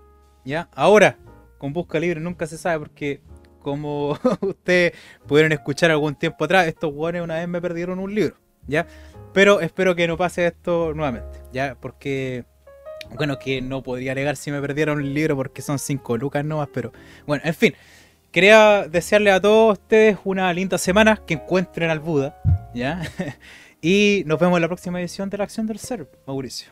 ¿Ya? 0.44 0.68
Ahora, 0.74 1.18
con 1.58 1.72
busca 1.72 2.00
libre 2.00 2.20
nunca 2.20 2.46
se 2.46 2.56
sabe 2.56 2.78
porque 2.78 3.20
como 3.60 4.16
ustedes 4.40 4.92
pudieron 5.26 5.52
escuchar 5.52 5.90
algún 5.90 6.14
tiempo 6.14 6.44
atrás, 6.44 6.66
estos 6.66 6.92
guanes 6.92 7.22
una 7.22 7.34
vez 7.34 7.48
me 7.48 7.60
perdieron 7.60 7.98
un 7.98 8.14
libro, 8.14 8.36
¿ya? 8.66 8.86
Pero 9.34 9.60
espero 9.60 9.94
que 9.94 10.06
no 10.08 10.16
pase 10.16 10.46
esto 10.46 10.94
nuevamente, 10.94 11.40
¿ya? 11.52 11.76
Porque, 11.78 12.44
bueno, 13.16 13.38
que 13.38 13.60
no 13.60 13.82
podría 13.82 14.12
alegar 14.12 14.36
si 14.36 14.50
me 14.50 14.60
perdieron 14.60 15.00
el 15.00 15.14
libro 15.14 15.36
porque 15.36 15.62
son 15.62 15.78
cinco 15.78 16.16
lucas 16.16 16.44
nomás, 16.44 16.68
pero 16.72 16.92
bueno, 17.26 17.42
en 17.44 17.54
fin. 17.54 17.74
Quería 18.30 18.86
desearle 18.88 19.30
a 19.30 19.40
todos 19.40 19.78
ustedes 19.78 20.18
una 20.24 20.52
linda 20.52 20.76
semana, 20.76 21.18
que 21.26 21.34
encuentren 21.34 21.88
al 21.88 21.98
Buda, 21.98 22.38
¿ya? 22.74 23.00
y 23.82 24.22
nos 24.26 24.38
vemos 24.38 24.58
en 24.58 24.62
la 24.62 24.68
próxima 24.68 25.00
edición 25.00 25.30
de 25.30 25.38
la 25.38 25.44
Acción 25.44 25.66
del 25.66 25.78
Ser, 25.78 26.06
Mauricio. 26.26 26.70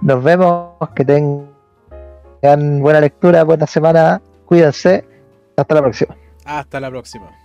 Nos 0.00 0.22
vemos, 0.22 0.74
que 0.94 1.04
tengan 1.04 2.80
buena 2.80 3.00
lectura, 3.00 3.42
buena 3.42 3.66
semana 3.66 4.22
Cuídense. 4.52 5.02
Hasta 5.56 5.74
la 5.74 5.80
próxima. 5.80 6.14
Hasta 6.44 6.78
la 6.78 6.90
próxima. 6.90 7.41